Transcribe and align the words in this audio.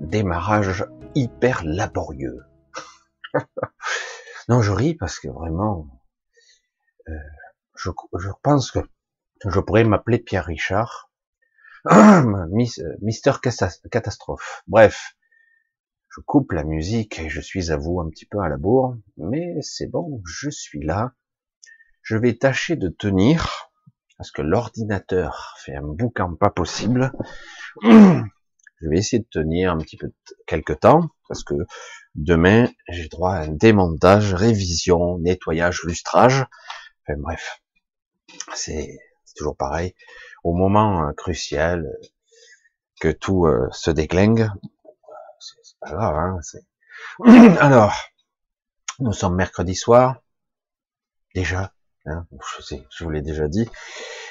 démarrage 0.00 0.86
hyper 1.14 1.64
laborieux. 1.64 2.42
non, 4.48 4.62
je 4.62 4.72
ris 4.72 4.94
parce 4.94 5.18
que 5.18 5.28
vraiment, 5.28 5.88
euh, 7.08 7.12
je, 7.74 7.90
pense 8.42 8.70
que 8.70 8.78
je 9.44 9.60
pourrais 9.60 9.84
m'appeler 9.84 10.18
Pierre 10.18 10.44
Richard, 10.44 11.10
Mister 13.00 13.32
Catastrophe. 13.90 14.62
Bref, 14.68 15.16
je 16.10 16.20
coupe 16.20 16.52
la 16.52 16.62
musique 16.64 17.18
et 17.18 17.28
je 17.28 17.40
suis 17.40 17.72
à 17.72 17.76
vous 17.76 18.00
un 18.00 18.08
petit 18.08 18.26
peu 18.26 18.38
à 18.40 18.48
la 18.48 18.56
bourre, 18.56 18.96
mais 19.16 19.56
c'est 19.62 19.88
bon, 19.88 20.22
je 20.24 20.48
suis 20.48 20.84
là. 20.84 21.12
Je 22.02 22.16
vais 22.16 22.36
tâcher 22.36 22.76
de 22.76 22.88
tenir, 22.88 23.70
parce 24.16 24.30
que 24.30 24.42
l'ordinateur 24.42 25.56
fait 25.58 25.74
un 25.74 25.82
boucan 25.82 26.34
pas 26.36 26.50
possible. 26.50 27.12
Je 28.84 28.90
vais 28.90 28.98
essayer 28.98 29.20
de 29.20 29.28
tenir 29.30 29.72
un 29.72 29.78
petit 29.78 29.96
peu 29.96 30.12
quelques 30.46 30.80
temps, 30.80 31.08
parce 31.26 31.42
que 31.42 31.54
demain, 32.14 32.68
j'ai 32.88 33.08
droit 33.08 33.32
à 33.32 33.44
un 33.44 33.48
démontage, 33.48 34.34
révision, 34.34 35.18
nettoyage, 35.20 35.84
lustrage. 35.84 36.44
Enfin 37.02 37.18
bref, 37.18 37.62
c'est 38.54 38.98
toujours 39.34 39.56
pareil. 39.56 39.94
Au 40.42 40.52
moment 40.52 41.08
euh, 41.08 41.12
crucial, 41.12 41.90
que 43.00 43.08
tout 43.08 43.46
euh, 43.46 43.68
se 43.72 43.90
déglingue, 43.90 44.50
c'est 45.40 45.78
pas 45.80 45.92
grave. 45.92 46.16
Hein, 46.16 47.56
Alors, 47.60 47.94
nous 48.98 49.14
sommes 49.14 49.34
mercredi 49.34 49.74
soir, 49.74 50.20
déjà. 51.34 51.72
Hein, 52.04 52.26
je 52.58 52.62
sais, 52.62 52.86
je 52.90 53.04
vous 53.04 53.10
l'ai 53.10 53.22
déjà 53.22 53.48
dit. 53.48 53.66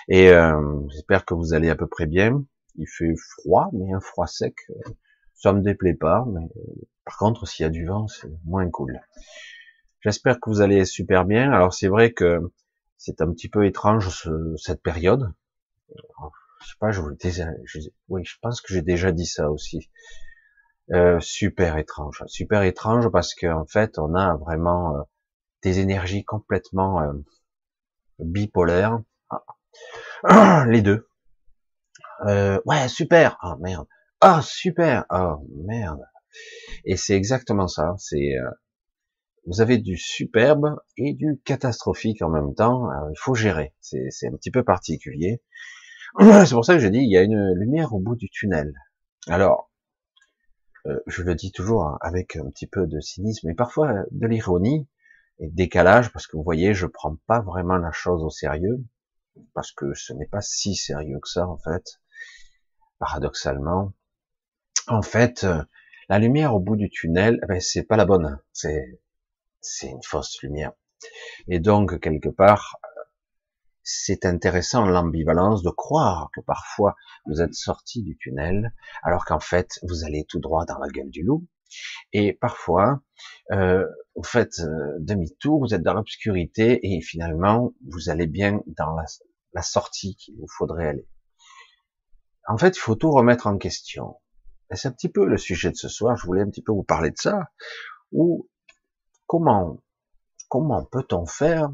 Et 0.09 0.29
euh, 0.29 0.79
j'espère 0.89 1.25
que 1.25 1.33
vous 1.33 1.53
allez 1.55 1.71
à 1.71 1.75
peu 1.75 1.87
près 1.87 2.05
bien. 2.05 2.43
Il 2.75 2.87
fait 2.87 3.13
froid, 3.15 3.69
mais 3.73 3.93
un 3.93 3.99
froid 3.99 4.27
sec. 4.27 4.55
Ça 5.35 5.53
me 5.53 5.61
déplaît 5.61 5.93
pas, 5.95 6.25
mais 6.27 6.47
par 7.05 7.17
contre, 7.17 7.47
s'il 7.47 7.63
y 7.63 7.67
a 7.67 7.69
du 7.69 7.85
vent, 7.85 8.07
c'est 8.07 8.31
moins 8.45 8.69
cool. 8.69 8.99
J'espère 10.01 10.39
que 10.39 10.49
vous 10.49 10.61
allez 10.61 10.85
super 10.85 11.25
bien. 11.25 11.51
Alors 11.51 11.73
c'est 11.73 11.87
vrai 11.87 12.11
que 12.13 12.51
c'est 12.97 13.21
un 13.21 13.31
petit 13.31 13.49
peu 13.49 13.65
étrange 13.65 14.27
cette 14.57 14.81
période. 14.81 15.33
Je 15.89 16.67
sais 16.69 16.75
pas, 16.79 16.91
je 16.91 17.01
vous 17.01 17.15
oui, 18.07 18.23
je 18.23 18.35
pense 18.41 18.61
que 18.61 18.73
j'ai 18.73 18.81
déjà 18.81 19.11
dit 19.11 19.25
ça 19.25 19.51
aussi. 19.51 19.89
Euh, 20.91 21.19
super 21.21 21.77
étrange, 21.77 22.23
super 22.27 22.63
étrange 22.63 23.09
parce 23.09 23.35
qu'en 23.35 23.65
fait, 23.65 23.97
on 23.99 24.15
a 24.15 24.35
vraiment 24.35 24.97
euh, 24.97 25.01
des 25.61 25.79
énergies 25.79 26.25
complètement 26.25 27.01
euh, 27.01 27.13
bipolaires, 28.19 28.99
ah. 30.23 30.65
les 30.69 30.81
deux. 30.81 31.07
Ouais, 32.23 32.87
super. 32.87 33.37
Ah 33.41 33.57
merde. 33.59 33.87
Ah 34.21 34.41
super. 34.41 35.05
Oh 35.09 35.45
merde. 35.65 36.01
Et 36.85 36.97
c'est 36.97 37.15
exactement 37.15 37.67
ça. 37.67 37.95
C'est 37.97 38.35
vous 39.45 39.61
avez 39.61 39.77
du 39.77 39.97
superbe 39.97 40.77
et 40.97 41.13
du 41.13 41.41
catastrophique 41.43 42.21
en 42.21 42.29
même 42.29 42.55
temps. 42.55 42.89
il 43.09 43.17
faut 43.17 43.35
gérer. 43.35 43.73
C'est 43.81 44.27
un 44.27 44.35
petit 44.35 44.51
peu 44.51 44.63
particulier. 44.63 45.41
C'est 46.19 46.53
pour 46.53 46.65
ça 46.65 46.75
que 46.75 46.79
je 46.79 46.87
dis 46.87 46.99
il 46.99 47.11
y 47.11 47.17
a 47.17 47.23
une 47.23 47.53
lumière 47.55 47.93
au 47.93 47.99
bout 47.99 48.15
du 48.15 48.29
tunnel. 48.29 48.73
Alors, 49.27 49.71
euh, 50.85 50.99
je 51.07 51.23
le 51.23 51.33
dis 51.33 51.51
toujours 51.51 51.97
avec 52.01 52.35
un 52.35 52.49
petit 52.49 52.67
peu 52.67 52.87
de 52.87 52.99
cynisme 52.99 53.49
et 53.49 53.55
parfois 53.55 54.03
de 54.11 54.27
l'ironie 54.27 54.87
et 55.39 55.49
décalage 55.49 56.11
parce 56.11 56.27
que 56.27 56.37
vous 56.37 56.43
voyez, 56.43 56.73
je 56.73 56.85
prends 56.85 57.15
pas 57.25 57.39
vraiment 57.39 57.77
la 57.77 57.91
chose 57.91 58.23
au 58.23 58.29
sérieux 58.29 58.83
parce 59.53 59.71
que 59.71 59.93
ce 59.93 60.13
n'est 60.13 60.27
pas 60.27 60.41
si 60.41 60.75
sérieux 60.75 61.19
que 61.21 61.29
ça 61.29 61.47
en 61.47 61.57
fait. 61.57 61.99
Paradoxalement, 62.99 63.93
en 64.87 65.01
fait, 65.01 65.43
euh, 65.43 65.63
la 66.09 66.19
lumière 66.19 66.53
au 66.53 66.59
bout 66.59 66.75
du 66.75 66.89
tunnel, 66.89 67.39
eh 67.43 67.45
ben, 67.47 67.61
c'est 67.61 67.83
pas 67.83 67.97
la 67.97 68.05
bonne, 68.05 68.39
c'est 68.51 68.99
c'est 69.61 69.87
une 69.87 70.03
fausse 70.03 70.41
lumière. 70.41 70.73
Et 71.47 71.59
donc 71.59 71.99
quelque 71.99 72.29
part, 72.29 72.77
c'est 73.83 74.25
intéressant 74.25 74.85
l'ambivalence 74.85 75.63
de 75.63 75.69
croire 75.69 76.29
que 76.33 76.41
parfois 76.41 76.95
vous 77.25 77.41
êtes 77.41 77.53
sorti 77.53 78.01
du 78.01 78.17
tunnel 78.17 78.73
alors 79.03 79.25
qu'en 79.25 79.39
fait 79.39 79.79
vous 79.83 80.05
allez 80.05 80.25
tout 80.25 80.39
droit 80.39 80.65
dans 80.65 80.79
la 80.79 80.87
gueule 80.87 81.09
du 81.09 81.23
loup 81.23 81.45
et 82.13 82.33
parfois 82.33 83.01
euh, 83.51 83.85
vous 84.15 84.23
faites 84.23 84.59
euh, 84.59 84.97
demi-tour, 84.99 85.59
vous 85.59 85.73
êtes 85.73 85.81
dans 85.81 85.93
l'obscurité 85.93 86.79
et 86.83 87.01
finalement 87.01 87.73
vous 87.85 88.09
allez 88.09 88.27
bien 88.27 88.61
dans 88.77 88.95
la 89.53 89.61
sortie 89.61 90.15
qu'il 90.15 90.35
vous 90.37 90.47
faudrait 90.47 90.87
aller. 90.87 91.07
En 92.47 92.57
fait, 92.57 92.75
il 92.75 92.79
faut 92.79 92.95
tout 92.95 93.11
remettre 93.11 93.47
en 93.47 93.57
question. 93.57 94.19
C'est 94.71 94.87
un 94.87 94.91
petit 94.91 95.09
peu 95.09 95.25
le 95.25 95.37
sujet 95.37 95.71
de 95.71 95.75
ce 95.75 95.87
soir. 95.87 96.17
Je 96.17 96.25
voulais 96.25 96.41
un 96.41 96.49
petit 96.49 96.63
peu 96.63 96.71
vous 96.71 96.83
parler 96.83 97.11
de 97.11 97.17
ça. 97.17 97.51
Ou 98.11 98.49
comment 99.27 99.77
comment 100.49 100.85
peut-on 100.85 101.25
faire 101.25 101.71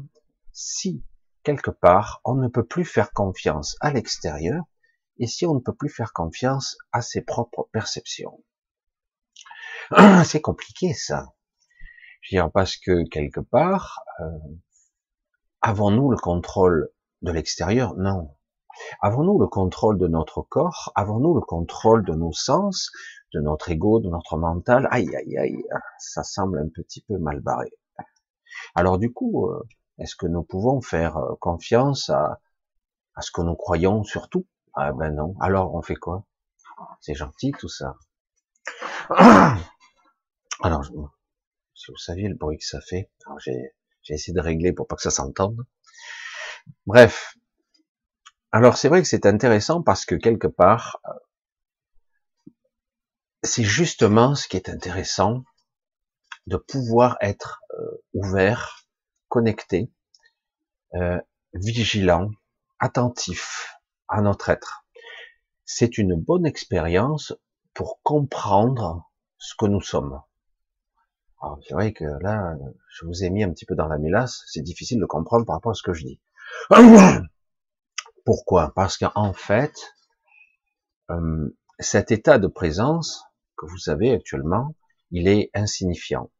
si 0.52 1.04
quelque 1.42 1.70
part, 1.70 2.20
on 2.24 2.34
ne 2.34 2.48
peut 2.48 2.64
plus 2.64 2.84
faire 2.84 3.12
confiance 3.12 3.76
à 3.80 3.92
l'extérieur, 3.92 4.64
et 5.18 5.26
si 5.26 5.46
on 5.46 5.54
ne 5.54 5.60
peut 5.60 5.74
plus 5.74 5.90
faire 5.90 6.12
confiance 6.12 6.78
à 6.92 7.02
ses 7.02 7.22
propres 7.22 7.68
perceptions? 7.72 8.42
C'est 10.24 10.40
compliqué 10.40 10.94
ça. 10.94 11.34
Je 12.22 12.34
veux 12.36 12.42
dire, 12.42 12.50
parce 12.52 12.76
que 12.76 13.06
quelque 13.08 13.40
part, 13.40 14.02
euh, 14.20 14.38
avons-nous 15.60 16.10
le 16.10 16.16
contrôle 16.16 16.90
de 17.22 17.32
l'extérieur? 17.32 17.94
Non. 17.96 18.34
Avons-nous 19.02 19.38
le 19.38 19.46
contrôle 19.46 19.98
de 19.98 20.06
notre 20.06 20.42
corps? 20.42 20.92
Avons-nous 20.94 21.34
le 21.34 21.40
contrôle 21.40 22.04
de 22.04 22.14
nos 22.14 22.32
sens, 22.32 22.90
de 23.32 23.40
notre 23.40 23.70
ego, 23.70 24.00
de 24.00 24.08
notre 24.08 24.36
mental? 24.36 24.88
Aïe, 24.90 25.14
aïe, 25.14 25.38
aïe, 25.38 25.64
ça 25.98 26.22
semble 26.22 26.58
un 26.58 26.68
petit 26.68 27.02
peu 27.02 27.18
mal 27.18 27.40
barré. 27.40 27.70
Alors 28.74 28.98
du 28.98 29.12
coup, 29.12 29.48
euh, 29.48 29.62
est-ce 29.98 30.16
que 30.16 30.26
nous 30.26 30.42
pouvons 30.42 30.80
faire 30.80 31.16
euh, 31.16 31.34
confiance 31.40 32.10
à, 32.10 32.40
ce 33.20 33.30
que 33.30 33.42
nous 33.42 33.54
croyons 33.54 34.02
surtout? 34.02 34.46
Ah 34.74 34.92
ben 34.92 35.10
non. 35.14 35.34
Alors 35.40 35.74
on 35.74 35.82
fait 35.82 35.96
quoi? 35.96 36.24
C'est 37.00 37.14
gentil 37.14 37.52
tout 37.52 37.68
ça. 37.68 37.96
Alors, 40.62 40.84
si 40.84 41.90
vous 41.90 41.96
saviez 41.96 42.28
le 42.28 42.34
bruit 42.34 42.58
que 42.58 42.64
ça 42.64 42.80
fait, 42.80 43.10
j'ai 43.44 43.74
essayé 44.08 44.34
de 44.34 44.40
régler 44.40 44.72
pour 44.72 44.86
pas 44.86 44.96
que 44.96 45.02
ça 45.02 45.10
s'entende. 45.10 45.66
Bref. 46.86 47.34
Alors 48.52 48.76
c'est 48.76 48.88
vrai 48.88 49.00
que 49.00 49.08
c'est 49.08 49.26
intéressant 49.26 49.80
parce 49.82 50.04
que 50.04 50.16
quelque 50.16 50.48
part, 50.48 51.00
c'est 53.42 53.62
justement 53.62 54.34
ce 54.34 54.48
qui 54.48 54.56
est 54.56 54.68
intéressant 54.68 55.44
de 56.46 56.56
pouvoir 56.56 57.16
être 57.20 57.62
euh, 57.78 58.02
ouvert 58.12 58.86
connecté, 59.28 59.92
euh, 60.94 61.20
vigilant, 61.54 62.30
attentif 62.80 63.76
à 64.08 64.20
notre 64.20 64.48
être. 64.48 64.84
C'est 65.64 65.96
une 65.96 66.16
bonne 66.16 66.44
expérience 66.44 67.32
pour 67.72 68.00
comprendre 68.02 69.08
ce 69.38 69.54
que 69.56 69.66
nous 69.66 69.80
sommes. 69.80 70.20
Alors, 71.40 71.60
c'est 71.66 71.74
vrai 71.74 71.92
que 71.92 72.04
là, 72.20 72.56
je 72.88 73.06
vous 73.06 73.22
ai 73.22 73.30
mis 73.30 73.44
un 73.44 73.50
petit 73.50 73.64
peu 73.64 73.76
dans 73.76 73.86
la 73.86 73.96
mélasse, 73.98 74.42
c'est 74.48 74.62
difficile 74.62 74.98
de 74.98 75.06
comprendre 75.06 75.46
par 75.46 75.54
rapport 75.54 75.70
à 75.70 75.74
ce 75.74 75.82
que 75.82 75.92
je 75.92 76.04
dis. 76.04 76.20
Pourquoi? 78.24 78.72
Parce 78.74 78.98
qu'en 78.98 79.32
fait, 79.32 79.74
euh, 81.10 81.56
cet 81.78 82.10
état 82.10 82.38
de 82.38 82.46
présence 82.46 83.24
que 83.56 83.66
vous 83.66 83.90
avez 83.90 84.12
actuellement, 84.12 84.74
il 85.10 85.28
est 85.28 85.50
insignifiant. 85.54 86.30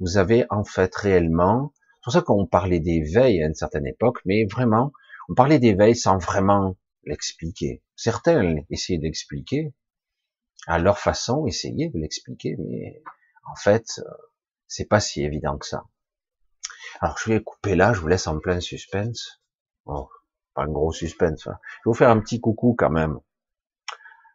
Vous 0.00 0.16
avez 0.16 0.46
en 0.50 0.64
fait 0.64 0.94
réellement 0.94 1.72
c'est 1.98 2.04
pour 2.04 2.12
ça 2.12 2.22
qu'on 2.22 2.46
parlait 2.46 2.80
d'éveil 2.80 3.42
à 3.42 3.46
une 3.46 3.54
certaine 3.54 3.86
époque, 3.86 4.20
mais 4.24 4.46
vraiment, 4.46 4.92
on 5.28 5.34
parlait 5.34 5.58
d'éveil 5.58 5.96
sans 5.96 6.16
vraiment 6.16 6.76
l'expliquer. 7.04 7.82
Certains 7.96 8.54
essayaient 8.70 9.00
d'expliquer, 9.00 9.74
à 10.66 10.78
leur 10.78 10.98
façon, 10.98 11.46
essayaient 11.46 11.90
de 11.90 11.98
l'expliquer, 11.98 12.56
mais 12.58 13.02
en 13.50 13.56
fait, 13.56 14.00
c'est 14.68 14.86
pas 14.86 15.00
si 15.00 15.22
évident 15.22 15.58
que 15.58 15.66
ça. 15.66 15.84
Alors 17.00 17.18
je 17.18 17.30
vais 17.30 17.42
couper 17.42 17.74
là, 17.74 17.92
je 17.92 18.00
vous 18.00 18.08
laisse 18.08 18.26
en 18.26 18.38
plein 18.38 18.60
suspense. 18.60 19.42
Oh, 19.84 20.08
un 20.60 20.68
gros 20.68 20.92
suspense. 20.92 21.46
Hein. 21.46 21.58
Je 21.62 21.76
vais 21.76 21.92
vous 21.92 21.94
faire 21.94 22.10
un 22.10 22.20
petit 22.20 22.40
coucou 22.40 22.74
quand 22.76 22.90
même. 22.90 23.18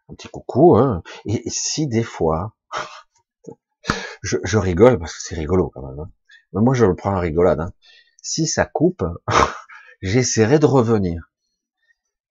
Un 0.09 0.15
petit 0.15 0.27
coucou. 0.27 0.75
Hein. 0.77 1.03
Et, 1.25 1.49
si 1.49 1.87
des 1.87 2.03
fois, 2.03 2.55
je, 4.23 4.57
rigole 4.57 4.99
parce 4.99 5.13
que 5.13 5.21
c'est 5.21 5.35
rigolo 5.35 5.69
quand 5.73 5.87
même. 5.87 5.99
Hein. 5.99 6.11
Mais 6.53 6.61
moi, 6.61 6.73
je 6.73 6.85
le 6.85 6.95
prends 6.95 7.15
en 7.15 7.19
rigolade. 7.19 7.59
Hein. 7.59 7.73
Si 8.21 8.47
ça 8.47 8.65
coupe, 8.65 9.03
j'essaierai 10.01 10.59
de 10.59 10.65
revenir. 10.65 11.29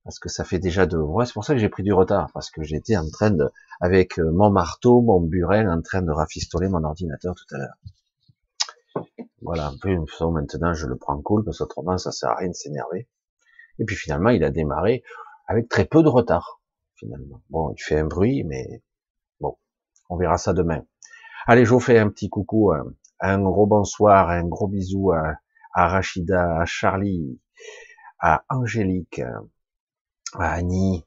Parce 0.04 0.18
que 0.18 0.28
ça 0.28 0.44
fait 0.44 0.58
déjà 0.58 0.86
deux 0.86 0.98
mois. 0.98 1.26
C'est 1.26 1.32
pour 1.32 1.44
ça 1.44 1.54
que 1.54 1.60
j'ai 1.60 1.68
pris 1.68 1.84
du 1.84 1.92
retard. 1.92 2.30
Parce 2.32 2.50
que 2.50 2.62
j'étais 2.62 2.96
en 2.96 3.08
train 3.08 3.30
de, 3.30 3.50
avec 3.80 4.18
euh, 4.18 4.30
mon 4.32 4.50
marteau, 4.50 5.00
mon 5.00 5.20
burel, 5.20 5.68
en 5.68 5.80
train 5.80 6.02
de 6.02 6.10
rafistoler 6.10 6.68
mon 6.68 6.82
ordinateur 6.82 7.34
tout 7.34 7.54
à 7.54 7.58
l'heure. 7.58 7.74
Voilà, 9.42 9.66
un 9.68 9.76
peu 9.76 9.96
maintenant, 10.30 10.72
je 10.72 10.86
le 10.86 10.96
prends 10.96 11.20
cool, 11.20 11.44
parce 11.44 11.58
qu'autrement, 11.58 11.98
ça 11.98 12.12
sert 12.12 12.30
à 12.30 12.36
rien 12.36 12.48
de 12.48 12.54
s'énerver. 12.54 13.08
Et 13.78 13.84
puis 13.84 13.96
finalement, 13.96 14.30
il 14.30 14.44
a 14.44 14.50
démarré 14.50 15.02
avec 15.46 15.68
très 15.68 15.84
peu 15.84 16.02
de 16.02 16.08
retard, 16.08 16.60
finalement. 16.94 17.42
Bon, 17.50 17.72
il 17.76 17.82
fait 17.82 17.98
un 17.98 18.06
bruit, 18.06 18.44
mais 18.44 18.82
bon, 19.40 19.56
On 20.08 20.16
verra 20.16 20.38
ça 20.38 20.52
demain. 20.52 20.84
Allez, 21.46 21.64
je 21.64 21.70
vous 21.70 21.80
fais 21.80 21.98
un 21.98 22.08
petit 22.08 22.28
coucou, 22.28 22.72
un 23.20 23.42
gros 23.42 23.66
bonsoir, 23.66 24.30
un 24.30 24.44
gros 24.44 24.68
bisou 24.68 25.12
à, 25.12 25.36
à 25.74 25.88
Rachida, 25.88 26.60
à 26.60 26.64
Charlie, 26.64 27.40
à 28.18 28.44
Angélique, 28.48 29.20
à 30.34 30.52
Annie, 30.52 31.04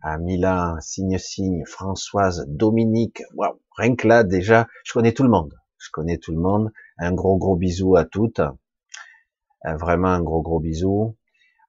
à 0.00 0.18
Milan, 0.18 0.76
Signe 0.80 1.18
Signe, 1.18 1.64
Françoise, 1.66 2.44
Dominique. 2.48 3.22
Wow, 3.34 3.60
rien 3.76 3.96
que 3.96 4.06
là, 4.06 4.24
déjà, 4.24 4.68
je 4.84 4.92
connais 4.92 5.12
tout 5.12 5.22
le 5.22 5.28
monde. 5.28 5.54
Je 5.78 5.88
connais 5.92 6.18
tout 6.18 6.32
le 6.32 6.40
monde. 6.40 6.72
Un 6.98 7.12
gros 7.12 7.36
gros 7.36 7.56
bisou 7.56 7.96
à 7.96 8.04
toutes. 8.04 8.40
Euh, 8.40 9.76
vraiment 9.76 10.08
un 10.08 10.22
gros 10.22 10.42
gros 10.42 10.60
bisou. 10.60 11.16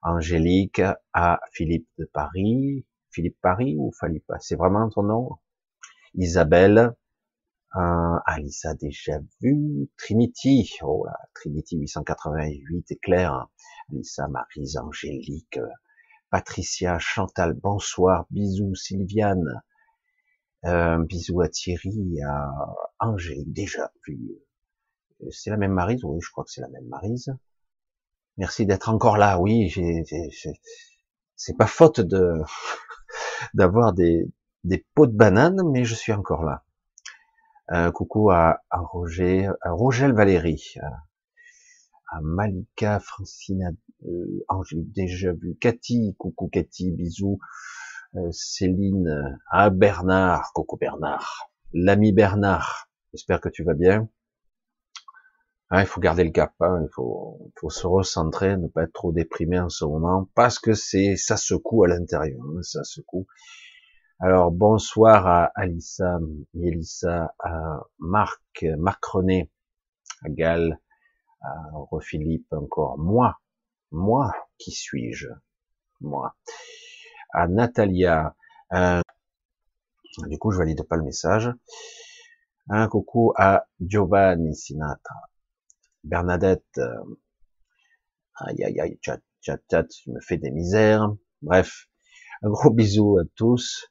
Angélique, 0.02 0.82
à 1.12 1.40
Philippe 1.52 1.88
de 1.98 2.04
Paris. 2.04 2.84
Philippe 3.10 3.38
Paris 3.40 3.76
ou 3.76 3.92
Philippe? 3.98 4.30
C'est 4.40 4.56
vraiment 4.56 4.88
ton 4.88 5.02
nom? 5.02 5.30
Isabelle, 6.14 6.94
euh, 7.76 8.18
Alissa 8.24 8.74
déjà 8.74 9.18
vu, 9.40 9.90
Trinity, 9.98 10.78
oh 10.82 11.04
là, 11.04 11.18
Trinity 11.34 11.76
888, 11.76 12.98
Claire, 13.02 13.48
Alissa, 13.90 14.26
Marise, 14.28 14.78
Angélique, 14.78 15.60
Patricia, 16.30 16.98
Chantal, 16.98 17.52
bonsoir, 17.54 18.26
bisous, 18.30 18.74
Sylviane, 18.74 19.62
euh, 20.64 20.98
bisous 21.04 21.40
à 21.42 21.48
Thierry, 21.48 22.22
à 22.22 22.50
Angélique, 23.00 23.52
déjà 23.52 23.92
vu. 24.06 24.18
C'est 25.30 25.50
la 25.50 25.56
même 25.56 25.72
Marise, 25.72 26.04
oui, 26.04 26.20
je 26.22 26.30
crois 26.30 26.44
que 26.44 26.50
c'est 26.50 26.60
la 26.62 26.68
même 26.68 26.86
Marise. 26.86 27.34
Merci 28.38 28.66
d'être 28.66 28.88
encore 28.88 29.18
là, 29.18 29.40
oui, 29.40 29.68
c'est 31.36 31.56
pas 31.56 31.66
faute 31.66 32.00
de 32.00 32.34
d'avoir 33.54 33.92
des, 33.92 34.30
des 34.62 34.86
pots 34.94 35.06
de 35.08 35.16
banane, 35.16 35.60
mais 35.70 35.84
je 35.84 35.94
suis 35.94 36.12
encore 36.12 36.44
là. 36.44 36.64
Euh, 37.72 37.90
coucou 37.90 38.30
à, 38.30 38.62
à, 38.70 38.78
Roger, 38.78 39.50
Rogel 39.64 40.12
Valérie, 40.12 40.76
à 42.10 42.20
Malika, 42.22 43.00
Francine, 43.00 43.76
euh, 44.06 44.44
Angélique 44.48 44.92
déjà 44.92 45.32
vu, 45.32 45.56
Cathy, 45.60 46.14
coucou 46.16 46.48
Cathy, 46.48 46.92
bisous, 46.92 47.40
euh, 48.14 48.30
Céline, 48.30 49.38
à 49.50 49.68
Bernard, 49.68 50.52
coucou 50.54 50.78
Bernard, 50.78 51.50
l'ami 51.72 52.12
Bernard, 52.12 52.88
j'espère 53.12 53.40
que 53.40 53.50
tu 53.50 53.64
vas 53.64 53.74
bien. 53.74 54.08
Ah, 55.70 55.82
il 55.82 55.86
faut 55.86 56.00
garder 56.00 56.24
le 56.24 56.30
cap, 56.30 56.54
hein, 56.60 56.80
il 56.82 56.88
faut, 56.94 57.52
se 57.68 57.86
recentrer, 57.86 58.56
ne 58.56 58.68
pas 58.68 58.84
être 58.84 58.92
trop 58.94 59.12
déprimé 59.12 59.60
en 59.60 59.68
ce 59.68 59.84
moment, 59.84 60.26
parce 60.34 60.58
que 60.58 60.72
c'est 60.72 61.16
ça 61.16 61.36
secoue 61.36 61.84
à 61.84 61.88
l'intérieur, 61.88 62.40
hein, 62.42 62.62
ça 62.62 62.84
secoue. 62.84 63.26
Alors 64.18 64.50
bonsoir 64.50 65.26
à 65.26 65.52
Alissa, 65.54 66.20
Mélissa, 66.54 67.34
à 67.38 67.80
Marc, 67.98 68.64
Marc 68.78 69.04
René, 69.04 69.50
à 70.24 70.30
Gal, 70.30 70.80
à 71.42 71.70
Philippe 72.00 72.50
encore, 72.52 72.98
moi, 72.98 73.38
moi, 73.90 74.32
qui 74.56 74.70
suis-je? 74.70 75.28
Moi. 76.00 76.34
À 77.30 77.46
Natalia, 77.46 78.34
euh, 78.72 79.02
du 80.28 80.38
coup 80.38 80.50
je 80.50 80.58
valide 80.58 80.82
pas 80.88 80.96
le 80.96 81.02
message. 81.02 81.52
Un 82.70 82.88
coucou 82.88 83.34
à 83.36 83.66
Giovanni 83.80 84.54
Sinatra, 84.54 85.28
Bernadette, 86.08 86.64
euh, 86.78 87.18
aïe 88.36 88.64
aïe 88.64 88.80
aïe, 88.80 88.98
chat 89.02 89.20
chat 89.42 89.60
chat, 89.70 89.84
tu 89.84 90.10
me 90.10 90.20
fais 90.20 90.38
des 90.38 90.50
misères. 90.50 91.14
Bref, 91.42 91.88
un 92.42 92.48
gros 92.48 92.70
bisou 92.78 93.18
à 93.18 93.24
tous 93.36 93.90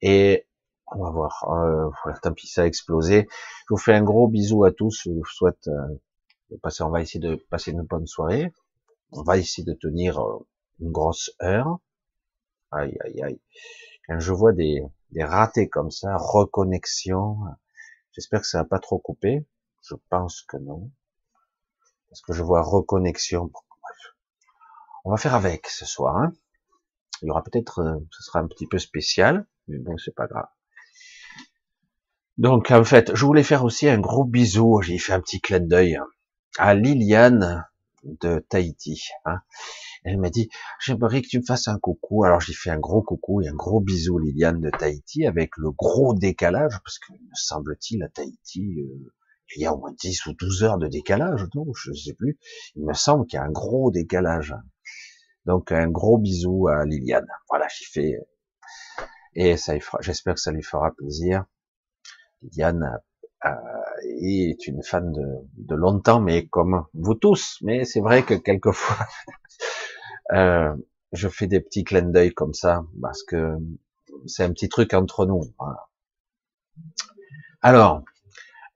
et 0.00 0.46
on 0.86 1.02
va 1.02 1.10
voir. 1.10 1.44
Euh, 1.50 2.12
tant 2.22 2.32
pis, 2.32 2.46
ça 2.46 2.62
a 2.62 2.66
explosé. 2.66 3.26
Je 3.30 3.74
vous 3.74 3.76
fais 3.76 3.94
un 3.94 4.02
gros 4.02 4.26
bisou 4.28 4.64
à 4.64 4.72
tous. 4.72 5.02
Je 5.04 5.10
vous 5.10 5.24
souhaite 5.24 5.68
euh, 5.68 5.98
on 6.80 6.90
va 6.90 7.02
essayer 7.02 7.20
de 7.20 7.36
passer 7.50 7.72
une 7.72 7.82
bonne 7.82 8.06
soirée. 8.06 8.52
On 9.12 9.22
va 9.22 9.36
essayer 9.38 9.64
de 9.64 9.74
tenir 9.74 10.18
euh, 10.20 10.46
une 10.80 10.92
grosse 10.92 11.30
heure. 11.42 11.78
Aïe, 12.70 12.96
aïe, 13.04 13.22
aïe. 13.22 13.40
Quand 14.06 14.18
je 14.18 14.32
vois 14.32 14.52
des, 14.52 14.82
des 15.10 15.24
ratés 15.24 15.68
comme 15.68 15.90
ça, 15.90 16.16
reconnexion, 16.16 17.38
j'espère 18.12 18.40
que 18.40 18.46
ça 18.46 18.58
va 18.58 18.64
pas 18.64 18.78
trop 18.78 18.98
couper. 18.98 19.46
Je 19.82 19.94
pense 20.08 20.42
que 20.42 20.56
non. 20.56 20.90
Parce 22.14 22.22
que 22.22 22.32
je 22.32 22.44
vois 22.44 22.62
reconnexion. 22.62 23.50
On 25.04 25.10
va 25.10 25.16
faire 25.16 25.34
avec 25.34 25.66
ce 25.66 25.84
soir. 25.84 26.16
Hein. 26.16 26.32
Il 27.22 27.26
y 27.26 27.30
aura 27.32 27.42
peut-être, 27.42 27.80
euh, 27.80 27.98
ce 28.12 28.22
sera 28.22 28.38
un 28.38 28.46
petit 28.46 28.68
peu 28.68 28.78
spécial, 28.78 29.48
mais 29.66 29.78
bon, 29.78 29.98
c'est 29.98 30.14
pas 30.14 30.28
grave. 30.28 30.46
Donc, 32.38 32.70
en 32.70 32.84
fait, 32.84 33.12
je 33.16 33.26
voulais 33.26 33.42
faire 33.42 33.64
aussi 33.64 33.88
un 33.88 33.98
gros 33.98 34.24
bisou. 34.24 34.80
J'ai 34.80 34.96
fait 34.98 35.12
un 35.12 35.18
petit 35.18 35.40
clin 35.40 35.58
d'œil 35.58 35.98
à 36.56 36.74
Liliane 36.74 37.66
de 38.04 38.38
Tahiti. 38.48 39.08
Hein. 39.24 39.40
Elle 40.04 40.18
m'a 40.18 40.30
dit, 40.30 40.48
j'aimerais 40.78 41.20
que 41.20 41.26
tu 41.26 41.40
me 41.40 41.44
fasses 41.44 41.66
un 41.66 41.80
coucou. 41.80 42.22
Alors 42.22 42.40
j'ai 42.40 42.52
fait 42.52 42.70
un 42.70 42.78
gros 42.78 43.02
coucou 43.02 43.42
et 43.42 43.48
un 43.48 43.54
gros 43.54 43.80
bisou 43.80 44.20
Liliane 44.20 44.60
de 44.60 44.70
Tahiti 44.70 45.26
avec 45.26 45.56
le 45.56 45.72
gros 45.72 46.14
décalage, 46.14 46.78
parce 46.84 47.00
que 47.00 47.12
me 47.12 47.34
semble-t-il 47.34 48.04
à 48.04 48.08
Tahiti, 48.08 48.82
euh, 48.82 49.12
il 49.56 49.62
y 49.62 49.66
a 49.66 49.72
au 49.72 49.78
moins 49.78 49.92
10 49.92 50.26
ou 50.26 50.32
12 50.34 50.64
heures 50.64 50.78
de 50.78 50.88
décalage, 50.88 51.46
non 51.54 51.66
Je 51.74 51.90
ne 51.90 51.96
sais 51.96 52.14
plus. 52.14 52.38
Il 52.76 52.84
me 52.84 52.94
semble 52.94 53.26
qu'il 53.26 53.38
y 53.38 53.40
a 53.40 53.44
un 53.44 53.50
gros 53.50 53.90
décalage. 53.90 54.54
Donc 55.46 55.72
un 55.72 55.88
gros 55.88 56.18
bisou 56.18 56.68
à 56.68 56.84
Liliane. 56.84 57.26
Voilà, 57.48 57.66
j'y 57.68 57.84
fais. 57.84 58.18
Et 59.34 59.56
ça, 59.56 59.74
j'espère 60.00 60.34
que 60.34 60.40
ça 60.40 60.52
lui 60.52 60.62
fera 60.62 60.92
plaisir. 60.92 61.44
Liliane 62.42 62.98
euh, 63.44 63.50
est 64.20 64.66
une 64.66 64.82
fan 64.82 65.12
de, 65.12 65.26
de, 65.56 65.74
longtemps, 65.74 66.20
mais 66.20 66.46
comme 66.46 66.86
vous 66.94 67.14
tous. 67.14 67.58
Mais 67.62 67.84
c'est 67.84 68.00
vrai 68.00 68.24
que 68.24 68.34
quelquefois, 68.34 69.06
euh, 70.32 70.74
je 71.12 71.28
fais 71.28 71.46
des 71.46 71.60
petits 71.60 71.84
clins 71.84 72.02
d'œil 72.10 72.32
comme 72.32 72.54
ça, 72.54 72.84
parce 73.00 73.22
que 73.22 73.56
c'est 74.26 74.44
un 74.44 74.52
petit 74.52 74.68
truc 74.68 74.94
entre 74.94 75.26
nous. 75.26 75.42
Voilà. 75.58 75.88
Alors, 77.60 78.04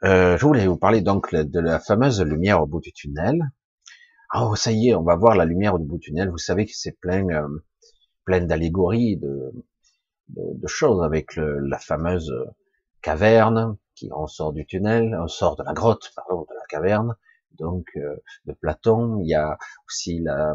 euh, 0.05 0.39
je 0.39 0.47
voulais 0.47 0.67
vous 0.67 0.77
parler 0.77 1.01
donc 1.01 1.35
de 1.35 1.61
la 1.61 1.81
fameuse 1.81 2.23
lumière 2.23 2.63
au 2.63 2.67
bout 2.67 2.81
du 2.81 2.93
tunnel. 2.93 3.41
Oh, 4.35 4.55
ça 4.55 4.71
y 4.71 4.89
est, 4.89 4.95
on 4.95 5.03
va 5.03 5.17
voir 5.17 5.35
la 5.35 5.45
lumière 5.45 5.75
au 5.75 5.79
bout 5.79 5.99
du 5.99 6.11
tunnel. 6.11 6.31
Vous 6.31 6.39
savez 6.39 6.67
que 6.67 6.73
c'est 6.75 6.99
plein, 7.01 7.27
euh, 7.31 7.65
plein 8.25 8.43
d'allégories, 8.43 9.17
de, 9.17 9.53
de, 10.29 10.67
choses 10.67 11.03
avec 11.03 11.35
le, 11.35 11.59
la 11.61 11.79
fameuse 11.79 12.33
caverne, 13.03 13.77
qui 13.95 14.11
on 14.15 14.27
sort 14.27 14.53
du 14.53 14.67
tunnel, 14.67 15.17
on 15.21 15.29
sort 15.29 15.57
de 15.57 15.65
la 15.65 15.73
grotte, 15.73 16.13
pardon, 16.15 16.43
de 16.43 16.55
la 16.55 16.67
caverne, 16.69 17.17
donc 17.59 17.87
euh, 17.97 18.17
de 18.45 18.53
Platon. 18.53 19.19
Il 19.21 19.29
y 19.29 19.35
a 19.35 19.59
aussi 19.89 20.21
la, 20.21 20.55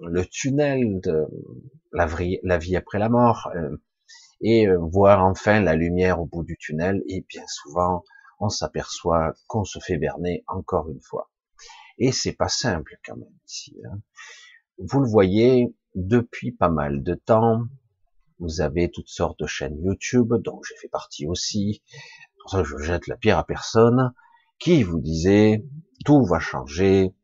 le 0.00 0.24
tunnel 0.24 1.00
de 1.00 1.26
la, 1.92 2.08
la 2.42 2.58
vie 2.58 2.76
après 2.76 2.98
la 2.98 3.10
mort, 3.10 3.50
euh, 3.54 3.76
et 4.40 4.66
voir 4.76 5.24
enfin 5.24 5.60
la 5.60 5.74
lumière 5.74 6.20
au 6.20 6.26
bout 6.26 6.44
du 6.44 6.56
tunnel. 6.56 7.02
Et 7.08 7.24
bien 7.28 7.44
souvent, 7.46 8.04
on 8.42 8.48
s'aperçoit 8.48 9.34
qu'on 9.46 9.64
se 9.64 9.78
fait 9.78 9.98
berner 9.98 10.44
encore 10.48 10.90
une 10.90 11.00
fois. 11.00 11.30
Et 11.98 12.10
c'est 12.10 12.32
pas 12.32 12.48
simple 12.48 12.98
quand 13.04 13.16
même 13.16 13.38
ici. 13.48 13.76
Hein. 13.86 14.00
Vous 14.78 15.00
le 15.00 15.08
voyez 15.08 15.74
depuis 15.94 16.50
pas 16.50 16.68
mal 16.68 17.04
de 17.04 17.14
temps. 17.14 17.62
Vous 18.40 18.60
avez 18.60 18.90
toutes 18.90 19.08
sortes 19.08 19.38
de 19.38 19.46
chaînes 19.46 19.80
YouTube, 19.80 20.34
dont 20.40 20.60
j'ai 20.68 20.74
fait 20.76 20.88
partie 20.88 21.26
aussi, 21.26 21.84
pour 22.40 22.50
ça 22.50 22.64
je 22.64 22.76
jette 22.78 23.06
la 23.06 23.16
pierre 23.16 23.38
à 23.38 23.46
personne, 23.46 24.12
qui 24.58 24.82
vous 24.82 25.00
disait 25.00 25.64
tout 26.04 26.24
va 26.24 26.40
changer, 26.40 27.14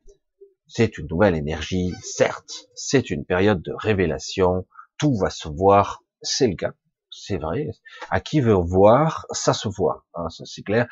c'est 0.69 0.99
une 0.99 1.09
nouvelle 1.09 1.35
énergie, 1.35 1.93
certes, 2.01 2.69
c'est 2.77 3.11
une 3.11 3.25
période 3.25 3.61
de 3.63 3.73
révélation, 3.73 4.69
tout 4.97 5.17
va 5.17 5.31
se 5.31 5.49
voir, 5.49 6.05
c'est 6.23 6.47
le 6.47 6.55
cas, 6.55 6.75
c'est 7.19 7.39
vrai. 7.39 7.69
À 8.11 8.21
qui 8.21 8.41
veut 8.41 8.55
voir, 8.55 9.27
ça 9.31 9.53
se 9.53 9.69
voit, 9.69 10.05
hein, 10.15 10.29
ça 10.31 10.45
c'est 10.45 10.63
clair. 10.63 10.87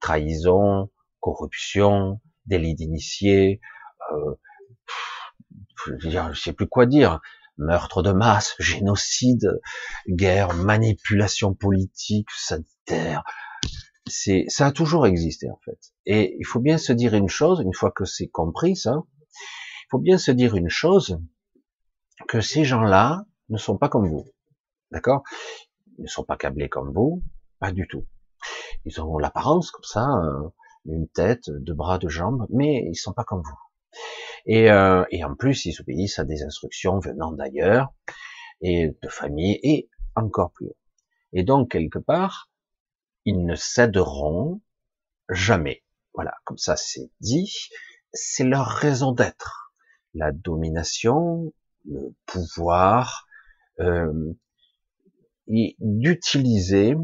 Trahison, 0.00 0.90
corruption, 1.20 2.20
délit 2.46 2.74
d'initié, 2.74 3.60
euh, 4.12 4.34
je 5.98 6.40
sais 6.40 6.52
plus 6.52 6.68
quoi 6.68 6.86
dire, 6.86 7.20
meurtre 7.56 8.02
de 8.02 8.12
masse, 8.12 8.54
génocide, 8.58 9.60
guerre, 10.08 10.54
manipulation 10.54 11.54
politique, 11.54 12.30
sanitaire, 12.30 13.22
c'est, 14.06 14.44
ça 14.48 14.66
a 14.66 14.72
toujours 14.72 15.06
existé 15.06 15.48
en 15.50 15.58
fait. 15.64 15.78
Et 16.06 16.36
il 16.38 16.46
faut 16.46 16.60
bien 16.60 16.78
se 16.78 16.92
dire 16.92 17.14
une 17.14 17.28
chose, 17.28 17.60
une 17.60 17.74
fois 17.74 17.90
que 17.90 18.04
c'est 18.04 18.28
compris 18.28 18.76
ça, 18.76 19.02
il 19.30 19.90
faut 19.90 19.98
bien 19.98 20.18
se 20.18 20.30
dire 20.30 20.56
une 20.56 20.68
chose, 20.68 21.18
que 22.28 22.40
ces 22.40 22.64
gens-là 22.64 23.24
ne 23.48 23.58
sont 23.58 23.78
pas 23.78 23.88
comme 23.88 24.08
vous. 24.08 24.26
D'accord? 24.90 25.22
Ils 26.00 26.04
ne 26.04 26.08
sont 26.08 26.24
pas 26.24 26.36
câblés 26.38 26.70
comme 26.70 26.92
vous, 26.92 27.22
pas 27.58 27.72
du 27.72 27.86
tout. 27.86 28.06
Ils 28.86 29.00
ont 29.02 29.18
l'apparence 29.18 29.70
comme 29.70 29.84
ça, 29.84 30.08
euh, 30.08 30.48
une 30.86 31.08
tête, 31.08 31.50
deux 31.50 31.74
bras, 31.74 31.98
deux 31.98 32.08
jambes, 32.08 32.46
mais 32.48 32.86
ils 32.88 32.96
sont 32.96 33.12
pas 33.12 33.24
comme 33.24 33.42
vous. 33.42 34.00
Et, 34.46 34.70
euh, 34.70 35.04
et 35.10 35.22
en 35.24 35.34
plus, 35.34 35.66
ils 35.66 35.78
obéissent 35.78 36.18
à 36.18 36.24
des 36.24 36.42
instructions 36.42 36.98
venant 37.00 37.32
d'ailleurs, 37.32 37.92
et 38.62 38.96
de 39.02 39.08
famille, 39.08 39.60
et 39.62 39.90
encore 40.14 40.52
plus 40.52 40.68
haut. 40.68 40.76
Et 41.34 41.42
donc, 41.42 41.70
quelque 41.70 41.98
part, 41.98 42.50
ils 43.26 43.44
ne 43.44 43.54
céderont 43.54 44.62
jamais. 45.28 45.84
Voilà, 46.14 46.34
comme 46.44 46.58
ça 46.58 46.76
c'est 46.76 47.10
dit, 47.20 47.68
c'est 48.14 48.44
leur 48.44 48.66
raison 48.66 49.12
d'être. 49.12 49.74
La 50.14 50.32
domination, 50.32 51.52
le 51.84 52.14
pouvoir, 52.24 53.26
euh, 53.80 54.32
d'utiliser 55.80 56.94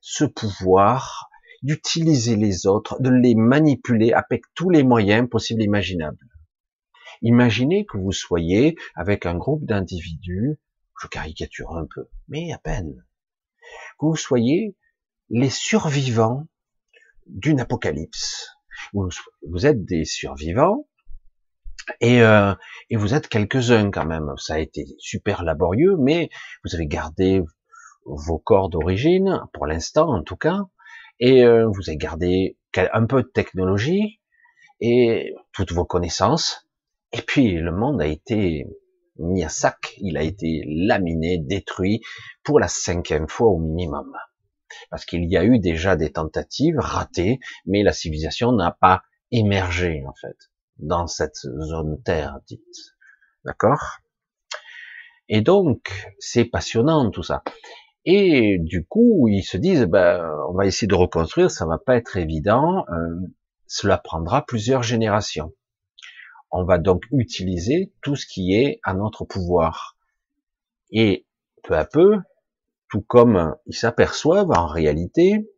ce 0.00 0.24
pouvoir, 0.24 1.30
d'utiliser 1.62 2.36
les 2.36 2.66
autres, 2.66 3.00
de 3.00 3.10
les 3.10 3.34
manipuler 3.34 4.12
avec 4.12 4.42
tous 4.54 4.70
les 4.70 4.82
moyens 4.82 5.28
possibles 5.28 5.62
et 5.62 5.64
imaginables. 5.64 6.28
Imaginez 7.22 7.86
que 7.86 7.96
vous 7.96 8.12
soyez 8.12 8.76
avec 8.94 9.26
un 9.26 9.36
groupe 9.36 9.64
d'individus, 9.64 10.58
je 11.00 11.08
caricature 11.08 11.76
un 11.76 11.86
peu, 11.86 12.06
mais 12.28 12.52
à 12.52 12.58
peine, 12.58 13.04
que 13.98 14.06
vous 14.06 14.16
soyez 14.16 14.76
les 15.30 15.50
survivants 15.50 16.46
d'une 17.26 17.60
apocalypse. 17.60 18.50
Vous, 18.92 19.66
êtes 19.66 19.84
des 19.84 20.04
survivants 20.04 20.86
et, 22.00 22.22
euh, 22.22 22.54
et 22.90 22.96
vous 22.96 23.14
êtes 23.14 23.28
quelques-uns 23.28 23.90
quand 23.90 24.04
même. 24.04 24.32
Ça 24.36 24.54
a 24.54 24.58
été 24.58 24.84
super 24.98 25.42
laborieux, 25.42 25.96
mais 25.98 26.28
vous 26.64 26.74
avez 26.74 26.86
gardé 26.86 27.40
vos 28.04 28.38
corps 28.38 28.68
d'origine, 28.68 29.42
pour 29.52 29.66
l'instant 29.66 30.14
en 30.14 30.22
tout 30.22 30.36
cas, 30.36 30.60
et 31.20 31.44
euh, 31.44 31.66
vous 31.66 31.88
avez 31.88 31.96
gardé 31.96 32.58
un 32.76 33.06
peu 33.06 33.22
de 33.22 33.28
technologie 33.28 34.20
et 34.80 35.34
toutes 35.52 35.72
vos 35.72 35.84
connaissances, 35.84 36.68
et 37.12 37.22
puis 37.22 37.52
le 37.52 37.72
monde 37.72 38.02
a 38.02 38.06
été 38.06 38.66
mis 39.18 39.44
à 39.44 39.48
sac, 39.48 39.94
il 39.98 40.16
a 40.16 40.22
été 40.22 40.62
laminé, 40.66 41.38
détruit 41.38 42.00
pour 42.42 42.58
la 42.58 42.68
cinquième 42.68 43.28
fois 43.28 43.48
au 43.48 43.58
minimum. 43.58 44.12
Parce 44.90 45.04
qu'il 45.04 45.24
y 45.30 45.36
a 45.36 45.44
eu 45.44 45.60
déjà 45.60 45.94
des 45.94 46.10
tentatives 46.10 46.78
ratées, 46.78 47.38
mais 47.64 47.84
la 47.84 47.92
civilisation 47.92 48.52
n'a 48.52 48.72
pas 48.72 49.02
émergé 49.30 50.04
en 50.06 50.14
fait 50.14 50.36
dans 50.78 51.06
cette 51.06 51.36
zone 51.36 52.02
terre 52.02 52.40
dite. 52.48 52.96
D'accord? 53.44 53.98
Et 55.28 55.40
donc 55.40 56.12
c'est 56.18 56.44
passionnant 56.44 57.10
tout 57.10 57.22
ça. 57.22 57.42
Et 58.06 58.58
du 58.58 58.84
coup, 58.84 59.28
ils 59.28 59.42
se 59.42 59.56
disent, 59.56 59.84
ben, 59.84 60.30
on 60.50 60.54
va 60.54 60.66
essayer 60.66 60.86
de 60.86 60.94
reconstruire, 60.94 61.50
ça 61.50 61.66
va 61.66 61.78
pas 61.78 61.96
être 61.96 62.16
évident, 62.16 62.84
euh, 62.90 63.26
cela 63.66 63.96
prendra 63.96 64.44
plusieurs 64.44 64.82
générations. 64.82 65.52
On 66.50 66.64
va 66.64 66.78
donc 66.78 67.04
utiliser 67.12 67.92
tout 68.02 68.14
ce 68.14 68.26
qui 68.26 68.54
est 68.54 68.78
à 68.84 68.94
notre 68.94 69.24
pouvoir. 69.24 69.96
Et 70.90 71.26
peu 71.62 71.76
à 71.76 71.84
peu, 71.84 72.18
tout 72.90 73.00
comme 73.00 73.56
ils 73.66 73.74
s'aperçoivent 73.74 74.50
en 74.50 74.66
réalité 74.66 75.50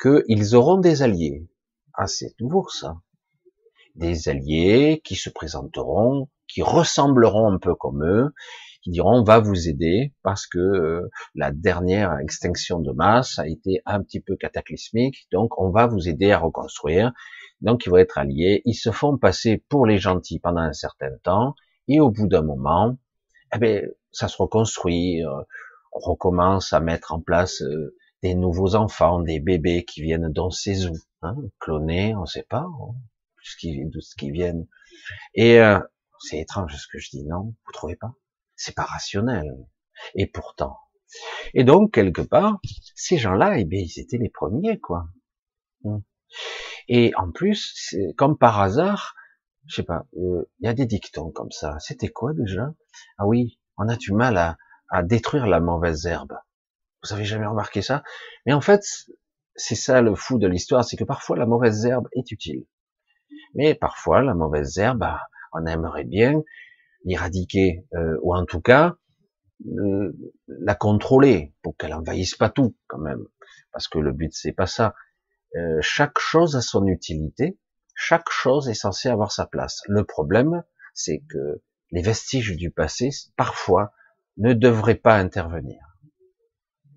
qu'ils 0.00 0.54
auront 0.56 0.78
des 0.78 1.02
alliés. 1.02 1.48
Ah, 1.94 2.06
c'est 2.06 2.38
nouveau 2.40 2.68
ça. 2.68 2.96
Des 3.94 4.28
alliés 4.28 5.00
qui 5.04 5.14
se 5.14 5.30
présenteront, 5.30 6.28
qui 6.48 6.62
ressembleront 6.62 7.50
un 7.50 7.58
peu 7.58 7.74
comme 7.74 8.04
eux, 8.04 8.34
qui 8.86 8.92
diront 8.92 9.18
on 9.18 9.24
va 9.24 9.40
vous 9.40 9.68
aider 9.68 10.14
parce 10.22 10.46
que 10.46 10.60
euh, 10.60 11.10
la 11.34 11.50
dernière 11.50 12.16
extinction 12.20 12.78
de 12.78 12.92
masse 12.92 13.36
a 13.40 13.48
été 13.48 13.82
un 13.84 14.00
petit 14.00 14.20
peu 14.20 14.36
cataclysmique, 14.36 15.26
donc 15.32 15.60
on 15.60 15.70
va 15.70 15.88
vous 15.88 16.08
aider 16.08 16.30
à 16.30 16.38
reconstruire. 16.38 17.12
Donc 17.60 17.84
ils 17.84 17.90
vont 17.90 17.96
être 17.96 18.16
alliés, 18.16 18.62
ils 18.64 18.76
se 18.76 18.92
font 18.92 19.18
passer 19.18 19.64
pour 19.68 19.86
les 19.86 19.98
gentils 19.98 20.38
pendant 20.38 20.60
un 20.60 20.72
certain 20.72 21.10
temps, 21.24 21.56
et 21.88 21.98
au 21.98 22.12
bout 22.12 22.28
d'un 22.28 22.42
moment, 22.42 22.96
eh 23.52 23.58
ben, 23.58 23.90
ça 24.12 24.28
se 24.28 24.36
reconstruit, 24.40 25.24
euh, 25.24 25.32
on 25.90 25.98
recommence 25.98 26.72
à 26.72 26.78
mettre 26.78 27.12
en 27.12 27.20
place 27.20 27.62
euh, 27.62 27.96
des 28.22 28.36
nouveaux 28.36 28.76
enfants, 28.76 29.18
des 29.18 29.40
bébés 29.40 29.84
qui 29.84 30.00
viennent 30.00 30.30
dans 30.32 30.50
ces 30.50 30.86
os, 30.86 30.96
hein, 31.22 31.34
clonés, 31.58 32.14
on 32.14 32.20
ne 32.20 32.26
sait 32.26 32.46
pas, 32.48 32.66
hein, 32.68 32.94
d'où 33.64 34.00
ce 34.00 34.14
qui 34.16 34.30
viennent. 34.30 34.68
Et 35.34 35.58
c'est 36.20 36.38
étrange 36.38 36.76
ce 36.76 36.86
que 36.86 36.98
je 36.98 37.10
dis, 37.10 37.24
non? 37.24 37.54
Vous 37.66 37.72
trouvez 37.72 37.96
pas? 37.96 38.14
C'est 38.56 38.74
pas 38.74 38.84
rationnel. 38.84 39.46
Et 40.14 40.26
pourtant. 40.26 40.78
Et 41.54 41.64
donc, 41.64 41.94
quelque 41.94 42.22
part, 42.22 42.58
ces 42.94 43.16
gens-là, 43.16 43.58
eh 43.58 43.64
bien, 43.64 43.80
ils 43.80 44.00
étaient 44.00 44.18
les 44.18 44.28
premiers, 44.28 44.78
quoi. 44.78 45.06
Hmm. 45.82 45.98
Et 46.88 47.12
en 47.16 47.30
plus, 47.30 47.94
comme 48.16 48.36
par 48.36 48.60
hasard, 48.60 49.14
je 49.66 49.76
sais 49.76 49.82
pas, 49.82 50.06
euh, 50.16 50.48
il 50.60 50.66
y 50.66 50.68
a 50.68 50.74
des 50.74 50.86
dictons 50.86 51.30
comme 51.30 51.50
ça. 51.50 51.78
C'était 51.78 52.08
quoi 52.08 52.32
déjà? 52.34 52.72
Ah 53.18 53.26
oui, 53.26 53.58
on 53.76 53.88
a 53.88 53.96
du 53.96 54.12
mal 54.12 54.36
à, 54.36 54.56
à 54.88 55.02
détruire 55.02 55.46
la 55.46 55.60
mauvaise 55.60 56.06
herbe. 56.06 56.36
Vous 57.02 57.12
avez 57.12 57.24
jamais 57.24 57.46
remarqué 57.46 57.82
ça? 57.82 58.02
Mais 58.44 58.52
en 58.52 58.60
fait, 58.60 58.82
c'est 59.54 59.74
ça 59.74 60.02
le 60.02 60.14
fou 60.14 60.38
de 60.38 60.46
l'histoire, 60.46 60.84
c'est 60.84 60.96
que 60.96 61.04
parfois 61.04 61.36
la 61.36 61.46
mauvaise 61.46 61.84
herbe 61.86 62.08
est 62.12 62.30
utile. 62.30 62.66
Mais 63.54 63.74
parfois 63.74 64.22
la 64.22 64.34
mauvaise 64.34 64.78
herbe, 64.78 64.98
bah, 64.98 65.22
on 65.52 65.66
aimerait 65.66 66.04
bien 66.04 66.42
l'éradiquer, 67.06 67.86
euh, 67.94 68.18
ou 68.20 68.34
en 68.34 68.44
tout 68.44 68.60
cas 68.60 68.96
euh, 69.66 70.12
la 70.46 70.74
contrôler 70.74 71.54
pour 71.62 71.76
qu'elle 71.76 71.94
envahisse 71.94 72.34
pas 72.34 72.50
tout 72.50 72.76
quand 72.88 72.98
même, 72.98 73.24
parce 73.72 73.88
que 73.88 73.98
le 73.98 74.12
but 74.12 74.32
c'est 74.34 74.52
pas 74.52 74.66
ça. 74.66 74.94
Euh, 75.56 75.78
chaque 75.80 76.18
chose 76.18 76.56
a 76.56 76.60
son 76.60 76.86
utilité, 76.86 77.58
chaque 77.94 78.28
chose 78.28 78.68
est 78.68 78.74
censée 78.74 79.08
avoir 79.08 79.32
sa 79.32 79.46
place. 79.46 79.80
Le 79.86 80.04
problème, 80.04 80.62
c'est 80.92 81.22
que 81.30 81.62
les 81.92 82.02
vestiges 82.02 82.54
du 82.56 82.70
passé, 82.70 83.10
parfois, 83.36 83.92
ne 84.36 84.52
devraient 84.52 84.96
pas 84.96 85.16
intervenir. 85.16 85.80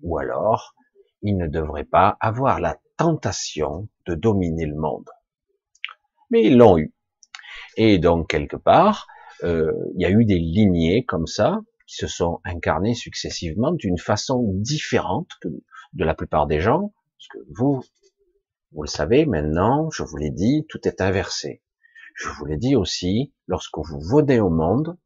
Ou 0.02 0.18
alors, 0.18 0.74
ils 1.22 1.36
ne 1.36 1.46
devraient 1.46 1.84
pas 1.84 2.18
avoir 2.20 2.60
la 2.60 2.78
tentation 2.98 3.88
de 4.06 4.14
dominer 4.14 4.66
le 4.66 4.76
monde. 4.76 5.08
Mais 6.30 6.44
ils 6.44 6.56
l'ont 6.56 6.76
eu. 6.76 6.92
Et 7.76 7.98
donc, 7.98 8.28
quelque 8.28 8.56
part, 8.56 9.06
euh, 9.44 9.72
il 9.94 10.02
y 10.02 10.04
a 10.04 10.10
eu 10.10 10.24
des 10.24 10.38
lignées 10.38 11.04
comme 11.04 11.26
ça 11.26 11.60
qui 11.86 11.96
se 11.96 12.06
sont 12.06 12.40
incarnées 12.44 12.94
successivement 12.94 13.72
d'une 13.72 13.98
façon 13.98 14.44
différente 14.54 15.28
que 15.40 15.48
de 15.48 16.04
la 16.04 16.14
plupart 16.14 16.46
des 16.46 16.60
gens, 16.60 16.92
parce 17.18 17.28
que 17.28 17.38
vous, 17.50 17.82
vous 18.72 18.82
le 18.82 18.88
savez 18.88 19.26
maintenant, 19.26 19.90
je 19.90 20.02
vous 20.02 20.16
l'ai 20.16 20.30
dit, 20.30 20.66
tout 20.68 20.86
est 20.86 21.00
inversé. 21.00 21.62
Je 22.14 22.28
vous 22.28 22.44
l'ai 22.44 22.56
dit 22.56 22.76
aussi, 22.76 23.32
lorsque 23.46 23.78
vous 23.78 24.00
venez 24.00 24.40
au 24.40 24.50
monde, 24.50 24.96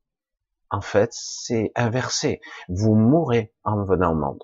en 0.70 0.80
fait, 0.80 1.10
c'est 1.12 1.72
inversé. 1.74 2.40
Vous 2.68 2.94
mourrez 2.94 3.52
en 3.62 3.84
venant 3.84 4.12
au 4.12 4.16
monde. 4.16 4.42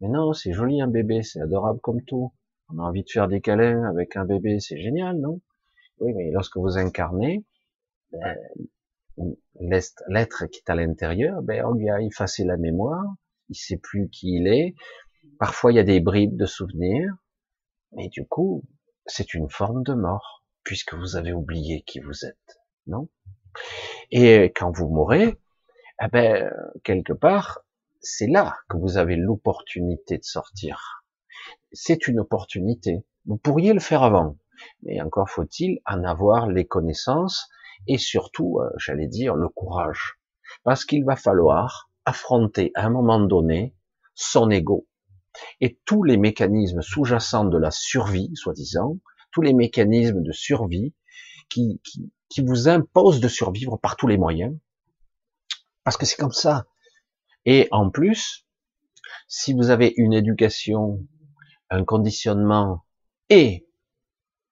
Mais 0.00 0.08
non, 0.08 0.32
c'est 0.32 0.52
joli 0.52 0.80
un 0.80 0.88
bébé, 0.88 1.22
c'est 1.22 1.40
adorable 1.40 1.80
comme 1.80 2.02
tout. 2.02 2.32
On 2.70 2.78
a 2.78 2.82
envie 2.82 3.04
de 3.04 3.10
faire 3.10 3.28
des 3.28 3.40
câlins 3.40 3.84
avec 3.84 4.16
un 4.16 4.24
bébé, 4.24 4.58
c'est 4.58 4.80
génial, 4.80 5.18
non? 5.18 5.40
Oui, 5.98 6.12
mais 6.14 6.30
lorsque 6.30 6.56
vous 6.56 6.78
incarnez, 6.78 7.44
ben, 8.10 8.36
l'être 9.60 10.46
qui 10.46 10.58
est 10.60 10.70
à 10.70 10.74
l'intérieur, 10.74 11.42
ben, 11.42 11.64
on 11.64 11.72
lui 11.72 11.90
a 11.90 12.00
effacé 12.00 12.44
la 12.44 12.56
mémoire, 12.56 13.04
il 13.48 13.56
sait 13.56 13.76
plus 13.76 14.08
qui 14.08 14.36
il 14.36 14.48
est. 14.48 14.74
Parfois, 15.38 15.72
il 15.72 15.76
y 15.76 15.80
a 15.80 15.84
des 15.84 16.00
bribes 16.00 16.36
de 16.36 16.46
souvenirs, 16.46 17.14
mais 17.92 18.08
du 18.08 18.26
coup, 18.26 18.64
c'est 19.06 19.34
une 19.34 19.50
forme 19.50 19.82
de 19.82 19.94
mort, 19.94 20.44
puisque 20.64 20.94
vous 20.94 21.16
avez 21.16 21.32
oublié 21.32 21.82
qui 21.82 22.00
vous 22.00 22.24
êtes, 22.24 22.60
non? 22.86 23.08
Et 24.10 24.52
quand 24.56 24.70
vous 24.70 24.88
mourrez, 24.88 25.38
eh 26.02 26.08
ben, 26.08 26.50
quelque 26.84 27.12
part, 27.12 27.60
c'est 28.00 28.26
là 28.26 28.56
que 28.68 28.76
vous 28.76 28.96
avez 28.96 29.16
l'opportunité 29.16 30.18
de 30.18 30.24
sortir. 30.24 31.04
C'est 31.72 32.08
une 32.08 32.20
opportunité. 32.20 33.04
Vous 33.26 33.36
pourriez 33.36 33.72
le 33.72 33.80
faire 33.80 34.02
avant, 34.02 34.36
mais 34.82 35.00
encore 35.00 35.30
faut-il 35.30 35.80
en 35.86 36.04
avoir 36.04 36.48
les 36.48 36.66
connaissances 36.66 37.48
et 37.86 37.98
surtout, 37.98 38.60
euh, 38.60 38.70
j'allais 38.76 39.08
dire, 39.08 39.34
le 39.34 39.48
courage. 39.48 40.18
Parce 40.64 40.84
qu'il 40.84 41.04
va 41.04 41.16
falloir 41.16 41.90
affronter 42.04 42.72
à 42.74 42.86
un 42.86 42.90
moment 42.90 43.20
donné 43.20 43.74
son 44.14 44.50
ego 44.50 44.86
et 45.60 45.78
tous 45.86 46.02
les 46.02 46.16
mécanismes 46.16 46.82
sous-jacents 46.82 47.46
de 47.46 47.58
la 47.58 47.70
survie, 47.70 48.30
soi-disant, 48.34 48.98
tous 49.30 49.40
les 49.40 49.54
mécanismes 49.54 50.22
de 50.22 50.32
survie 50.32 50.94
qui, 51.48 51.80
qui, 51.84 52.12
qui 52.28 52.42
vous 52.42 52.68
imposent 52.68 53.20
de 53.20 53.28
survivre 53.28 53.78
par 53.78 53.96
tous 53.96 54.06
les 54.06 54.18
moyens, 54.18 54.54
parce 55.84 55.96
que 55.96 56.06
c'est 56.06 56.16
comme 56.16 56.32
ça. 56.32 56.66
Et 57.44 57.68
en 57.70 57.90
plus, 57.90 58.46
si 59.26 59.52
vous 59.54 59.70
avez 59.70 59.92
une 59.96 60.12
éducation, 60.12 61.06
un 61.70 61.84
conditionnement 61.84 62.84
et 63.30 63.66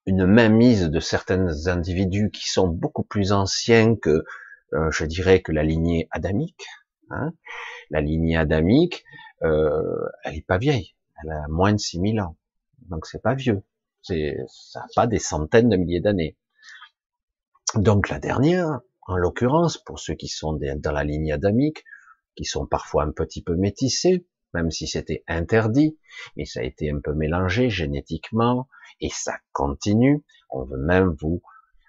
une 0.06 0.26
mainmise 0.26 0.84
de 0.84 1.00
certains 1.00 1.66
individus 1.66 2.30
qui 2.30 2.48
sont 2.48 2.68
beaucoup 2.68 3.02
plus 3.02 3.32
anciens 3.32 3.96
que, 3.96 4.24
euh, 4.72 4.90
je 4.90 5.04
dirais, 5.04 5.42
que 5.42 5.52
la 5.52 5.62
lignée 5.62 6.08
adamique. 6.10 6.66
Hein. 7.10 7.32
La 7.90 8.00
lignée 8.00 8.36
adamique, 8.36 9.04
euh, 9.42 10.06
elle 10.24 10.36
est 10.36 10.46
pas 10.46 10.58
vieille, 10.58 10.94
elle 11.22 11.30
a 11.30 11.48
moins 11.48 11.72
de 11.72 11.78
6000 11.78 12.20
ans, 12.20 12.36
donc 12.88 13.06
c'est 13.06 13.22
pas 13.22 13.34
vieux, 13.34 13.62
c'est 14.02 14.36
ça 14.48 14.80
n'a 14.80 14.86
pas 14.94 15.06
des 15.06 15.18
centaines 15.18 15.68
de 15.68 15.76
milliers 15.76 16.00
d'années. 16.00 16.36
Donc 17.74 18.08
la 18.08 18.18
dernière, 18.18 18.80
en 19.02 19.16
l'occurrence, 19.16 19.78
pour 19.78 19.98
ceux 19.98 20.14
qui 20.14 20.28
sont 20.28 20.52
dans 20.52 20.92
la 20.92 21.04
lignée 21.04 21.32
adamique, 21.32 21.84
qui 22.36 22.44
sont 22.44 22.66
parfois 22.66 23.04
un 23.04 23.12
petit 23.12 23.42
peu 23.42 23.56
métissés, 23.56 24.24
même 24.54 24.70
si 24.70 24.86
c'était 24.86 25.24
interdit, 25.28 25.98
mais 26.36 26.44
ça 26.44 26.60
a 26.60 26.64
été 26.64 26.90
un 26.90 27.00
peu 27.00 27.14
mélangé 27.14 27.70
génétiquement, 27.70 28.68
et 29.00 29.10
ça 29.10 29.36
continue. 29.52 30.22
On 30.50 30.64
veut 30.64 30.78
même 30.78 31.14
vous, 31.20 31.42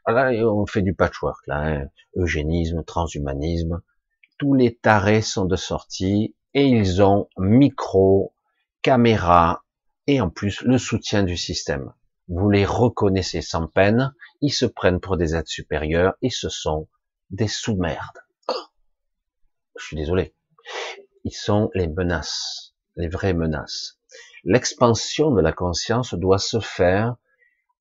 voilà, 0.05 0.31
on 0.47 0.65
fait 0.65 0.81
du 0.81 0.93
patchwork 0.93 1.45
là, 1.47 1.61
hein. 1.61 1.87
eugénisme, 2.15 2.83
transhumanisme, 2.83 3.81
tous 4.37 4.53
les 4.55 4.75
tarés 4.75 5.21
sont 5.21 5.45
de 5.45 5.55
sortie 5.55 6.35
et 6.53 6.65
ils 6.65 7.03
ont 7.03 7.29
micro, 7.37 8.33
caméra 8.81 9.63
et 10.07 10.19
en 10.19 10.29
plus 10.29 10.61
le 10.61 10.79
soutien 10.79 11.23
du 11.23 11.37
système. 11.37 11.93
Vous 12.27 12.49
les 12.49 12.65
reconnaissez 12.65 13.41
sans 13.41 13.67
peine, 13.67 14.13
ils 14.41 14.53
se 14.53 14.65
prennent 14.65 14.99
pour 14.99 15.17
des 15.17 15.35
êtres 15.35 15.49
supérieurs 15.49 16.15
et 16.21 16.29
ce 16.29 16.49
sont 16.49 16.87
des 17.29 17.47
sous-merdes. 17.47 18.21
Je 19.77 19.85
suis 19.85 19.95
désolé. 19.95 20.33
Ils 21.23 21.33
sont 21.33 21.69
les 21.73 21.87
menaces, 21.87 22.73
les 22.95 23.07
vraies 23.07 23.33
menaces. 23.33 23.99
L'expansion 24.43 25.31
de 25.31 25.41
la 25.41 25.53
conscience 25.53 26.13
doit 26.15 26.39
se 26.39 26.59
faire 26.59 27.15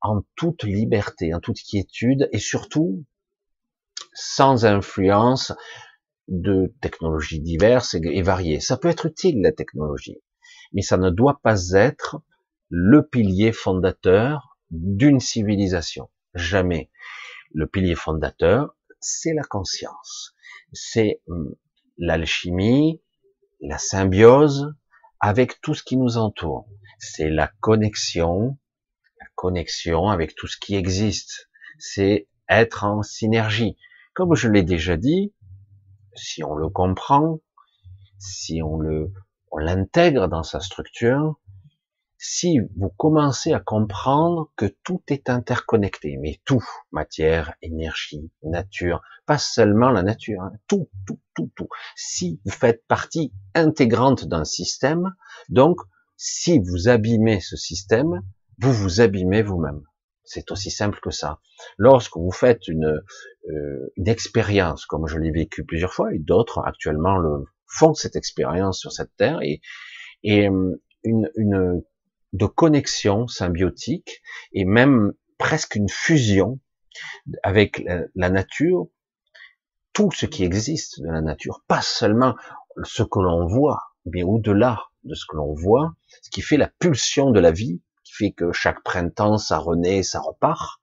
en 0.03 0.23
toute 0.37 0.63
liberté, 0.63 1.35
en 1.35 1.41
toute 1.41 1.61
quiétude 1.61 2.29
et 2.33 2.39
surtout 2.39 3.05
sans 4.13 4.67
influence 4.67 5.53
de 6.29 6.73
technologies 6.81 7.41
diverses 7.41 7.95
et 7.95 8.23
variées. 8.23 8.61
Ça 8.61 8.77
peut 8.77 8.89
être 8.89 9.07
utile 9.07 9.41
la 9.43 9.53
technologie, 9.53 10.21
mais 10.73 10.83
ça 10.83 10.97
ne 10.97 11.11
doit 11.11 11.41
pas 11.43 11.71
être 11.73 12.23
le 12.69 13.07
pilier 13.07 13.53
fondateur 13.53 14.59
d'une 14.71 15.21
civilisation. 15.21 16.09
Jamais. 16.35 16.91
Le 17.53 17.67
pilier 17.67 17.97
fondateur, 17.97 18.77
c'est 19.01 19.35
la 19.35 19.43
conscience. 19.43 20.35
C'est 20.73 21.21
hum, 21.27 21.55
l'alchimie, 21.99 23.03
la 23.61 23.79
symbiose 23.79 24.75
avec 25.21 25.61
tout 25.61 25.75
ce 25.75 25.83
qui 25.83 25.97
nous 25.97 26.17
entoure. 26.17 26.67
C'est 26.99 27.31
la 27.31 27.49
connexion, 27.61 28.59
la 29.21 29.27
connexion 29.35 30.09
avec 30.09 30.35
tout 30.35 30.47
ce 30.47 30.59
qui 30.59 30.75
existe. 30.75 31.49
C'est 31.79 32.29
être 32.49 32.85
en 32.85 33.03
synergie. 33.03 33.77
Comme 34.15 34.35
je 34.35 34.49
l'ai 34.49 34.63
déjà 34.63 34.97
dit, 34.97 35.35
si 36.15 36.43
on 36.43 36.55
le 36.55 36.69
comprend, 36.69 37.41
si 38.19 38.63
on 38.63 38.79
le, 38.79 39.13
on 39.51 39.59
l'intègre 39.59 40.29
dans 40.29 40.43
sa 40.43 40.61
structure, 40.61 41.39
si 42.23 42.59
vous 42.77 42.91
commencez 42.91 43.55
à 43.55 43.61
comprendre 43.61 44.53
que 44.55 44.67
tout 44.85 45.03
est 45.09 45.31
interconnecté, 45.31 46.19
mais 46.19 46.39
tout, 46.45 46.63
matière, 46.93 47.55
énergie, 47.63 48.31
nature, 48.43 49.01
pas 49.25 49.39
seulement 49.39 49.89
la 49.89 50.03
nature, 50.03 50.43
hein, 50.43 50.53
tout, 50.69 50.91
tout, 51.07 51.19
tout, 51.35 51.51
tout. 51.57 51.69
Si 51.97 52.39
vous 52.45 52.51
faites 52.51 52.87
partie 52.87 53.33
intégrante 53.55 54.27
d'un 54.29 54.45
système, 54.45 55.15
donc 55.49 55.81
si 56.19 56.59
vous 56.59 56.91
abîmez 56.91 57.41
ce 57.41 57.57
système, 57.57 58.21
vous 58.59 58.75
vous 58.75 59.01
abîmez 59.01 59.43
vous-même. 59.43 59.81
C'est 60.23 60.51
aussi 60.51 60.71
simple 60.71 61.01
que 61.03 61.11
ça. 61.11 61.41
Lorsque 61.79 62.19
vous 62.19 62.33
faites 62.33 62.69
une, 62.69 63.01
euh, 63.49 63.93
une 63.97 64.09
expérience, 64.09 64.85
comme 64.85 65.07
je 65.07 65.17
l'ai 65.17 65.31
vécu 65.31 65.65
plusieurs 65.65 65.95
fois, 65.95 66.13
et 66.15 66.19
d'autres 66.19 66.59
actuellement 66.67 67.17
le 67.17 67.47
font 67.67 67.95
cette 67.95 68.15
expérience 68.15 68.79
sur 68.79 68.93
cette 68.93 69.17
terre, 69.17 69.41
et, 69.41 69.63
et 70.23 70.51
euh, 70.51 70.83
une, 71.03 71.31
une 71.37 71.83
de 72.33 72.47
connexion 72.47 73.27
symbiotique 73.27 74.23
et 74.53 74.65
même 74.65 75.13
presque 75.39 75.75
une 75.75 75.89
fusion 75.89 76.61
avec 77.43 77.83
la, 78.15 78.31
nature, 78.31 78.89
tout 79.93 80.11
ce 80.13 80.27
qui 80.27 80.45
existe 80.45 81.01
de 81.01 81.09
la 81.09 81.21
nature, 81.21 81.63
pas 81.67 81.83
seulement 81.83 82.35
ce 82.85 83.03
que 83.03 83.19
l'on 83.19 83.47
voit, 83.47 83.83
mais 84.07 84.23
au-delà 84.23 84.81
de 85.05 85.15
ce 85.15 85.25
que 85.29 85.37
l'on 85.37 85.55
voit, 85.55 85.95
ce 86.23 86.31
qui 86.31 86.43
fait 86.43 86.57
la 86.57 86.69
pulsion 86.69 87.31
de 87.31 87.41
la 87.41 87.51
vie, 87.51 87.83
qui 88.05 88.13
fait 88.13 88.33
que 88.33 88.53
chaque 88.53 88.83
printemps 88.83 89.39
ça 89.39 89.59
renaît, 89.59 90.03
ça 90.03 90.21
repart. 90.21 90.81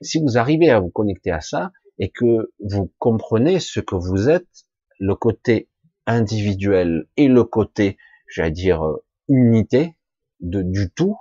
Si 0.00 0.20
vous 0.20 0.38
arrivez 0.38 0.70
à 0.70 0.80
vous 0.80 0.90
connecter 0.90 1.30
à 1.30 1.40
ça 1.40 1.72
et 1.98 2.10
que 2.10 2.52
vous 2.60 2.92
comprenez 2.98 3.60
ce 3.60 3.80
que 3.80 3.96
vous 3.96 4.28
êtes, 4.28 4.66
le 4.98 5.14
côté 5.14 5.68
individuel 6.06 7.06
et 7.16 7.28
le 7.28 7.44
côté, 7.44 7.98
j'allais 8.28 8.50
dire, 8.50 8.82
unité, 9.28 9.97
de, 10.40 10.62
du 10.62 10.90
tout, 10.90 11.16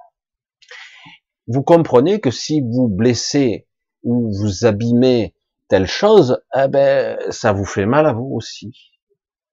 vous 1.48 1.64
comprenez 1.64 2.20
que 2.20 2.32
si 2.32 2.62
vous 2.62 2.88
blessez 2.88 3.68
ou 4.04 4.32
vous 4.32 4.66
abîmez 4.66 5.34
telle 5.68 5.88
chose, 5.88 6.42
eh 6.56 6.68
ben, 6.68 7.20
ça 7.30 7.52
vous 7.54 7.66
fait 7.66 7.86
mal 7.86 8.06
à 8.06 8.14
vous 8.14 8.30
aussi. 8.34 8.94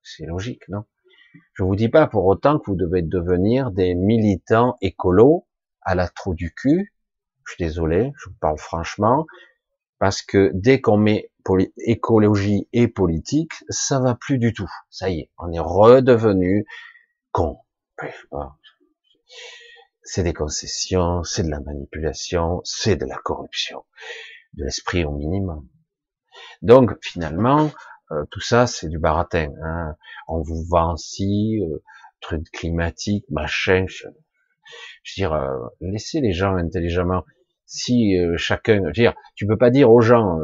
C'est 0.02 0.26
logique, 0.26 0.68
non? 0.68 0.84
Je 1.54 1.64
vous 1.64 1.76
dis 1.76 1.88
pas 1.88 2.06
pour 2.06 2.26
autant 2.26 2.58
que 2.58 2.70
vous 2.70 2.76
devez 2.76 3.02
devenir 3.02 3.70
des 3.70 3.94
militants 3.94 4.76
écolos 4.80 5.46
à 5.82 5.94
la 5.94 6.08
trou 6.08 6.34
du 6.34 6.52
cul. 6.54 6.92
Je 7.46 7.52
suis 7.52 7.64
désolé, 7.64 8.12
je 8.16 8.28
vous 8.28 8.36
parle 8.40 8.58
franchement, 8.58 9.26
parce 9.98 10.22
que 10.22 10.50
dès 10.54 10.80
qu'on 10.80 10.96
met 10.96 11.30
écologie 11.78 12.68
et 12.72 12.88
politique, 12.88 13.52
ça 13.68 14.00
va 14.00 14.14
plus 14.14 14.38
du 14.38 14.52
tout. 14.52 14.70
Ça 14.90 15.10
y 15.10 15.20
est, 15.20 15.30
on 15.38 15.52
est 15.52 15.60
redevenu 15.60 16.66
con 17.32 17.58
c'est 20.04 20.22
des 20.22 20.34
concessions, 20.34 21.24
c'est 21.24 21.42
de 21.42 21.50
la 21.50 21.60
manipulation, 21.60 22.60
c'est 22.64 22.96
de 22.96 23.06
la 23.06 23.16
corruption, 23.16 23.84
de 24.52 24.64
l'esprit 24.64 25.04
au 25.04 25.12
minimum. 25.12 25.66
Donc 26.62 26.92
finalement, 27.02 27.70
euh, 28.10 28.24
tout 28.30 28.40
ça 28.40 28.66
c'est 28.66 28.88
du 28.88 28.98
baratin. 28.98 29.52
Hein. 29.62 29.96
On 30.28 30.42
vous 30.42 30.62
vend 30.68 30.96
si 30.96 31.60
euh, 31.62 31.82
truc 32.20 32.44
climatique, 32.52 33.24
machin. 33.30 33.86
Je, 33.88 34.06
veux 34.06 34.14
dire, 35.16 35.32
euh, 35.32 35.56
laissez 35.80 36.20
les 36.20 36.32
gens 36.32 36.54
intelligemment. 36.56 37.24
Si 37.66 38.18
euh, 38.18 38.36
chacun, 38.36 38.80
je 38.80 38.86
veux 38.86 38.92
dire, 38.92 39.14
tu 39.34 39.46
peux 39.46 39.58
pas 39.58 39.70
dire 39.70 39.90
aux 39.90 40.00
gens, 40.00 40.38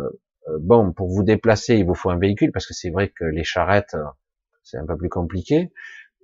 bon, 0.60 0.92
pour 0.92 1.08
vous 1.08 1.22
déplacer, 1.22 1.76
il 1.76 1.86
vous 1.86 1.94
faut 1.94 2.10
un 2.10 2.18
véhicule, 2.18 2.50
parce 2.50 2.66
que 2.66 2.74
c'est 2.74 2.90
vrai 2.90 3.10
que 3.10 3.24
les 3.24 3.44
charrettes, 3.44 3.96
c'est 4.62 4.78
un 4.78 4.86
peu 4.86 4.96
plus 4.96 5.08
compliqué 5.08 5.70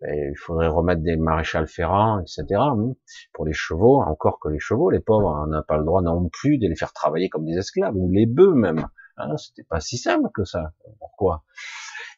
il 0.03 0.35
faudrait 0.37 0.69
remettre 0.69 1.03
des 1.03 1.17
maréchals 1.17 1.69
ferrants, 1.69 2.21
etc. 2.21 2.45
Hein, 2.61 2.93
pour 3.33 3.47
les 3.47 3.53
chevaux, 3.53 4.03
encore 4.03 4.39
que 4.41 4.49
les 4.49 4.59
chevaux, 4.59 4.91
les 4.91 5.01
pauvres, 5.01 5.43
on 5.43 5.47
n'a 5.47 5.63
pas 5.63 5.79
le 5.79 5.85
droit 5.85 6.03
non 6.03 6.29
plus 6.29 6.59
de 6.59 6.69
les 6.69 6.77
faire 6.77 6.93
travailler 6.93 7.29
comme 7.29 7.47
des 7.47 7.57
esclaves, 7.57 7.97
ou 7.97 8.11
les 8.11 8.27
bœufs 8.27 8.55
même. 8.55 8.87
Hein, 9.17 9.37
C'était 9.39 9.65
pas 9.65 9.81
si 9.81 9.97
simple 9.97 10.29
que 10.35 10.45
ça. 10.45 10.73
Pourquoi? 10.99 11.45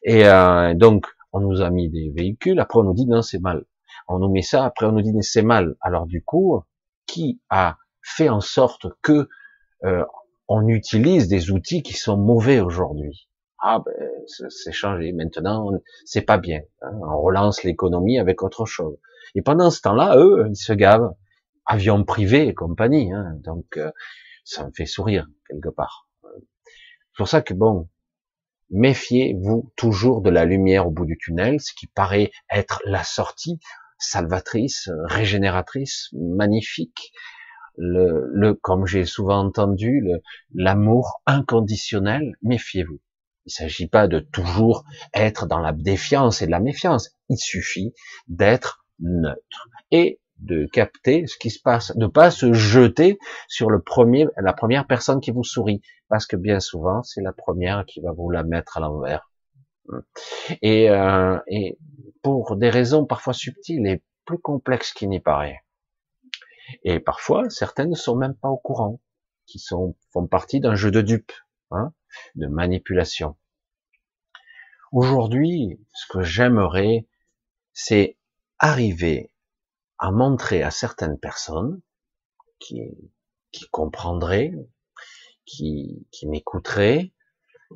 Et 0.03 0.27
euh, 0.27 0.73
donc, 0.73 1.07
on 1.31 1.39
nous 1.39 1.61
a 1.61 1.69
mis 1.69 1.89
des 1.89 2.11
véhicules, 2.15 2.59
après 2.59 2.79
on 2.79 2.83
nous 2.83 2.93
dit 2.93 3.05
non, 3.05 3.21
c'est 3.21 3.39
mal. 3.39 3.65
On 4.07 4.19
nous 4.19 4.29
met 4.29 4.41
ça, 4.41 4.65
après 4.65 4.85
on 4.85 4.91
nous 4.91 5.01
dit 5.01 5.13
c'est 5.21 5.41
mal. 5.41 5.75
Alors 5.81 6.05
du 6.05 6.23
coup, 6.23 6.61
qui 7.05 7.41
a 7.49 7.77
fait 8.01 8.29
en 8.29 8.41
sorte 8.41 8.87
que 9.01 9.29
euh, 9.85 10.03
on 10.47 10.67
utilise 10.67 11.27
des 11.27 11.51
outils 11.51 11.83
qui 11.83 11.93
sont 11.93 12.17
mauvais 12.17 12.59
aujourd'hui? 12.59 13.28
Ah 13.61 13.79
ben 13.85 13.93
c'est 14.49 14.71
changé. 14.71 15.11
Maintenant, 15.11 15.71
c'est 16.05 16.21
pas 16.21 16.37
bien. 16.37 16.61
Hein. 16.81 16.91
On 17.01 17.21
relance 17.21 17.63
l'économie 17.63 18.19
avec 18.19 18.41
autre 18.41 18.65
chose. 18.65 18.97
Et 19.35 19.41
pendant 19.41 19.69
ce 19.69 19.81
temps-là, 19.81 20.17
eux, 20.17 20.47
ils 20.49 20.55
se 20.55 20.73
gavent. 20.73 21.13
Avions 21.65 22.03
privés 22.03 22.47
et 22.47 22.53
compagnie. 22.53 23.11
Hein. 23.13 23.35
Donc, 23.43 23.77
euh, 23.77 23.91
ça 24.43 24.65
me 24.65 24.71
fait 24.71 24.85
sourire 24.85 25.27
quelque 25.47 25.69
part. 25.69 26.07
C'est 26.23 27.17
pour 27.17 27.27
ça 27.27 27.41
que 27.41 27.53
bon, 27.53 27.89
méfiez-vous 28.71 29.71
toujours 29.75 30.21
de 30.21 30.29
la 30.29 30.45
lumière 30.45 30.87
au 30.87 30.91
bout 30.91 31.05
du 31.05 31.17
tunnel, 31.17 31.59
ce 31.59 31.73
qui 31.73 31.87
paraît 31.87 32.31
être 32.49 32.81
la 32.85 33.03
sortie 33.03 33.59
salvatrice, 33.99 34.89
régénératrice, 35.05 36.09
magnifique. 36.13 37.11
Le, 37.75 38.27
le 38.31 38.53
comme 38.55 38.85
j'ai 38.85 39.05
souvent 39.05 39.39
entendu, 39.39 40.03
l'amour 40.53 41.21
inconditionnel. 41.25 42.35
Méfiez-vous 42.41 42.99
il 43.49 43.51
s'agit 43.51 43.87
pas 43.87 44.07
de 44.07 44.19
toujours 44.19 44.85
être 45.11 45.47
dans 45.47 45.59
la 45.59 45.71
défiance 45.73 46.43
et 46.43 46.45
de 46.45 46.51
la 46.51 46.59
méfiance. 46.59 47.15
Il 47.29 47.37
suffit 47.37 47.93
d'être 48.27 48.85
neutre 48.99 49.69
et 49.89 50.19
de 50.37 50.67
capter 50.67 51.25
ce 51.25 51.35
qui 51.37 51.49
se 51.49 51.59
passe, 51.59 51.91
de 51.97 52.05
pas 52.05 52.29
se 52.29 52.53
jeter 52.53 53.17
sur 53.47 53.71
le 53.71 53.81
premier, 53.81 54.27
la 54.37 54.53
première 54.53 54.85
personne 54.85 55.19
qui 55.19 55.31
vous 55.31 55.43
sourit, 55.43 55.81
parce 56.09 56.27
que 56.27 56.35
bien 56.35 56.59
souvent 56.59 57.01
c'est 57.01 57.21
la 57.21 57.33
première 57.33 57.85
qui 57.85 58.01
va 58.01 58.11
vous 58.11 58.29
la 58.29 58.43
mettre 58.43 58.77
à 58.77 58.81
l'envers. 58.81 59.31
Et, 60.61 60.91
euh, 60.91 61.39
et 61.47 61.79
pour 62.21 62.55
des 62.55 62.69
raisons 62.69 63.05
parfois 63.05 63.33
subtiles 63.33 63.87
et 63.87 64.03
plus 64.25 64.37
complexes 64.37 64.93
qu'il 64.93 65.09
n'y 65.09 65.19
paraît. 65.19 65.61
Et 66.83 66.99
parfois 66.99 67.49
certaines 67.49 67.89
ne 67.89 67.95
sont 67.95 68.15
même 68.15 68.35
pas 68.35 68.49
au 68.49 68.57
courant, 68.57 69.01
qui 69.47 69.57
sont 69.57 69.95
font 70.13 70.27
partie 70.27 70.59
d'un 70.59 70.75
jeu 70.75 70.91
de 70.91 71.01
dupes, 71.01 71.33
hein, 71.71 71.91
de 72.35 72.47
manipulation. 72.47 73.37
Aujourd'hui, 74.91 75.79
ce 75.93 76.07
que 76.07 76.21
j'aimerais, 76.21 77.07
c'est 77.73 78.17
arriver 78.57 79.31
à 79.97 80.11
montrer 80.11 80.63
à 80.63 80.71
certaines 80.71 81.19
personnes 81.19 81.81
qui, 82.59 82.81
qui 83.51 83.67
comprendraient, 83.69 84.53
qui, 85.45 86.07
qui 86.11 86.27
m'écouteraient, 86.27 87.13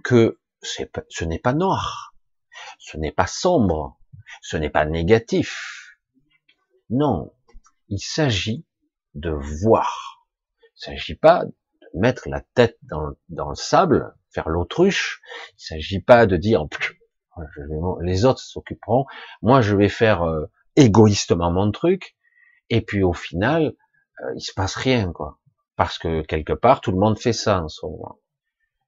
que 0.03 0.39
ce 0.61 1.23
n'est 1.25 1.39
pas 1.39 1.53
noir, 1.53 2.15
ce 2.79 2.97
n'est 2.97 3.11
pas 3.11 3.27
sombre, 3.27 3.99
ce 4.41 4.57
n'est 4.57 4.69
pas 4.69 4.85
négatif, 4.85 5.97
Non, 6.89 7.33
il 7.89 7.99
s'agit 7.99 8.65
de 9.15 9.29
voir. 9.29 10.27
Il 10.63 10.91
ne 10.91 10.95
s'agit 10.97 11.15
pas 11.15 11.45
de 11.45 11.53
mettre 11.93 12.27
la 12.27 12.41
tête 12.41 12.77
dans, 12.83 13.13
dans 13.29 13.49
le 13.49 13.55
sable, 13.55 14.15
faire 14.33 14.49
l'autruche. 14.49 15.21
Il 15.51 15.75
ne 15.75 15.77
s'agit 15.77 16.01
pas 16.01 16.25
de 16.25 16.37
dire 16.37 16.65
les 18.01 18.25
autres 18.25 18.39
s'occuperont, 18.39 19.05
moi 19.41 19.61
je 19.61 19.75
vais 19.75 19.89
faire 19.89 20.23
euh, 20.23 20.45
égoïstement 20.75 21.51
mon 21.51 21.71
truc, 21.71 22.15
et 22.69 22.81
puis 22.81 23.03
au 23.03 23.13
final, 23.13 23.75
euh, 24.21 24.33
il 24.35 24.41
se 24.41 24.53
passe 24.53 24.75
rien, 24.75 25.11
quoi. 25.11 25.39
Parce 25.75 25.97
que 25.97 26.21
quelque 26.21 26.53
part, 26.53 26.81
tout 26.81 26.91
le 26.91 26.97
monde 26.97 27.17
fait 27.17 27.33
ça 27.33 27.63
en 27.63 27.67
ce 27.67 27.85
moment. 27.85 28.19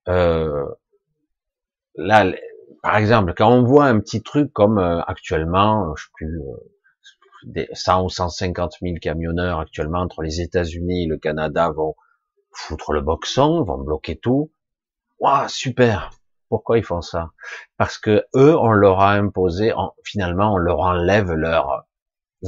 Euh, 0.08 0.66
là, 1.96 2.32
par 2.84 2.98
exemple, 2.98 3.34
quand 3.36 3.52
on 3.52 3.64
voit 3.64 3.86
un 3.86 4.00
petit 4.00 4.22
truc 4.22 4.54
comme 4.54 4.78
euh, 4.78 5.02
actuellement, 5.02 5.96
je 5.96 6.04
sais 6.04 6.12
plus, 6.14 6.42
100 7.74 8.06
ou 8.06 8.10
150 8.10 8.74
000 8.82 8.96
camionneurs 9.02 9.60
actuellement 9.60 10.00
entre 10.00 10.22
les 10.22 10.42
États-Unis 10.42 11.04
et 11.04 11.08
le 11.08 11.18
Canada 11.18 11.70
vont 11.70 11.96
foutre 12.52 12.92
le 12.94 13.02
boxon, 13.02 13.64
vont 13.64 13.78
bloquer 13.78 14.18
tout. 14.18 14.52
Waouh, 15.20 15.48
super. 15.50 16.12
Pourquoi 16.50 16.78
ils 16.78 16.84
font 16.84 17.02
ça? 17.02 17.32
Parce 17.78 17.98
que 17.98 18.26
eux, 18.36 18.56
on 18.58 18.72
leur 18.72 19.02
a 19.02 19.14
imposé, 19.14 19.74
finalement, 20.04 20.54
on 20.54 20.58
leur 20.58 20.80
enlève 20.80 21.32
leurs 21.32 21.86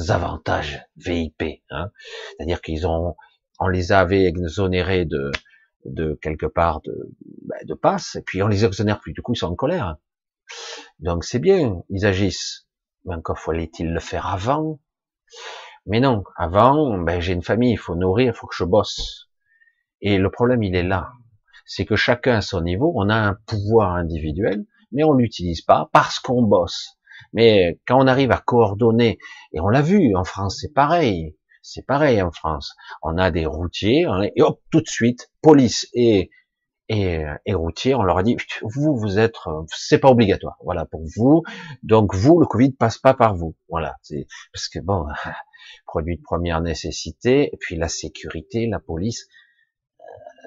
avantages 0.09 0.85
VIP. 0.95 1.63
Hein. 1.69 1.91
C'est-à-dire 2.29 2.61
qu'ils 2.61 2.85
ont, 2.87 3.15
on 3.59 3.67
les 3.67 3.91
avait 3.91 4.25
exonérés 4.25 5.05
de, 5.05 5.31
de 5.85 6.17
quelque 6.21 6.45
part 6.45 6.81
de, 6.81 7.11
ben, 7.43 7.57
de 7.63 7.73
passe, 7.73 8.15
et 8.15 8.21
puis 8.21 8.43
on 8.43 8.47
les 8.47 8.65
exonère 8.65 8.99
plus. 8.99 9.13
Du 9.13 9.21
coup, 9.21 9.33
ils 9.33 9.37
sont 9.37 9.47
en 9.47 9.55
colère. 9.55 9.97
Donc 10.99 11.23
c'est 11.23 11.39
bien, 11.39 11.81
ils 11.89 12.05
agissent. 12.05 12.67
Mais 13.05 13.15
encore 13.15 13.39
fallait-il 13.39 13.93
le 13.93 13.99
faire 13.99 14.27
avant 14.27 14.79
Mais 15.85 15.99
non, 15.99 16.23
avant, 16.35 16.97
ben, 16.99 17.19
j'ai 17.19 17.33
une 17.33 17.43
famille, 17.43 17.73
il 17.73 17.77
faut 17.77 17.95
nourrir, 17.95 18.33
il 18.33 18.37
faut 18.37 18.47
que 18.47 18.55
je 18.55 18.63
bosse. 18.63 19.29
Et 20.01 20.17
le 20.17 20.29
problème, 20.29 20.63
il 20.63 20.75
est 20.75 20.83
là. 20.83 21.11
C'est 21.67 21.85
que 21.85 21.95
chacun 21.95 22.37
à 22.37 22.41
son 22.41 22.61
niveau, 22.61 22.91
on 22.95 23.09
a 23.09 23.15
un 23.15 23.37
pouvoir 23.45 23.95
individuel, 23.95 24.65
mais 24.91 25.03
on 25.03 25.13
l'utilise 25.13 25.61
pas 25.61 25.89
parce 25.93 26.19
qu'on 26.19 26.41
bosse. 26.41 26.97
Mais 27.33 27.79
quand 27.87 28.01
on 28.01 28.07
arrive 28.07 28.31
à 28.31 28.37
coordonner, 28.37 29.19
et 29.51 29.59
on 29.59 29.67
l'a 29.67 29.81
vu 29.81 30.15
en 30.15 30.23
France, 30.23 30.59
c'est 30.61 30.73
pareil, 30.73 31.35
c'est 31.61 31.85
pareil 31.85 32.21
en 32.21 32.31
France. 32.31 32.75
On 33.01 33.17
a 33.17 33.31
des 33.31 33.45
routiers, 33.45 34.05
et 34.35 34.41
hop, 34.41 34.61
tout 34.71 34.81
de 34.81 34.87
suite, 34.87 35.29
police 35.41 35.87
et 35.93 36.29
et, 36.89 37.21
et 37.45 37.53
routiers, 37.53 37.95
on 37.95 38.03
leur 38.03 38.17
a 38.17 38.23
dit, 38.23 38.37
vous, 38.61 38.95
vous 38.95 39.19
êtes, 39.19 39.35
c'est 39.67 39.99
pas 39.99 40.09
obligatoire, 40.09 40.57
voilà, 40.63 40.85
pour 40.85 41.03
vous. 41.15 41.43
Donc 41.83 42.15
vous, 42.15 42.39
le 42.39 42.45
Covid 42.45 42.71
passe 42.71 42.97
pas 42.97 43.13
par 43.13 43.35
vous, 43.35 43.55
voilà. 43.69 43.97
C'est 44.03 44.27
parce 44.53 44.69
que 44.69 44.79
bon, 44.79 45.05
produit 45.85 46.17
de 46.17 46.21
première 46.21 46.61
nécessité, 46.61 47.49
et 47.53 47.57
puis 47.59 47.75
la 47.75 47.89
sécurité, 47.89 48.67
la 48.67 48.79
police, 48.79 49.27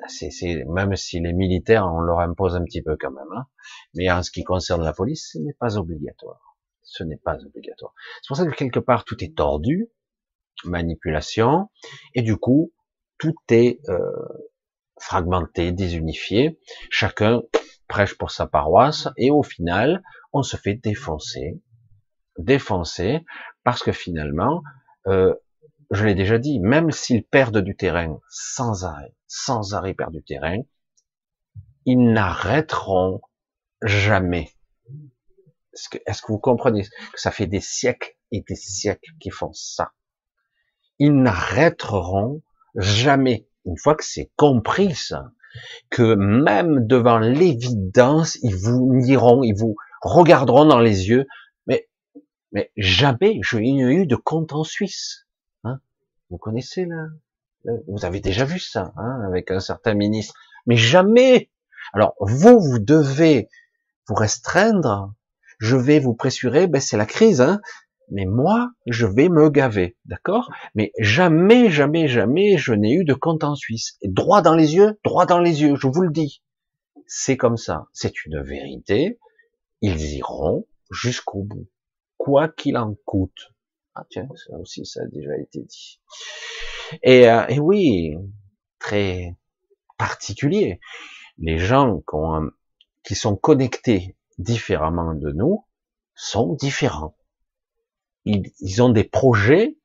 c'est 0.08 0.64
même 0.66 0.96
si 0.96 1.20
les 1.20 1.32
militaires, 1.32 1.86
on 1.86 2.00
leur 2.00 2.20
impose 2.20 2.56
un 2.56 2.64
petit 2.64 2.82
peu 2.82 2.96
quand 2.98 3.10
même. 3.10 3.32
Hein. 3.36 3.46
Mais 3.94 4.10
en 4.10 4.22
ce 4.22 4.30
qui 4.30 4.44
concerne 4.44 4.82
la 4.82 4.92
police, 4.92 5.30
ce 5.32 5.38
n'est 5.38 5.54
pas 5.54 5.76
obligatoire 5.76 6.50
ce 6.90 7.04
n'est 7.04 7.16
pas 7.16 7.36
obligatoire. 7.44 7.94
C'est 8.20 8.28
pour 8.28 8.36
ça 8.36 8.46
que 8.46 8.54
quelque 8.54 8.80
part 8.80 9.04
tout 9.04 9.22
est 9.22 9.36
tordu, 9.36 9.88
manipulation, 10.64 11.70
et 12.14 12.22
du 12.22 12.36
coup 12.36 12.72
tout 13.18 13.34
est 13.50 13.80
euh, 13.88 14.10
fragmenté, 14.98 15.72
désunifié, 15.72 16.58
chacun 16.90 17.42
prêche 17.86 18.16
pour 18.18 18.30
sa 18.30 18.46
paroisse, 18.46 19.08
et 19.16 19.30
au 19.30 19.42
final 19.42 20.02
on 20.32 20.42
se 20.42 20.56
fait 20.56 20.74
défoncer, 20.74 21.60
défoncer, 22.38 23.24
parce 23.62 23.82
que 23.82 23.92
finalement, 23.92 24.62
euh, 25.06 25.34
je 25.90 26.04
l'ai 26.04 26.14
déjà 26.14 26.38
dit, 26.38 26.60
même 26.60 26.92
s'ils 26.92 27.24
perdent 27.24 27.58
du 27.58 27.76
terrain 27.76 28.20
sans 28.28 28.84
arrêt, 28.84 29.14
sans 29.26 29.74
arrêt 29.74 29.94
perdent 29.94 30.14
du 30.14 30.22
terrain, 30.22 30.58
ils 31.84 32.12
n'arrêteront 32.12 33.20
jamais. 33.82 34.50
Est-ce 35.72 36.22
que, 36.22 36.32
vous 36.32 36.38
comprenez 36.38 36.84
que 36.84 37.20
ça 37.20 37.30
fait 37.30 37.46
des 37.46 37.60
siècles 37.60 38.16
et 38.30 38.42
des 38.42 38.56
siècles 38.56 39.12
qu'ils 39.18 39.32
font 39.32 39.52
ça? 39.52 39.92
Ils 40.98 41.14
n'arrêteront 41.14 42.42
jamais, 42.76 43.48
une 43.64 43.78
fois 43.78 43.94
que 43.94 44.04
c'est 44.04 44.30
compris 44.36 44.94
ça, 44.94 45.32
que 45.88 46.14
même 46.14 46.86
devant 46.86 47.18
l'évidence, 47.18 48.38
ils 48.42 48.54
vous 48.54 48.94
nieront, 48.94 49.42
ils 49.42 49.56
vous 49.56 49.74
regarderont 50.02 50.66
dans 50.66 50.78
les 50.78 51.08
yeux, 51.08 51.26
mais, 51.66 51.88
mais 52.52 52.70
jamais 52.76 53.40
je 53.42 53.58
n'ai 53.58 53.80
eu 53.80 54.06
de 54.06 54.16
compte 54.16 54.52
en 54.52 54.62
Suisse. 54.62 55.26
Vous 56.30 56.38
connaissez 56.38 56.86
là 56.86 57.08
Vous 57.88 58.04
avez 58.04 58.20
déjà 58.20 58.44
vu 58.44 58.58
ça 58.58 58.92
hein, 58.96 59.20
avec 59.26 59.50
un 59.50 59.60
certain 59.60 59.94
ministre. 59.94 60.34
Mais 60.66 60.76
jamais 60.76 61.50
Alors 61.92 62.14
vous, 62.20 62.60
vous 62.60 62.78
devez 62.78 63.48
vous 64.08 64.14
restreindre 64.14 65.12
je 65.60 65.76
vais 65.76 66.00
vous 66.00 66.14
pressurer, 66.14 66.66
ben 66.66 66.80
c'est 66.80 66.96
la 66.96 67.06
crise, 67.06 67.40
hein, 67.42 67.60
mais 68.10 68.24
moi, 68.24 68.70
je 68.86 69.06
vais 69.06 69.28
me 69.28 69.50
gaver, 69.50 69.96
d'accord? 70.06 70.50
Mais 70.74 70.90
jamais, 70.98 71.70
jamais, 71.70 72.08
jamais, 72.08 72.56
je 72.56 72.72
n'ai 72.72 72.94
eu 72.94 73.04
de 73.04 73.14
compte 73.14 73.44
en 73.44 73.54
Suisse. 73.54 73.96
Et 74.00 74.08
droit 74.08 74.42
dans 74.42 74.56
les 74.56 74.74
yeux, 74.74 74.98
droit 75.04 75.26
dans 75.26 75.38
les 75.38 75.62
yeux, 75.62 75.76
je 75.76 75.86
vous 75.86 76.00
le 76.00 76.10
dis. 76.10 76.42
C'est 77.06 77.36
comme 77.36 77.56
ça, 77.56 77.86
c'est 77.92 78.24
une 78.24 78.42
vérité. 78.42 79.18
Ils 79.82 80.14
iront 80.16 80.66
jusqu'au 80.90 81.44
bout, 81.44 81.68
quoi 82.16 82.48
qu'il 82.48 82.76
en 82.76 82.94
coûte. 83.04 83.49
Ah 83.94 84.06
tiens, 84.08 84.28
ça 84.36 84.56
aussi, 84.58 84.86
ça 84.86 85.02
a 85.02 85.06
déjà 85.06 85.36
été 85.36 85.62
dit. 85.62 86.00
Et, 87.02 87.28
euh, 87.28 87.46
et 87.48 87.58
oui, 87.58 88.16
très 88.78 89.36
particulier. 89.98 90.80
Les 91.38 91.58
gens 91.58 91.98
qui, 92.00 92.14
ont, 92.14 92.50
qui 93.02 93.14
sont 93.14 93.36
connectés 93.36 94.16
différemment 94.38 95.14
de 95.14 95.30
nous 95.32 95.64
sont 96.14 96.54
différents. 96.54 97.16
Ils, 98.24 98.82
ont 98.82 98.90
des 98.90 99.04
projets. 99.04 99.76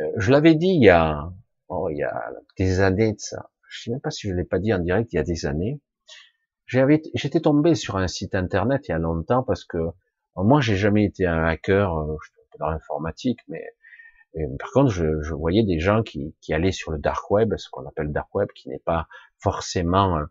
Euh, 0.00 0.04
je 0.16 0.30
l'avais 0.30 0.54
dit 0.54 0.68
il 0.68 0.82
y 0.82 0.90
a, 0.90 1.30
oh, 1.68 1.88
il 1.90 1.98
y 1.98 2.02
a 2.02 2.30
des 2.58 2.80
années 2.80 3.12
de 3.12 3.20
ça. 3.20 3.50
Je 3.68 3.82
sais 3.82 3.90
même 3.90 4.00
pas 4.00 4.10
si 4.10 4.28
je 4.28 4.34
l'ai 4.34 4.44
pas 4.44 4.58
dit 4.58 4.72
en 4.72 4.78
direct 4.78 5.12
il 5.12 5.16
y 5.16 5.18
a 5.18 5.24
des 5.24 5.46
années. 5.46 5.80
J'avais, 6.66 7.02
j'étais 7.14 7.40
tombé 7.40 7.74
sur 7.74 7.96
un 7.96 8.08
site 8.08 8.34
internet 8.34 8.88
il 8.88 8.92
y 8.92 8.94
a 8.94 8.98
longtemps 8.98 9.42
parce 9.42 9.64
que 9.64 9.78
moi 10.36 10.60
j'ai 10.60 10.76
jamais 10.76 11.04
été 11.04 11.26
un 11.26 11.44
hacker 11.44 11.96
euh, 11.96 12.16
dans 12.58 12.68
l'informatique, 12.68 13.40
mais 13.48 13.64
par 14.58 14.70
contre 14.72 14.90
je, 14.90 15.22
je, 15.22 15.34
voyais 15.34 15.62
des 15.62 15.80
gens 15.80 16.02
qui, 16.02 16.34
qui 16.40 16.52
allaient 16.52 16.72
sur 16.72 16.92
le 16.92 16.98
dark 16.98 17.30
web, 17.30 17.54
ce 17.56 17.68
qu'on 17.70 17.86
appelle 17.86 18.12
dark 18.12 18.34
web, 18.34 18.48
qui 18.54 18.68
n'est 18.68 18.78
pas 18.78 19.08
forcément 19.38 20.18
euh, 20.18 20.24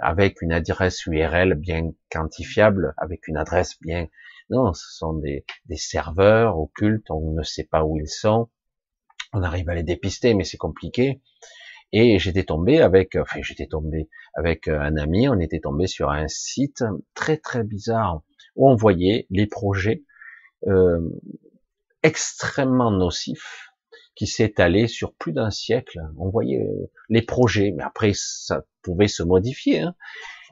avec 0.00 0.42
une 0.42 0.52
adresse 0.52 1.04
URL 1.06 1.54
bien 1.54 1.90
quantifiable, 2.10 2.94
avec 2.96 3.28
une 3.28 3.36
adresse 3.36 3.78
bien... 3.80 4.08
Non, 4.50 4.74
ce 4.74 4.86
sont 4.96 5.14
des, 5.14 5.44
des 5.66 5.76
serveurs 5.76 6.58
occultes, 6.58 7.10
on 7.10 7.32
ne 7.32 7.42
sait 7.42 7.64
pas 7.64 7.84
où 7.84 7.98
ils 7.98 8.08
sont, 8.08 8.50
on 9.32 9.42
arrive 9.42 9.68
à 9.68 9.74
les 9.74 9.82
dépister, 9.82 10.34
mais 10.34 10.44
c'est 10.44 10.58
compliqué. 10.58 11.22
Et 11.92 12.18
j'étais 12.18 12.44
tombé 12.44 12.80
avec, 12.80 13.16
enfin 13.16 13.40
j'étais 13.42 13.66
tombé 13.66 14.08
avec 14.34 14.68
un 14.68 14.96
ami, 14.96 15.28
on 15.28 15.38
était 15.38 15.60
tombé 15.60 15.86
sur 15.86 16.10
un 16.10 16.28
site 16.28 16.84
très 17.14 17.36
très 17.36 17.62
bizarre 17.62 18.22
où 18.56 18.68
on 18.68 18.74
voyait 18.74 19.26
les 19.30 19.46
projets 19.46 20.02
euh, 20.66 21.00
extrêmement 22.04 22.92
nocifs 22.92 23.70
qui 24.14 24.28
s'étalait 24.28 24.86
sur 24.86 25.12
plus 25.14 25.32
d'un 25.32 25.50
siècle. 25.50 25.98
On 26.18 26.30
voyait 26.30 26.62
euh, 26.62 26.90
les 27.08 27.22
projets, 27.22 27.72
mais 27.76 27.82
après 27.82 28.12
ça 28.14 28.62
pouvait 28.82 29.08
se 29.08 29.24
modifier, 29.24 29.80
hein, 29.80 29.96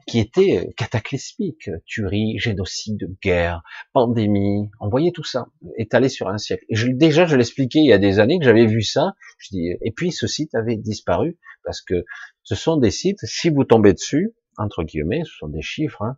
qui 0.05 0.19
étaient 0.19 0.57
euh, 0.57 0.71
cataclysmiques, 0.75 1.69
tuerie, 1.85 2.37
génocide, 2.39 3.15
guerre, 3.21 3.61
pandémie. 3.93 4.69
On 4.81 4.89
voyait 4.89 5.11
tout 5.11 5.23
ça 5.23 5.45
étalé 5.77 6.09
sur 6.09 6.27
un 6.27 6.37
siècle. 6.37 6.65
Et 6.67 6.75
déjà, 6.93 7.25
je 7.25 7.37
l'expliquais 7.37 7.79
il 7.79 7.87
y 7.87 7.93
a 7.93 7.99
des 7.99 8.19
années 8.19 8.37
que 8.37 8.45
j'avais 8.45 8.65
vu 8.65 8.81
ça. 8.81 9.13
Je 9.37 9.49
dis, 9.51 9.69
et 9.81 9.91
puis 9.91 10.11
ce 10.11 10.27
site 10.27 10.53
avait 10.55 10.75
disparu 10.75 11.37
parce 11.63 11.81
que 11.81 12.03
ce 12.41 12.55
sont 12.55 12.75
des 12.75 12.91
sites. 12.91 13.19
Si 13.23 13.49
vous 13.49 13.63
tombez 13.63 13.93
dessus, 13.93 14.33
entre 14.57 14.83
guillemets, 14.83 15.23
ce 15.25 15.37
sont 15.37 15.47
des 15.47 15.61
chiffres, 15.61 16.01
hein, 16.01 16.17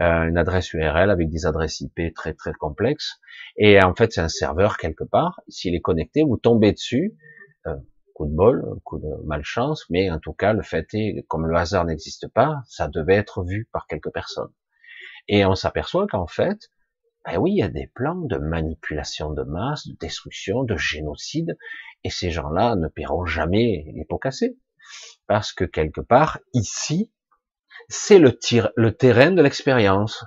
euh, 0.00 0.28
une 0.28 0.38
adresse 0.38 0.72
URL 0.72 1.10
avec 1.10 1.28
des 1.28 1.46
adresses 1.46 1.80
IP 1.80 2.14
très 2.14 2.34
très 2.34 2.52
complexes, 2.52 3.20
et 3.56 3.82
en 3.82 3.94
fait 3.94 4.12
c'est 4.12 4.20
un 4.20 4.28
serveur 4.28 4.76
quelque 4.76 5.04
part. 5.04 5.40
S'il 5.48 5.74
est 5.74 5.80
connecté, 5.80 6.22
vous 6.22 6.36
tombez 6.36 6.72
dessus, 6.72 7.14
euh, 7.66 7.76
coup 8.14 8.26
de 8.26 8.34
bol, 8.34 8.64
coup 8.84 8.98
de 8.98 9.24
malchance, 9.24 9.86
mais 9.90 10.10
en 10.10 10.18
tout 10.18 10.32
cas 10.32 10.52
le 10.52 10.62
fait 10.62 10.86
est, 10.94 11.24
comme 11.28 11.46
le 11.46 11.56
hasard 11.56 11.84
n'existe 11.84 12.28
pas, 12.28 12.62
ça 12.66 12.88
devait 12.88 13.16
être 13.16 13.44
vu 13.44 13.68
par 13.72 13.86
quelques 13.86 14.12
personnes. 14.12 14.52
Et 15.28 15.44
on 15.44 15.54
s'aperçoit 15.54 16.06
qu'en 16.06 16.26
fait, 16.26 16.70
ben 17.24 17.38
oui, 17.38 17.52
il 17.52 17.58
y 17.58 17.62
a 17.62 17.68
des 17.68 17.86
plans 17.86 18.20
de 18.20 18.36
manipulation 18.36 19.32
de 19.32 19.44
masse, 19.44 19.86
de 19.86 19.94
destruction, 19.94 20.64
de 20.64 20.76
génocide, 20.76 21.56
et 22.02 22.10
ces 22.10 22.30
gens-là 22.30 22.74
ne 22.74 22.88
paieront 22.88 23.24
jamais 23.24 23.84
les 23.94 24.04
pots 24.04 24.18
cassés. 24.18 24.58
Parce 25.28 25.52
que 25.52 25.64
quelque 25.64 26.00
part, 26.00 26.40
ici, 26.52 27.12
c'est 27.88 28.18
le, 28.18 28.38
le 28.76 28.94
terrain 28.94 29.30
de 29.30 29.42
l'expérience. 29.42 30.24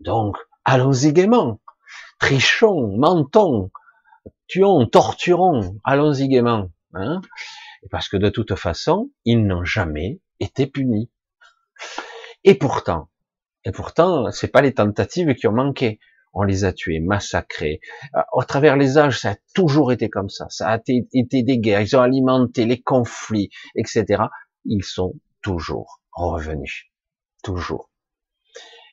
Donc, 0.00 0.36
allons-y 0.64 1.12
gaiement, 1.12 1.60
trichons, 2.18 2.96
mentons, 2.96 3.70
tuons, 4.46 4.86
torturons, 4.86 5.78
allons-y 5.84 6.28
gaiement. 6.28 6.70
Hein 6.94 7.20
parce 7.90 8.08
que 8.08 8.16
de 8.16 8.28
toute 8.28 8.54
façon, 8.56 9.10
ils 9.24 9.46
n'ont 9.46 9.64
jamais 9.64 10.20
été 10.40 10.66
punis. 10.66 11.10
Et 12.44 12.54
pourtant, 12.54 13.08
et 13.64 13.72
pourtant, 13.72 14.30
c'est 14.30 14.48
pas 14.48 14.62
les 14.62 14.74
tentatives 14.74 15.34
qui 15.34 15.46
ont 15.46 15.52
manqué. 15.52 16.00
On 16.32 16.42
les 16.42 16.64
a 16.64 16.72
tués, 16.72 17.00
massacrés. 17.00 17.80
Au 18.32 18.44
travers 18.44 18.76
les 18.76 18.98
âges, 18.98 19.20
ça 19.20 19.30
a 19.30 19.36
toujours 19.54 19.92
été 19.92 20.08
comme 20.08 20.28
ça. 20.28 20.46
Ça 20.50 20.68
a 20.68 20.76
été, 20.76 21.08
été 21.12 21.42
des 21.42 21.58
guerres. 21.58 21.80
Ils 21.80 21.96
ont 21.96 22.02
alimenté 22.02 22.66
les 22.66 22.80
conflits, 22.80 23.50
etc. 23.74 24.24
Ils 24.64 24.84
sont 24.84 25.14
toujours 25.42 26.00
revenus. 26.26 26.90
Toujours. 27.42 27.90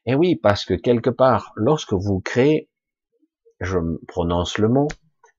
Et 0.05 0.15
oui, 0.15 0.35
parce 0.35 0.65
que 0.65 0.73
quelque 0.73 1.09
part, 1.09 1.51
lorsque 1.55 1.93
vous 1.93 2.19
créez, 2.19 2.69
je 3.59 3.79
prononce 4.07 4.57
le 4.57 4.69
mot, 4.69 4.87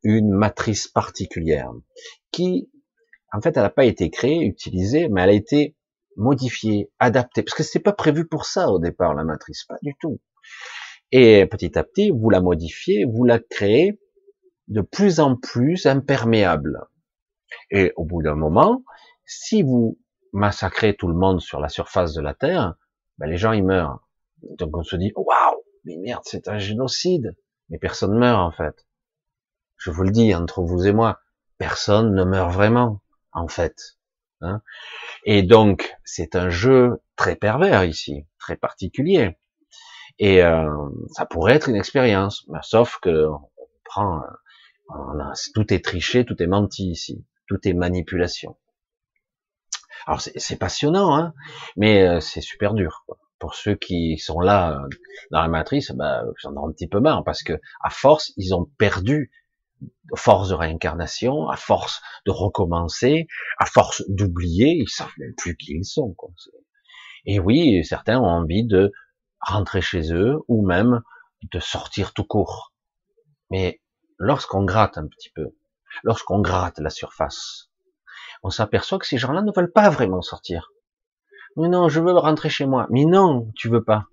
une 0.03 0.31
matrice 0.31 0.89
particulière, 0.89 1.71
qui, 2.33 2.71
en 3.33 3.41
fait, 3.41 3.57
elle 3.57 3.63
n'a 3.63 3.71
pas 3.71 3.85
été 3.85 4.11
créée, 4.11 4.45
utilisée, 4.45 5.09
mais 5.09 5.23
elle 5.23 5.31
a 5.31 5.35
été 5.35 5.77
modifiée, 6.17 6.91
adaptée, 6.99 7.43
parce 7.43 7.55
que 7.55 7.63
c'était 7.63 7.81
pas 7.81 7.93
prévu 7.93 8.27
pour 8.27 8.47
ça 8.47 8.71
au 8.71 8.79
départ, 8.79 9.15
la 9.15 9.25
matrice, 9.25 9.65
pas 9.65 9.77
du 9.83 9.95
tout. 10.01 10.21
Et 11.13 11.47
petit 11.47 11.79
à 11.79 11.85
petit, 11.85 12.11
vous 12.11 12.31
la 12.31 12.41
modifiez, 12.41 13.05
vous 13.05 13.25
la 13.25 13.39
créez 13.39 14.01
de 14.69 14.81
plus 14.81 15.21
en 15.21 15.37
plus 15.37 15.87
imperméable. 15.87 16.81
Et 17.71 17.93
au 17.97 18.05
bout 18.05 18.23
d'un 18.23 18.35
moment, 18.35 18.83
si 19.25 19.63
vous 19.63 19.99
massacrez 20.33 20.97
tout 20.97 21.09
le 21.09 21.15
monde 21.15 21.41
sur 21.41 21.61
la 21.61 21.69
surface 21.69 22.13
de 22.15 22.21
la 22.21 22.35
Terre, 22.35 22.75
ben 23.19 23.29
les 23.29 23.37
gens 23.37 23.53
ils 23.53 23.65
meurent. 23.65 24.01
Donc 24.59 24.77
on 24.77 24.83
se 24.83 24.97
dit, 24.97 25.13
waouh, 25.17 25.63
mais 25.85 25.97
merde, 25.97 26.23
c'est 26.25 26.49
un 26.49 26.59
génocide. 26.59 27.37
Mais 27.69 27.79
personne 27.79 28.17
meurt 28.17 28.41
en 28.41 28.53
fait. 28.53 28.87
Je 29.77 29.91
vous 29.91 30.03
le 30.03 30.11
dis, 30.11 30.35
entre 30.35 30.63
vous 30.63 30.87
et 30.87 30.93
moi, 30.93 31.21
personne 31.59 32.15
ne 32.15 32.25
meurt 32.25 32.53
vraiment, 32.53 33.01
en 33.33 33.49
fait. 33.49 33.99
Hein 34.41 34.63
et 35.25 35.43
donc, 35.43 35.95
c'est 36.05 36.37
un 36.37 36.51
jeu 36.51 37.03
très 37.17 37.37
pervers 37.37 37.85
ici, 37.85 38.27
très 38.39 38.57
particulier. 38.57 39.39
Et 40.19 40.43
euh, 40.43 40.71
ça 41.13 41.27
pourrait 41.27 41.55
être 41.55 41.69
une 41.69 41.77
expérience, 41.77 42.47
sauf 42.63 42.99
que 43.03 43.27
on 43.29 43.69
prend, 43.85 44.23
tout 45.55 45.73
est 45.73 45.85
triché, 45.85 46.25
tout 46.25 46.43
est 46.43 46.47
menti 46.47 46.91
ici, 46.91 47.25
tout 47.49 47.59
est 47.69 47.75
manipulation. 47.75 48.57
Alors 50.07 50.21
c'est 50.21 50.57
passionnant, 50.57 51.17
hein, 51.17 51.35
mais 51.77 52.07
euh, 52.07 52.21
c'est 52.21 52.41
super 52.41 52.75
dur. 52.75 53.05
Quoi 53.07 53.19
pour 53.39 53.55
ceux 53.55 53.75
qui 53.75 54.19
sont 54.19 54.41
là 54.41 54.73
euh, 54.73 54.89
dans 55.31 55.43
la 55.43 55.49
matrice, 55.49 55.91
bah, 55.93 56.23
j'en 56.39 56.55
ai 56.55 56.59
un 56.59 56.73
petit 56.73 56.89
peu 56.89 57.01
marre 57.01 57.25
parce 57.25 57.43
que 57.43 57.61
à 57.83 57.91
force, 57.91 58.33
ils 58.37 58.55
ont 58.55 58.65
perdu 58.79 59.31
force 60.15 60.49
de 60.49 60.55
réincarnation, 60.55 61.49
à 61.49 61.57
force 61.57 62.01
de 62.25 62.31
recommencer, 62.31 63.27
à 63.59 63.67
force 63.67 64.03
d'oublier, 64.09 64.77
ils 64.79 64.89
savent 64.89 65.13
même 65.19 65.35
plus 65.37 65.57
qui 65.57 65.73
ils 65.73 65.85
sont. 65.85 66.15
Quoi. 66.15 66.31
Et 67.27 67.39
oui, 67.39 67.85
certains 67.85 68.19
ont 68.19 68.27
envie 68.27 68.65
de 68.65 68.93
rentrer 69.41 69.83
chez 69.83 70.13
eux 70.15 70.39
ou 70.49 70.67
même 70.67 71.03
de 71.53 71.61
sortir 71.61 72.15
tout 72.15 72.25
court. 72.25 72.73
Mais 73.51 73.83
lorsqu'on 74.19 74.65
gratte 74.65 74.97
un 74.97 75.07
petit 75.07 75.31
peu, 75.31 75.55
lorsqu'on 76.03 76.41
gratte 76.41 76.79
la 76.79 76.91
surface, 76.91 77.66
on 78.47 78.51
s'aperçoit 78.51 79.01
que 79.01 79.09
ces 79.09 79.19
gens-là 79.19 79.43
ne 79.43 79.51
veulent 79.51 79.73
pas 79.73 79.91
vraiment 79.91 80.23
sortir. 80.23 80.71
Mais 81.57 81.69
non, 81.69 81.89
je 81.89 82.01
veux 82.01 82.13
rentrer 82.13 82.49
chez 82.49 82.65
moi. 82.65 82.87
Mais 82.91 83.05
non, 83.05 83.51
tu 83.57 83.69
veux 83.69 83.83
pas. 83.83 84.05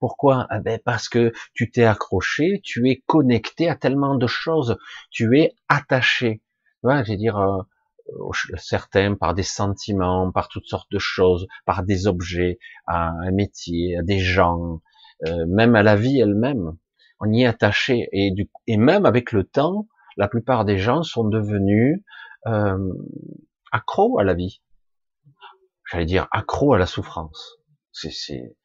Pourquoi? 0.00 0.48
Ah 0.50 0.58
ben 0.58 0.80
Parce 0.84 1.08
que 1.08 1.32
tu 1.54 1.70
t'es 1.70 1.84
accroché, 1.84 2.60
tu 2.64 2.90
es 2.90 3.04
connecté 3.06 3.68
à 3.68 3.76
tellement 3.76 4.16
de 4.16 4.26
choses, 4.26 4.78
tu 5.12 5.38
es 5.38 5.54
attaché. 5.68 6.42
Je 6.82 7.10
veux 7.10 7.16
dire, 7.16 7.38
euh, 7.38 7.62
certains 8.56 9.14
par 9.14 9.34
des 9.34 9.44
sentiments, 9.44 10.32
par 10.32 10.48
toutes 10.48 10.66
sortes 10.66 10.90
de 10.90 10.98
choses, 10.98 11.46
par 11.64 11.84
des 11.84 12.08
objets, 12.08 12.58
à 12.88 13.10
un 13.10 13.30
métier, 13.30 13.96
à 13.96 14.02
des 14.02 14.18
gens, 14.18 14.80
euh, 15.28 15.46
même 15.46 15.76
à 15.76 15.84
la 15.84 15.94
vie 15.94 16.18
elle-même. 16.18 16.76
On 17.20 17.30
y 17.30 17.42
est 17.42 17.46
attaché. 17.46 18.08
Et 18.12 18.76
même 18.76 19.06
avec 19.06 19.30
le 19.30 19.44
temps, 19.44 19.86
la 20.16 20.26
plupart 20.26 20.64
des 20.64 20.78
gens 20.78 21.04
sont 21.04 21.28
devenus 21.28 22.02
euh, 22.46 22.78
accros 23.72 24.18
à 24.18 24.24
la 24.24 24.34
vie 24.34 24.60
j'allais 25.90 26.06
dire 26.06 26.28
accro 26.30 26.74
à 26.74 26.78
la 26.78 26.86
souffrance. 26.86 27.56
C'est, 27.92 28.56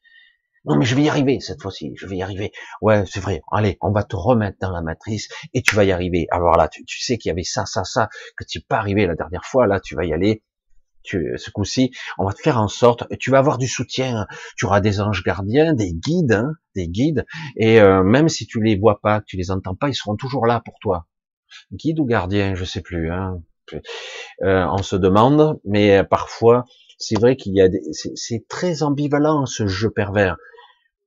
non 0.64 0.76
mais 0.76 0.84
je 0.84 0.94
vais 0.94 1.02
y 1.02 1.08
arriver 1.08 1.40
cette 1.40 1.60
fois-ci, 1.60 1.92
je 1.96 2.06
vais 2.06 2.16
y 2.16 2.22
arriver. 2.22 2.52
Ouais, 2.80 3.04
c'est 3.06 3.20
vrai. 3.20 3.42
Allez, 3.50 3.78
on 3.80 3.90
va 3.90 4.04
te 4.04 4.16
remettre 4.16 4.58
dans 4.60 4.70
la 4.70 4.80
matrice 4.80 5.28
et 5.52 5.62
tu 5.62 5.74
vas 5.74 5.84
y 5.84 5.92
arriver. 5.92 6.26
Alors 6.30 6.56
là, 6.56 6.68
tu, 6.68 7.02
sais 7.02 7.18
qu'il 7.18 7.30
y 7.30 7.32
avait 7.32 7.42
ça, 7.42 7.66
ça, 7.66 7.84
ça 7.84 8.08
que 8.36 8.44
tu 8.44 8.58
n'es 8.58 8.64
pas 8.68 8.78
arrivé 8.78 9.06
la 9.06 9.14
dernière 9.14 9.44
fois. 9.44 9.66
Là, 9.66 9.80
tu 9.80 9.94
vas 9.96 10.04
y 10.04 10.12
aller. 10.12 10.42
Tu, 11.02 11.34
ce 11.36 11.50
coup-ci, 11.50 11.90
on 12.16 12.24
va 12.24 12.32
te 12.32 12.40
faire 12.40 12.58
en 12.58 12.68
sorte, 12.68 13.06
tu 13.18 13.30
vas 13.30 13.38
avoir 13.38 13.58
du 13.58 13.68
soutien. 13.68 14.26
Tu 14.56 14.64
auras 14.64 14.80
des 14.80 15.00
anges 15.02 15.22
gardiens, 15.22 15.74
des 15.74 15.92
guides, 15.92 16.32
hein, 16.32 16.54
des 16.74 16.88
guides. 16.88 17.26
Et 17.56 17.78
euh, 17.80 18.02
même 18.02 18.30
si 18.30 18.46
tu 18.46 18.62
les 18.62 18.78
vois 18.78 19.00
pas, 19.02 19.20
que 19.20 19.26
tu 19.26 19.36
les 19.36 19.50
entends 19.50 19.74
pas, 19.74 19.90
ils 19.90 19.94
seront 19.94 20.16
toujours 20.16 20.46
là 20.46 20.62
pour 20.64 20.78
toi. 20.80 21.06
Guide 21.72 22.00
ou 22.00 22.06
gardien, 22.06 22.54
je 22.54 22.64
sais 22.64 22.80
plus. 22.80 23.10
Hein. 23.10 23.42
Euh, 24.42 24.66
on 24.70 24.78
se 24.82 24.96
demande, 24.96 25.60
mais 25.64 26.04
parfois 26.04 26.64
c'est 26.98 27.18
vrai 27.18 27.36
qu'il 27.36 27.54
y 27.54 27.60
a 27.60 27.68
des, 27.68 27.80
c'est 27.92 28.46
très 28.48 28.82
ambivalent 28.82 29.46
ce 29.46 29.66
jeu 29.66 29.90
pervers. 29.90 30.36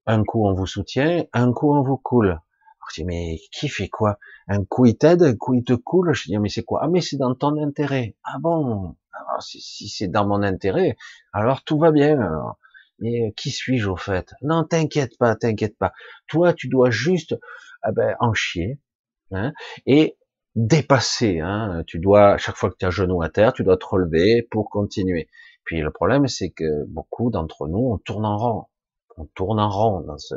Un 0.05 0.23
coup 0.23 0.45
on 0.47 0.53
vous 0.53 0.65
soutient, 0.67 1.25
un 1.33 1.53
coup 1.53 1.73
on 1.73 1.81
vous 1.83 1.97
coule. 1.97 2.39
je 2.91 3.01
dis 3.01 3.05
mais 3.05 3.39
qui 3.51 3.69
fait 3.69 3.89
quoi? 3.89 4.17
Un 4.47 4.63
coup 4.65 4.85
il 4.85 4.97
t'aide, 4.97 5.23
un 5.23 5.35
coup 5.35 5.53
il 5.55 5.63
te 5.63 5.73
coule. 5.73 6.13
Je 6.13 6.23
dis 6.25 6.37
mais 6.39 6.49
c'est 6.49 6.63
quoi? 6.63 6.81
Ah 6.83 6.87
mais 6.89 7.01
c'est 7.01 7.17
dans 7.17 7.35
ton 7.35 7.57
intérêt. 7.61 8.15
Ah 8.23 8.37
bon? 8.39 8.95
Alors, 9.13 9.41
Si, 9.41 9.89
c'est 9.89 10.07
dans 10.07 10.27
mon 10.27 10.43
intérêt, 10.43 10.95
alors 11.33 11.63
tout 11.63 11.77
va 11.79 11.91
bien. 11.91 12.17
Mais 12.99 13.33
qui 13.37 13.51
suis-je 13.51 13.89
au 13.89 13.95
fait? 13.95 14.33
Non, 14.41 14.63
t'inquiète 14.63 15.17
pas, 15.17 15.35
t'inquiète 15.35 15.77
pas. 15.77 15.93
Toi, 16.27 16.53
tu 16.53 16.67
dois 16.67 16.89
juste 16.91 17.35
ah 17.83 17.91
ben, 17.91 18.15
en 18.19 18.33
chier 18.33 18.79
hein, 19.31 19.53
et 19.85 20.17
dépasser. 20.57 21.39
Hein. 21.39 21.83
Tu 21.85 21.99
dois, 21.99 22.37
chaque 22.37 22.57
fois 22.57 22.71
que 22.71 22.75
tu 22.77 22.85
as 22.85 22.89
genou 22.89 23.21
à 23.21 23.29
terre, 23.29 23.53
tu 23.53 23.63
dois 23.63 23.77
te 23.77 23.85
relever 23.85 24.45
pour 24.51 24.69
continuer. 24.69 25.29
Puis 25.63 25.81
le 25.81 25.91
problème, 25.91 26.27
c'est 26.27 26.49
que 26.49 26.85
beaucoup 26.87 27.29
d'entre 27.29 27.67
nous, 27.67 27.91
on 27.91 27.97
tourne 27.99 28.25
en 28.25 28.37
rond. 28.37 28.65
On 29.17 29.25
tourne 29.35 29.59
en 29.59 29.69
rond 29.69 30.01
dans 30.01 30.17
ce, 30.17 30.35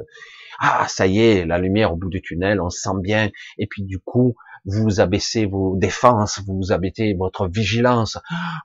ah, 0.58 0.86
ça 0.88 1.06
y 1.06 1.20
est, 1.20 1.44
la 1.44 1.58
lumière 1.58 1.92
au 1.92 1.96
bout 1.96 2.08
du 2.08 2.22
tunnel, 2.22 2.60
on 2.60 2.70
sent 2.70 3.00
bien. 3.02 3.30
Et 3.58 3.66
puis 3.66 3.82
du 3.82 3.98
coup, 3.98 4.34
vous 4.64 5.00
abaissez 5.00 5.46
vos 5.46 5.76
défenses, 5.76 6.40
vous 6.46 6.72
abaissez 6.72 7.14
votre 7.14 7.46
vigilance, 7.46 8.18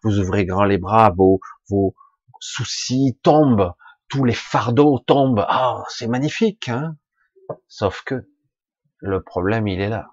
vous 0.04 0.20
ouvrez 0.20 0.46
grand 0.46 0.66
les 0.66 0.78
bras, 0.78 1.14
vos, 1.16 1.40
vos 1.70 1.96
soucis 2.40 3.18
tombent, 3.24 3.74
tous 4.10 4.24
les 4.24 4.34
fardeaux 4.34 5.00
tombent. 5.00 5.46
Ah, 5.48 5.84
c'est 5.90 6.08
magnifique, 6.08 6.70
hein 6.70 6.96
Sauf 7.68 8.04
que 8.06 8.28
le 9.00 9.22
problème, 9.22 9.68
il 9.68 9.82
est 9.82 9.90
là. 9.90 10.08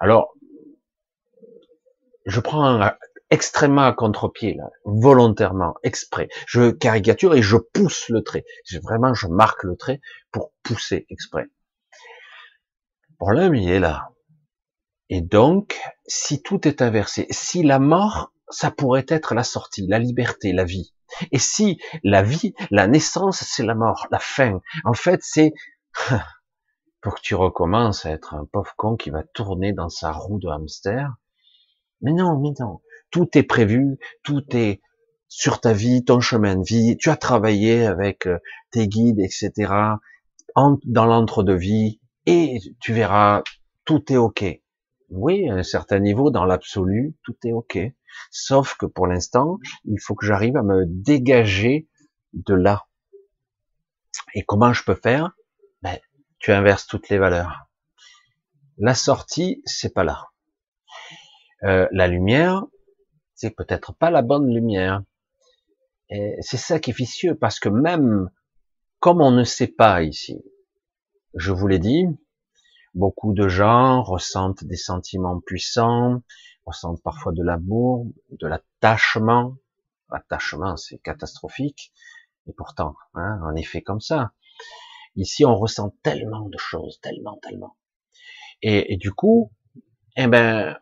Alors, 0.00 0.34
je 2.26 2.40
prends 2.40 2.64
un, 2.64 2.94
extrêmement 3.30 3.84
à 3.84 3.92
contre-pied, 3.92 4.58
volontairement, 4.84 5.74
exprès. 5.82 6.28
Je 6.46 6.70
caricature 6.70 7.34
et 7.34 7.42
je 7.42 7.56
pousse 7.56 8.08
le 8.08 8.22
trait. 8.22 8.44
Vraiment, 8.82 9.14
je 9.14 9.28
marque 9.28 9.62
le 9.62 9.76
trait 9.76 10.00
pour 10.32 10.52
pousser 10.62 11.06
exprès. 11.10 11.46
Le 13.10 13.16
problème, 13.18 13.54
il 13.54 13.70
est 13.70 13.80
là. 13.80 14.10
Et 15.08 15.20
donc, 15.20 15.78
si 16.06 16.42
tout 16.42 16.66
est 16.66 16.82
inversé, 16.82 17.26
si 17.30 17.62
la 17.62 17.78
mort, 17.78 18.32
ça 18.48 18.70
pourrait 18.70 19.06
être 19.08 19.34
la 19.34 19.44
sortie, 19.44 19.86
la 19.86 19.98
liberté, 19.98 20.52
la 20.52 20.64
vie. 20.64 20.94
Et 21.32 21.38
si 21.38 21.80
la 22.02 22.22
vie, 22.22 22.54
la 22.70 22.86
naissance, 22.86 23.42
c'est 23.44 23.64
la 23.64 23.74
mort, 23.74 24.06
la 24.10 24.18
fin. 24.18 24.60
En 24.84 24.94
fait, 24.94 25.20
c'est 25.22 25.52
pour 27.00 27.14
que 27.14 27.20
tu 27.20 27.34
recommences 27.34 28.06
à 28.06 28.10
être 28.10 28.34
un 28.34 28.44
pauvre 28.44 28.74
con 28.76 28.96
qui 28.96 29.10
va 29.10 29.22
tourner 29.22 29.72
dans 29.72 29.88
sa 29.88 30.12
roue 30.12 30.38
de 30.38 30.48
hamster. 30.48 31.14
Mais 32.02 32.12
non, 32.12 32.38
mais 32.38 32.50
non 32.58 32.80
tout 33.10 33.36
est 33.36 33.42
prévu, 33.42 33.98
tout 34.22 34.44
est 34.56 34.80
sur 35.28 35.60
ta 35.60 35.72
vie, 35.72 36.04
ton 36.04 36.20
chemin 36.20 36.56
de 36.56 36.64
vie, 36.64 36.96
tu 36.96 37.10
as 37.10 37.16
travaillé 37.16 37.86
avec 37.86 38.26
euh, 38.26 38.38
tes 38.70 38.88
guides, 38.88 39.20
etc., 39.20 39.72
dans 40.56 41.06
l'entre-deux-vie, 41.06 42.00
et 42.26 42.58
tu 42.80 42.92
verras, 42.92 43.42
tout 43.84 44.12
est 44.12 44.16
ok. 44.16 44.44
Oui, 45.10 45.48
à 45.48 45.54
un 45.54 45.62
certain 45.62 46.00
niveau, 46.00 46.30
dans 46.30 46.44
l'absolu, 46.44 47.14
tout 47.22 47.36
est 47.44 47.52
ok. 47.52 47.78
Sauf 48.30 48.76
que 48.76 48.86
pour 48.86 49.06
l'instant, 49.06 49.58
il 49.84 50.00
faut 50.00 50.14
que 50.14 50.26
j'arrive 50.26 50.56
à 50.56 50.62
me 50.62 50.84
dégager 50.86 51.88
de 52.32 52.54
là. 52.54 52.86
Et 54.34 54.42
comment 54.42 54.72
je 54.72 54.82
peux 54.84 54.96
faire? 54.96 55.30
Ben, 55.82 55.98
Tu 56.40 56.52
inverses 56.52 56.86
toutes 56.86 57.08
les 57.08 57.18
valeurs. 57.18 57.68
La 58.78 58.94
sortie, 58.94 59.62
c'est 59.64 59.94
pas 59.94 60.04
là. 60.04 60.26
Euh, 61.62 61.86
la 61.92 62.08
lumière, 62.08 62.64
c'est 63.34 63.50
peut-être 63.50 63.92
pas 63.92 64.10
la 64.10 64.22
bonne 64.22 64.52
lumière. 64.52 65.02
C'est 66.40 66.56
ça 66.56 66.80
qui 66.80 66.90
est 66.90 66.96
vicieux, 66.96 67.36
parce 67.36 67.60
que 67.60 67.68
même 67.68 68.30
comme 68.98 69.20
on 69.20 69.30
ne 69.30 69.44
sait 69.44 69.68
pas 69.68 70.02
ici, 70.02 70.42
je 71.34 71.52
vous 71.52 71.68
l'ai 71.68 71.78
dit, 71.78 72.04
Beaucoup 72.94 73.34
de 73.34 73.46
gens 73.46 74.02
ressentent 74.02 74.64
des 74.64 74.76
sentiments 74.76 75.38
puissants, 75.38 76.22
ressentent 76.66 77.00
parfois 77.02 77.30
de 77.30 77.42
l'amour, 77.42 78.08
de 78.30 78.48
l'attachement. 78.48 79.56
L'attachement, 80.10 80.76
c'est 80.76 80.98
catastrophique. 80.98 81.92
Et 82.48 82.52
pourtant, 82.52 82.96
hein, 83.14 83.40
en 83.44 83.54
effet, 83.54 83.80
comme 83.80 84.00
ça. 84.00 84.32
Ici, 85.16 85.44
on 85.44 85.56
ressent 85.56 85.94
tellement 86.02 86.48
de 86.48 86.58
choses, 86.58 87.00
tellement, 87.00 87.38
tellement. 87.42 87.76
Et, 88.62 88.92
et 88.92 88.96
du 88.96 89.12
coup, 89.12 89.50
eh 90.16 90.26
ben, 90.26 90.76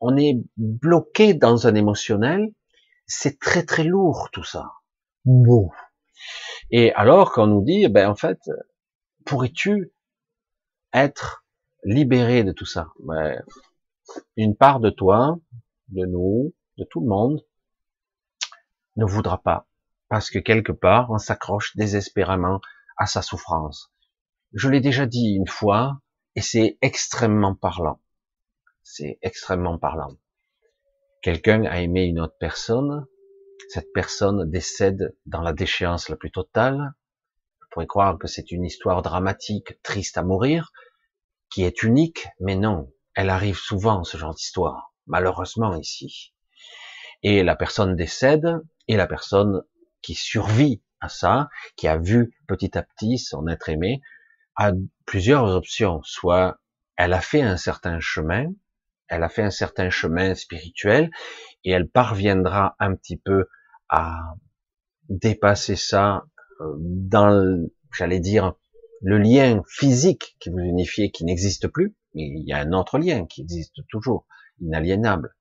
on 0.00 0.16
est 0.16 0.38
bloqué 0.56 1.34
dans 1.34 1.66
un 1.66 1.74
émotionnel. 1.74 2.52
C'est 3.06 3.38
très, 3.38 3.64
très 3.64 3.84
lourd, 3.84 4.28
tout 4.32 4.44
ça. 4.44 4.72
Bon. 5.24 5.70
Et 6.70 6.92
alors 6.92 7.32
qu'on 7.32 7.46
nous 7.46 7.64
dit, 7.64 7.88
ben, 7.88 8.08
en 8.08 8.14
fait, 8.14 8.38
pourrais-tu 9.24 9.92
être 10.92 11.44
libéré 11.84 12.42
de 12.44 12.52
tout 12.52 12.66
ça? 12.66 12.88
Ben, 13.00 13.42
Une 14.36 14.56
part 14.56 14.80
de 14.80 14.90
toi, 14.90 15.38
de 15.88 16.06
nous, 16.06 16.54
de 16.78 16.84
tout 16.84 17.00
le 17.00 17.08
monde, 17.08 17.44
ne 18.96 19.04
voudra 19.04 19.38
pas. 19.42 19.66
Parce 20.08 20.30
que 20.30 20.38
quelque 20.38 20.72
part, 20.72 21.10
on 21.10 21.18
s'accroche 21.18 21.76
désespérément 21.76 22.60
à 22.96 23.06
sa 23.06 23.22
souffrance. 23.22 23.92
Je 24.52 24.68
l'ai 24.68 24.80
déjà 24.80 25.06
dit 25.06 25.34
une 25.36 25.48
fois, 25.48 26.00
et 26.34 26.40
c'est 26.40 26.78
extrêmement 26.82 27.54
parlant. 27.54 28.00
C'est 28.82 29.18
extrêmement 29.22 29.78
parlant. 29.78 30.16
Quelqu'un 31.22 31.64
a 31.64 31.80
aimé 31.80 32.04
une 32.04 32.20
autre 32.20 32.36
personne, 32.38 33.06
cette 33.68 33.92
personne 33.92 34.48
décède 34.48 35.16
dans 35.26 35.42
la 35.42 35.52
déchéance 35.52 36.08
la 36.08 36.16
plus 36.16 36.30
totale. 36.30 36.94
Vous 37.60 37.66
pourrait 37.70 37.86
croire 37.86 38.18
que 38.18 38.28
c'est 38.28 38.52
une 38.52 38.64
histoire 38.64 39.02
dramatique, 39.02 39.82
triste 39.82 40.18
à 40.18 40.22
mourir, 40.22 40.72
qui 41.50 41.64
est 41.64 41.82
unique, 41.82 42.26
mais 42.38 42.54
non, 42.54 42.92
elle 43.14 43.30
arrive 43.30 43.58
souvent, 43.58 44.04
ce 44.04 44.16
genre 44.16 44.34
d'histoire, 44.34 44.94
malheureusement 45.06 45.74
ici. 45.74 46.32
Et 47.22 47.42
la 47.42 47.56
personne 47.56 47.96
décède, 47.96 48.60
et 48.88 48.96
la 48.96 49.06
personne 49.06 49.62
qui 50.02 50.14
survit 50.14 50.82
à 51.00 51.08
ça, 51.08 51.48
qui 51.76 51.88
a 51.88 51.98
vu 51.98 52.34
petit 52.46 52.76
à 52.76 52.82
petit 52.82 53.18
son 53.18 53.46
être 53.48 53.68
aimé, 53.68 54.00
a 54.56 54.72
plusieurs 55.04 55.44
options. 55.44 56.00
Soit 56.02 56.58
elle 56.96 57.12
a 57.12 57.20
fait 57.20 57.42
un 57.42 57.56
certain 57.56 58.00
chemin, 58.00 58.46
elle 59.08 59.22
a 59.22 59.28
fait 59.28 59.42
un 59.42 59.50
certain 59.50 59.90
chemin 59.90 60.34
spirituel, 60.34 61.10
et 61.64 61.70
elle 61.70 61.88
parviendra 61.88 62.76
un 62.78 62.94
petit 62.94 63.16
peu 63.16 63.46
à 63.88 64.34
dépasser 65.08 65.76
ça 65.76 66.24
euh, 66.60 66.74
dans, 66.78 67.68
j'allais 67.92 68.20
dire, 68.20 68.54
le 69.02 69.18
lien 69.18 69.62
physique 69.68 70.36
qui 70.40 70.50
vous 70.50 70.58
unifiez, 70.58 71.10
qui 71.10 71.24
n'existe 71.24 71.68
plus, 71.68 71.94
mais 72.14 72.22
il 72.22 72.44
y 72.46 72.52
a 72.52 72.58
un 72.58 72.72
autre 72.72 72.98
lien 72.98 73.26
qui 73.26 73.42
existe 73.42 73.86
toujours, 73.88 74.26
inaliénable. 74.60 75.34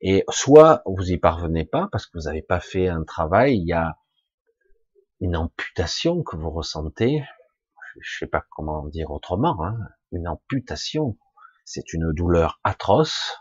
Et 0.00 0.24
soit 0.30 0.82
vous 0.86 1.10
y 1.10 1.18
parvenez 1.18 1.64
pas 1.64 1.88
parce 1.90 2.06
que 2.06 2.18
vous 2.18 2.24
n'avez 2.24 2.42
pas 2.42 2.60
fait 2.60 2.88
un 2.88 3.02
travail, 3.02 3.58
il 3.58 3.66
y 3.66 3.72
a 3.72 3.96
une 5.20 5.36
amputation 5.36 6.22
que 6.22 6.36
vous 6.36 6.50
ressentez, 6.50 7.24
je 8.00 8.18
sais 8.18 8.26
pas 8.26 8.44
comment 8.50 8.86
dire 8.86 9.10
autrement, 9.10 9.64
hein, 9.64 9.76
une 10.12 10.28
amputation, 10.28 11.18
c'est 11.64 11.92
une 11.92 12.12
douleur 12.12 12.60
atroce, 12.64 13.36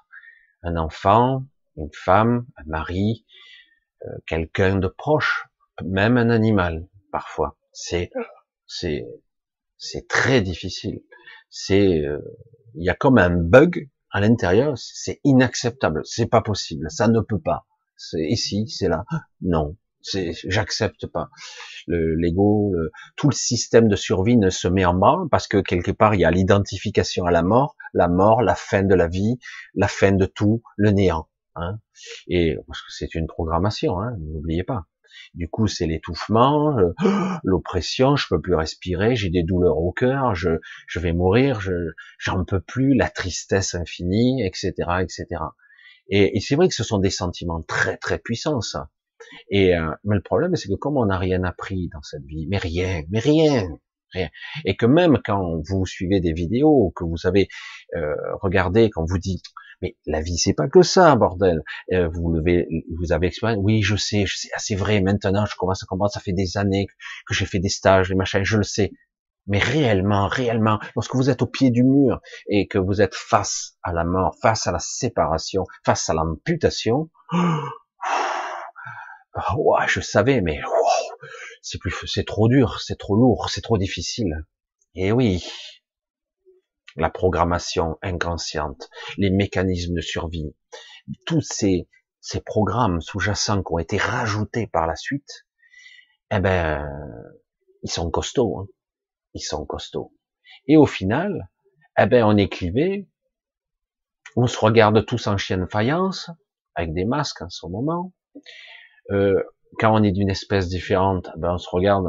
un 0.63 0.75
enfant, 0.75 1.45
une 1.75 1.91
femme, 1.93 2.45
un 2.57 2.63
mari, 2.65 3.25
euh, 4.05 4.09
quelqu'un 4.25 4.77
de 4.77 4.87
proche, 4.87 5.47
même 5.83 6.17
un 6.17 6.29
animal 6.29 6.87
parfois. 7.11 7.57
C'est 7.71 8.11
c'est 8.65 9.05
c'est 9.77 10.07
très 10.07 10.41
difficile. 10.41 11.03
C'est 11.49 11.99
euh, 12.05 12.19
il 12.75 12.83
y 12.83 12.89
a 12.89 12.95
comme 12.95 13.17
un 13.17 13.29
bug 13.29 13.89
à 14.11 14.19
l'intérieur, 14.21 14.77
c'est 14.77 15.19
inacceptable, 15.23 16.01
c'est 16.05 16.27
pas 16.27 16.41
possible, 16.41 16.89
ça 16.89 17.07
ne 17.07 17.19
peut 17.21 17.39
pas. 17.39 17.67
C'est 17.95 18.25
ici, 18.25 18.67
c'est 18.67 18.87
là. 18.87 19.05
Non, 19.41 19.77
c'est 20.09 20.33
j'accepte 20.47 21.07
pas. 21.07 21.29
Le 21.87 22.15
l'ego, 22.15 22.73
tout 23.15 23.29
le 23.29 23.35
système 23.35 23.87
de 23.87 23.95
survie 23.95 24.37
ne 24.37 24.49
se 24.49 24.67
met 24.67 24.85
en 24.85 24.93
branle 24.93 25.29
parce 25.29 25.47
que 25.47 25.61
quelque 25.61 25.91
part 25.91 26.15
il 26.15 26.21
y 26.21 26.25
a 26.25 26.31
l'identification 26.31 27.25
à 27.25 27.31
la 27.31 27.43
mort, 27.43 27.75
la 27.93 28.07
mort, 28.07 28.41
la 28.41 28.55
fin 28.55 28.83
de 28.83 28.95
la 28.95 29.07
vie, 29.07 29.39
la 29.75 29.87
fin 29.87 30.11
de 30.11 30.25
tout, 30.25 30.61
le 30.75 30.91
néant. 30.91 31.27
Hein. 31.55 31.79
Et 32.27 32.55
parce 32.67 32.81
que 32.81 32.91
c'est 32.91 33.15
une 33.15 33.27
programmation, 33.27 33.99
hein, 33.99 34.15
n'oubliez 34.19 34.63
pas. 34.63 34.85
Du 35.33 35.49
coup, 35.49 35.67
c'est 35.67 35.87
l'étouffement, 35.87 36.77
euh, 36.77 36.93
l'oppression, 37.43 38.15
je 38.15 38.27
peux 38.29 38.41
plus 38.41 38.55
respirer, 38.55 39.15
j'ai 39.15 39.29
des 39.29 39.43
douleurs 39.43 39.77
au 39.77 39.91
cœur, 39.91 40.35
je, 40.35 40.51
je 40.87 40.99
vais 40.99 41.13
mourir, 41.13 41.59
je 41.59 41.73
j'en 42.19 42.43
peux 42.45 42.61
plus, 42.61 42.93
la 42.93 43.09
tristesse 43.09 43.75
infinie, 43.75 44.45
etc., 44.45 44.73
etc. 45.01 45.25
Et, 46.09 46.37
et 46.37 46.39
c'est 46.39 46.55
vrai 46.55 46.67
que 46.67 46.75
ce 46.75 46.83
sont 46.83 46.99
des 46.99 47.09
sentiments 47.09 47.61
très 47.61 47.97
très 47.97 48.19
puissants, 48.19 48.61
ça. 48.61 48.89
Et 49.49 49.75
euh, 49.75 49.91
mais 50.03 50.15
le 50.15 50.21
problème, 50.21 50.55
c'est 50.55 50.69
que 50.69 50.75
comme 50.75 50.97
on 50.97 51.05
n'a 51.05 51.17
rien 51.17 51.43
appris 51.43 51.89
dans 51.93 52.01
cette 52.01 52.23
vie, 52.23 52.47
mais 52.49 52.57
rien, 52.57 53.03
mais 53.09 53.19
rien, 53.19 53.67
rien, 54.13 54.29
et 54.65 54.75
que 54.75 54.85
même 54.85 55.19
quand 55.25 55.61
vous 55.67 55.85
suivez 55.85 56.19
des 56.19 56.33
vidéos, 56.33 56.91
que 56.95 57.03
vous 57.03 57.25
avez 57.25 57.47
euh, 57.95 58.15
regardé, 58.41 58.89
quand 58.89 59.05
vous 59.07 59.17
dit 59.17 59.41
mais 59.81 59.95
la 60.05 60.21
vie, 60.21 60.37
c'est 60.37 60.53
pas 60.53 60.67
que 60.67 60.81
ça, 60.81 61.15
bordel. 61.15 61.61
Euh, 61.91 62.09
vous 62.09 62.31
levez, 62.31 62.67
vous 62.97 63.11
avez 63.11 63.27
expérience. 63.27 63.61
Oui, 63.63 63.83
je 63.83 63.95
sais, 63.95 64.25
je 64.25 64.35
sais. 64.35 64.49
Ah, 64.53 64.59
c'est 64.59 64.75
vrai. 64.75 65.01
Maintenant, 65.01 65.45
je 65.45 65.55
commence 65.55 65.83
à 65.83 65.85
comprendre. 65.85 66.11
Ça 66.11 66.19
fait 66.19 66.33
des 66.33 66.57
années 66.57 66.87
que 67.27 67.33
j'ai 67.33 67.45
fait 67.45 67.59
des 67.59 67.69
stages, 67.69 68.09
des 68.09 68.15
machins. 68.15 68.43
Je 68.43 68.57
le 68.57 68.63
sais. 68.63 68.91
Mais 69.45 69.59
réellement, 69.59 70.27
réellement, 70.27 70.79
lorsque 70.95 71.15
vous 71.15 71.29
êtes 71.29 71.41
au 71.41 71.47
pied 71.47 71.71
du 71.71 71.83
mur 71.83 72.19
et 72.49 72.67
que 72.67 72.77
vous 72.77 73.01
êtes 73.01 73.15
face 73.15 73.77
à 73.81 73.93
la 73.93 74.03
mort, 74.03 74.35
face 74.41 74.67
à 74.67 74.71
la 74.71 74.79
séparation, 74.79 75.63
face 75.85 76.09
à 76.09 76.13
l'amputation, 76.13 77.09
ouais, 79.57 79.87
je 79.87 80.01
savais, 80.01 80.41
mais 80.41 80.59
c'est 81.61 81.77
plus, 81.79 81.93
c'est 82.05 82.25
trop 82.25 82.47
dur, 82.47 82.81
c'est 82.81 82.97
trop 82.97 83.15
lourd, 83.15 83.49
c'est 83.49 83.61
trop 83.61 83.77
difficile. 83.77 84.45
Et 84.95 85.11
oui, 85.11 85.45
la 86.95 87.09
programmation 87.09 87.97
inconsciente, 88.01 88.89
les 89.17 89.29
mécanismes 89.29 89.95
de 89.95 90.01
survie, 90.01 90.55
tous 91.25 91.41
ces, 91.41 91.87
ces 92.19 92.41
programmes 92.41 93.01
sous-jacents 93.01 93.63
qui 93.63 93.73
ont 93.73 93.79
été 93.79 93.97
rajoutés 93.97 94.67
par 94.67 94.87
la 94.87 94.95
suite, 94.95 95.45
eh 96.31 96.39
ben, 96.39 96.89
ils 97.83 97.91
sont 97.91 98.09
costauds, 98.09 98.59
hein. 98.59 98.67
ils 99.33 99.41
sont 99.41 99.65
costauds. 99.65 100.13
Et 100.67 100.77
au 100.77 100.85
final, 100.85 101.49
eh 101.97 102.05
ben, 102.05 102.23
on 102.23 102.35
est 102.37 102.49
clivé, 102.49 103.07
on 104.35 104.47
se 104.47 104.57
regarde 104.57 105.05
tous 105.05 105.27
en 105.27 105.37
chien 105.37 105.57
de 105.57 105.65
faïence, 105.65 106.29
avec 106.75 106.93
des 106.93 107.05
masques 107.05 107.41
en 107.41 107.49
ce 107.49 107.65
moment. 107.67 108.13
Euh, 109.11 109.41
quand 109.79 109.93
on 109.93 110.03
est 110.03 110.11
d'une 110.11 110.29
espèce 110.29 110.69
différente, 110.69 111.29
eh 111.35 111.39
ben, 111.39 111.53
on 111.53 111.57
se 111.57 111.69
regarde, 111.69 112.07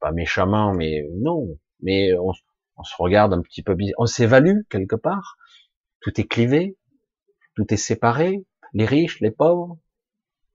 pas 0.00 0.12
méchamment, 0.12 0.72
mais 0.72 1.08
non, 1.14 1.58
mais 1.80 2.14
on, 2.14 2.32
on 2.76 2.82
se 2.84 2.94
regarde 2.98 3.34
un 3.34 3.42
petit 3.42 3.62
peu, 3.62 3.76
on 3.98 4.06
s'évalue 4.06 4.60
quelque 4.70 4.96
part, 4.96 5.36
tout 6.00 6.18
est 6.20 6.24
clivé, 6.24 6.76
tout 7.56 7.66
est 7.74 7.76
séparé, 7.76 8.44
les 8.72 8.84
riches, 8.84 9.20
les 9.20 9.30
pauvres, 9.30 9.78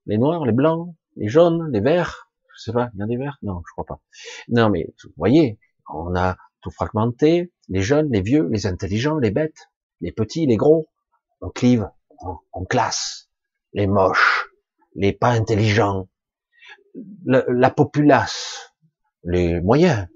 les 0.06 0.18
noirs, 0.18 0.46
les 0.46 0.54
blancs, 0.54 0.96
les 1.16 1.28
jaunes, 1.28 1.70
les 1.72 1.82
verts, 1.82 2.30
je 2.56 2.64
sais 2.64 2.74
pas, 2.74 2.90
il 2.94 3.00
y 3.00 3.04
a 3.04 3.06
des 3.06 3.18
verts? 3.18 3.38
Non, 3.42 3.62
je 3.68 3.72
crois 3.72 3.86
pas. 3.86 4.00
Non, 4.48 4.70
mais 4.70 4.88
vous 5.04 5.12
voyez, 5.18 5.60
on 5.90 6.16
a 6.16 6.38
tout 6.62 6.72
fragmenté, 6.72 7.52
les 7.68 7.82
jeunes, 7.82 8.10
les 8.12 8.22
vieux, 8.22 8.48
les 8.50 8.66
intelligents, 8.68 9.18
les 9.18 9.32
bêtes, 9.32 9.70
les 10.02 10.12
petits, 10.12 10.46
les 10.46 10.56
gros, 10.56 10.88
on 11.42 11.50
clive, 11.50 11.90
on, 12.54 12.66
classe, 12.66 13.30
les 13.74 13.88
moches, 13.88 14.48
les 14.96 15.14
pas 15.14 15.32
intelligents, 15.32 16.08
la 17.26 17.70
populace, 17.70 18.74
les 19.24 19.62
moyens, 19.62 20.08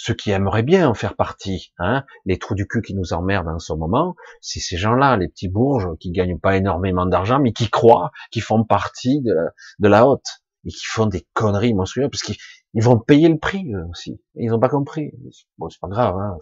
ceux 0.00 0.14
qui 0.14 0.30
aimeraient 0.30 0.62
bien 0.62 0.88
en 0.88 0.94
faire 0.94 1.16
partie, 1.16 1.72
hein, 1.78 2.04
les 2.24 2.38
trous 2.38 2.54
du 2.54 2.68
cul 2.68 2.82
qui 2.82 2.94
nous 2.94 3.12
emmerdent 3.12 3.48
en 3.48 3.58
ce 3.58 3.72
moment, 3.72 4.14
c'est 4.40 4.60
ces 4.60 4.76
gens-là, 4.76 5.16
les 5.16 5.26
petits 5.26 5.48
bourges 5.48 5.88
qui 5.98 6.12
gagnent 6.12 6.38
pas 6.38 6.56
énormément 6.56 7.04
d'argent, 7.04 7.40
mais 7.40 7.52
qui 7.52 7.68
croient 7.68 8.12
qu'ils 8.30 8.42
font 8.42 8.62
partie 8.62 9.20
de 9.20 9.88
la, 9.88 10.06
haute 10.06 10.40
et 10.64 10.70
qui 10.70 10.86
font 10.86 11.06
des 11.06 11.26
conneries 11.32 11.74
monstrueuses 11.74 12.10
parce 12.12 12.22
qu'ils 12.22 12.36
vont 12.84 13.00
payer 13.00 13.28
le 13.28 13.38
prix 13.38 13.74
aussi. 13.90 14.20
ils 14.36 14.50
n'ont 14.50 14.60
pas 14.60 14.68
compris. 14.68 15.10
Bon, 15.58 15.68
c'est 15.68 15.80
pas 15.80 15.88
grave. 15.88 16.16
Hein, 16.16 16.38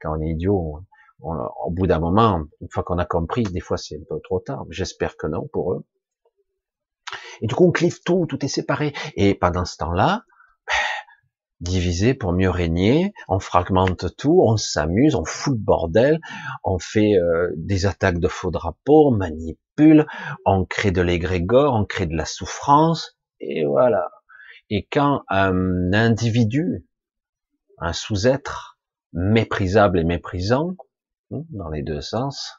quand 0.00 0.16
on 0.16 0.22
est 0.22 0.28
idiot, 0.28 0.80
au 1.20 1.70
bout 1.70 1.88
d'un 1.88 1.98
moment, 1.98 2.44
une 2.60 2.68
fois 2.70 2.84
qu'on 2.84 2.98
a 2.98 3.04
compris, 3.04 3.42
des 3.42 3.60
fois 3.60 3.76
c'est 3.76 3.96
un 3.96 4.04
peu 4.08 4.20
trop 4.22 4.38
tard. 4.38 4.66
J'espère 4.70 5.16
que 5.16 5.26
non 5.26 5.48
pour 5.52 5.72
eux. 5.72 5.84
Et 7.40 7.46
du 7.46 7.54
coup, 7.54 7.66
on 7.66 7.72
clive 7.72 8.00
tout, 8.04 8.26
tout 8.26 8.44
est 8.44 8.48
séparé. 8.48 8.92
Et 9.16 9.34
pendant 9.34 9.64
ce 9.64 9.76
temps-là, 9.78 10.24
diviser 11.60 12.14
pour 12.14 12.32
mieux 12.32 12.50
régner, 12.50 13.12
on 13.28 13.38
fragmente 13.38 14.16
tout, 14.16 14.42
on 14.42 14.56
s'amuse, 14.56 15.14
on 15.14 15.24
fout 15.24 15.54
le 15.54 15.62
bordel, 15.62 16.20
on 16.64 16.78
fait 16.78 17.14
euh, 17.14 17.50
des 17.56 17.86
attaques 17.86 18.18
de 18.18 18.28
faux 18.28 18.50
drapeaux, 18.50 19.08
on 19.08 19.16
manipule, 19.16 20.06
on 20.46 20.64
crée 20.64 20.90
de 20.90 21.02
l'égrégore, 21.02 21.74
on 21.74 21.84
crée 21.84 22.06
de 22.06 22.16
la 22.16 22.24
souffrance, 22.24 23.18
et 23.40 23.64
voilà. 23.64 24.10
Et 24.70 24.86
quand 24.90 25.22
un 25.28 25.92
individu, 25.92 26.86
un 27.78 27.92
sous-être, 27.92 28.78
méprisable 29.12 29.98
et 29.98 30.04
méprisant, 30.04 30.76
hein, 31.32 31.42
dans 31.50 31.68
les 31.68 31.82
deux 31.82 32.00
sens, 32.00 32.52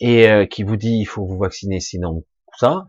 et 0.00 0.28
euh, 0.28 0.46
qui 0.46 0.62
vous 0.62 0.76
dit 0.76 0.98
il 0.98 1.04
faut 1.04 1.26
vous 1.26 1.38
vacciner 1.38 1.80
sinon 1.80 2.24
ça, 2.56 2.84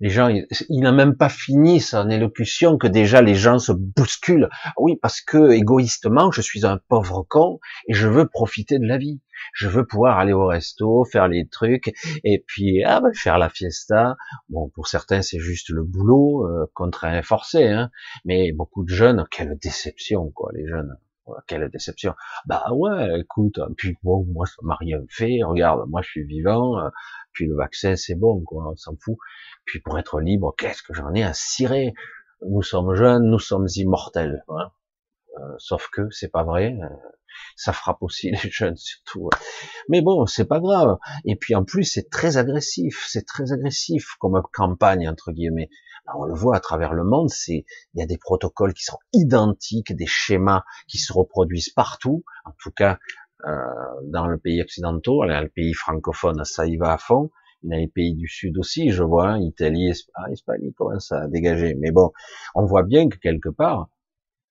les 0.00 0.08
gens, 0.08 0.28
il, 0.28 0.80
n'a 0.80 0.92
même 0.92 1.14
pas 1.14 1.28
fini 1.28 1.78
son 1.80 2.08
élocution 2.08 2.78
que 2.78 2.86
déjà 2.86 3.20
les 3.20 3.34
gens 3.34 3.58
se 3.58 3.72
bousculent. 3.72 4.48
Oui, 4.78 4.96
parce 5.00 5.20
que 5.20 5.50
égoïstement, 5.52 6.30
je 6.30 6.40
suis 6.40 6.64
un 6.64 6.78
pauvre 6.88 7.22
con 7.28 7.60
et 7.86 7.92
je 7.92 8.08
veux 8.08 8.26
profiter 8.26 8.78
de 8.78 8.86
la 8.86 8.96
vie. 8.96 9.20
Je 9.52 9.68
veux 9.68 9.86
pouvoir 9.86 10.18
aller 10.18 10.32
au 10.32 10.46
resto, 10.46 11.04
faire 11.04 11.28
les 11.28 11.48
trucs 11.48 11.92
et 12.24 12.42
puis 12.46 12.82
ah 12.84 13.00
ben, 13.00 13.12
faire 13.14 13.38
la 13.38 13.50
fiesta. 13.50 14.16
Bon, 14.48 14.70
pour 14.70 14.88
certains, 14.88 15.22
c'est 15.22 15.38
juste 15.38 15.68
le 15.68 15.82
boulot 15.82 16.46
euh, 16.46 16.66
contraint 16.74 17.18
et 17.18 17.22
forcé, 17.22 17.66
hein. 17.66 17.90
mais 18.24 18.52
beaucoup 18.52 18.84
de 18.84 18.90
jeunes, 18.90 19.26
quelle 19.30 19.56
déception 19.58 20.30
quoi, 20.30 20.50
les 20.54 20.66
jeunes. 20.66 20.96
Quelle 21.46 21.68
déception. 21.70 22.14
Bah 22.46 22.64
ouais, 22.72 23.20
écoute, 23.20 23.58
puis 23.76 23.96
bon, 24.02 24.24
moi 24.28 24.46
ça 24.46 24.56
m'a 24.62 24.76
rien 24.76 25.00
fait. 25.08 25.42
Regarde, 25.42 25.88
moi 25.88 26.02
je 26.02 26.10
suis 26.10 26.24
vivant. 26.24 26.78
Euh, 26.78 26.88
puis 27.32 27.46
le 27.46 27.56
vaccin 27.56 27.96
c'est 27.96 28.14
bon, 28.14 28.40
quoi, 28.42 28.70
on 28.70 28.76
s'en 28.76 28.96
fout. 28.96 29.16
Puis 29.64 29.80
pour 29.80 29.98
être 29.98 30.20
libre, 30.20 30.54
qu'est-ce 30.58 30.82
que 30.82 30.94
j'en 30.94 31.12
ai 31.14 31.22
à 31.22 31.32
cirer? 31.32 31.92
Nous 32.48 32.62
sommes 32.62 32.94
jeunes, 32.94 33.24
nous 33.24 33.38
sommes 33.38 33.66
immortels. 33.76 34.44
Hein 34.48 34.70
euh, 35.38 35.54
sauf 35.58 35.88
que 35.92 36.10
c'est 36.10 36.30
pas 36.30 36.44
vrai. 36.44 36.76
Ça 37.56 37.72
frappe 37.72 38.02
aussi 38.02 38.30
les 38.44 38.50
jeunes 38.50 38.76
surtout. 38.76 39.28
Mais 39.88 40.02
bon, 40.02 40.26
c'est 40.26 40.46
pas 40.46 40.60
grave. 40.60 40.98
Et 41.24 41.36
puis 41.36 41.54
en 41.54 41.64
plus, 41.64 41.84
c'est 41.84 42.10
très 42.10 42.36
agressif. 42.36 43.06
C'est 43.08 43.26
très 43.26 43.52
agressif 43.52 44.14
comme 44.18 44.40
campagne 44.52 45.08
entre 45.08 45.32
guillemets. 45.32 45.70
on 46.14 46.24
le 46.24 46.34
voit 46.34 46.56
à 46.56 46.60
travers 46.60 46.92
le 46.92 47.04
monde. 47.04 47.30
C'est 47.30 47.64
il 47.94 48.00
y 48.00 48.02
a 48.02 48.06
des 48.06 48.18
protocoles 48.18 48.74
qui 48.74 48.84
sont 48.84 48.98
identiques, 49.12 49.94
des 49.94 50.06
schémas 50.06 50.64
qui 50.88 50.98
se 50.98 51.12
reproduisent 51.12 51.70
partout. 51.70 52.24
En 52.44 52.52
tout 52.62 52.70
cas, 52.70 52.98
euh, 53.46 53.56
dans 54.04 54.26
le 54.26 54.38
pays 54.38 54.60
occidentaux, 54.60 55.24
le 55.24 55.48
pays 55.48 55.72
francophone, 55.72 56.44
ça 56.44 56.66
y 56.66 56.76
va 56.76 56.92
à 56.92 56.98
fond. 56.98 57.30
Il 57.62 57.70
y 57.70 57.74
a 57.74 57.78
les 57.78 57.88
pays 57.88 58.14
du 58.14 58.26
Sud 58.26 58.56
aussi, 58.58 58.90
je 58.90 59.02
vois, 59.02 59.30
hein, 59.30 59.38
Italie, 59.38 59.88
Espagne, 59.88 60.32
Espagne, 60.32 60.60
ils 60.62 60.72
commencent 60.72 61.12
à 61.12 61.26
dégager. 61.28 61.74
Mais 61.74 61.90
bon, 61.90 62.10
on 62.54 62.64
voit 62.64 62.84
bien 62.84 63.08
que 63.08 63.18
quelque 63.18 63.50
part, 63.50 63.88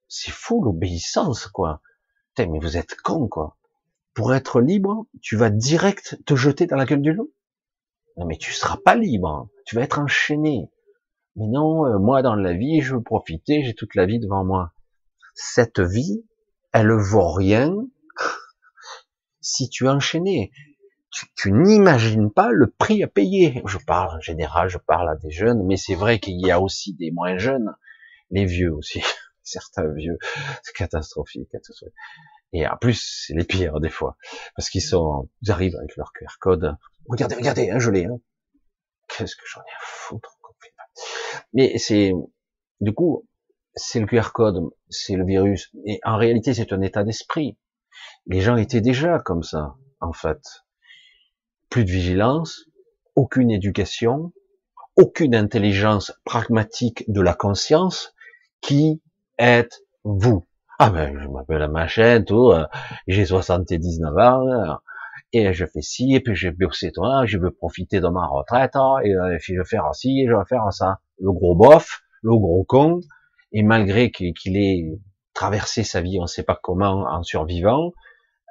c'est 0.08 0.32
fou 0.32 0.64
l'obéissance, 0.64 1.48
quoi. 1.48 1.82
Mais 2.48 2.60
vous 2.60 2.78
êtes 2.78 2.96
con, 2.96 3.28
quoi. 3.28 3.58
Pour 4.14 4.34
être 4.34 4.62
libre, 4.62 5.06
tu 5.22 5.36
vas 5.36 5.50
direct 5.50 6.18
te 6.26 6.36
jeter 6.36 6.66
dans 6.66 6.76
la 6.76 6.86
gueule 6.86 7.02
du 7.02 7.14
loup. 7.14 7.32
Non, 8.18 8.26
mais 8.26 8.38
tu 8.38 8.52
seras 8.52 8.78
pas 8.78 8.96
libre. 8.96 9.50
Tu 9.66 9.76
vas 9.76 9.82
être 9.82 10.00
enchaîné. 10.00 10.70
Mais 11.36 11.48
non, 11.48 11.86
euh, 11.86 12.00
moi, 12.00 12.22
dans 12.22 12.36
la 12.36 12.54
vie, 12.54 12.82
je 12.82 12.96
veux 12.96 13.04
profiter, 13.04 13.64
j'ai 13.64 13.74
toute 13.74 13.96
la 13.96 14.06
vie 14.06 14.20
devant 14.20 14.44
moi. 14.44 14.74
Cette 15.36 15.80
vie, 15.80 16.26
elle 16.74 16.92
vaut 16.92 17.32
rien 17.32 17.74
si 19.42 19.70
tu 19.70 19.86
es 19.86 19.90
enchaîné 19.90 20.52
tu, 21.36 21.52
n'imagines 21.52 22.32
pas 22.32 22.52
le 22.52 22.68
prix 22.68 23.04
à 23.04 23.08
payer. 23.08 23.62
Je 23.66 23.78
parle 23.78 24.18
en 24.18 24.22
général, 24.22 24.70
je 24.70 24.78
parle 24.78 25.10
à 25.10 25.16
des 25.16 25.32
jeunes, 25.32 25.64
mais 25.66 25.78
c'est 25.78 25.96
vrai 25.96 26.20
qu'il 26.20 26.40
y 26.40 26.52
a 26.52 26.60
aussi 26.60 26.94
des 26.94 27.12
moins 27.12 27.38
jeunes, 27.38 27.76
les 28.32 28.46
vieux 28.46 28.74
aussi, 28.74 29.02
certains 29.50 29.88
vieux, 29.94 30.18
c'est 30.64 30.76
catastrophique. 30.76 31.50
Et 32.54 32.68
en 32.68 32.78
plus, 32.78 33.26
c'est 33.28 33.34
les 33.34 33.44
pires 33.44 33.80
des 33.80 33.90
fois, 33.90 34.18
parce 34.56 34.70
qu'ils 34.70 34.82
sont, 34.82 35.30
ils 35.42 35.52
arrivent 35.52 35.76
avec 35.76 35.96
leur 35.96 36.12
QR 36.14 36.38
code. 36.40 36.76
Regardez, 37.08 37.36
regardez, 37.36 37.70
hein, 37.70 37.80
je 37.80 37.92
l'ai. 37.92 38.06
Hein. 38.06 38.20
Qu'est-ce 39.08 39.36
que 39.36 39.46
j'en 39.46 39.62
ai 39.62 39.72
à 39.72 39.82
foutre 39.82 40.40
Mais 41.54 41.78
c'est, 41.78 42.12
du 42.82 42.94
coup, 42.94 43.28
c'est 43.76 44.00
le 44.00 44.06
QR 44.06 44.32
code, 44.34 44.70
c'est 44.90 45.16
le 45.16 45.26
virus. 45.26 45.72
Et 45.86 46.00
en 46.04 46.18
réalité, 46.18 46.54
c'est 46.54 46.74
un 46.74 46.82
état 46.82 47.04
d'esprit. 47.04 47.58
Les 48.28 48.42
gens 48.42 48.58
étaient 48.58 48.82
déjà 48.82 49.20
comme 49.20 49.44
ça, 49.44 49.76
en 50.00 50.14
fait 50.14 50.40
plus 51.70 51.86
de 51.86 51.92
vigilance, 51.92 52.66
aucune 53.16 53.52
éducation, 53.52 54.34
aucune 54.96 55.36
intelligence 55.36 56.14
pragmatique 56.26 57.04
de 57.08 57.22
la 57.22 57.34
conscience. 57.34 58.14
Qui 58.62 59.02
êtes-vous 59.40 60.46
Ah 60.78 60.90
ben, 60.90 61.18
je 61.20 61.28
m'appelle 61.28 61.68
machin, 61.70 62.22
tout, 62.22 62.52
euh, 62.52 62.66
j'ai 63.08 63.26
79 63.26 64.18
ans, 64.18 64.48
euh, 64.48 64.74
et 65.34 65.54
je 65.54 65.66
fais 65.66 65.82
ci, 65.82 66.14
et 66.14 66.20
puis 66.20 66.36
j'ai 66.36 66.52
bossé 66.52 66.92
toi, 66.92 67.26
je 67.26 67.38
veux 67.38 67.52
profiter 67.52 68.02
de 68.02 68.08
ma 68.08 68.28
retraite, 68.28 68.76
hein, 68.76 68.98
et, 69.04 69.16
euh, 69.16 69.38
puis 69.40 69.56
je 69.56 69.60
vais 69.62 69.66
faire 69.66 69.96
ci, 69.96 70.22
et 70.22 70.28
je 70.28 70.34
vais 70.34 70.46
faire 70.48 70.72
ça. 70.72 71.00
Le 71.20 71.32
gros 71.32 71.56
bof, 71.56 72.02
le 72.22 72.32
gros 72.32 72.64
con, 72.66 73.00
et 73.52 73.64
malgré 73.64 74.12
qu'il 74.12 74.58
ait 74.58 75.00
traversé 75.34 75.84
sa 75.84 76.02
vie, 76.02 76.18
on 76.20 76.24
ne 76.24 76.28
sait 76.28 76.44
pas 76.44 76.60
comment, 76.62 77.06
en 77.10 77.24
survivant, 77.24 77.94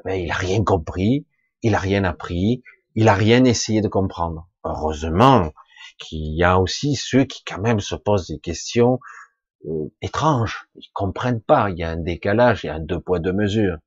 ben, 0.04 0.14
il 0.14 0.30
a 0.30 0.34
rien 0.34 0.64
compris, 0.64 1.26
il 1.62 1.74
a 1.74 1.78
rien 1.78 2.04
appris, 2.04 2.62
il 2.94 3.08
a 3.08 3.14
rien 3.14 3.44
essayé 3.44 3.80
de 3.82 3.88
comprendre. 3.88 4.48
Heureusement 4.64 5.52
qu'il 5.98 6.34
y 6.34 6.44
a 6.44 6.58
aussi 6.58 6.94
ceux 6.94 7.24
qui 7.24 7.42
quand 7.44 7.60
même 7.60 7.80
se 7.80 7.94
posent 7.94 8.28
des 8.28 8.38
questions 8.38 9.00
euh, 9.66 9.92
étranges. 10.02 10.68
Ils 10.76 10.90
comprennent 10.92 11.42
pas. 11.42 11.70
Il 11.70 11.78
y 11.78 11.84
a 11.84 11.90
un 11.90 11.96
décalage, 11.96 12.64
il 12.64 12.68
y 12.68 12.70
a 12.70 12.74
un 12.74 12.80
deux 12.80 13.00
poids 13.00 13.18
deux 13.18 13.32
mesures. 13.32 13.78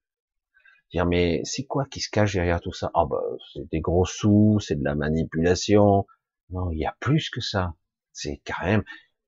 Dire 0.94 1.06
mais 1.06 1.42
c'est 1.46 1.64
quoi 1.64 1.86
qui 1.86 2.02
se 2.02 2.10
cache 2.10 2.34
derrière 2.34 2.60
tout 2.62 2.74
ça? 2.74 2.92
Ah 2.94 3.06
ben 3.10 3.22
c'est 3.54 3.70
des 3.72 3.80
gros 3.80 4.06
sous, 4.06 4.60
c'est 4.60 4.76
de 4.76 4.84
la 4.84 4.96
manipulation. 4.96 6.06
Non, 6.50 6.70
il 6.72 6.80
y 6.80 6.86
a 6.86 6.96
plus 7.00 7.30
que 7.30 7.40
ça. 7.42 7.76
C'est 8.12 8.42
quand 8.46 8.66
même 8.66 8.84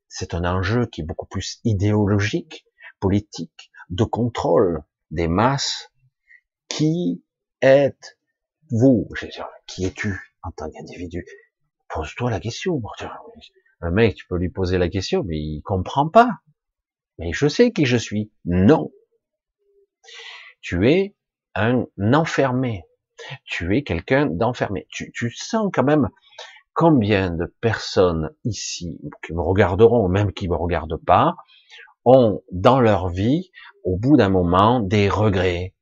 c'est 0.10 0.34
un 0.34 0.46
enjeu 0.46 0.86
qui 0.86 1.02
est 1.02 1.06
beaucoup 1.06 1.26
plus 1.26 1.60
idéologique, 1.64 2.66
politique, 3.00 3.72
de 3.90 4.04
contrôle 4.04 4.84
des 5.10 5.28
masses. 5.28 5.90
Qui 6.68 7.24
est 7.62 8.18
vous, 8.72 9.08
qui 9.68 9.86
es-tu 9.86 10.34
en 10.42 10.52
tant 10.52 10.70
qu'individu? 10.70 11.26
Pose-toi 11.90 12.32
la 12.32 12.40
question. 12.40 12.82
Un 13.86 13.92
mec, 13.92 14.16
tu 14.16 14.26
peux 14.28 14.38
lui 14.38 14.48
poser 14.48 14.78
la 14.78 14.88
question, 14.88 15.26
mais 15.26 15.38
il 15.38 15.62
comprend 15.62 16.08
pas. 16.08 16.30
Mais 17.20 17.34
je 17.34 17.50
sais 17.50 17.74
qui 17.74 17.86
je 17.86 17.98
suis. 17.98 18.32
Non. 18.46 18.92
Tu 20.62 20.90
es 20.90 21.16
un 21.54 21.86
enfermé. 22.14 22.84
Tu 23.44 23.76
es 23.76 23.84
quelqu'un 23.84 24.26
d'enfermé. 24.26 24.88
Tu, 24.90 25.32
sens 25.32 25.70
quand 25.74 25.84
même 25.84 26.10
combien 26.74 27.30
de 27.30 27.54
personnes 27.60 28.34
ici 28.46 29.02
qui 29.22 29.34
me 29.34 29.42
regarderont, 29.42 30.08
même 30.08 30.32
qui 30.32 30.48
me 30.48 30.56
regardent 30.56 31.04
pas, 31.06 31.36
ont 32.06 32.42
dans 32.54 32.80
leur 32.80 33.10
vie, 33.10 33.52
au 33.84 33.98
bout 33.98 34.16
d'un 34.16 34.30
moment, 34.30 34.80
des 34.80 35.10
regrets, 35.10 35.76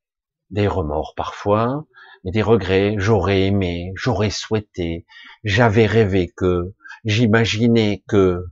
des 0.50 0.68
remords 0.68 1.14
parfois, 1.16 1.86
mais 2.24 2.32
des 2.32 2.42
regrets, 2.42 2.96
j'aurais 2.98 3.44
aimé, 3.44 3.92
j'aurais 3.96 4.30
souhaité, 4.30 5.06
j'avais 5.44 5.86
rêvé 5.86 6.32
que, 6.36 6.74
j'imaginais 7.06 8.04
que, 8.08 8.46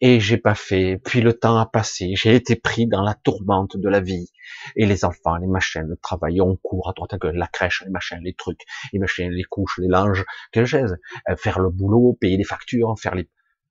et 0.00 0.20
j'ai 0.20 0.38
pas 0.38 0.54
fait, 0.54 1.00
puis 1.04 1.20
le 1.20 1.32
temps 1.32 1.58
a 1.58 1.66
passé, 1.66 2.14
j'ai 2.16 2.34
été 2.34 2.56
pris 2.56 2.86
dans 2.86 3.02
la 3.02 3.14
tourmente 3.14 3.76
de 3.76 3.88
la 3.88 4.00
vie, 4.00 4.30
et 4.76 4.86
les 4.86 5.04
enfants, 5.04 5.36
les 5.36 5.46
machins, 5.46 5.86
le 5.86 5.96
travail, 5.96 6.40
on 6.40 6.56
court 6.56 6.88
à 6.88 6.92
droite 6.92 7.12
à 7.12 7.32
la 7.32 7.46
crèche, 7.46 7.82
les 7.84 7.90
machins, 7.90 8.20
les 8.22 8.34
trucs, 8.34 8.62
les 8.92 8.98
machins, 8.98 9.30
les 9.30 9.44
couches, 9.44 9.78
les 9.78 9.88
linges, 9.88 10.24
que 10.52 10.64
j'ai, 10.64 10.82
euh, 10.82 11.36
faire 11.36 11.60
le 11.60 11.70
boulot, 11.70 12.16
payer 12.20 12.36
les 12.36 12.44
factures, 12.44 12.94
faire 12.98 13.14
les, 13.14 13.28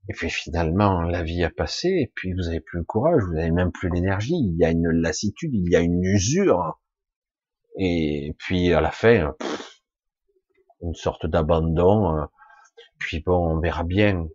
et 0.09 0.13
puis 0.13 0.29
finalement, 0.29 1.01
la 1.01 1.23
vie 1.23 1.43
a 1.43 1.49
passé, 1.49 1.87
et 1.87 2.11
puis 2.15 2.33
vous 2.33 2.47
avez 2.47 2.59
plus 2.59 2.79
le 2.79 2.85
courage, 2.85 3.21
vous 3.23 3.37
avez 3.37 3.51
même 3.51 3.71
plus 3.71 3.89
l'énergie, 3.89 4.35
il 4.35 4.57
y 4.57 4.65
a 4.65 4.71
une 4.71 4.89
lassitude, 4.89 5.51
il 5.53 5.69
y 5.71 5.75
a 5.75 5.79
une 5.79 6.03
usure, 6.03 6.79
et 7.77 8.35
puis 8.37 8.73
à 8.73 8.81
la 8.81 8.91
fin, 8.91 9.35
une 10.81 10.95
sorte 10.95 11.25
d'abandon. 11.25 12.17
Euh, 12.17 12.25
puis 12.97 13.19
bon, 13.19 13.55
on 13.55 13.59
verra 13.59 13.83
bien. 13.83 14.27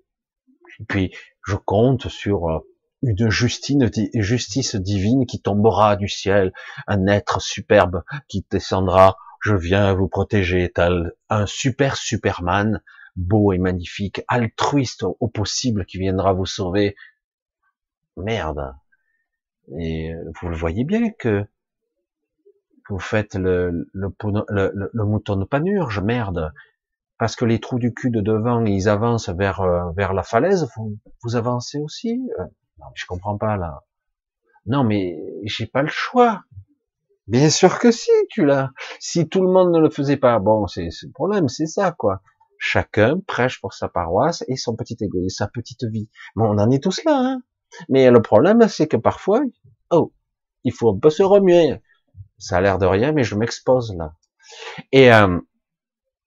Puis 0.89 1.15
je 1.47 1.57
compte 1.57 2.09
sur 2.09 2.49
euh, 2.49 2.59
une 3.03 3.31
justice 3.31 4.77
divine 4.77 5.27
qui 5.27 5.41
tombera 5.41 5.97
du 5.97 6.09
ciel, 6.09 6.53
un 6.87 7.07
être 7.07 7.41
superbe 7.41 8.03
qui 8.29 8.47
descendra. 8.51 9.17
Je 9.43 9.55
viens 9.55 9.95
vous 9.95 10.09
protéger, 10.09 10.73
tel 10.73 11.13
un 11.29 11.47
super 11.47 11.97
Superman, 11.97 12.83
beau 13.15 13.53
et 13.53 13.59
magnifique, 13.59 14.23
altruiste 14.29 15.05
au 15.05 15.29
possible, 15.29 15.85
qui 15.87 15.99
viendra 15.99 16.33
vous 16.33 16.47
sauver. 16.47 16.97
Merde. 18.17 18.75
Et 19.79 20.13
vous 20.41 20.49
le 20.49 20.57
voyez 20.57 20.85
bien 20.85 21.11
que 21.11 21.47
vous 22.89 22.99
faites 22.99 23.35
le, 23.35 23.89
le, 23.93 25.05
mouton 25.05 25.37
de 25.37 25.45
panurge, 25.45 26.01
merde. 26.01 26.53
Parce 27.19 27.35
que 27.35 27.45
les 27.45 27.61
trous 27.61 27.79
du 27.79 27.95
cul 27.95 28.11
de 28.11 28.21
devant, 28.21 28.65
ils 28.65 28.89
avancent 28.89 29.31
vers, 29.31 29.61
euh, 29.61 29.91
la 29.97 30.23
falaise, 30.23 30.69
vous, 30.77 30.99
vous 31.23 31.37
avancez 31.37 31.79
aussi? 31.79 32.21
Euh, 32.39 32.45
Non, 32.79 32.87
je 32.95 33.07
comprends 33.07 33.39
pas 33.39 33.57
là. 33.57 33.83
Non, 34.67 34.85
mais 34.85 35.17
j'ai 35.45 35.67
pas 35.67 35.83
le 35.83 35.89
choix. 35.89 36.43
Bien 37.27 37.51
sûr 37.51 37.79
que 37.79 37.91
si, 37.91 38.11
tu 38.31 38.45
l'as. 38.45 38.71
Si 39.01 39.29
tout 39.29 39.41
le 39.41 39.51
monde 39.51 39.73
ne 39.73 39.81
le 39.81 39.91
faisait 39.91 40.17
pas, 40.17 40.39
bon, 40.39 40.67
c'est 40.67 40.89
le 41.03 41.13
problème, 41.13 41.49
c'est 41.49 41.67
ça, 41.67 41.93
quoi. 41.93 42.21
Chacun 42.59 43.19
prêche 43.27 43.61
pour 43.61 43.75
sa 43.75 43.89
paroisse 43.89 44.45
et 44.49 44.57
son 44.57 44.77
petit 44.77 44.97
égoïsme, 45.01 45.37
sa 45.37 45.49
petite 45.49 45.85
vie. 45.85 46.09
Bon, 46.37 46.45
on 46.47 46.59
en 46.59 46.71
est 46.71 46.83
tous 46.83 47.03
là, 47.05 47.19
hein. 47.19 47.43
Mais 47.89 48.11
le 48.11 48.23
problème, 48.23 48.69
c'est 48.69 48.87
que 48.87 48.97
parfois, 48.97 49.43
oh, 49.91 50.13
il 50.65 50.73
faut 50.73 50.91
un 50.91 50.99
peu 50.99 51.11
se 51.11 51.23
remuer 51.23 51.81
Ça 52.39 52.59
a 52.59 52.61
l'air 52.61 52.79
de 52.79 52.87
rien, 52.87 53.13
mais 53.13 53.25
je 53.25 53.35
m'expose 53.35 53.95
là. 53.97 54.15
Et 54.93 55.13
euh, 55.13 55.39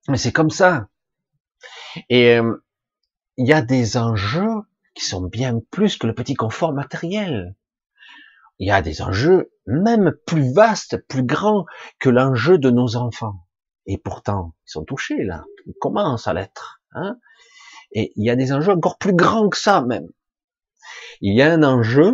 mais 0.08 0.18
c'est 0.18 0.32
comme 0.32 0.50
ça. 0.50 0.88
Et 2.10 2.38
euh, 2.38 2.64
il 3.38 3.48
y 3.48 3.54
a 3.54 3.62
des 3.62 3.98
enjeux 3.98 4.64
qui 4.96 5.06
sont 5.06 5.22
bien 5.22 5.60
plus 5.72 5.98
que 5.98 6.08
le 6.08 6.16
petit 6.16 6.34
confort 6.34 6.74
matériel. 6.74 7.56
Il 8.58 8.68
y 8.68 8.72
a 8.72 8.82
des 8.82 9.02
enjeux 9.02 9.52
même 9.66 10.14
plus 10.26 10.52
vastes, 10.54 10.98
plus 11.08 11.24
grands 11.24 11.66
que 12.00 12.10
l'enjeu 12.10 12.58
de 12.58 12.70
nos 12.70 12.96
enfants. 12.96 13.46
Et 13.86 13.98
pourtant, 13.98 14.54
ils 14.68 14.72
sont 14.72 14.84
touchés 14.84 15.24
là. 15.24 15.46
Ils 15.66 15.76
commencent 15.80 16.28
à 16.28 16.34
l'être. 16.34 16.82
Hein 16.92 17.18
Et 17.92 18.12
il 18.16 18.26
y 18.26 18.30
a 18.30 18.36
des 18.36 18.52
enjeux 18.52 18.74
encore 18.74 18.98
plus 18.98 19.14
grands 19.14 19.48
que 19.48 19.58
ça 19.58 19.82
même. 19.82 20.10
Il 21.22 21.36
y 21.36 21.42
a 21.42 21.52
un 21.52 21.64
enjeu 21.64 22.14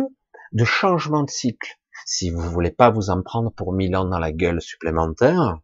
de 0.52 0.64
changement 0.64 1.22
de 1.22 1.30
cycle. 1.30 1.78
Si 2.06 2.30
vous 2.30 2.40
voulez 2.40 2.70
pas 2.70 2.88
vous 2.88 3.10
en 3.10 3.20
prendre 3.20 3.50
pour 3.50 3.72
mille 3.72 3.96
ans 3.96 4.04
dans 4.04 4.20
la 4.20 4.32
gueule 4.32 4.62
supplémentaire, 4.62 5.58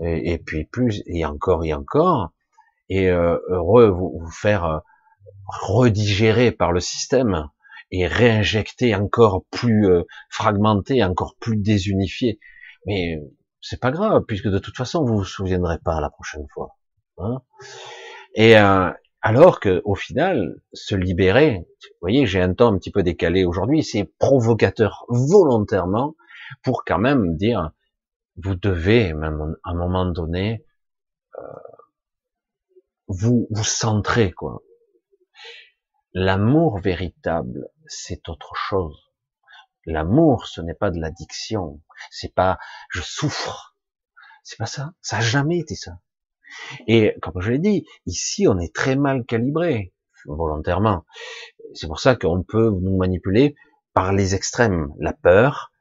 et, 0.00 0.38
puis 0.38 0.64
plus, 0.64 1.02
et 1.06 1.24
encore 1.24 1.64
et 1.64 1.72
encore, 1.72 2.32
et 2.88 3.08
euh, 3.10 3.38
heureux 3.48 3.88
vous, 3.88 4.18
vous 4.20 4.30
faire 4.30 4.64
euh, 4.64 4.78
redigérer 5.46 6.52
par 6.52 6.72
le 6.72 6.80
système 6.80 7.48
et 7.90 8.06
réinjecter 8.06 8.94
encore 8.94 9.44
plus 9.50 9.88
euh, 9.88 10.02
fragmenté, 10.30 11.02
encore 11.02 11.36
plus 11.40 11.56
désunifié. 11.56 12.38
Mais 12.86 13.20
c'est 13.60 13.80
pas 13.80 13.90
grave, 13.90 14.24
puisque 14.26 14.48
de 14.48 14.58
toute 14.58 14.76
façon 14.76 15.04
vous 15.04 15.18
vous 15.18 15.24
souviendrez 15.24 15.78
pas 15.78 16.00
la 16.00 16.10
prochaine 16.10 16.46
fois. 16.52 16.76
Hein 17.18 17.40
et 18.34 18.56
euh, 18.56 18.90
alors 19.28 19.60
que 19.60 19.82
au 19.84 19.94
final, 19.94 20.62
se 20.72 20.94
libérer, 20.94 21.66
vous 21.82 21.98
voyez, 22.00 22.24
j'ai 22.24 22.40
un 22.40 22.54
temps 22.54 22.72
un 22.72 22.78
petit 22.78 22.90
peu 22.90 23.02
décalé 23.02 23.44
aujourd'hui, 23.44 23.84
c'est 23.84 24.04
provocateur 24.18 25.04
volontairement 25.10 26.16
pour 26.62 26.82
quand 26.82 26.96
même 26.98 27.36
dire, 27.36 27.72
vous 28.36 28.54
devez, 28.54 29.12
même 29.12 29.54
à 29.64 29.72
un 29.72 29.74
moment 29.74 30.06
donné, 30.06 30.64
euh, 31.36 31.42
vous 33.06 33.46
vous 33.50 33.64
centrer 33.64 34.32
quoi. 34.32 34.62
L'amour 36.14 36.78
véritable, 36.78 37.68
c'est 37.86 38.30
autre 38.30 38.54
chose. 38.54 39.10
L'amour, 39.84 40.46
ce 40.46 40.62
n'est 40.62 40.72
pas 40.72 40.90
de 40.90 40.98
l'addiction. 40.98 41.82
C'est 42.10 42.34
pas 42.34 42.58
je 42.88 43.02
souffre. 43.02 43.76
C'est 44.42 44.56
pas 44.56 44.64
ça. 44.64 44.94
Ça 45.02 45.18
a 45.18 45.20
jamais 45.20 45.58
été 45.58 45.74
ça. 45.74 45.98
Et 46.86 47.14
comme 47.20 47.40
je 47.40 47.50
l'ai 47.50 47.58
dit, 47.58 47.86
ici, 48.06 48.46
on 48.48 48.58
est 48.58 48.74
très 48.74 48.96
mal 48.96 49.24
calibré 49.24 49.92
volontairement. 50.26 51.04
C'est 51.74 51.86
pour 51.86 52.00
ça 52.00 52.16
qu'on 52.16 52.42
peut 52.42 52.70
nous 52.70 52.96
manipuler 52.96 53.54
par 53.94 54.12
les 54.12 54.34
extrêmes, 54.34 54.92
la 54.98 55.12
peur, 55.12 55.72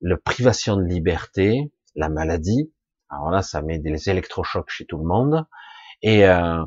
la 0.00 0.16
privation 0.16 0.76
de 0.76 0.82
liberté, 0.82 1.72
la 1.94 2.08
maladie. 2.08 2.72
Alors 3.08 3.30
là, 3.30 3.42
ça 3.42 3.62
met 3.62 3.78
des 3.78 4.10
électrochocs 4.10 4.70
chez 4.70 4.86
tout 4.86 4.98
le 4.98 5.04
monde. 5.04 5.46
Et 6.02 6.26
euh, 6.26 6.64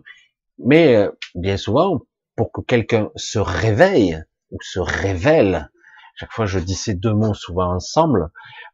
mais 0.58 0.95
euh, 0.95 1.12
bien 1.36 1.58
souvent, 1.58 2.02
pour 2.36 2.52
que 2.52 2.62
quelqu'un 2.62 3.10
se 3.16 3.39
réveille 3.39 4.22
ou 4.52 4.58
se 4.62 4.80
révèle, 4.80 5.70
chaque 6.16 6.32
fois 6.32 6.45
je 6.45 6.60
dis 6.60 6.76
ces 6.76 6.95
deux 6.95 7.14
mots 7.14 7.34
souvent 7.34 7.74
ensemble, 7.74 8.30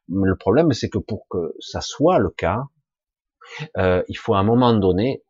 le 0.10 0.36
problème 0.36 0.72
c'est 0.72 0.90
que 0.90 0.98
pour 0.98 1.28
que 1.30 1.56
ça 1.60 1.82
soit 1.82 2.20
le 2.20 2.30
cas, 2.30 2.64
euh, 3.78 4.04
il 4.08 4.18
faut 4.18 4.34
à 4.34 4.40
un 4.40 4.44
moment 4.44 4.74
donné 4.74 5.24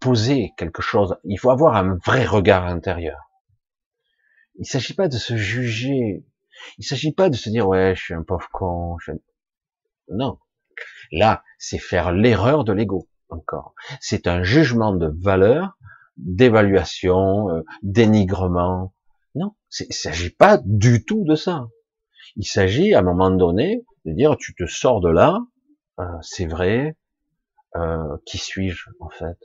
poser 0.00 0.52
quelque 0.56 0.82
chose, 0.82 1.16
il 1.24 1.38
faut 1.38 1.50
avoir 1.50 1.76
un 1.76 1.96
vrai 2.04 2.24
regard 2.24 2.66
intérieur. 2.66 3.30
Il 4.56 4.62
ne 4.62 4.66
s'agit 4.66 4.94
pas 4.94 5.08
de 5.08 5.16
se 5.16 5.36
juger, 5.36 6.24
il 6.78 6.80
ne 6.80 6.84
s'agit 6.84 7.12
pas 7.12 7.30
de 7.30 7.36
se 7.36 7.48
dire 7.50 7.66
ouais 7.66 7.94
je 7.96 8.02
suis 8.02 8.14
un 8.14 8.22
pauvre 8.22 8.48
con, 8.52 8.96
non. 10.08 10.38
Là, 11.12 11.42
c'est 11.58 11.78
faire 11.78 12.12
l'erreur 12.12 12.64
de 12.64 12.72
l'ego 12.72 13.08
encore. 13.28 13.74
C'est 14.00 14.26
un 14.26 14.42
jugement 14.42 14.94
de 14.94 15.10
valeur, 15.20 15.76
d'évaluation, 16.16 17.50
euh, 17.50 17.62
dénigrement. 17.82 18.92
Non, 19.34 19.54
il 19.80 19.86
ne 19.88 19.94
s'agit 19.94 20.30
pas 20.30 20.58
du 20.64 21.04
tout 21.04 21.24
de 21.24 21.34
ça. 21.34 21.68
Il 22.36 22.46
s'agit 22.46 22.94
à 22.94 23.00
un 23.00 23.02
moment 23.02 23.30
donné 23.30 23.84
de 24.04 24.12
dire 24.12 24.36
tu 24.36 24.54
te 24.54 24.66
sors 24.66 25.00
de 25.00 25.10
là, 25.10 25.38
euh, 26.00 26.04
c'est 26.22 26.46
vrai, 26.46 26.96
euh, 27.76 28.16
qui 28.26 28.38
suis-je 28.38 28.90
en 29.00 29.10
fait? 29.10 29.38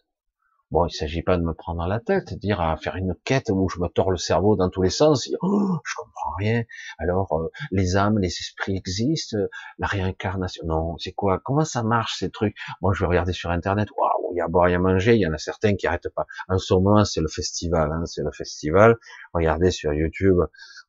Bon, 0.72 0.86
il 0.86 0.92
s'agit 0.92 1.24
pas 1.24 1.36
de 1.36 1.42
me 1.42 1.56
prendre 1.56 1.88
la 1.88 2.00
tête, 2.00 2.36
dire 2.36 2.62
à 2.62 2.78
faire 2.78 2.96
une 2.96 3.16
quête 3.26 3.50
où 3.50 3.68
je 3.70 3.80
me 3.80 3.88
tords 3.88 4.12
le 4.12 4.18
cerveau 4.18 4.56
dans 4.56 4.70
tous 4.70 4.84
les 4.84 4.92
sens. 4.92 5.28
oh, 5.42 5.78
je 5.84 5.96
comprends 5.98 6.36
rien. 6.38 6.64
Alors, 7.00 7.34
euh, 7.34 7.50
les 7.72 7.98
âmes, 7.98 8.20
les 8.20 8.28
esprits 8.28 8.78
existent, 8.78 9.38
la 9.80 9.88
réincarnation. 9.88 10.64
Non, 10.68 10.96
c'est 11.00 11.12
quoi? 11.12 11.40
Comment 11.44 11.66
ça 11.66 11.82
marche 11.82 12.20
ces 12.20 12.30
trucs? 12.30 12.56
Moi, 12.82 12.94
je 12.94 13.00
vais 13.00 13.08
regarder 13.08 13.34
sur 13.34 13.50
Internet. 13.50 13.90
Waouh, 13.98 14.34
il 14.34 14.38
y 14.38 14.42
a 14.42 14.46
à 14.46 14.48
boire, 14.48 14.70
il 14.70 14.74
y 14.74 14.76
a 14.76 14.78
à 14.78 14.82
manger. 14.82 15.16
Il 15.16 15.22
y 15.22 15.28
en 15.28 15.34
a 15.34 15.40
certains 15.40 15.76
qui 15.76 15.88
arrêtent 15.88 16.14
pas. 16.16 16.28
En 16.50 16.60
ce 16.60 16.72
moment, 16.76 17.04
c'est 17.04 17.22
le 17.22 17.30
festival. 17.30 17.92
Hein, 17.92 18.06
c'est 18.06 18.22
le 18.22 18.32
festival. 18.32 18.96
Regardez 19.34 19.72
sur 19.72 19.92
YouTube, 19.92 20.38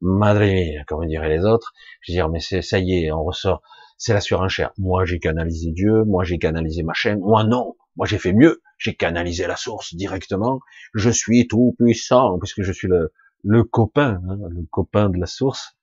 Madre 0.02 0.84
comme 0.86 1.06
diraient 1.06 1.30
les 1.30 1.46
autres. 1.46 1.72
Je 2.02 2.12
veux 2.12 2.16
dire, 2.16 2.28
mais 2.28 2.40
c'est 2.40 2.60
ça 2.60 2.78
y 2.78 3.04
est, 3.04 3.12
on 3.12 3.24
ressort 3.24 3.62
c'est 4.00 4.14
la 4.14 4.20
surenchère. 4.20 4.72
Moi, 4.78 5.04
j'ai 5.04 5.20
canalisé 5.20 5.72
Dieu, 5.72 6.04
moi, 6.04 6.24
j'ai 6.24 6.38
canalisé 6.38 6.82
ma 6.82 6.94
chaîne, 6.94 7.20
moi, 7.20 7.44
non. 7.44 7.76
Moi, 7.96 8.06
j'ai 8.06 8.18
fait 8.18 8.32
mieux. 8.32 8.62
J'ai 8.78 8.96
canalisé 8.96 9.46
la 9.46 9.56
source 9.56 9.94
directement. 9.94 10.60
Je 10.94 11.10
suis 11.10 11.46
tout 11.46 11.76
puissant, 11.78 12.38
puisque 12.38 12.62
je 12.62 12.72
suis 12.72 12.88
le, 12.88 13.12
le 13.44 13.62
copain, 13.62 14.22
hein, 14.26 14.38
le 14.48 14.64
copain 14.70 15.10
de 15.10 15.18
la 15.18 15.26
source. 15.26 15.76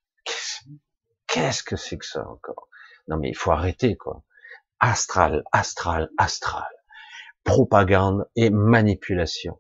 Qu'est-ce 1.28 1.62
que 1.62 1.76
c'est 1.76 1.98
que 1.98 2.06
ça 2.06 2.28
encore? 2.28 2.70
Non, 3.08 3.18
mais 3.18 3.30
il 3.30 3.36
faut 3.36 3.52
arrêter, 3.52 3.96
quoi. 3.96 4.24
Astral, 4.80 5.44
astral, 5.52 6.10
astral. 6.18 6.66
Propagande 7.44 8.28
et 8.36 8.50
manipulation. 8.50 9.60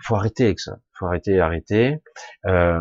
Il 0.00 0.06
faut 0.06 0.14
arrêter 0.14 0.46
avec 0.46 0.60
ça. 0.60 0.78
Il 0.78 0.98
faut 0.98 1.06
arrêter, 1.06 1.40
arrêter. 1.40 2.02
Euh, 2.46 2.80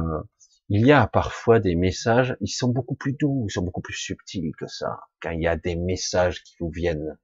il 0.70 0.86
y 0.86 0.92
a 0.92 1.08
parfois 1.08 1.60
des 1.60 1.76
messages, 1.76 2.36
ils 2.42 2.50
sont 2.50 2.70
beaucoup 2.70 2.96
plus 2.96 3.14
doux, 3.14 3.46
ils 3.48 3.52
sont 3.52 3.64
beaucoup 3.64 3.82
plus 3.82 3.94
subtils 3.94 4.52
que 4.58 4.68
ça, 4.68 5.00
quand 5.22 5.32
il 5.32 5.42
y 5.42 5.48
a 5.48 5.56
des 5.56 5.76
messages 5.76 6.44
qui 6.44 6.56
vous 6.60 6.70
viennent. 6.70 7.18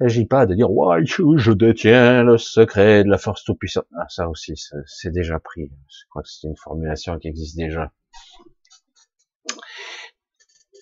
Il 0.00 0.04
ne 0.04 0.08
s'agit 0.08 0.26
pas 0.26 0.46
de 0.46 0.54
dire, 0.54 0.70
ouais, 0.70 1.04
je 1.04 1.52
détiens 1.52 2.22
le 2.22 2.38
secret 2.38 3.04
de 3.04 3.10
la 3.10 3.18
force 3.18 3.44
tout-puissante. 3.44 3.86
Ah, 3.98 4.06
ça 4.08 4.28
aussi, 4.28 4.54
c'est 4.86 5.12
déjà 5.12 5.38
pris. 5.38 5.70
Je 5.88 6.08
crois 6.10 6.22
que 6.22 6.28
c'est 6.28 6.46
une 6.46 6.56
formulation 6.56 7.18
qui 7.18 7.28
existe 7.28 7.56
déjà. 7.56 7.92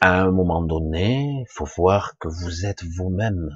À 0.01 0.23
un 0.23 0.31
moment 0.31 0.63
donné, 0.63 1.41
il 1.41 1.47
faut 1.51 1.69
voir 1.77 2.17
que 2.19 2.29
vous 2.29 2.67
êtes 2.67 2.85
vous-même. 2.85 3.51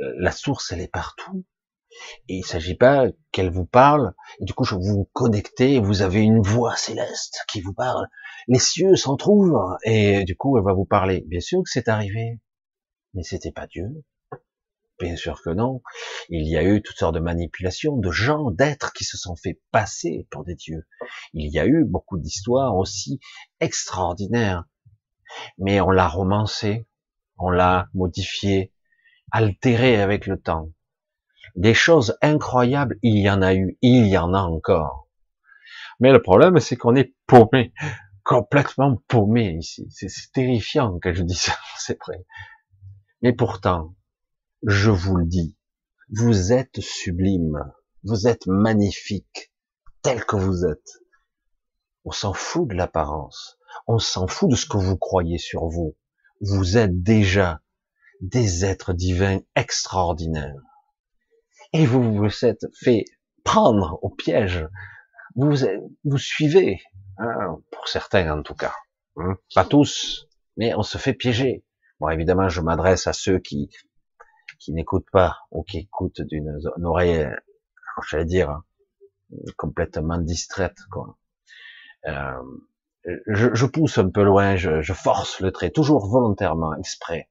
Euh, 0.00 0.12
la 0.18 0.32
source, 0.32 0.72
elle 0.72 0.80
est 0.80 0.92
partout. 0.92 1.44
Il 2.28 2.44
s'agit 2.44 2.74
pas 2.74 3.06
qu'elle 3.30 3.50
vous 3.50 3.66
parle, 3.66 4.14
et 4.40 4.44
du 4.44 4.54
coup 4.54 4.64
vous 4.64 4.80
vous 4.80 5.10
connectez, 5.12 5.78
vous 5.80 6.02
avez 6.02 6.20
une 6.20 6.40
voix 6.40 6.76
céleste 6.76 7.44
qui 7.48 7.60
vous 7.60 7.74
parle. 7.74 8.06
Les 8.48 8.58
cieux 8.58 8.96
s'entr'ouvrent, 8.96 9.76
et 9.84 10.24
du 10.24 10.36
coup 10.36 10.56
elle 10.58 10.64
va 10.64 10.72
vous 10.72 10.84
parler. 10.84 11.24
Bien 11.26 11.40
sûr 11.40 11.62
que 11.62 11.70
c'est 11.70 11.88
arrivé, 11.88 12.40
mais 13.14 13.22
c'était 13.22 13.52
pas 13.52 13.66
Dieu. 13.66 13.88
Bien 14.98 15.16
sûr 15.16 15.42
que 15.42 15.50
non. 15.50 15.82
Il 16.28 16.48
y 16.48 16.56
a 16.56 16.62
eu 16.62 16.80
toutes 16.80 16.96
sortes 16.96 17.14
de 17.14 17.20
manipulations, 17.20 17.96
de 17.96 18.10
gens, 18.12 18.50
d'êtres 18.52 18.92
qui 18.92 19.04
se 19.04 19.16
sont 19.16 19.34
fait 19.34 19.60
passer 19.72 20.28
pour 20.30 20.44
des 20.44 20.54
dieux. 20.54 20.86
Il 21.34 21.52
y 21.52 21.58
a 21.58 21.66
eu 21.66 21.84
beaucoup 21.84 22.18
d'histoires 22.18 22.76
aussi 22.76 23.18
extraordinaires. 23.58 24.64
Mais 25.58 25.80
on 25.80 25.90
l'a 25.90 26.06
romancé, 26.06 26.86
on 27.36 27.50
l'a 27.50 27.88
modifié, 27.94 28.72
altéré 29.32 30.00
avec 30.00 30.26
le 30.26 30.40
temps. 30.40 30.70
Des 31.56 31.74
choses 31.74 32.16
incroyables, 32.22 32.98
il 33.02 33.18
y 33.18 33.28
en 33.28 33.42
a 33.42 33.54
eu, 33.54 33.76
il 33.82 34.06
y 34.06 34.16
en 34.16 34.32
a 34.32 34.40
encore. 34.40 35.08
Mais 36.00 36.10
le 36.10 36.22
problème, 36.22 36.58
c'est 36.60 36.76
qu'on 36.76 36.96
est 36.96 37.14
paumé, 37.26 37.74
complètement 38.24 38.96
paumé 39.08 39.56
ici. 39.58 39.86
C'est 39.90 40.10
terrifiant 40.32 40.98
quand 41.02 41.12
je 41.12 41.22
dis 41.22 41.34
ça, 41.34 41.52
c'est 41.78 41.98
vrai. 42.00 42.24
Mais 43.20 43.32
pourtant, 43.32 43.94
je 44.66 44.90
vous 44.90 45.16
le 45.16 45.26
dis, 45.26 45.56
vous 46.10 46.52
êtes 46.52 46.80
sublime, 46.80 47.72
vous 48.02 48.26
êtes 48.26 48.46
magnifique, 48.46 49.52
tel 50.02 50.24
que 50.24 50.36
vous 50.36 50.64
êtes. 50.64 51.02
On 52.04 52.12
s'en 52.12 52.32
fout 52.32 52.68
de 52.68 52.74
l'apparence, 52.74 53.58
on 53.86 53.98
s'en 53.98 54.26
fout 54.26 54.50
de 54.50 54.56
ce 54.56 54.66
que 54.66 54.78
vous 54.78 54.96
croyez 54.96 55.38
sur 55.38 55.66
vous. 55.68 55.96
Vous 56.40 56.78
êtes 56.78 57.02
déjà 57.02 57.60
des 58.20 58.64
êtres 58.64 58.94
divins 58.94 59.40
extraordinaires 59.54 60.71
et 61.72 61.86
vous 61.86 62.14
vous 62.14 62.44
êtes 62.44 62.66
fait 62.74 63.04
prendre 63.44 63.98
au 64.02 64.10
piège. 64.10 64.66
Vous 65.34 65.54
vous 66.04 66.18
suivez, 66.18 66.80
hein, 67.18 67.58
pour 67.70 67.88
certains 67.88 68.30
en 68.30 68.42
tout 68.42 68.54
cas, 68.54 68.74
hein, 69.16 69.36
pas 69.54 69.64
tous, 69.64 70.28
mais 70.56 70.74
on 70.74 70.82
se 70.82 70.98
fait 70.98 71.14
piéger. 71.14 71.64
Bon, 72.00 72.08
évidemment, 72.08 72.48
je 72.48 72.60
m'adresse 72.60 73.06
à 73.06 73.12
ceux 73.12 73.38
qui 73.38 73.70
qui 74.58 74.72
n'écoutent 74.72 75.10
pas 75.10 75.38
ou 75.50 75.62
qui 75.64 75.78
écoutent 75.78 76.22
d'une 76.22 76.56
oreille, 76.84 77.28
j'allais 78.08 78.24
dire, 78.24 78.62
complètement 79.56 80.18
distraite. 80.18 80.78
Euh, 82.06 82.42
je, 83.26 83.66
pousse 83.66 83.98
un 83.98 84.08
peu 84.10 84.22
loin, 84.22 84.56
je, 84.56 84.92
force 84.92 85.40
le 85.40 85.50
trait, 85.50 85.70
toujours 85.70 86.06
volontairement, 86.06 86.74
exprès. 86.76 87.28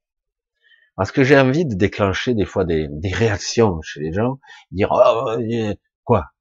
Parce 0.95 1.11
que 1.11 1.23
j'ai 1.23 1.37
envie 1.37 1.65
de 1.65 1.75
déclencher 1.75 2.33
des 2.33 2.45
fois 2.45 2.65
des, 2.65 2.87
des 2.89 3.11
réactions 3.11 3.81
chez 3.81 4.01
les 4.01 4.13
gens, 4.13 4.39
dire 4.71 4.89
oh, 4.91 5.35
quoi, 6.03 6.31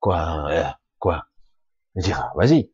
quoi, 0.00 0.50
euh, 0.50 0.64
quoi, 0.98 1.26
dire 1.96 2.30
vas-y. 2.36 2.70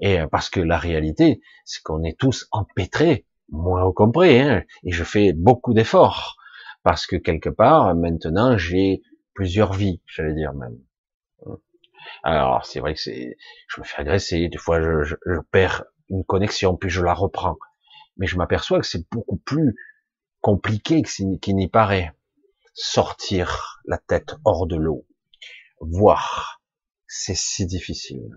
Et 0.00 0.20
euh, 0.20 0.26
parce 0.26 0.50
que 0.50 0.60
la 0.60 0.78
réalité, 0.78 1.40
c'est 1.64 1.82
qu'on 1.82 2.02
est 2.04 2.18
tous 2.18 2.46
empêtrés, 2.52 3.26
moi 3.48 3.84
au 3.86 3.92
compris, 3.92 4.40
hein, 4.40 4.64
et 4.84 4.92
je 4.92 5.04
fais 5.04 5.32
beaucoup 5.32 5.74
d'efforts 5.74 6.36
parce 6.86 7.06
que 7.06 7.16
quelque 7.16 7.48
part 7.48 7.96
maintenant 7.96 8.56
j'ai 8.56 9.02
plusieurs 9.34 9.72
vies, 9.72 10.00
j'allais 10.06 10.34
dire 10.34 10.54
même. 10.54 10.78
Alors 12.22 12.64
c'est 12.64 12.78
vrai 12.78 12.94
que 12.94 13.00
c'est, 13.00 13.36
je 13.66 13.80
me 13.80 13.84
fais 13.84 14.02
agresser, 14.02 14.48
des 14.48 14.56
fois 14.56 14.80
je, 14.80 15.02
je, 15.04 15.40
perds 15.50 15.84
une 16.08 16.24
connexion, 16.24 16.76
puis 16.76 16.88
je 16.88 17.02
la 17.02 17.12
reprends. 17.12 17.58
Mais 18.18 18.28
je 18.28 18.36
m'aperçois 18.36 18.78
que 18.78 18.86
c'est 18.86 19.04
beaucoup 19.10 19.36
plus 19.36 19.74
compliqué 20.46 21.02
qu'il 21.02 21.56
n'y 21.56 21.66
paraît. 21.66 22.14
Sortir 22.72 23.80
la 23.84 23.98
tête 23.98 24.36
hors 24.44 24.68
de 24.68 24.76
l'eau, 24.76 25.04
voir, 25.80 26.62
c'est 27.08 27.34
si 27.34 27.66
difficile 27.66 28.30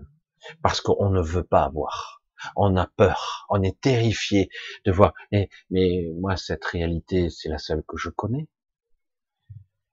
parce 0.60 0.80
qu'on 0.80 1.10
ne 1.10 1.22
veut 1.22 1.44
pas 1.44 1.68
voir. 1.68 2.20
On 2.56 2.76
a 2.76 2.88
peur, 2.88 3.46
on 3.48 3.62
est 3.62 3.80
terrifié 3.80 4.48
de 4.84 4.90
voir. 4.90 5.14
Mais, 5.30 5.50
mais 5.70 6.10
moi, 6.18 6.36
cette 6.36 6.64
réalité, 6.64 7.30
c'est 7.30 7.48
la 7.48 7.58
seule 7.58 7.84
que 7.86 7.96
je 7.96 8.08
connais. 8.08 8.48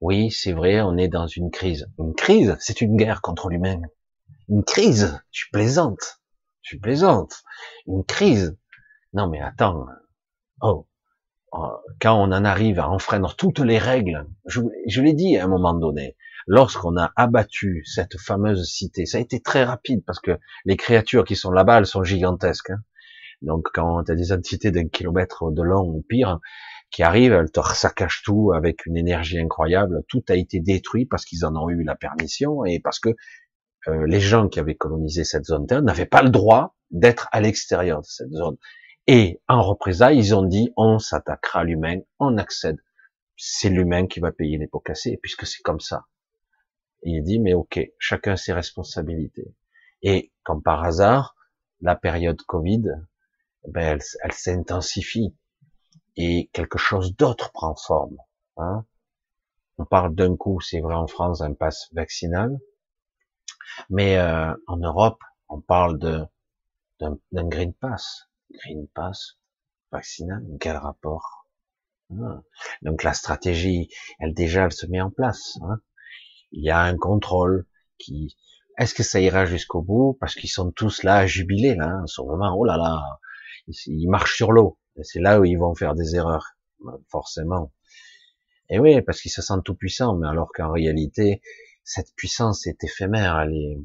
Oui, 0.00 0.32
c'est 0.32 0.52
vrai, 0.52 0.80
on 0.80 0.96
est 0.96 1.06
dans 1.06 1.28
une 1.28 1.52
crise. 1.52 1.88
Une 2.00 2.16
crise, 2.16 2.56
c'est 2.58 2.80
une 2.80 2.96
guerre 2.96 3.22
contre 3.22 3.48
l'humain. 3.48 3.80
Une 4.48 4.64
crise, 4.64 5.22
tu 5.30 5.50
plaisantes. 5.52 6.20
Tu 6.62 6.80
plaisantes. 6.80 7.44
Une 7.86 8.04
crise. 8.04 8.58
Non, 9.12 9.28
mais 9.28 9.40
attends. 9.40 9.86
Oh. 10.62 10.87
Oh 11.52 11.72
quand 12.00 12.14
on 12.14 12.32
en 12.32 12.44
arrive 12.44 12.78
à 12.78 12.88
enfreindre 12.88 13.34
toutes 13.36 13.60
les 13.60 13.78
règles, 13.78 14.26
je, 14.46 14.60
je 14.86 15.02
l'ai 15.02 15.14
dit 15.14 15.36
à 15.36 15.44
un 15.44 15.48
moment 15.48 15.74
donné, 15.74 16.16
lorsqu'on 16.46 16.96
a 16.96 17.12
abattu 17.16 17.82
cette 17.84 18.18
fameuse 18.18 18.68
cité, 18.68 19.06
ça 19.06 19.18
a 19.18 19.20
été 19.20 19.40
très 19.40 19.64
rapide 19.64 20.02
parce 20.06 20.20
que 20.20 20.38
les 20.64 20.76
créatures 20.76 21.24
qui 21.24 21.36
sont 21.36 21.50
là-bas, 21.50 21.78
elles 21.78 21.86
sont 21.86 22.04
gigantesques. 22.04 22.70
Hein. 22.70 22.82
Donc 23.42 23.68
quand 23.72 24.04
tu 24.04 24.12
as 24.12 24.14
des 24.14 24.32
entités 24.32 24.70
d'un 24.70 24.88
kilomètre 24.88 25.50
de 25.50 25.62
long 25.62 25.84
ou 25.84 26.04
pire, 26.08 26.40
qui 26.90 27.02
arrivent, 27.02 27.32
elles 27.32 27.50
te 27.50 27.60
saccagent 27.74 28.22
tout 28.24 28.52
avec 28.54 28.86
une 28.86 28.96
énergie 28.96 29.38
incroyable. 29.38 30.02
Tout 30.08 30.22
a 30.28 30.34
été 30.34 30.60
détruit 30.60 31.06
parce 31.06 31.24
qu'ils 31.24 31.44
en 31.44 31.54
ont 31.56 31.68
eu 31.68 31.82
la 31.82 31.94
permission 31.94 32.64
et 32.64 32.80
parce 32.80 32.98
que 32.98 33.10
euh, 33.88 34.06
les 34.06 34.20
gens 34.20 34.48
qui 34.48 34.58
avaient 34.58 34.74
colonisé 34.74 35.24
cette 35.24 35.44
zone 35.44 35.66
terre 35.66 35.82
n'avaient 35.82 36.06
pas 36.06 36.22
le 36.22 36.30
droit 36.30 36.76
d'être 36.90 37.28
à 37.32 37.40
l'extérieur 37.40 38.00
de 38.00 38.06
cette 38.06 38.32
zone. 38.32 38.56
Et 39.10 39.40
en 39.48 39.62
représailles, 39.62 40.18
ils 40.18 40.34
ont 40.34 40.42
dit 40.42 40.70
on 40.76 40.98
s'attaquera 40.98 41.60
à 41.60 41.64
l'humain, 41.64 42.00
on 42.18 42.36
accède. 42.36 42.76
C'est 43.38 43.70
l'humain 43.70 44.06
qui 44.06 44.20
va 44.20 44.32
payer 44.32 44.58
les 44.58 44.66
pots 44.66 44.80
cassés, 44.80 45.16
puisque 45.22 45.46
c'est 45.46 45.62
comme 45.62 45.80
ça. 45.80 46.06
Et 47.02 47.12
il 47.12 47.22
dit 47.22 47.38
mais 47.38 47.54
ok, 47.54 47.80
chacun 47.98 48.36
ses 48.36 48.52
responsabilités. 48.52 49.54
Et 50.02 50.30
comme 50.42 50.62
par 50.62 50.84
hasard, 50.84 51.36
la 51.80 51.96
période 51.96 52.42
Covid, 52.42 52.82
ben, 53.66 53.98
elle, 54.22 54.32
s'intensifie 54.32 55.34
et 56.16 56.50
quelque 56.52 56.76
chose 56.78 57.16
d'autre 57.16 57.50
prend 57.52 57.74
forme. 57.76 58.18
Hein. 58.58 58.84
On 59.78 59.86
parle 59.86 60.14
d'un 60.14 60.36
coup, 60.36 60.60
c'est 60.60 60.80
vrai 60.80 60.94
en 60.94 61.06
France, 61.06 61.38
d'un 61.38 61.54
pass 61.54 61.88
vaccinal, 61.92 62.58
mais 63.88 64.18
euh, 64.18 64.52
en 64.66 64.76
Europe, 64.76 65.22
on 65.48 65.62
parle 65.62 65.98
d'un 66.98 67.48
green 67.48 67.72
pass. 67.72 68.28
Green 68.50 68.86
pass 68.94 69.38
vaccinal, 69.92 70.44
quel 70.60 70.76
rapport? 70.76 71.46
Ah. 72.10 72.42
Donc 72.82 73.02
la 73.02 73.12
stratégie, 73.12 73.90
elle 74.18 74.34
déjà, 74.34 74.64
elle 74.64 74.72
se 74.72 74.86
met 74.86 75.00
en 75.00 75.10
place. 75.10 75.58
Hein. 75.62 75.80
Il 76.52 76.64
y 76.64 76.70
a 76.70 76.80
un 76.80 76.96
contrôle 76.96 77.66
qui. 77.98 78.36
Est-ce 78.78 78.94
que 78.94 79.02
ça 79.02 79.20
ira 79.20 79.44
jusqu'au 79.44 79.82
bout? 79.82 80.16
Parce 80.20 80.34
qu'ils 80.34 80.50
sont 80.50 80.70
tous 80.70 81.02
là 81.02 81.16
à 81.16 81.26
jubiler 81.26 81.74
là, 81.74 82.00
en 82.02 82.06
ce 82.06 82.22
moment. 82.22 82.54
Oh 82.56 82.64
là 82.64 82.76
là, 82.76 83.20
ils 83.86 84.08
marchent 84.08 84.36
sur 84.36 84.52
l'eau. 84.52 84.78
C'est 85.02 85.20
là 85.20 85.40
où 85.40 85.44
ils 85.44 85.58
vont 85.58 85.74
faire 85.74 85.94
des 85.94 86.16
erreurs, 86.16 86.56
forcément. 87.08 87.72
Et 88.70 88.78
oui, 88.78 89.00
parce 89.02 89.20
qu'ils 89.20 89.30
se 89.30 89.42
sentent 89.42 89.64
tout 89.64 89.74
puissants, 89.74 90.16
mais 90.16 90.28
alors 90.28 90.50
qu'en 90.52 90.72
réalité, 90.72 91.42
cette 91.84 92.14
puissance 92.14 92.66
est 92.66 92.84
éphémère. 92.84 93.38
Elle 93.40 93.54
est... 93.54 93.78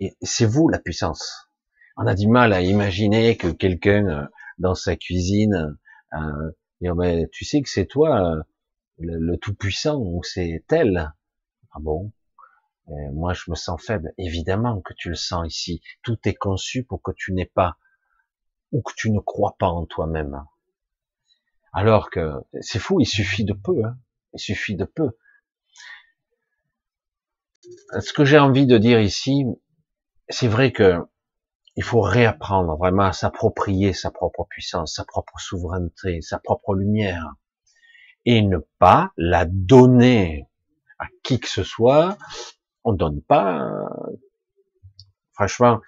Et 0.00 0.16
c'est 0.22 0.46
vous 0.46 0.68
la 0.68 0.78
puissance. 0.78 1.49
On 1.96 2.06
a 2.06 2.14
du 2.14 2.28
mal 2.28 2.52
à 2.52 2.60
imaginer 2.60 3.36
que 3.36 3.48
quelqu'un 3.48 4.06
euh, 4.06 4.26
dans 4.58 4.74
sa 4.74 4.96
cuisine, 4.96 5.76
euh, 6.14 6.52
mais 6.80 7.28
tu 7.32 7.44
sais 7.44 7.60
que 7.62 7.68
c'est 7.68 7.86
toi 7.86 8.36
euh, 8.36 8.42
le, 8.98 9.36
tout 9.36 9.54
puissant 9.54 9.98
ou 9.98 10.22
c'est 10.22 10.64
elle. 10.70 11.12
Ah 11.72 11.78
bon? 11.80 12.12
Moi, 13.12 13.34
je 13.34 13.48
me 13.48 13.54
sens 13.54 13.80
faible. 13.80 14.12
Évidemment 14.18 14.80
que 14.80 14.92
tu 14.94 15.10
le 15.10 15.14
sens 15.14 15.46
ici. 15.46 15.80
Tout 16.02 16.18
est 16.24 16.34
conçu 16.34 16.82
pour 16.82 17.00
que 17.00 17.12
tu 17.12 17.32
n'aies 17.32 17.46
pas 17.54 17.76
ou 18.72 18.82
que 18.82 18.92
tu 18.96 19.12
ne 19.12 19.20
crois 19.20 19.54
pas 19.60 19.68
en 19.68 19.86
toi-même. 19.86 20.44
Alors 21.72 22.10
que 22.10 22.32
c'est 22.60 22.80
fou, 22.80 23.00
il 23.00 23.06
suffit 23.06 23.44
de 23.44 23.52
peu, 23.52 23.84
hein. 23.84 23.96
il 24.34 24.40
suffit 24.40 24.74
de 24.74 24.84
peu. 24.84 25.10
Ce 28.00 28.12
que 28.12 28.24
j'ai 28.24 28.38
envie 28.38 28.66
de 28.66 28.76
dire 28.76 29.00
ici, 29.00 29.44
c'est 30.28 30.48
vrai 30.48 30.72
que 30.72 30.98
il 31.76 31.84
faut 31.84 32.00
réapprendre 32.00 32.76
vraiment 32.76 33.04
à 33.04 33.12
s'approprier 33.12 33.92
sa 33.92 34.10
propre 34.10 34.44
puissance, 34.48 34.94
sa 34.96 35.04
propre 35.04 35.38
souveraineté, 35.38 36.20
sa 36.20 36.38
propre 36.38 36.74
lumière, 36.74 37.34
et 38.24 38.42
ne 38.42 38.58
pas 38.78 39.12
la 39.16 39.44
donner 39.46 40.46
à 40.98 41.06
qui 41.22 41.40
que 41.40 41.48
ce 41.48 41.62
soit. 41.62 42.18
On 42.84 42.92
donne 42.92 43.22
pas, 43.22 43.70
franchement, 45.32 45.80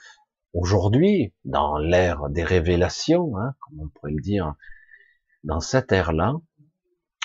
Aujourd'hui, 0.54 1.32
dans 1.46 1.78
l'ère 1.78 2.28
des 2.28 2.44
révélations, 2.44 3.38
hein, 3.38 3.54
comme 3.60 3.80
on 3.80 3.88
pourrait 3.88 4.12
le 4.12 4.20
dire, 4.20 4.54
dans 5.44 5.60
cette 5.60 5.92
ère-là, 5.92 6.34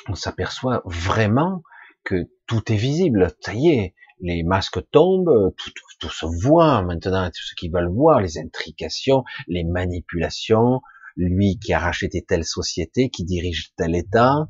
on 0.08 0.16
s'aperçoit 0.16 0.82
vraiment 0.86 1.62
que 2.06 2.30
tout 2.46 2.72
est 2.72 2.78
visible. 2.78 3.34
Ça 3.42 3.54
y 3.54 3.68
est, 3.68 3.96
les 4.20 4.44
masques 4.44 4.80
tombent, 4.92 5.54
tout, 5.58 5.72
tout, 6.00 6.10
se 6.10 6.26
voit 6.26 6.82
maintenant, 6.82 7.28
tout 7.28 7.44
ce 7.44 7.56
qu'ils 7.56 7.72
veulent 7.72 7.92
voir, 7.94 8.22
les 8.22 8.38
intrications, 8.38 9.24
les 9.48 9.64
manipulations, 9.64 10.82
lui 11.16 11.60
qui 11.60 11.74
a 11.74 11.80
racheté 11.80 12.24
telle 12.24 12.46
société, 12.46 13.10
qui 13.10 13.26
dirige 13.26 13.74
tel 13.76 13.96
État, 13.96 14.48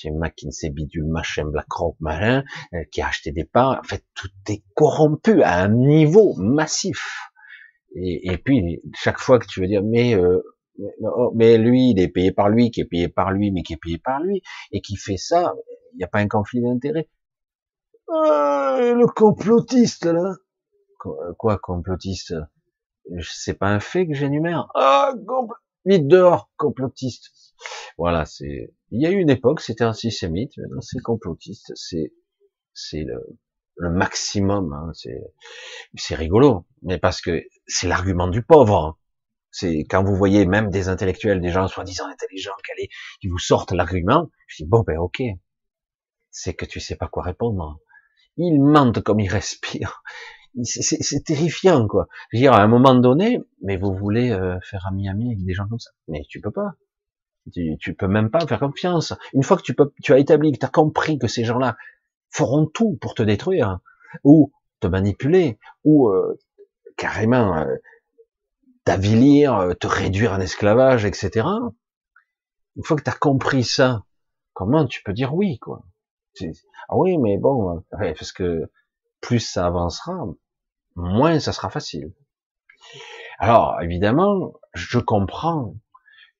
c'est 0.00 0.10
McKinsey 0.10 0.70
bidule 0.70 1.06
machin 1.06 1.46
BlackRock 1.46 1.96
euh, 2.06 2.42
qui 2.92 3.00
a 3.00 3.08
acheté 3.08 3.32
des 3.32 3.44
parts. 3.44 3.80
En 3.80 3.82
fait, 3.82 4.04
tout 4.14 4.30
est 4.48 4.62
corrompu 4.74 5.42
à 5.42 5.58
un 5.58 5.68
niveau 5.68 6.34
massif. 6.36 7.30
Et, 7.96 8.32
et, 8.32 8.38
puis, 8.38 8.80
chaque 8.94 9.18
fois 9.18 9.40
que 9.40 9.46
tu 9.46 9.60
veux 9.60 9.66
dire, 9.66 9.82
mais, 9.82 10.14
euh, 10.14 10.40
oh, 11.00 11.32
mais 11.34 11.58
lui, 11.58 11.90
il 11.90 12.00
est 12.00 12.08
payé 12.08 12.30
par 12.30 12.48
lui, 12.48 12.70
qui 12.70 12.80
est 12.80 12.84
payé 12.84 13.08
par 13.08 13.32
lui, 13.32 13.50
mais 13.50 13.62
qui 13.62 13.72
est 13.72 13.78
payé 13.82 13.98
par 13.98 14.20
lui, 14.20 14.40
et 14.70 14.80
qui 14.80 14.94
fait 14.94 15.16
ça, 15.16 15.52
il 15.94 15.98
n'y 15.98 16.04
a 16.04 16.08
pas 16.08 16.20
un 16.20 16.28
conflit 16.28 16.62
d'intérêt. 16.62 17.08
Euh, 18.10 18.94
le 18.94 19.06
complotiste, 19.06 20.06
là. 20.06 20.34
Quoi, 21.38 21.58
complotiste? 21.58 22.34
C'est 23.22 23.54
pas 23.54 23.68
un 23.68 23.80
fait 23.80 24.06
que 24.06 24.14
j'énumère? 24.14 24.68
Ah, 24.74 25.12
vite 25.84 26.06
dehors, 26.06 26.50
complotiste. 26.56 27.30
Voilà, 27.96 28.24
c'est. 28.26 28.72
Il 28.90 29.02
y 29.02 29.06
a 29.06 29.10
eu 29.10 29.16
une 29.16 29.30
époque, 29.30 29.60
c'était 29.60 29.84
antisémite, 29.84 30.56
maintenant 30.58 30.80
c'est 30.80 31.00
complotiste. 31.00 31.72
C'est, 31.74 32.12
c'est 32.74 33.04
le, 33.04 33.22
le 33.76 33.90
maximum. 33.90 34.72
Hein, 34.72 34.92
c'est 35.96 36.14
rigolo, 36.14 36.66
mais 36.82 36.98
parce 36.98 37.20
que 37.20 37.42
c'est 37.66 37.88
l'argument 37.88 38.28
du 38.28 38.42
pauvre. 38.42 38.98
C'est 39.50 39.80
quand 39.88 40.04
vous 40.04 40.14
voyez 40.16 40.46
même 40.46 40.70
des 40.70 40.88
intellectuels, 40.88 41.40
des 41.40 41.50
gens 41.50 41.68
soi-disant 41.68 42.06
intelligents, 42.06 42.52
qui 43.20 43.28
vous 43.28 43.38
sortent 43.38 43.72
l'argument, 43.72 44.30
je 44.46 44.62
dis 44.62 44.68
bon 44.68 44.82
ben 44.86 44.98
ok, 44.98 45.22
c'est 46.30 46.54
que 46.54 46.64
tu 46.64 46.80
sais 46.80 46.96
pas 46.96 47.08
quoi 47.08 47.22
répondre. 47.22 47.78
Ils 48.38 48.60
mentent 48.60 49.02
comme 49.02 49.20
ils 49.20 49.28
respirent. 49.28 50.02
C'est 50.62 51.24
terrifiant 51.24 51.86
quoi. 51.86 52.08
Je 52.32 52.38
veux 52.38 52.40
dire 52.40 52.54
à 52.54 52.62
un 52.62 52.66
moment 52.66 52.94
donné, 52.94 53.40
mais 53.62 53.76
vous 53.76 53.94
voulez 53.94 54.30
euh, 54.30 54.58
faire 54.62 54.86
ami-ami 54.88 55.26
avec 55.26 55.44
des 55.44 55.52
gens 55.52 55.68
comme 55.68 55.78
ça, 55.78 55.90
mais 56.08 56.22
tu 56.28 56.40
peux 56.40 56.50
pas. 56.50 56.74
Tu, 57.52 57.76
tu 57.78 57.94
peux 57.94 58.08
même 58.08 58.30
pas 58.30 58.46
faire 58.46 58.58
confiance. 58.58 59.14
Une 59.32 59.42
fois 59.42 59.56
que 59.56 59.62
tu 59.62 59.74
peux, 59.74 59.92
tu 60.02 60.12
as 60.12 60.18
établi, 60.18 60.52
que 60.52 60.58
tu 60.58 60.66
as 60.66 60.70
compris 60.70 61.18
que 61.18 61.28
ces 61.28 61.44
gens-là, 61.44 61.76
feront 62.30 62.66
tout 62.66 62.98
pour 63.00 63.14
te 63.14 63.22
détruire, 63.22 63.78
ou 64.24 64.52
te 64.80 64.86
manipuler, 64.86 65.58
ou 65.84 66.08
euh, 66.08 66.38
carrément 66.96 67.56
euh, 67.56 67.76
t'avilir, 68.84 69.56
euh, 69.56 69.74
te 69.74 69.86
réduire 69.86 70.32
en 70.32 70.40
esclavage, 70.40 71.04
etc. 71.04 71.46
Une 72.76 72.84
fois 72.84 72.96
que 72.96 73.02
tu 73.02 73.10
as 73.10 73.14
compris 73.14 73.64
ça, 73.64 74.04
comment 74.52 74.86
tu 74.86 75.02
peux 75.02 75.12
dire 75.12 75.34
oui, 75.34 75.58
quoi? 75.58 75.82
Ah 76.88 76.96
oui, 76.96 77.18
mais 77.18 77.38
bon, 77.38 77.82
parce 77.90 78.32
que 78.32 78.70
plus 79.20 79.40
ça 79.40 79.66
avancera, 79.66 80.26
moins 80.96 81.40
ça 81.40 81.52
sera 81.52 81.70
facile. 81.70 82.12
Alors, 83.38 83.80
évidemment, 83.82 84.54
je 84.74 84.98
comprends 84.98 85.74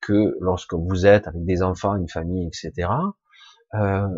que 0.01 0.37
lorsque 0.41 0.75
vous 0.75 1.07
êtes 1.07 1.27
avec 1.27 1.45
des 1.45 1.63
enfants, 1.63 1.97
une 1.97 2.09
famille, 2.09 2.47
etc., 2.47 2.89
euh, 3.75 4.09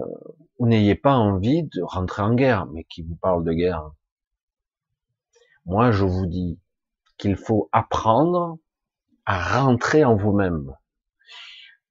vous 0.58 0.66
n'ayez 0.66 0.94
pas 0.94 1.14
envie 1.14 1.64
de 1.64 1.82
rentrer 1.82 2.22
en 2.22 2.34
guerre. 2.34 2.66
Mais 2.66 2.84
qui 2.84 3.02
vous 3.02 3.16
parle 3.16 3.44
de 3.44 3.52
guerre? 3.52 3.90
Moi, 5.66 5.90
je 5.90 6.04
vous 6.04 6.26
dis 6.26 6.58
qu'il 7.18 7.36
faut 7.36 7.68
apprendre 7.72 8.58
à 9.26 9.60
rentrer 9.60 10.04
en 10.04 10.16
vous-même. 10.16 10.74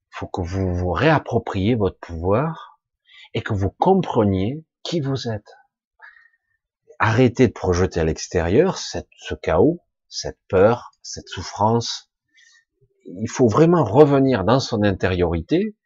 Il 0.08 0.16
faut 0.16 0.26
que 0.26 0.40
vous 0.40 0.74
vous 0.74 0.92
réappropriez 0.92 1.74
votre 1.74 1.98
pouvoir 1.98 2.69
et 3.34 3.42
que 3.42 3.54
vous 3.54 3.70
compreniez 3.70 4.64
qui 4.82 5.00
vous 5.00 5.28
êtes. 5.28 5.56
Arrêtez 6.98 7.48
de 7.48 7.52
projeter 7.52 8.00
à 8.00 8.04
l'extérieur 8.04 8.78
ce 8.78 9.34
chaos, 9.34 9.80
cette 10.08 10.38
peur, 10.48 10.90
cette 11.02 11.28
souffrance. 11.28 12.10
Il 13.06 13.28
faut 13.28 13.48
vraiment 13.48 13.84
revenir 13.84 14.44
dans 14.44 14.60
son 14.60 14.82
intériorité. 14.82 15.76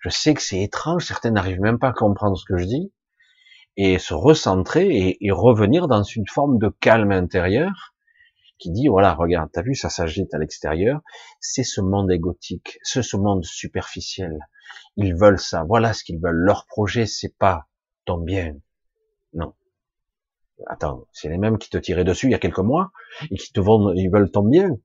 Je 0.00 0.10
sais 0.10 0.34
que 0.34 0.42
c'est 0.42 0.60
étrange, 0.60 1.06
certains 1.06 1.30
n'arrivent 1.30 1.60
même 1.60 1.78
pas 1.78 1.88
à 1.88 1.92
comprendre 1.92 2.36
ce 2.36 2.44
que 2.44 2.56
je 2.56 2.64
dis, 2.64 2.92
et 3.76 3.98
se 3.98 4.14
recentrer 4.14 4.86
et, 4.88 5.26
et 5.26 5.30
revenir 5.30 5.88
dans 5.88 6.02
une 6.02 6.26
forme 6.26 6.58
de 6.58 6.68
calme 6.68 7.12
intérieur 7.12 7.94
qui 8.58 8.70
dit 8.70 8.88
voilà 8.88 9.14
regarde 9.14 9.50
t'as 9.52 9.62
vu 9.62 9.74
ça 9.74 9.88
s'agite 9.88 10.34
à 10.34 10.38
l'extérieur 10.38 11.00
c'est 11.40 11.62
ce 11.64 11.80
monde 11.80 12.10
égotique 12.10 12.78
c'est 12.82 13.02
ce 13.02 13.16
monde 13.16 13.44
superficiel. 13.44 14.38
Ils 14.96 15.14
veulent 15.14 15.38
ça 15.38 15.64
voilà 15.64 15.92
ce 15.92 16.04
qu'ils 16.04 16.20
veulent. 16.20 16.36
Leur 16.36 16.66
projet 16.66 17.06
c'est 17.06 17.34
pas 17.38 17.66
ton 18.04 18.18
bien. 18.18 18.56
Non. 19.32 19.54
Attends 20.66 21.06
c'est 21.12 21.28
les 21.28 21.38
mêmes 21.38 21.58
qui 21.58 21.70
te 21.70 21.78
tiraient 21.78 22.04
dessus 22.04 22.26
il 22.26 22.32
y 22.32 22.34
a 22.34 22.38
quelques 22.38 22.58
mois 22.58 22.90
et 23.30 23.36
qui 23.36 23.52
te 23.52 23.60
vendent 23.60 23.92
ils 23.96 24.10
veulent 24.10 24.30
ton 24.30 24.42
bien. 24.42 24.76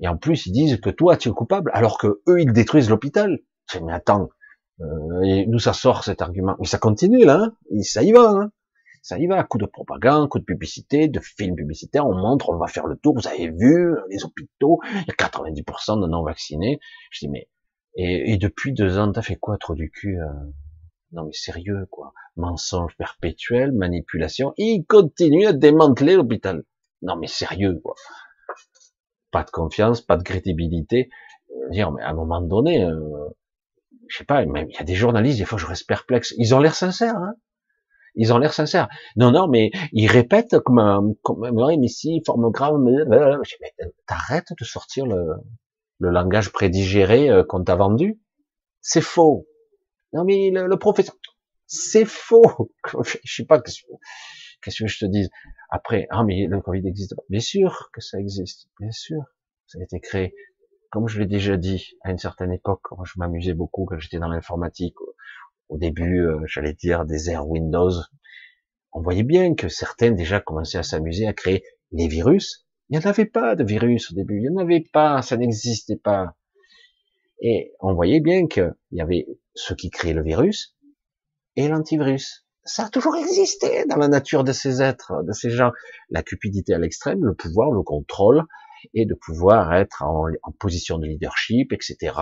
Et 0.00 0.08
en 0.08 0.16
plus 0.16 0.46
ils 0.46 0.52
disent 0.52 0.80
que 0.80 0.90
toi 0.90 1.16
tu 1.16 1.28
es 1.28 1.32
coupable 1.32 1.70
alors 1.74 1.98
que 1.98 2.22
eux 2.28 2.40
ils 2.40 2.52
détruisent 2.52 2.90
l'hôpital. 2.90 3.40
Mais 3.82 3.92
attends 3.92 4.30
euh, 4.80 5.44
nous 5.46 5.58
ça 5.58 5.74
sort 5.74 6.04
cet 6.04 6.22
argument? 6.22 6.56
Mais 6.58 6.66
ça 6.66 6.78
continue 6.78 7.24
là 7.24 7.42
hein. 7.42 7.82
Ça 7.82 8.02
y 8.02 8.12
va 8.12 8.30
hein 8.30 8.52
ça 9.02 9.18
y 9.18 9.26
va, 9.26 9.42
coup 9.44 9.58
de 9.58 9.66
propagande, 9.66 10.28
coup 10.28 10.38
de 10.38 10.44
publicité, 10.44 11.08
de 11.08 11.20
films 11.20 11.56
publicitaires, 11.56 12.06
on 12.06 12.14
montre, 12.14 12.50
on 12.50 12.58
va 12.58 12.66
faire 12.66 12.86
le 12.86 12.96
tour, 12.96 13.14
vous 13.14 13.26
avez 13.26 13.50
vu, 13.50 13.96
les 14.10 14.24
hôpitaux, 14.24 14.80
il 14.84 15.04
y 15.08 15.10
a 15.10 15.14
90% 15.14 16.00
de 16.00 16.06
non-vaccinés. 16.06 16.80
Je 17.10 17.20
dis, 17.20 17.28
mais, 17.28 17.48
et, 17.96 18.36
depuis 18.36 18.72
deux 18.72 18.98
ans, 18.98 19.10
t'as 19.10 19.22
fait 19.22 19.36
quoi, 19.36 19.56
trop 19.58 19.74
du 19.74 19.90
cul 19.90 20.18
euh? 20.20 20.26
Non 21.12 21.24
mais 21.24 21.32
sérieux, 21.32 21.86
quoi. 21.90 22.12
Mensonge 22.36 22.96
perpétuel, 22.96 23.72
manipulation, 23.72 24.54
il 24.56 24.84
continue 24.84 25.46
à 25.46 25.52
démanteler 25.52 26.14
l'hôpital. 26.14 26.62
Non 27.02 27.16
mais 27.16 27.26
sérieux, 27.26 27.80
quoi. 27.82 27.94
Pas 29.32 29.42
de 29.42 29.50
confiance, 29.50 30.00
pas 30.00 30.16
de 30.16 30.22
crédibilité. 30.22 31.10
Dire, 31.70 31.90
mais 31.90 32.02
à 32.02 32.10
un 32.10 32.14
moment 32.14 32.40
donné, 32.40 32.84
euh, 32.84 33.28
je 34.06 34.18
sais 34.18 34.24
pas, 34.24 34.44
même 34.46 34.70
il 34.70 34.74
y 34.74 34.78
a 34.78 34.84
des 34.84 34.94
journalistes, 34.94 35.38
des 35.38 35.44
fois 35.44 35.58
je 35.58 35.66
reste 35.66 35.86
perplexe. 35.88 36.32
Ils 36.38 36.54
ont 36.54 36.60
l'air 36.60 36.76
sincères, 36.76 37.16
hein 37.16 37.34
ils 38.14 38.32
ont 38.32 38.38
l'air 38.38 38.52
sincères. 38.52 38.88
Non, 39.16 39.30
non, 39.30 39.48
mais 39.48 39.70
ils 39.92 40.08
répètent 40.08 40.58
comme 40.60 40.78
un, 40.78 41.12
comme, 41.22 41.44
forme 42.24 42.50
grave, 42.50 42.78
mais, 42.78 42.94
t'arrêtes 44.06 44.52
de 44.58 44.64
sortir 44.64 45.06
le, 45.06 45.34
le 46.00 46.10
langage 46.10 46.50
prédigéré 46.50 47.30
euh, 47.30 47.44
qu'on 47.44 47.62
t'a 47.62 47.76
vendu. 47.76 48.20
C'est 48.80 49.02
faux. 49.02 49.46
Non, 50.12 50.24
mais 50.24 50.50
le, 50.50 50.76
professeur, 50.76 51.14
c'est 51.66 52.06
faux. 52.06 52.72
Je 53.24 53.34
sais 53.34 53.44
pas, 53.44 53.60
qu'est-ce 53.60 54.82
que 54.82 54.88
je 54.88 54.98
te 54.98 55.04
dise. 55.04 55.30
Après, 55.68 56.06
ah, 56.10 56.24
mais 56.24 56.46
le 56.46 56.60
Covid 56.60 56.86
existe. 56.86 57.14
Bien 57.28 57.40
sûr 57.40 57.90
que 57.92 58.00
ça 58.00 58.18
existe. 58.18 58.68
Bien 58.80 58.90
sûr. 58.90 59.22
Ça 59.66 59.78
a 59.78 59.82
été 59.84 60.00
créé. 60.00 60.34
Comme 60.90 61.06
je 61.06 61.20
l'ai 61.20 61.26
déjà 61.26 61.56
dit, 61.56 61.92
à 62.02 62.10
une 62.10 62.18
certaine 62.18 62.52
époque, 62.52 62.80
quand 62.82 63.04
je 63.04 63.12
m'amusais 63.18 63.54
beaucoup, 63.54 63.84
quand 63.84 63.98
j'étais 63.98 64.18
dans 64.18 64.28
l'informatique, 64.28 64.96
au 65.70 65.78
début, 65.78 66.26
euh, 66.26 66.40
j'allais 66.46 66.74
dire 66.74 67.06
des 67.06 67.30
airs 67.30 67.48
Windows, 67.48 67.92
on 68.92 69.00
voyait 69.00 69.22
bien 69.22 69.54
que 69.54 69.68
certains 69.68 70.10
déjà 70.10 70.40
commençaient 70.40 70.78
à 70.78 70.82
s'amuser 70.82 71.26
à 71.26 71.32
créer 71.32 71.62
les 71.92 72.08
virus. 72.08 72.66
Il 72.88 72.98
n'y 72.98 73.04
en 73.04 73.08
avait 73.08 73.24
pas 73.24 73.54
de 73.54 73.64
virus 73.64 74.10
au 74.10 74.14
début, 74.14 74.38
il 74.38 74.50
n'y 74.50 74.56
en 74.56 74.58
avait 74.58 74.84
pas, 74.92 75.22
ça 75.22 75.36
n'existait 75.36 75.96
pas. 75.96 76.36
Et 77.40 77.72
on 77.80 77.94
voyait 77.94 78.20
bien 78.20 78.48
qu'il 78.48 78.74
y 78.90 79.00
avait 79.00 79.26
ceux 79.54 79.76
qui 79.76 79.90
créaient 79.90 80.12
le 80.12 80.24
virus 80.24 80.76
et 81.54 81.68
l'antivirus. 81.68 82.44
Ça 82.64 82.86
a 82.86 82.90
toujours 82.90 83.16
existé 83.16 83.86
dans 83.86 83.96
la 83.96 84.08
nature 84.08 84.44
de 84.44 84.52
ces 84.52 84.82
êtres, 84.82 85.22
de 85.24 85.32
ces 85.32 85.50
gens. 85.50 85.70
La 86.10 86.22
cupidité 86.22 86.74
à 86.74 86.78
l'extrême, 86.78 87.24
le 87.24 87.34
pouvoir, 87.34 87.70
le 87.70 87.82
contrôle, 87.82 88.44
et 88.92 89.06
de 89.06 89.14
pouvoir 89.14 89.72
être 89.74 90.02
en, 90.02 90.26
en, 90.42 90.52
position 90.52 90.98
de 90.98 91.06
leadership, 91.06 91.72
etc. 91.72 92.14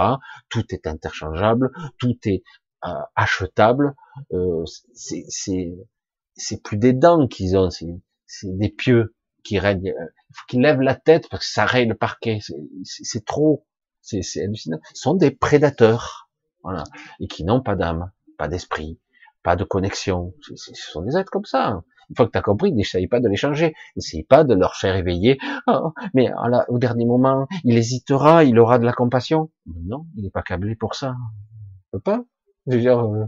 Tout 0.49 0.65
est 0.71 0.87
interchangeable, 0.87 1.71
tout 1.99 2.17
est 2.25 2.43
euh, 2.85 2.91
achetable. 3.17 3.95
Euh, 4.33 4.65
c'est 4.95 6.63
plus 6.63 6.77
des 6.77 6.93
dents 6.93 7.27
qu'ils 7.27 7.57
ont, 7.57 7.71
c'est 7.71 8.57
des 8.57 8.69
pieux 8.69 9.15
qui 9.45 9.59
règnent. 9.59 9.91
Euh, 9.91 10.07
il 10.31 10.37
qu'ils 10.49 10.61
lèvent 10.61 10.81
la 10.81 10.95
tête 10.95 11.29
parce 11.31 11.47
que 11.47 11.53
ça 11.53 11.65
règne 11.65 11.89
le 11.89 11.95
parquet. 11.97 12.39
C'est 12.85 13.25
trop, 13.25 13.67
c'est 14.01 14.23
hallucinant. 14.43 14.79
Ce 14.95 15.03
sont 15.03 15.15
des 15.15 15.31
prédateurs, 15.31 16.29
voilà, 16.63 16.85
et 17.21 17.27
qui 17.27 17.45
n'ont 17.45 17.63
pas 17.63 17.75
d'âme, 17.75 18.13
pas 18.37 18.49
d'esprit, 18.49 19.01
pas 19.43 19.57
de 19.57 19.65
connexion. 19.65 20.35
Ce 20.55 20.73
sont 20.75 21.03
des 21.03 21.17
êtres 21.17 21.31
comme 21.31 21.47
ça. 21.47 21.83
Une 22.11 22.17
fois 22.17 22.27
que 22.27 22.39
tu 22.39 22.43
compris, 22.43 22.73
n'essaye 22.73 23.07
pas 23.07 23.21
de 23.21 23.29
les 23.29 23.37
changer. 23.37 23.75
N'essaye 23.97 24.23
pas 24.23 24.45
de 24.45 24.55
leur 24.55 24.77
faire 24.77 24.97
éveiller. 24.97 25.39
Oh, 25.67 25.93
mais 26.15 26.31
au 26.69 26.79
dernier 26.79 27.05
moment, 27.05 27.47
il 27.65 27.77
hésitera, 27.77 28.45
il 28.45 28.59
aura 28.59 28.79
de 28.79 28.85
la 28.85 28.93
compassion. 28.93 29.51
Non, 29.67 30.07
il 30.17 30.25
n'est 30.25 30.31
pas 30.31 30.43
câblé 30.43 30.75
pour 30.75 30.95
ça. 30.95 31.17
Il 31.19 31.91
peut 31.93 32.01
pas. 32.01 32.25
Je 32.69 32.77
veux 32.77 32.81
dire, 32.81 32.99
euh, 32.99 33.25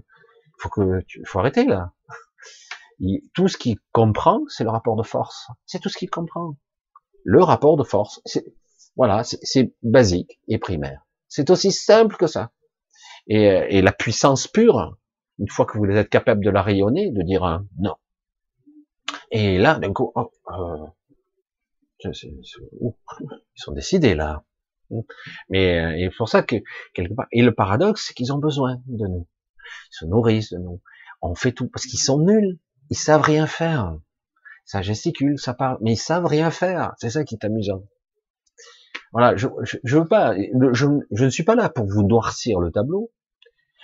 faut 0.59 0.69
que 0.69 1.01
faut 1.25 1.39
arrêter 1.39 1.65
là. 1.65 1.93
tout 3.35 3.49
ce 3.49 3.57
qu'il 3.57 3.79
comprend, 3.93 4.43
c'est 4.49 4.65
le 4.65 4.71
rapport 4.71 4.97
de 4.97 5.03
force. 5.03 5.49
C'est 5.67 5.81
tout 5.81 5.89
ce 5.89 5.99
qu'il 5.99 6.11
comprend. 6.11 6.57
Le 7.25 7.43
rapport 7.43 7.77
de 7.77 7.85
force. 7.85 8.21
Voilà, 8.97 9.25
c'est 9.25 9.75
basique 9.83 10.41
et 10.49 10.59
primaire. 10.59 11.07
C'est 11.29 11.51
aussi 11.51 11.73
simple 11.73 12.17
que 12.17 12.27
ça. 12.27 12.53
Et, 13.27 13.45
et, 13.45 13.83
la 13.83 13.93
puissance 13.93 14.49
pure, 14.49 14.97
une 15.39 15.49
fois 15.49 15.65
que 15.65 15.79
vous 15.79 15.85
êtes 15.87 16.09
capable 16.09 16.45
de 16.45 16.51
la 16.51 16.63
rayonner, 16.63 17.11
de 17.11 17.23
dire 17.23 17.45
un 17.45 17.67
non. 17.79 17.95
Et 19.31 19.59
là, 19.59 19.79
d'un 19.79 19.93
coup, 19.93 20.13
oh, 20.15 20.31
euh, 20.51 20.87
ils 22.05 22.13
sont 23.55 23.73
décidés 23.73 24.15
là. 24.15 24.45
Mais 25.49 26.07
euh, 26.07 26.11
pour 26.17 26.29
ça 26.29 26.43
que 26.43 26.57
quelque 26.95 27.15
part, 27.15 27.27
et 27.33 27.43
le 27.43 27.55
paradoxe, 27.55 28.07
c'est 28.07 28.15
qu'ils 28.15 28.33
ont 28.33 28.39
besoin 28.39 28.77
de 28.87 29.07
nous. 29.07 29.27
Ils 29.93 29.97
se 29.99 30.05
nourrissent 30.05 30.53
de 30.53 30.59
nous. 30.59 30.81
On 31.23 31.35
fait 31.35 31.53
tout 31.53 31.69
parce 31.69 31.87
qu'ils 31.87 32.01
sont 32.01 32.19
nuls. 32.19 32.59
Ils 32.91 32.97
savent 32.97 33.23
rien 33.23 33.47
faire. 33.47 33.97
Ça 34.65 34.83
gesticule, 34.83 35.39
ça 35.39 35.55
parle, 35.55 35.79
mais 35.81 35.93
ils 35.93 35.97
savent 35.97 36.27
rien 36.27 36.51
faire. 36.51 36.93
C'est 36.99 37.11
ça 37.11 37.25
qui 37.25 37.35
est 37.35 37.45
amusant. 37.45 37.85
Voilà, 39.13 39.37
je, 39.37 39.49
je, 39.83 39.99
veux 39.99 40.07
pas, 40.07 40.35
je, 40.37 40.87
je, 41.11 41.25
ne 41.25 41.31
suis 41.31 41.43
pas 41.43 41.57
là 41.57 41.69
pour 41.69 41.87
vous 41.87 42.05
noircir 42.05 42.61
le 42.61 42.71
tableau, 42.71 43.11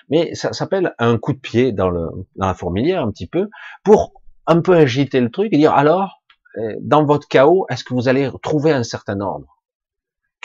mais 0.08 0.34
ça 0.36 0.52
s'appelle 0.52 0.94
un 0.98 1.18
coup 1.18 1.32
de 1.32 1.40
pied 1.40 1.72
dans, 1.72 1.90
le, 1.90 2.06
dans 2.36 2.46
la 2.46 2.54
fourmilière 2.54 3.02
un 3.02 3.10
petit 3.10 3.26
peu 3.26 3.48
pour 3.82 4.22
un 4.46 4.60
peu 4.60 4.76
agiter 4.76 5.20
le 5.20 5.30
truc 5.30 5.52
et 5.52 5.58
dire 5.58 5.72
alors, 5.72 6.22
euh, 6.58 6.76
dans 6.80 7.04
votre 7.04 7.26
chaos, 7.26 7.66
est-ce 7.68 7.82
que 7.82 7.94
vous 7.94 8.08
allez 8.08 8.30
trouver 8.42 8.72
un 8.72 8.84
certain 8.84 9.20
ordre? 9.20 9.55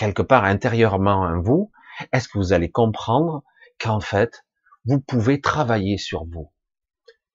Quelque 0.02 0.24
part 0.24 0.46
intérieurement 0.46 1.20
en 1.22 1.40
vous, 1.40 1.72
est-ce 2.12 2.28
que 2.28 2.40
vous 2.40 2.54
allez 2.54 2.72
comprendre 2.72 3.44
qu'en 3.80 4.00
fait, 4.00 4.44
vous 4.84 5.00
pouvez 5.00 5.42
travailler 5.42 6.00
sur 6.00 6.26
vous, 6.26 6.52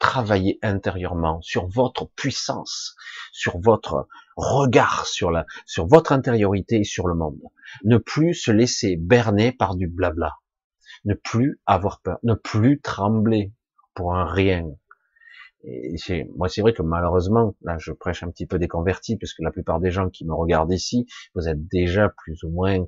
travailler 0.00 0.58
intérieurement, 0.62 1.40
sur 1.42 1.68
votre 1.68 2.10
puissance, 2.16 2.96
sur 3.30 3.60
votre 3.60 4.08
regard 4.36 5.06
sur 5.06 5.30
la, 5.30 5.46
sur 5.64 5.86
votre 5.86 6.10
intériorité 6.10 6.80
et 6.80 6.84
sur 6.84 7.06
le 7.06 7.14
monde. 7.14 7.38
Ne 7.84 7.98
plus 7.98 8.34
se 8.34 8.50
laisser 8.50 8.96
berner 8.96 9.52
par 9.52 9.76
du 9.76 9.86
blabla. 9.86 10.34
Ne 11.04 11.14
plus 11.14 11.60
avoir 11.66 12.00
peur, 12.00 12.18
ne 12.24 12.34
plus 12.34 12.80
trembler 12.80 13.52
pour 13.94 14.16
un 14.16 14.26
rien, 14.26 14.64
et 15.66 16.24
moi, 16.36 16.48
c'est 16.48 16.60
vrai 16.60 16.72
que 16.72 16.82
malheureusement, 16.82 17.56
là, 17.62 17.76
je 17.78 17.90
prêche 17.90 18.22
un 18.22 18.30
petit 18.30 18.46
peu 18.46 18.58
des 18.58 18.68
convertis, 18.68 19.16
puisque 19.16 19.40
la 19.40 19.50
plupart 19.50 19.80
des 19.80 19.90
gens 19.90 20.08
qui 20.08 20.24
me 20.24 20.32
regardent 20.32 20.72
ici, 20.72 21.06
vous 21.34 21.48
êtes 21.48 21.66
déjà 21.66 22.08
plus 22.08 22.42
ou 22.44 22.50
moins, 22.50 22.86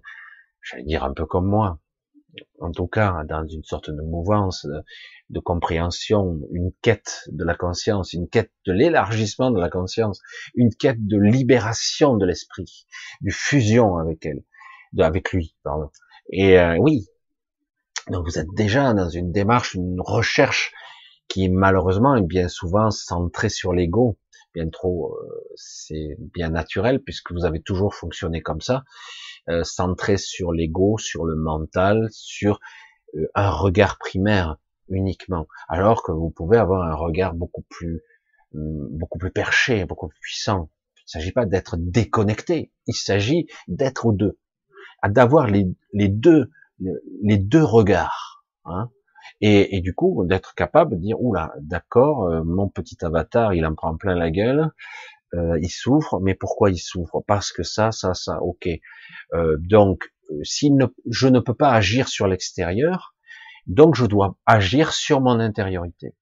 j'allais 0.63 0.85
dire 0.85 1.03
un 1.03 1.13
peu 1.13 1.27
comme 1.27 1.47
moi, 1.47 1.81
en 2.61 2.71
tout 2.71 2.87
cas, 2.87 3.25
dans 3.29 3.47
une 3.49 3.65
sorte 3.65 3.91
de 3.91 4.01
mouvance 4.01 4.67
de, 5.31 5.41
compréhension, 5.41 6.41
une 6.53 6.71
quête 6.83 7.25
de 7.33 7.45
la 7.45 7.57
conscience, 7.57 8.13
une 8.13 8.29
quête 8.29 8.53
de 8.65 8.73
l'élargissement 8.73 9.51
de 9.51 9.61
la 9.61 9.71
conscience, 9.71 10.21
une 10.55 10.73
quête 10.73 11.05
de 11.05 11.19
libération 11.19 12.17
de 12.17 12.27
l'esprit, 12.27 12.87
du 13.21 13.33
fusion 13.33 13.97
avec 13.97 14.25
elle, 14.25 14.45
de, 14.93 15.03
avec 15.03 15.33
lui, 15.33 15.57
pardon. 15.65 15.91
Et 16.31 16.59
euh, 16.61 16.77
oui, 16.79 17.09
donc 18.09 18.25
vous 18.25 18.39
êtes 18.39 18.53
déjà 18.55 18.95
dans 18.95 19.09
une 19.09 19.33
démarche, 19.33 19.75
une 19.75 20.01
recherche 20.01 20.73
qui 21.29 21.49
malheureusement 21.49 22.17
est 22.17 22.23
bien 22.23 22.49
souvent 22.49 22.91
centré 22.91 23.49
sur 23.49 23.73
l'ego, 23.73 24.19
bien 24.55 24.69
trop, 24.69 25.15
euh, 25.15 25.45
c'est 25.57 26.17
bien 26.19 26.51
naturel 26.51 27.03
puisque 27.03 27.33
vous 27.33 27.45
avez 27.45 27.61
toujours 27.61 27.95
fonctionné 27.95 28.41
comme 28.41 28.61
ça, 28.61 28.85
euh, 29.49 29.63
centré 29.63 30.17
sur 30.17 30.53
l'ego, 30.53 30.99
sur 30.99 31.25
le 31.25 31.37
mental, 31.37 32.09
sur 32.11 32.61
euh, 33.15 33.29
un 33.35 33.51
regard 33.51 33.99
primaire 33.99 34.57
uniquement, 34.89 35.47
alors 35.69 36.03
que 36.03 36.13
vous 36.13 36.31
pouvez 36.31 36.57
avoir 36.57 36.83
un 36.83 36.95
regard 36.95 37.35
beaucoup 37.35 37.65
plus, 37.69 38.03
hum, 38.55 38.89
beaucoup 38.91 39.19
plus 39.19 39.31
perché, 39.31 39.85
beaucoup 39.85 40.09
plus 40.09 40.21
puissant. 40.21 40.71
Il 40.97 41.19
ne 41.19 41.21
s'agit 41.21 41.33
pas 41.33 41.47
d'être 41.47 41.77
déconnecté, 41.79 42.73
il 42.87 42.95
s'agit 42.95 43.47
d'être 43.67 44.07
aux 44.07 44.13
deux, 44.13 44.39
d'avoir 45.07 45.47
les, 45.47 45.67
les 45.93 46.09
deux, 46.09 46.51
les 47.23 47.39
deux 47.39 47.65
regards. 47.65 48.45
Hein 48.65 48.91
et, 49.41 49.77
et, 49.77 49.81
du 49.81 49.95
coup 49.95 50.25
d'être 50.27 50.55
capable 50.55 50.97
de 50.97 51.01
dire 51.01 51.21
oula 51.21 51.53
d'accord 51.61 52.27
euh, 52.27 52.43
mon 52.45 52.69
petit 52.69 52.97
avatar 53.05 53.55
il 53.55 53.65
en 53.65 53.75
prend 53.75 53.97
plein 53.97 54.15
la 54.15 54.31
gueule 54.31 54.73
euh, 55.35 55.59
il 55.61 55.69
souffre 55.69 56.21
mais 56.21 56.35
pourquoi 56.35 56.71
il 56.71 56.79
souffre? 56.79 57.23
Parce 57.27 57.53
que 57.53 57.63
ça 57.63 57.93
ça 57.93 58.15
ça 58.15 58.43
ok. 58.43 58.69
Euh, 59.35 59.57
donc 59.61 60.11
euh, 60.31 60.43
si 60.43 60.73
je 61.11 61.29
ne 61.29 61.41
peux 61.41 61.55
pas 61.55 61.71
agir 61.73 62.09
sur 62.09 62.27
l'extérieur 62.27 63.15
donc 63.67 63.95
je 63.95 64.07
dois 64.07 64.39
agir 64.47 64.93
sur 64.93 65.21
mon 65.21 65.39
intériorité. 65.41 66.15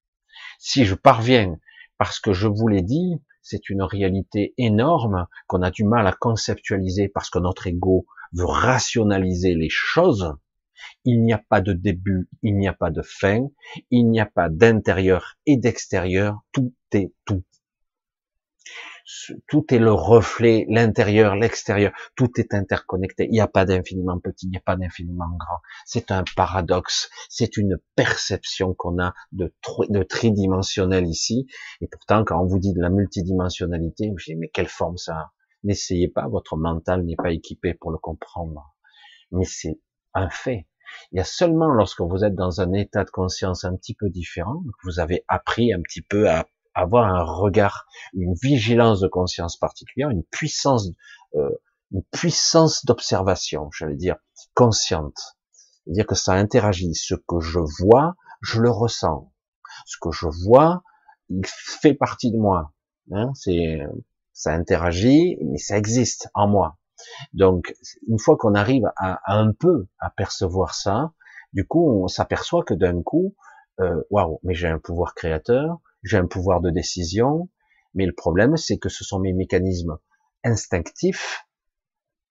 Si 0.58 0.84
je 0.84 0.96
parviens 0.96 1.56
parce 1.98 2.18
que 2.18 2.32
je 2.32 2.48
vous 2.48 2.66
l'ai 2.66 2.82
dit 2.82 3.22
c'est 3.42 3.70
une 3.70 3.82
réalité 3.82 4.54
énorme 4.58 5.28
qu'on 5.46 5.62
a 5.62 5.70
du 5.70 5.84
mal 5.84 6.08
à 6.08 6.12
conceptualiser 6.12 7.08
parce 7.08 7.30
que 7.30 7.38
notre 7.38 7.68
ego 7.68 8.06
veut 8.32 8.44
rationaliser 8.44 9.54
les 9.54 9.70
choses 9.70 10.34
il 11.04 11.22
n'y 11.22 11.32
a 11.32 11.42
pas 11.48 11.60
de 11.60 11.72
début, 11.72 12.28
il 12.42 12.56
n'y 12.56 12.68
a 12.68 12.72
pas 12.72 12.90
de 12.90 13.02
fin, 13.02 13.48
il 13.90 14.08
n'y 14.10 14.20
a 14.20 14.26
pas 14.26 14.48
d'intérieur 14.48 15.36
et 15.46 15.56
d'extérieur, 15.56 16.40
tout 16.52 16.74
est 16.92 17.12
tout. 17.24 17.44
Tout 19.46 19.72
est 19.72 19.78
le 19.78 19.92
reflet, 19.92 20.66
l'intérieur, 20.68 21.36
l'extérieur, 21.36 21.92
tout 22.16 22.40
est 22.40 22.54
interconnecté. 22.54 23.26
Il 23.26 23.32
n'y 23.32 23.40
a 23.40 23.46
pas 23.46 23.64
d'infiniment 23.64 24.18
petit, 24.18 24.46
il 24.46 24.50
n'y 24.50 24.56
a 24.56 24.62
pas 24.64 24.74
d'infiniment 24.74 25.28
grand. 25.38 25.60
C'est 25.84 26.10
un 26.10 26.24
paradoxe, 26.34 27.08
c'est 27.28 27.56
une 27.56 27.78
perception 27.94 28.74
qu'on 28.74 29.00
a 29.00 29.14
de, 29.30 29.52
tridimensionnel 30.02 31.06
ici. 31.06 31.46
Et 31.80 31.86
pourtant, 31.86 32.24
quand 32.24 32.42
on 32.42 32.46
vous 32.46 32.58
dit 32.58 32.72
de 32.72 32.80
la 32.80 32.90
multidimensionnalité, 32.90 34.12
je 34.16 34.32
dis, 34.32 34.36
mais 34.36 34.48
quelle 34.48 34.68
forme 34.68 34.96
ça 34.96 35.30
N'essayez 35.62 36.08
pas, 36.08 36.26
votre 36.28 36.56
mental 36.56 37.04
n'est 37.04 37.16
pas 37.16 37.30
équipé 37.30 37.74
pour 37.74 37.92
le 37.92 37.98
comprendre. 37.98 38.74
Mais 39.30 39.44
c'est 39.44 39.78
un 40.16 40.30
fait. 40.30 40.66
Il 41.12 41.18
y 41.18 41.20
a 41.20 41.24
seulement 41.24 41.68
lorsque 41.68 42.00
vous 42.00 42.24
êtes 42.24 42.34
dans 42.34 42.60
un 42.60 42.72
état 42.72 43.04
de 43.04 43.10
conscience 43.10 43.64
un 43.64 43.76
petit 43.76 43.94
peu 43.94 44.08
différent, 44.08 44.62
vous 44.84 44.98
avez 44.98 45.24
appris 45.28 45.72
un 45.72 45.80
petit 45.80 46.02
peu 46.02 46.28
à 46.28 46.46
avoir 46.74 47.04
un 47.04 47.22
regard, 47.22 47.86
une 48.12 48.34
vigilance 48.42 49.00
de 49.00 49.08
conscience 49.08 49.56
particulière, 49.56 50.10
une 50.10 50.24
puissance, 50.24 50.88
euh, 51.34 51.50
une 51.92 52.02
puissance 52.12 52.84
d'observation, 52.84 53.70
j'allais 53.72 53.96
dire 53.96 54.16
consciente, 54.54 55.36
c'est-à-dire 55.86 56.06
que 56.06 56.14
ça 56.14 56.32
interagit. 56.32 56.94
Ce 56.94 57.14
que 57.14 57.40
je 57.40 57.60
vois, 57.80 58.16
je 58.42 58.60
le 58.60 58.70
ressens. 58.70 59.32
Ce 59.86 59.96
que 60.00 60.10
je 60.10 60.26
vois, 60.44 60.82
il 61.28 61.46
fait 61.46 61.94
partie 61.94 62.32
de 62.32 62.38
moi. 62.38 62.72
Hein, 63.12 63.30
c'est, 63.34 63.78
ça 64.32 64.52
interagit, 64.52 65.38
mais 65.44 65.58
ça 65.58 65.78
existe 65.78 66.28
en 66.34 66.48
moi. 66.48 66.78
Donc, 67.32 67.74
une 68.09 68.18
fois 68.18 68.36
qu'on 68.36 68.55
arrive 68.55 68.90
à, 68.97 69.20
un 69.26 69.53
peu 69.53 69.86
à 69.99 70.11
percevoir 70.11 70.74
ça, 70.74 71.12
du 71.53 71.66
coup, 71.66 72.03
on 72.03 72.09
s'aperçoit 72.09 72.64
que 72.64 72.74
d'un 72.74 73.03
coup, 73.03 73.34
euh, 73.80 74.03
waouh, 74.11 74.40
mais 74.42 74.55
j'ai 74.55 74.68
un 74.68 74.78
pouvoir 74.78 75.14
créateur, 75.14 75.78
j'ai 76.03 76.16
un 76.16 76.26
pouvoir 76.26 76.61
de 76.61 76.70
décision, 76.70 77.49
mais 77.94 78.07
le 78.07 78.14
problème, 78.14 78.57
c'est 78.57 78.78
que 78.78 78.88
ce 78.88 79.05
sont 79.05 79.18
mes 79.18 79.32
mécanismes 79.32 79.99
instinctifs, 80.44 81.47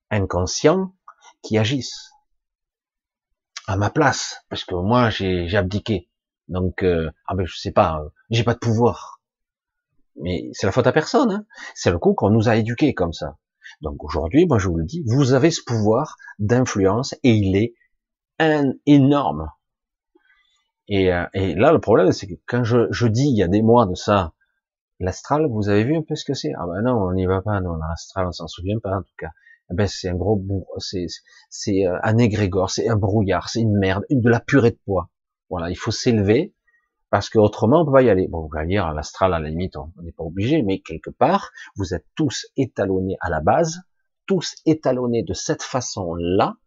inconscients, 0.10 0.94
qui 1.42 1.58
agissent 1.58 2.12
à 3.68 3.78
ma 3.78 3.90
place, 3.90 4.44
parce 4.50 4.64
que 4.64 4.76
moi, 4.76 5.10
j'ai 5.10 5.56
abdiqué. 5.56 6.10
Donc, 6.48 6.84
euh, 6.84 7.10
ah 7.26 7.36
ben, 7.36 7.46
je 7.46 7.58
sais 7.58 7.72
pas, 7.72 8.02
euh, 8.02 8.10
j'ai 8.30 8.44
pas 8.44 8.54
de 8.54 8.60
pouvoir. 8.60 9.22
Mais 10.22 10.50
c'est 10.54 10.68
la 10.68 10.72
faute 10.72 10.88
à 10.88 10.92
personne. 10.92 11.32
Hein. 11.32 11.46
C'est 11.74 11.92
le 11.92 11.98
coup 11.98 12.14
qu'on 12.14 12.30
nous 12.30 12.48
a 12.48 12.56
éduqués 12.56 12.94
comme 12.94 13.14
ça. 13.14 13.38
Donc 13.82 14.04
aujourd'hui, 14.04 14.46
moi 14.48 14.58
je 14.58 14.68
vous 14.70 14.78
le 14.78 14.86
dis, 14.86 15.04
vous 15.06 15.34
avez 15.34 15.52
ce 15.52 15.62
pouvoir 15.66 16.18
d'influence 16.40 17.14
et 17.24 17.32
il 17.32 17.56
est 17.56 17.74
énorme. 18.86 19.50
Et, 20.88 21.12
euh, 21.12 21.26
et, 21.34 21.56
là, 21.56 21.72
le 21.72 21.80
problème, 21.80 22.12
c'est 22.12 22.28
que 22.28 22.36
quand 22.48 22.64
je, 22.64 22.88
je, 22.92 23.08
dis 23.08 23.28
il 23.28 23.38
y 23.38 23.44
a 23.44 23.48
des 23.48 23.62
mois 23.62 23.86
de 23.86 23.96
ça, 23.96 24.34
l'astral, 25.00 25.48
vous 25.50 25.70
avez 25.70 25.84
vu 25.84 25.96
un 25.98 26.04
peu 26.04 26.16
ce 26.16 26.26
que 26.26 26.34
c'est? 26.34 26.52
Ah 26.58 26.66
ben 26.68 26.82
non, 26.84 27.02
on 27.02 27.14
n'y 27.14 27.26
va 27.26 27.42
pas, 27.42 27.60
non, 27.62 27.76
l'astral, 27.76 28.28
on 28.28 28.32
s'en 28.32 28.48
souvient 28.48 28.80
pas 28.80 28.98
en 28.98 29.02
tout 29.02 29.16
cas. 29.18 29.32
Eh 29.72 29.76
ben 29.76 29.88
c'est 29.88 30.10
un 30.10 30.16
gros 30.16 30.44
c'est 30.78 31.08
c'est 31.50 31.88
euh, 31.88 31.98
un 32.04 32.18
égrégore, 32.18 32.70
c'est 32.70 32.88
un 32.88 32.98
brouillard, 32.98 33.50
c'est 33.50 33.62
une 33.62 33.78
merde, 33.78 34.04
une 34.10 34.22
de 34.22 34.30
la 34.30 34.40
purée 34.40 34.72
de 34.72 34.80
poids. 34.86 35.10
Voilà, 35.50 35.70
il 35.72 35.76
faut 35.76 35.92
s'élever 35.92 36.54
parce 37.16 37.30
que 37.30 37.40
autrement 37.40 37.84
on 37.84 37.86
peut 37.86 37.94
pas 37.94 38.02
y 38.02 38.10
aller. 38.10 38.28
Bon, 38.28 38.42
vous 38.42 38.58
allez 38.58 38.68
dire 38.68 38.92
l'astral 38.92 39.34
à 39.34 39.40
la 39.40 39.48
limite, 39.48 39.78
on 39.78 39.90
n'est 40.02 40.12
pas 40.12 40.26
obligé, 40.26 40.64
mais 40.64 40.82
quelque 40.82 41.10
part, 41.10 41.52
vous 41.78 41.94
êtes 41.94 42.06
tous 42.14 42.46
étalonnés 42.58 43.16
à 43.22 43.30
la 43.30 43.40
base, 43.40 43.84
tous 44.26 44.56
étalonnés 44.66 45.24
de 45.24 45.34
cette 45.34 45.64
façon-là 45.64 46.58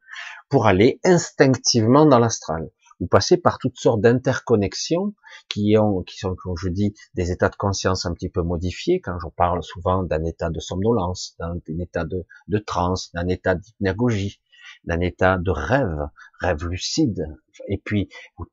pour 0.49 0.66
aller 0.66 1.01
instinctivement 1.05 2.07
dans 2.07 2.18
l'astral. 2.18 2.70
Vous 2.99 3.07
passez 3.07 3.36
par 3.36 3.59
toutes 3.59 3.76
sortes 3.78 4.01
d'interconnexions 4.01 5.12
qui 5.51 5.74
sont, 5.74 6.34
comme 6.34 6.57
je 6.57 6.70
dis, 6.70 6.94
des 7.12 7.30
états 7.30 7.51
de 7.51 7.57
conscience 7.57 8.07
un 8.07 8.14
petit 8.14 8.30
peu 8.30 8.40
modifiés. 8.40 9.03
Quand 9.03 9.18
je 9.18 9.28
parle 9.28 9.62
souvent 9.62 10.03
d'un 10.03 10.24
état 10.24 10.49
de 10.49 10.61
somnolence, 10.61 11.36
d'un 11.38 11.61
état 11.78 12.07
de, 12.07 12.24
de 12.46 12.59
transe, 12.59 13.12
d'un 13.12 13.28
état 13.28 13.55
d'hypnagogie, 13.55 14.40
d'un 14.84 15.00
état 15.00 15.38
de 15.38 15.50
rêve, 15.50 16.08
rêve 16.40 16.64
lucide, 16.66 17.26
et 17.68 17.78
puis 17.78 18.08
vous, 18.36 18.46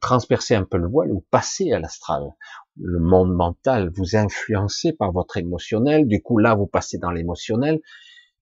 transpercez 0.00 0.54
un 0.54 0.64
peu 0.64 0.78
le 0.78 0.88
voile, 0.88 1.10
vous 1.10 1.24
passez 1.30 1.72
à 1.72 1.78
l'astral. 1.78 2.34
Le 2.76 3.00
monde 3.00 3.34
mental 3.34 3.90
vous 3.94 4.16
influencez 4.16 4.92
par 4.92 5.12
votre 5.12 5.36
émotionnel, 5.36 6.06
du 6.06 6.22
coup 6.22 6.38
là 6.38 6.54
vous 6.54 6.66
passez 6.66 6.98
dans 6.98 7.10
l'émotionnel, 7.10 7.80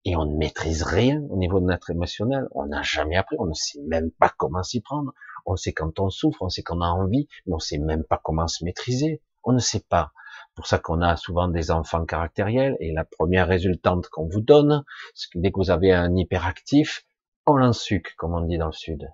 et 0.04 0.14
on 0.14 0.24
ne 0.24 0.36
maîtrise 0.36 0.82
rien 0.82 1.20
au 1.30 1.36
niveau 1.36 1.58
de 1.58 1.64
notre 1.64 1.90
émotionnel, 1.90 2.46
on 2.52 2.66
n'a 2.66 2.82
jamais 2.82 3.16
appris, 3.16 3.36
on 3.40 3.46
ne 3.46 3.54
sait 3.54 3.80
même 3.82 4.10
pas 4.12 4.32
comment 4.36 4.62
s'y 4.62 4.80
prendre, 4.80 5.12
on 5.46 5.56
sait 5.56 5.72
quand 5.72 5.98
on 5.98 6.10
souffre, 6.10 6.42
on 6.42 6.48
sait 6.48 6.62
qu'on 6.62 6.80
a 6.80 6.86
envie, 6.86 7.28
mais 7.46 7.54
on 7.54 7.58
sait 7.58 7.78
même 7.78 8.04
pas 8.04 8.20
comment 8.22 8.46
se 8.46 8.64
maîtriser, 8.64 9.20
on 9.42 9.52
ne 9.52 9.58
sait 9.58 9.84
pas. 9.88 10.12
Pour 10.56 10.66
ça 10.66 10.78
qu'on 10.78 11.02
a 11.02 11.16
souvent 11.16 11.48
des 11.48 11.70
enfants 11.70 12.04
caractériels, 12.04 12.76
et 12.80 12.92
la 12.92 13.04
première 13.04 13.46
résultante 13.46 14.08
qu'on 14.08 14.26
vous 14.26 14.40
donne, 14.40 14.84
c'est 15.14 15.30
que 15.30 15.38
dès 15.38 15.52
que 15.52 15.58
vous 15.58 15.70
avez 15.70 15.92
un 15.92 16.16
hyperactif, 16.16 17.04
on 17.46 17.54
l'ensuque, 17.54 18.14
comme 18.16 18.34
on 18.34 18.40
dit 18.40 18.58
dans 18.58 18.66
le 18.66 18.72
sud. 18.72 19.06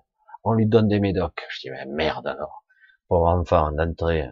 On 0.43 0.53
lui 0.53 0.65
donne 0.65 0.87
des 0.87 0.99
médocs. 0.99 1.45
Je 1.49 1.59
dis, 1.61 1.69
mais 1.69 1.85
merde 1.85 2.27
alors. 2.27 2.63
Pauvre 3.07 3.27
enfant, 3.27 3.71
d'entrée. 3.71 4.29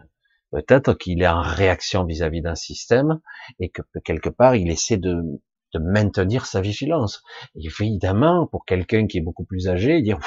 Peut-être 0.50 0.94
qu'il 0.94 1.22
est 1.22 1.28
en 1.28 1.42
réaction 1.42 2.04
vis-à-vis 2.04 2.42
d'un 2.42 2.54
système 2.54 3.20
et 3.60 3.70
que 3.70 3.82
quelque 4.04 4.28
part 4.28 4.54
il 4.54 4.70
essaie 4.70 4.98
de, 4.98 5.40
de 5.72 5.78
maintenir 5.78 6.46
sa 6.46 6.60
vigilance. 6.60 7.22
évidemment, 7.54 8.46
pour 8.46 8.64
quelqu'un 8.64 9.06
qui 9.06 9.18
est 9.18 9.22
beaucoup 9.22 9.44
plus 9.44 9.68
âgé, 9.68 10.02
dire 10.02 10.18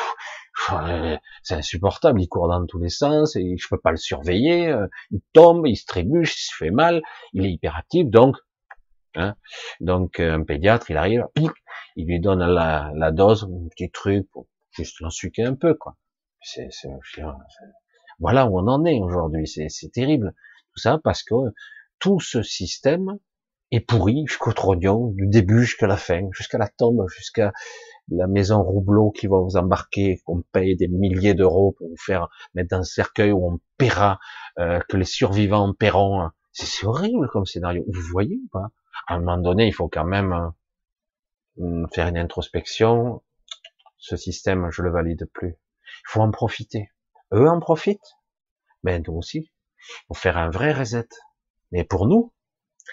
c'est 1.43 1.55
insupportable, 1.55 2.21
il 2.21 2.27
court 2.27 2.47
dans 2.47 2.65
tous 2.65 2.79
les 2.79 2.89
sens 2.89 3.35
et 3.35 3.57
je 3.57 3.67
peux 3.69 3.79
pas 3.79 3.91
le 3.91 3.97
surveiller, 3.97 4.69
euh, 4.69 4.87
il 5.11 5.21
tombe, 5.33 5.67
il 5.67 5.75
se 5.75 5.85
trébuche, 5.85 6.35
il 6.35 6.45
se 6.49 6.55
fait 6.55 6.71
mal, 6.71 7.01
il 7.33 7.45
est 7.45 7.51
hyperactif, 7.51 8.07
donc 8.07 8.37
hein, 9.15 9.35
donc 9.79 10.19
un 10.19 10.43
pédiatre, 10.43 10.89
il 10.89 10.97
arrive, 10.97 11.25
il 11.95 12.07
lui 12.07 12.19
donne 12.19 12.43
la, 12.45 13.11
dose, 13.11 13.43
un 13.43 13.67
petit 13.69 13.91
truc 13.91 14.29
pour 14.31 14.47
juste 14.71 14.99
l'ensuquer 15.01 15.43
un 15.43 15.55
peu, 15.55 15.73
quoi. 15.73 15.97
C'est, 16.41 16.69
voilà 18.19 18.45
où 18.47 18.59
on 18.59 18.67
en 18.67 18.85
est 18.85 18.99
aujourd'hui. 18.99 19.47
C'est 19.47 19.91
terrible. 19.91 20.33
Tout 20.73 20.79
ça 20.79 20.99
parce 21.03 21.23
que 21.23 21.33
tout 21.99 22.19
ce 22.19 22.43
système 22.43 23.17
est 23.71 23.79
pourri 23.79 24.25
jusqu'au 24.27 24.53
trognon, 24.53 25.07
du 25.11 25.27
début 25.27 25.63
jusqu'à 25.63 25.87
la 25.87 25.97
fin, 25.97 26.29
jusqu'à 26.31 26.57
la 26.57 26.67
tombe, 26.67 27.07
jusqu'à 27.09 27.51
la 28.09 28.27
maison 28.27 28.61
Roublot 28.61 29.11
qui 29.11 29.27
va 29.27 29.39
vous 29.39 29.57
embarquer, 29.57 30.21
qu'on 30.25 30.41
paye 30.41 30.75
des 30.75 30.87
milliers 30.87 31.33
d'euros 31.33 31.73
pour 31.77 31.89
vous 31.89 31.97
faire 31.97 32.29
mettre 32.53 32.69
dans 32.69 32.79
un 32.79 32.83
cercueil 32.83 33.31
où 33.31 33.45
on 33.45 33.59
paiera, 33.77 34.19
euh, 34.59 34.79
que 34.87 34.97
les 34.97 35.05
survivants 35.05 35.73
paieront. 35.73 36.29
C'est 36.51 36.85
horrible 36.85 37.27
comme 37.29 37.45
scénario. 37.45 37.83
Vous 37.87 38.01
voyez 38.11 38.39
ou 38.43 38.47
pas? 38.51 38.69
À 39.07 39.15
un 39.15 39.19
moment 39.19 39.37
donné, 39.37 39.67
il 39.67 39.73
faut 39.73 39.89
quand 39.89 40.05
même 40.05 40.53
euh, 41.59 41.87
faire 41.93 42.07
une 42.07 42.17
introspection. 42.17 43.23
Ce 43.97 44.15
système, 44.15 44.69
je 44.71 44.81
le 44.81 44.91
valide 44.91 45.27
plus. 45.33 45.57
Il 45.83 46.09
faut 46.11 46.21
en 46.21 46.31
profiter. 46.31 46.91
Eux 47.33 47.49
en 47.49 47.59
profitent? 47.59 48.17
Ben, 48.83 49.03
nous 49.05 49.15
aussi. 49.15 49.51
Il 49.79 50.05
faut 50.07 50.13
faire 50.13 50.37
un 50.37 50.49
vrai 50.49 50.71
reset. 50.71 51.09
Mais 51.71 51.83
pour 51.83 52.07
nous, 52.07 52.33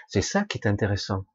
c'est 0.07 0.21
ça 0.21 0.43
qui 0.43 0.57
est 0.57 0.67
intéressant. 0.67 1.25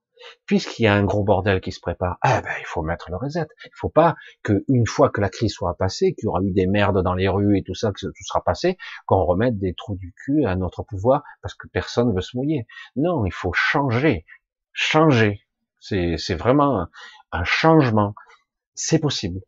Puisqu'il 0.46 0.84
y 0.84 0.86
a 0.86 0.94
un 0.94 1.04
gros 1.04 1.24
bordel 1.24 1.60
qui 1.60 1.72
se 1.72 1.80
prépare, 1.80 2.18
eh 2.24 2.40
ben, 2.42 2.54
il 2.58 2.66
faut 2.66 2.82
mettre 2.82 3.10
le 3.10 3.16
reset. 3.16 3.46
Il 3.64 3.70
faut 3.74 3.88
pas 3.88 4.16
que 4.42 4.64
une 4.68 4.86
fois 4.86 5.10
que 5.10 5.20
la 5.20 5.28
crise 5.28 5.52
soit 5.52 5.76
passée, 5.76 6.14
qu'il 6.14 6.24
y 6.24 6.28
aura 6.28 6.42
eu 6.42 6.52
des 6.52 6.66
merdes 6.66 7.02
dans 7.02 7.14
les 7.14 7.28
rues 7.28 7.58
et 7.58 7.62
tout 7.62 7.74
ça, 7.74 7.92
que 7.92 8.06
tout 8.06 8.24
sera 8.24 8.42
passé, 8.42 8.76
qu'on 9.06 9.24
remette 9.24 9.58
des 9.58 9.74
trous 9.74 9.96
du 9.96 10.14
cul 10.24 10.44
à 10.44 10.56
notre 10.56 10.82
pouvoir 10.82 11.22
parce 11.42 11.54
que 11.54 11.68
personne 11.68 12.14
veut 12.14 12.20
se 12.20 12.36
mouiller. 12.36 12.66
Non, 12.96 13.24
il 13.24 13.32
faut 13.32 13.52
changer, 13.52 14.24
changer. 14.72 15.40
C'est, 15.80 16.16
c'est 16.18 16.34
vraiment 16.34 16.86
un 17.32 17.44
changement. 17.44 18.14
C'est 18.74 18.98
possible. 18.98 19.40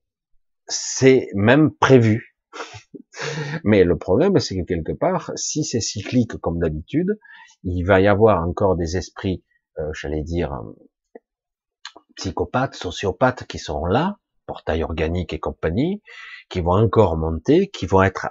C'est 0.67 1.29
même 1.35 1.73
prévu. 1.73 2.37
Mais 3.65 3.85
le 3.85 3.97
problème, 3.97 4.39
c'est 4.39 4.57
que 4.57 4.65
quelque 4.65 4.93
part, 4.93 5.33
si 5.37 5.65
c'est 5.65 5.81
cyclique 5.81 6.37
comme 6.39 6.59
d'habitude, 6.59 7.19
il 7.65 7.85
va 7.85 8.01
y 8.01 8.09
avoir 8.09 8.47
encore 8.47 8.77
des 8.77 8.97
esprits, 8.97 9.45
euh, 9.81 9.93
j'allais 9.93 10.23
dire, 10.23 10.61
psychopathes, 12.17 12.75
sociopathes 12.75 13.47
qui 13.47 13.59
seront 13.59 13.87
là, 13.87 14.19
portail 14.47 14.83
organique 14.83 15.33
et 15.33 15.39
compagnie, 15.39 16.03
qui 16.49 16.61
vont 16.61 16.73
encore 16.73 17.17
monter, 17.17 17.69
qui 17.69 17.87
vont 17.87 18.03
être 18.03 18.29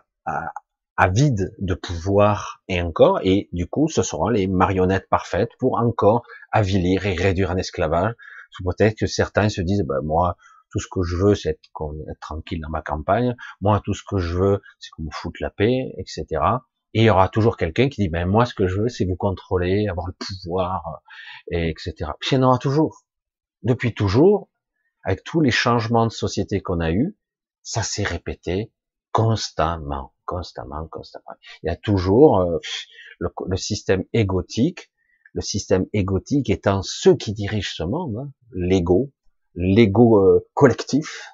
avides 0.99 1.55
de 1.59 1.73
pouvoir 1.75 2.61
et 2.67 2.81
encore, 2.81 3.21
et 3.23 3.47
du 3.53 3.67
coup, 3.67 3.87
ce 3.87 4.03
seront 4.03 4.27
les 4.27 4.47
marionnettes 4.47 5.07
parfaites 5.09 5.51
pour 5.57 5.79
encore 5.79 6.23
avilir 6.51 7.05
et 7.05 7.15
réduire 7.15 7.51
en 7.51 7.55
esclavage, 7.55 8.13
sous 8.51 8.63
peut-être 8.63 8.97
que 8.97 9.07
certains 9.07 9.47
se 9.47 9.61
disent, 9.61 9.83
ben, 9.83 10.01
moi, 10.03 10.35
tout 10.71 10.79
ce 10.79 10.87
que 10.91 11.01
je 11.01 11.15
veux, 11.15 11.35
c'est 11.35 11.51
être, 11.51 12.19
tranquille 12.19 12.59
dans 12.61 12.69
ma 12.69 12.81
campagne. 12.81 13.35
Moi, 13.61 13.81
tout 13.85 13.93
ce 13.93 14.03
que 14.07 14.17
je 14.17 14.37
veux, 14.37 14.61
c'est 14.79 14.89
qu'on 14.91 15.03
me 15.03 15.11
foute 15.11 15.39
la 15.39 15.49
paix, 15.49 15.93
etc. 15.97 16.25
Et 16.93 17.01
il 17.01 17.05
y 17.05 17.09
aura 17.09 17.29
toujours 17.29 17.57
quelqu'un 17.57 17.89
qui 17.89 18.01
dit, 18.01 18.09
ben 18.09 18.25
moi, 18.27 18.45
ce 18.45 18.53
que 18.53 18.67
je 18.67 18.81
veux, 18.81 18.89
c'est 18.89 19.05
vous 19.05 19.15
contrôler, 19.15 19.87
avoir 19.87 20.07
le 20.07 20.13
pouvoir, 20.13 21.01
et 21.51 21.69
etc. 21.69 22.11
Puis 22.19 22.31
il 22.31 22.35
y 22.35 22.37
en 22.39 22.47
aura 22.47 22.57
toujours. 22.57 23.05
Depuis 23.61 23.93
toujours, 23.93 24.49
avec 25.03 25.23
tous 25.23 25.41
les 25.41 25.51
changements 25.51 26.07
de 26.07 26.11
société 26.11 26.61
qu'on 26.61 26.79
a 26.79 26.91
eu, 26.91 27.15
ça 27.61 27.83
s'est 27.83 28.03
répété 28.03 28.71
constamment, 29.11 30.13
constamment, 30.25 30.87
constamment. 30.87 31.31
Il 31.63 31.67
y 31.67 31.69
a 31.69 31.75
toujours 31.75 32.39
euh, 32.39 32.57
le, 33.19 33.29
le, 33.47 33.57
système 33.57 34.03
égotique, 34.13 34.91
le 35.33 35.41
système 35.41 35.85
égotique 35.93 36.49
étant 36.49 36.81
ceux 36.83 37.15
qui 37.15 37.33
dirigent 37.33 37.73
ce 37.75 37.83
monde, 37.83 38.17
hein, 38.17 38.31
l'ego, 38.51 39.11
l'ego 39.55 40.19
euh, 40.23 40.47
collectif. 40.53 41.25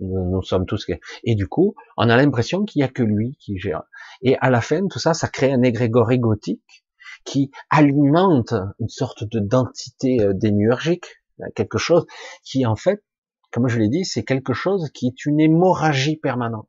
Hein, 0.00 0.06
nous, 0.30 0.42
sommes 0.42 0.66
tous 0.66 0.86
et 1.24 1.34
du 1.34 1.46
coup, 1.46 1.74
on 1.96 2.08
a 2.08 2.16
l'impression 2.16 2.64
qu'il 2.64 2.80
y 2.80 2.82
a 2.82 2.88
que 2.88 3.02
lui 3.02 3.36
qui 3.38 3.58
gère. 3.58 3.82
Et 4.22 4.36
à 4.38 4.50
la 4.50 4.60
fin, 4.60 4.86
tout 4.88 4.98
ça, 4.98 5.14
ça 5.14 5.28
crée 5.28 5.52
un 5.52 5.62
égrégore 5.62 6.10
égotique 6.12 6.84
qui 7.24 7.50
alimente 7.68 8.54
une 8.78 8.88
sorte 8.88 9.24
de 9.24 9.40
dentité 9.40 10.22
euh, 10.22 10.32
démiurgique, 10.32 11.06
quelque 11.54 11.78
chose 11.78 12.06
qui 12.44 12.66
en 12.66 12.76
fait, 12.76 13.02
comme 13.50 13.68
je 13.68 13.78
l'ai 13.78 13.88
dit, 13.88 14.04
c'est 14.04 14.24
quelque 14.24 14.52
chose 14.52 14.90
qui 14.92 15.08
est 15.08 15.26
une 15.26 15.40
hémorragie 15.40 16.16
permanente, 16.16 16.68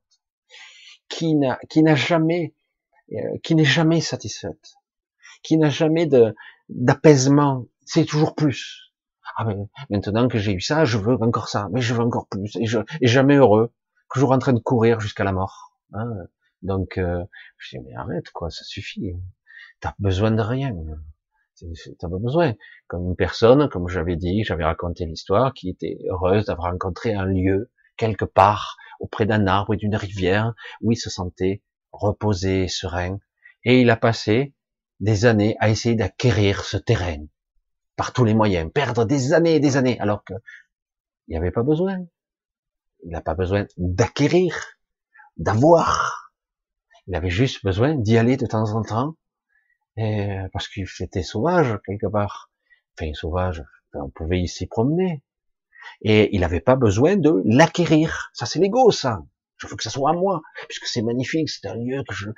qui 1.09 1.35
n'a 1.35 1.59
qui 1.69 1.83
n'a 1.83 1.95
jamais 1.95 2.55
euh, 3.13 3.37
qui 3.43 3.55
n'est 3.55 3.65
jamais 3.65 4.01
satisfaite, 4.01 4.75
qui 5.43 5.57
n'a 5.57 5.69
jamais 5.69 6.05
de 6.05 6.35
d'apaisement, 6.69 7.65
c'est 7.85 8.05
toujours 8.05 8.35
plus. 8.35 8.90
Ah 9.37 9.45
ben, 9.45 9.67
maintenant 9.89 10.27
que 10.27 10.37
j'ai 10.37 10.53
eu 10.53 10.61
ça, 10.61 10.85
je 10.85 10.97
veux 10.97 11.15
encore 11.21 11.47
ça, 11.47 11.67
mais 11.71 11.81
je 11.81 11.93
veux 11.93 12.01
encore 12.01 12.27
plus, 12.27 12.55
et, 12.57 12.65
je, 12.65 12.79
et 13.01 13.07
jamais 13.07 13.35
heureux, 13.35 13.73
toujours 14.13 14.31
en 14.31 14.39
train 14.39 14.53
de 14.53 14.59
courir 14.59 14.99
jusqu'à 14.99 15.23
la 15.23 15.31
mort. 15.31 15.73
Hein. 15.93 16.07
Donc, 16.61 16.97
euh, 16.97 17.23
je 17.57 17.77
dis, 17.77 17.83
mais 17.83 17.95
arrête, 17.95 18.29
quoi, 18.31 18.49
ça 18.49 18.63
suffit. 18.63 19.13
T'as 19.79 19.93
besoin 19.99 20.31
de 20.31 20.41
rien. 20.41 20.75
T'as 21.99 22.09
pas 22.09 22.17
besoin. 22.19 22.53
Comme 22.87 23.07
une 23.07 23.15
personne, 23.15 23.67
comme 23.69 23.87
j'avais 23.87 24.15
dit, 24.15 24.43
j'avais 24.43 24.63
raconté 24.63 25.05
l'histoire, 25.05 25.53
qui 25.53 25.69
était 25.69 25.97
heureuse 26.09 26.45
d'avoir 26.45 26.71
rencontré 26.71 27.13
un 27.13 27.25
lieu, 27.25 27.71
quelque 27.97 28.25
part, 28.25 28.77
auprès 28.99 29.25
d'un 29.25 29.47
arbre 29.47 29.73
et 29.73 29.77
d'une 29.77 29.95
rivière, 29.95 30.53
où 30.81 30.91
il 30.91 30.97
se 30.97 31.09
sentait 31.09 31.63
reposé, 31.91 32.67
serein. 32.67 33.17
Et 33.63 33.81
il 33.81 33.89
a 33.89 33.97
passé 33.97 34.53
des 34.99 35.25
années 35.25 35.55
à 35.59 35.69
essayer 35.69 35.95
d'acquérir 35.95 36.63
ce 36.63 36.77
terrain, 36.77 37.25
par 37.95 38.13
tous 38.13 38.23
les 38.23 38.33
moyens, 38.33 38.71
perdre 38.71 39.05
des 39.05 39.33
années 39.33 39.55
et 39.55 39.59
des 39.59 39.77
années, 39.77 39.99
alors 39.99 40.23
que 40.23 40.33
il 41.27 41.31
n'y 41.31 41.37
avait 41.37 41.51
pas 41.51 41.63
besoin. 41.63 41.99
Il 43.03 43.11
n'a 43.11 43.21
pas 43.21 43.35
besoin 43.35 43.65
d'acquérir, 43.77 44.55
d'avoir. 45.37 46.33
Il 47.07 47.15
avait 47.15 47.29
juste 47.29 47.63
besoin 47.63 47.95
d'y 47.95 48.17
aller 48.17 48.37
de 48.37 48.45
temps 48.45 48.73
en 48.73 48.81
temps, 48.83 49.15
parce 50.51 50.67
qu'il 50.67 50.85
était 50.99 51.23
sauvage 51.23 51.79
quelque 51.85 52.07
part. 52.07 52.51
Enfin, 52.93 53.13
sauvage, 53.13 53.63
on 53.93 54.09
pouvait 54.09 54.45
s'y 54.45 54.67
promener. 54.67 55.23
Et 56.01 56.35
il 56.35 56.41
n'avait 56.41 56.61
pas 56.61 56.75
besoin 56.75 57.15
de 57.15 57.41
l'acquérir. 57.45 58.29
Ça, 58.33 58.45
c'est 58.45 58.59
l'ego, 58.59 58.91
ça. 58.91 59.23
Je 59.57 59.67
veux 59.67 59.75
que 59.75 59.83
ça 59.83 59.89
soit 59.89 60.11
à 60.11 60.13
moi, 60.13 60.41
puisque 60.67 60.85
c'est 60.85 61.01
magnifique, 61.01 61.49
c'est 61.49 61.67
un 61.67 61.75
lieu 61.75 62.03
que 62.07 62.13
je, 62.13 62.29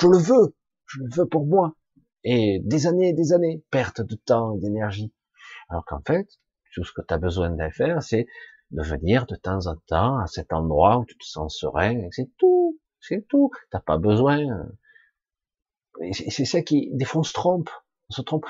je 0.00 0.06
le 0.06 0.18
veux. 0.18 0.56
Je 0.86 1.00
le 1.00 1.08
veux 1.10 1.26
pour 1.26 1.46
moi 1.46 1.74
et 2.24 2.60
des 2.64 2.86
années 2.86 3.10
et 3.10 3.12
des 3.12 3.32
années, 3.32 3.62
perte 3.70 4.00
de 4.00 4.14
temps 4.16 4.56
et 4.56 4.58
d'énergie. 4.58 5.12
Alors 5.68 5.84
qu'en 5.84 6.00
fait, 6.06 6.26
tout 6.74 6.84
ce 6.84 6.92
que 6.92 7.02
tu 7.06 7.14
as 7.14 7.18
besoin 7.18 7.50
de 7.50 7.70
faire, 7.70 8.02
c'est 8.02 8.26
de 8.70 8.82
venir 8.82 9.26
de 9.26 9.36
temps 9.36 9.66
en 9.66 9.76
temps 9.86 10.18
à 10.18 10.26
cet 10.26 10.52
endroit 10.52 10.98
où 10.98 11.04
tu 11.04 11.16
te 11.16 11.24
sens 11.24 11.56
serein, 11.58 12.08
c'est 12.10 12.30
tout, 12.38 12.78
c'est 13.00 13.26
tout. 13.28 13.50
T'as 13.70 13.80
pas 13.80 13.98
besoin. 13.98 14.40
C'est 16.12 16.44
ça 16.44 16.62
qui, 16.62 16.90
des 16.94 17.04
fois 17.04 17.20
on 17.20 17.24
se 17.24 17.32
trompe, 17.32 17.70
on 18.10 18.12
se 18.12 18.22
trompe. 18.22 18.46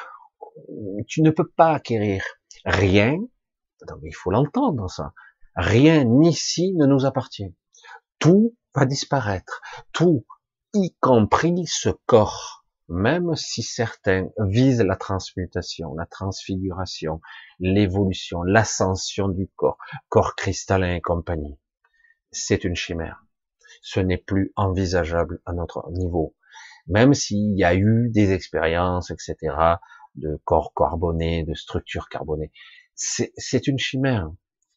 Tu 1.08 1.20
ne 1.20 1.30
peux 1.30 1.48
pas 1.48 1.74
acquérir 1.74 2.24
rien, 2.64 3.18
il 4.02 4.14
faut 4.14 4.30
l'entendre 4.30 4.88
ça, 4.88 5.12
rien 5.56 6.06
ici 6.22 6.72
ne 6.74 6.86
nous 6.86 7.04
appartient. 7.04 7.54
Tout 8.18 8.56
va 8.74 8.86
disparaître, 8.86 9.60
tout, 9.92 10.24
y 10.72 10.94
compris 11.00 11.66
ce 11.66 11.90
corps 12.06 12.63
même 12.88 13.34
si 13.36 13.62
certains 13.62 14.28
visent 14.38 14.82
la 14.82 14.96
transmutation, 14.96 15.94
la 15.94 16.06
transfiguration, 16.06 17.20
l'évolution, 17.58 18.42
l'ascension 18.42 19.28
du 19.28 19.48
corps, 19.56 19.78
corps 20.08 20.34
cristallin 20.36 20.96
et 20.96 21.00
compagnie, 21.00 21.58
c'est 22.30 22.64
une 22.64 22.76
chimère. 22.76 23.24
Ce 23.80 24.00
n'est 24.00 24.18
plus 24.18 24.52
envisageable 24.56 25.40
à 25.46 25.52
notre 25.52 25.90
niveau. 25.92 26.34
Même 26.86 27.14
s'il 27.14 27.56
y 27.56 27.64
a 27.64 27.74
eu 27.74 28.10
des 28.10 28.32
expériences, 28.32 29.10
etc., 29.10 29.36
de 30.16 30.38
corps 30.44 30.74
carbonés, 30.76 31.44
de 31.44 31.54
structures 31.54 32.08
carbonées, 32.08 32.52
c'est 32.94 33.66
une 33.66 33.78
chimère. 33.78 34.30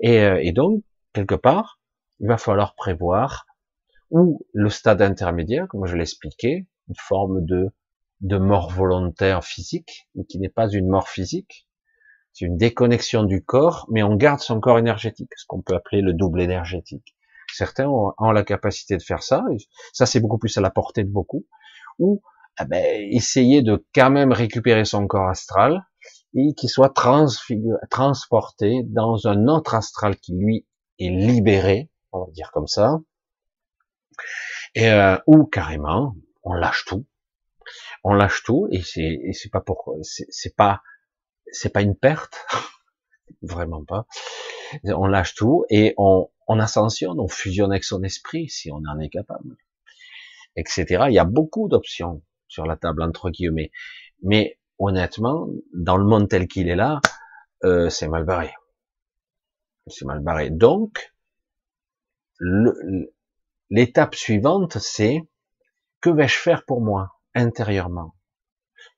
Et, 0.00 0.20
euh, 0.20 0.40
et, 0.42 0.52
donc 0.52 0.82
quelque 1.12 1.34
part, 1.34 1.80
il 2.20 2.28
va 2.28 2.38
falloir 2.38 2.74
prévoir 2.74 3.46
ou 4.10 4.44
le 4.52 4.70
stade 4.70 5.02
intermédiaire, 5.02 5.66
comme 5.68 5.86
je 5.86 5.96
l'expliquais, 5.96 6.66
une 6.88 6.94
forme 6.96 7.44
de 7.44 7.70
de 8.20 8.36
mort 8.36 8.70
volontaire 8.70 9.44
physique, 9.44 10.08
mais 10.14 10.24
qui 10.24 10.38
n'est 10.38 10.50
pas 10.50 10.68
une 10.68 10.88
mort 10.88 11.08
physique, 11.08 11.66
c'est 12.32 12.44
une 12.44 12.56
déconnexion 12.56 13.24
du 13.24 13.42
corps, 13.42 13.86
mais 13.90 14.02
on 14.02 14.14
garde 14.16 14.40
son 14.40 14.60
corps 14.60 14.78
énergétique, 14.78 15.30
ce 15.36 15.46
qu'on 15.46 15.62
peut 15.62 15.74
appeler 15.74 16.02
le 16.02 16.12
double 16.12 16.40
énergétique. 16.42 17.16
Certains 17.52 17.88
ont, 17.88 18.30
la 18.32 18.44
capacité 18.44 18.96
de 18.96 19.02
faire 19.02 19.22
ça. 19.22 19.42
ça, 19.92 20.06
c'est 20.06 20.20
beaucoup 20.20 20.38
plus 20.38 20.56
à 20.58 20.60
la 20.60 20.70
portée 20.70 21.04
de 21.04 21.10
beaucoup. 21.10 21.46
Ou 21.98 22.22
eh 22.60 22.64
ben, 22.64 23.08
essayer 23.10 23.62
de 23.62 23.84
quand 23.94 24.10
même 24.10 24.32
récupérer 24.32 24.84
son 24.84 25.06
corps 25.06 25.28
astral 25.28 25.86
et 26.34 26.54
qu'il 26.54 26.68
soit 26.68 26.92
transporté 27.90 28.82
dans 28.84 29.26
un 29.26 29.48
autre 29.48 29.74
astral 29.74 30.16
qui 30.16 30.34
lui 30.36 30.66
est 30.98 31.10
libéré, 31.10 31.90
on 32.12 32.24
va 32.24 32.30
dire 32.32 32.50
comme 32.52 32.66
ça, 32.66 33.00
et 34.74 34.90
euh, 34.90 35.16
ou 35.26 35.44
carrément 35.44 36.14
on 36.42 36.52
lâche 36.52 36.84
tout, 36.84 37.06
on 38.04 38.12
lâche 38.12 38.42
tout 38.44 38.68
et 38.70 38.82
c'est 38.82 39.18
c'est 39.32 39.50
pas 39.50 39.60
pourquoi 39.60 39.96
c'est 40.02 40.54
pas 40.54 40.82
c'est 41.52 41.72
pas 41.72 41.82
une 41.82 41.96
perte, 41.96 42.46
vraiment 43.42 43.84
pas. 43.84 44.06
On 44.84 45.06
lâche 45.06 45.34
tout 45.34 45.64
et 45.68 45.94
on 45.96 46.28
on 46.50 46.58
ascensionne, 46.58 47.20
on 47.20 47.28
fusionne 47.28 47.70
avec 47.70 47.84
son 47.84 48.02
esprit 48.02 48.48
si 48.48 48.72
on 48.72 48.82
en 48.88 48.98
est 48.98 49.08
capable, 49.08 49.56
etc. 50.56 51.04
Il 51.06 51.14
y 51.14 51.20
a 51.20 51.24
beaucoup 51.24 51.68
d'options 51.68 52.24
sur 52.48 52.66
la 52.66 52.76
table 52.76 53.02
entre 53.02 53.30
guillemets, 53.30 53.70
mais 54.24 54.58
honnêtement, 54.78 55.46
dans 55.72 55.96
le 55.96 56.04
monde 56.04 56.28
tel 56.28 56.48
qu'il 56.48 56.68
est 56.68 56.74
là, 56.74 57.00
euh, 57.62 57.88
c'est 57.88 58.08
mal 58.08 58.24
barré. 58.24 58.52
C'est 59.86 60.04
mal 60.04 60.18
barré. 60.20 60.50
Donc, 60.50 61.14
l'étape 63.70 64.16
suivante, 64.16 64.76
c'est 64.78 65.22
que 66.00 66.10
vais-je 66.10 66.36
faire 66.36 66.64
pour 66.64 66.80
moi 66.80 67.20
intérieurement? 67.36 68.16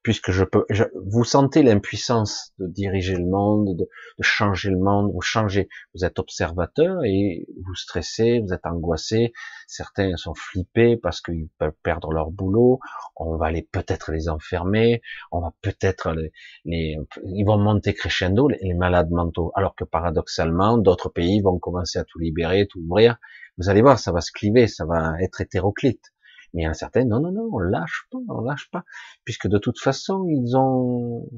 Puisque 0.02 0.30
je 0.30 0.44
peux, 0.44 0.64
vous 1.06 1.24
sentez 1.24 1.62
l'impuissance 1.62 2.52
de 2.58 2.66
diriger 2.66 3.14
le 3.14 3.26
monde, 3.26 3.76
de, 3.76 3.84
de, 3.84 4.22
changer 4.22 4.70
le 4.70 4.78
monde, 4.78 5.12
vous 5.12 5.20
changez, 5.20 5.68
vous 5.94 6.04
êtes 6.04 6.18
observateur 6.18 7.04
et 7.04 7.46
vous 7.64 7.74
stressez, 7.74 8.40
vous 8.40 8.52
êtes 8.52 8.66
angoissé, 8.66 9.32
certains 9.66 10.16
sont 10.16 10.34
flippés 10.34 10.96
parce 10.96 11.20
qu'ils 11.20 11.48
peuvent 11.58 11.76
perdre 11.82 12.12
leur 12.12 12.30
boulot, 12.30 12.80
on 13.16 13.36
va 13.36 13.50
les 13.50 13.62
peut-être 13.62 14.12
les 14.12 14.28
enfermer, 14.28 15.02
on 15.30 15.40
va 15.40 15.52
peut-être 15.62 16.12
les, 16.12 16.32
les, 16.64 16.96
ils 17.24 17.44
vont 17.44 17.58
monter 17.58 17.94
crescendo 17.94 18.48
les, 18.48 18.58
les 18.62 18.74
malades 18.74 19.10
mentaux, 19.10 19.52
alors 19.54 19.74
que 19.76 19.84
paradoxalement 19.84 20.78
d'autres 20.78 21.08
pays 21.08 21.40
vont 21.40 21.58
commencer 21.58 21.98
à 21.98 22.04
tout 22.04 22.18
libérer, 22.18 22.66
tout 22.66 22.80
ouvrir, 22.80 23.18
vous 23.58 23.68
allez 23.68 23.82
voir, 23.82 23.98
ça 23.98 24.12
va 24.12 24.20
se 24.20 24.32
cliver, 24.32 24.66
ça 24.66 24.84
va 24.84 25.14
être 25.20 25.40
hétéroclite. 25.40 26.12
Mais 26.54 26.66
a 26.66 26.74
certains, 26.74 27.04
non, 27.04 27.20
non, 27.20 27.32
non, 27.32 27.48
on 27.52 27.58
lâche 27.58 28.06
pas, 28.10 28.18
on 28.28 28.40
lâche 28.42 28.70
pas, 28.70 28.84
puisque 29.24 29.48
de 29.48 29.58
toute 29.58 29.80
façon, 29.80 30.26
ils 30.28 30.56
ont 30.56 31.28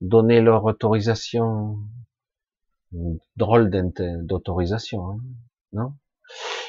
donné 0.00 0.40
leur 0.40 0.64
autorisation, 0.64 1.78
drôle 3.36 3.70
d'autorisation, 4.24 5.10
hein, 5.10 5.18
non? 5.72 5.92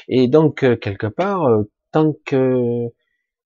Et 0.08 0.28
donc, 0.28 0.62
euh, 0.62 0.76
quelque 0.76 1.06
part, 1.06 1.44
euh, 1.44 1.70
tant 1.92 2.14
que 2.26 2.88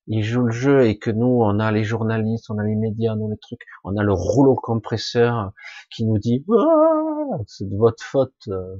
ils 0.08 0.24
jouent 0.24 0.46
le 0.46 0.52
jeu 0.52 0.86
et 0.86 0.98
que 0.98 1.10
nous, 1.10 1.26
on 1.26 1.58
a 1.60 1.70
les 1.70 1.84
journalistes, 1.84 2.50
on 2.50 2.58
a 2.58 2.64
les 2.64 2.74
médias, 2.76 3.14
nous 3.14 3.30
les 3.30 3.36
trucs, 3.36 3.60
on 3.84 3.96
a 3.96 4.02
le 4.02 4.12
rouleau 4.12 4.54
compresseur 4.54 5.52
qui 5.90 6.04
nous 6.06 6.18
dit, 6.18 6.44
ah, 6.50 7.38
c'est 7.46 7.68
de 7.68 7.76
votre 7.76 8.02
faute, 8.02 8.48
euh, 8.48 8.76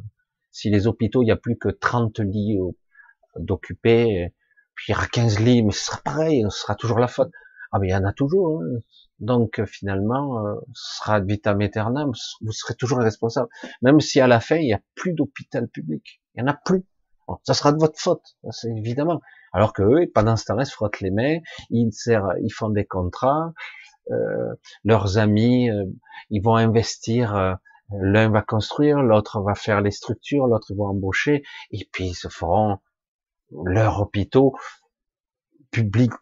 si 0.52 0.70
les 0.70 0.86
hôpitaux, 0.86 1.22
il 1.22 1.26
n'y 1.26 1.30
a 1.30 1.36
plus 1.36 1.58
que 1.58 1.68
30 1.68 2.20
lits 2.20 2.58
d'occupés, 3.36 4.32
puis 4.78 4.86
il 4.88 4.92
y 4.92 4.94
aura 4.96 5.06
15 5.06 5.40
lits, 5.40 5.62
mais 5.62 5.72
ce 5.72 5.86
sera 5.86 5.98
pareil, 5.98 6.44
ce 6.48 6.60
sera 6.60 6.74
toujours 6.74 6.98
la 6.98 7.08
faute. 7.08 7.30
Ah 7.70 7.78
mais 7.78 7.88
il 7.88 7.90
y 7.90 7.94
en 7.94 8.04
a 8.04 8.12
toujours. 8.12 8.62
Hein. 8.62 8.78
Donc 9.18 9.62
finalement, 9.66 10.46
euh, 10.46 10.54
ce 10.72 10.98
sera 10.98 11.20
vitam 11.20 11.60
aeternam, 11.60 12.12
vous 12.40 12.52
serez 12.52 12.74
toujours 12.74 12.98
responsable. 12.98 13.48
Même 13.82 14.00
si 14.00 14.20
à 14.20 14.26
la 14.26 14.40
fin, 14.40 14.56
il 14.56 14.66
n'y 14.66 14.72
a 14.72 14.80
plus 14.94 15.12
d'hôpital 15.12 15.68
public. 15.68 16.22
Il 16.34 16.42
n'y 16.42 16.48
en 16.48 16.52
a 16.52 16.56
plus. 16.56 16.86
ça 17.42 17.52
sera 17.52 17.72
de 17.72 17.78
votre 17.78 17.98
faute, 17.98 18.22
évidemment. 18.64 19.20
Alors 19.52 19.72
que 19.72 19.82
eux, 19.82 20.10
pendant 20.14 20.36
ce 20.36 20.44
temps-là, 20.46 20.62
ils 20.62 20.66
se 20.66 20.72
frottent 20.72 21.00
les 21.00 21.10
mains, 21.10 21.38
ils, 21.70 21.90
ils 22.42 22.52
font 22.52 22.70
des 22.70 22.84
contrats, 22.84 23.52
euh, 24.10 24.54
leurs 24.84 25.18
amis, 25.18 25.70
euh, 25.70 25.84
ils 26.30 26.42
vont 26.42 26.56
investir, 26.56 27.34
euh, 27.34 27.54
l'un 27.90 28.30
va 28.30 28.42
construire, 28.42 29.02
l'autre 29.02 29.40
va 29.40 29.54
faire 29.54 29.80
les 29.80 29.90
structures, 29.90 30.46
l'autre 30.46 30.74
va 30.74 30.84
embaucher, 30.84 31.42
et 31.70 31.88
puis 31.92 32.08
ils 32.08 32.14
se 32.14 32.28
feront 32.28 32.78
leurs 33.50 34.00
hôpitaux 34.00 34.54
publics, 35.70 36.12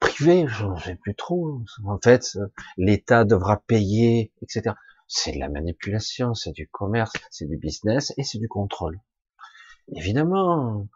privés, 0.00 0.46
je 0.48 0.66
ne 0.66 0.78
sais 0.78 0.96
plus 0.96 1.14
trop. 1.14 1.60
En 1.84 1.98
fait, 2.02 2.38
l'État 2.76 3.24
devra 3.24 3.58
payer, 3.58 4.32
etc. 4.42 4.74
C'est 5.08 5.32
de 5.32 5.38
la 5.38 5.48
manipulation, 5.48 6.34
c'est 6.34 6.52
du 6.52 6.68
commerce, 6.68 7.12
c'est 7.30 7.46
du 7.46 7.56
business 7.56 8.12
et 8.16 8.24
c'est 8.24 8.38
du 8.38 8.48
contrôle. 8.48 9.00
Évidemment, 9.94 10.88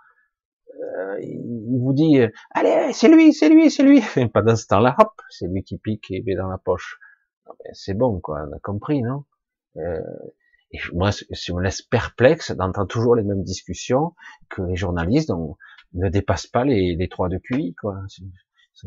euh, 0.83 1.21
il 1.21 1.79
vous 1.79 1.93
dit, 1.93 2.19
allez, 2.51 2.93
c'est 2.93 3.09
lui, 3.09 3.33
c'est 3.33 3.49
lui, 3.49 3.71
c'est 3.71 3.83
lui. 3.83 4.03
Et 4.17 4.27
pendant 4.29 4.57
ce 4.57 4.67
temps-là, 4.67 4.97
hop, 4.99 5.13
c'est 5.29 5.47
lui 5.47 5.63
qui 5.63 5.79
pique 5.79 6.11
et 6.11 6.23
met 6.23 6.35
dans 6.35 6.49
la 6.49 6.59
poche. 6.59 6.99
C'est 7.73 7.95
bon, 7.95 8.21
quoi, 8.21 8.47
on 8.49 8.57
a 8.57 8.59
compris, 8.61 9.03
non? 9.03 9.25
Euh, 9.77 10.01
et 10.73 10.79
moi, 10.93 11.11
ça 11.13 11.25
me 11.53 11.63
laisse 11.63 11.83
perplexe 11.83 12.53
d'entendre 12.53 12.87
toujours 12.87 13.17
les 13.17 13.25
mêmes 13.25 13.43
discussions 13.43 14.15
que 14.49 14.63
les 14.63 14.77
journalistes 14.77 15.29
ne 15.95 16.09
dépassent 16.09 16.47
pas 16.47 16.65
les, 16.65 16.97
les 16.97 17.09
trois 17.09 17.29
de 17.29 17.39
QI, 17.39 17.75
quoi. 17.75 17.97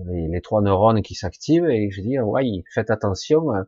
Les, 0.08 0.28
les 0.28 0.41
trois 0.41 0.62
neurones 0.62 1.01
qui 1.04 1.14
s'activent 1.14 1.70
et 1.70 1.91
je 1.91 2.01
dis, 2.01 2.20
ouais, 2.20 2.64
faites 2.74 2.89
attention, 2.89 3.54
euh, 3.54 3.64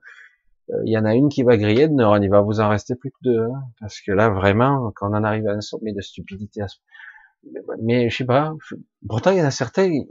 il 0.84 0.92
y 0.92 0.98
en 0.98 1.06
a 1.06 1.14
une 1.14 1.30
qui 1.30 1.44
va 1.44 1.56
griller 1.56 1.88
de 1.88 1.94
neurones, 1.94 2.24
il 2.24 2.30
va 2.30 2.42
vous 2.42 2.60
en 2.60 2.70
rester 2.70 2.96
plus 2.96 3.12
que 3.12 3.18
deux, 3.22 3.44
hein. 3.44 3.64
parce 3.80 4.02
que 4.02 4.12
là, 4.12 4.30
vraiment, 4.30 4.92
quand 4.96 5.12
on 5.12 5.14
en 5.14 5.24
arrive 5.24 5.48
à 5.48 5.52
un 5.52 5.62
sommet 5.62 5.94
de 5.94 6.02
stupidité, 6.02 6.64
mais 7.80 8.10
je 8.10 8.18
sais 8.18 8.26
pas, 8.26 8.56
pourtant 9.08 9.32
il 9.32 9.38
y 9.38 9.42
en 9.42 9.46
a 9.46 9.52
certains, 9.52 9.86
ils, 9.86 10.08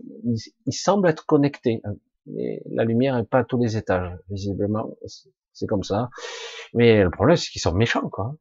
ils 0.66 0.72
semblent 0.72 1.09
être 1.09 1.27
connectés, 1.27 1.81
hein. 1.83 1.95
mais 2.27 2.62
la 2.70 2.85
lumière 2.85 3.16
n'est 3.16 3.25
pas 3.25 3.41
à 3.41 3.45
tous 3.45 3.59
les 3.59 3.77
étages, 3.77 4.16
visiblement, 4.31 4.97
c'est 5.53 5.66
comme 5.66 5.83
ça. 5.83 6.11
Mais 6.75 7.03
le 7.03 7.11
problème, 7.11 7.37
c'est 7.37 7.51
qu'ils 7.51 7.62
sont 7.62 7.72
méchants, 7.72 8.09
quoi, 8.09 8.37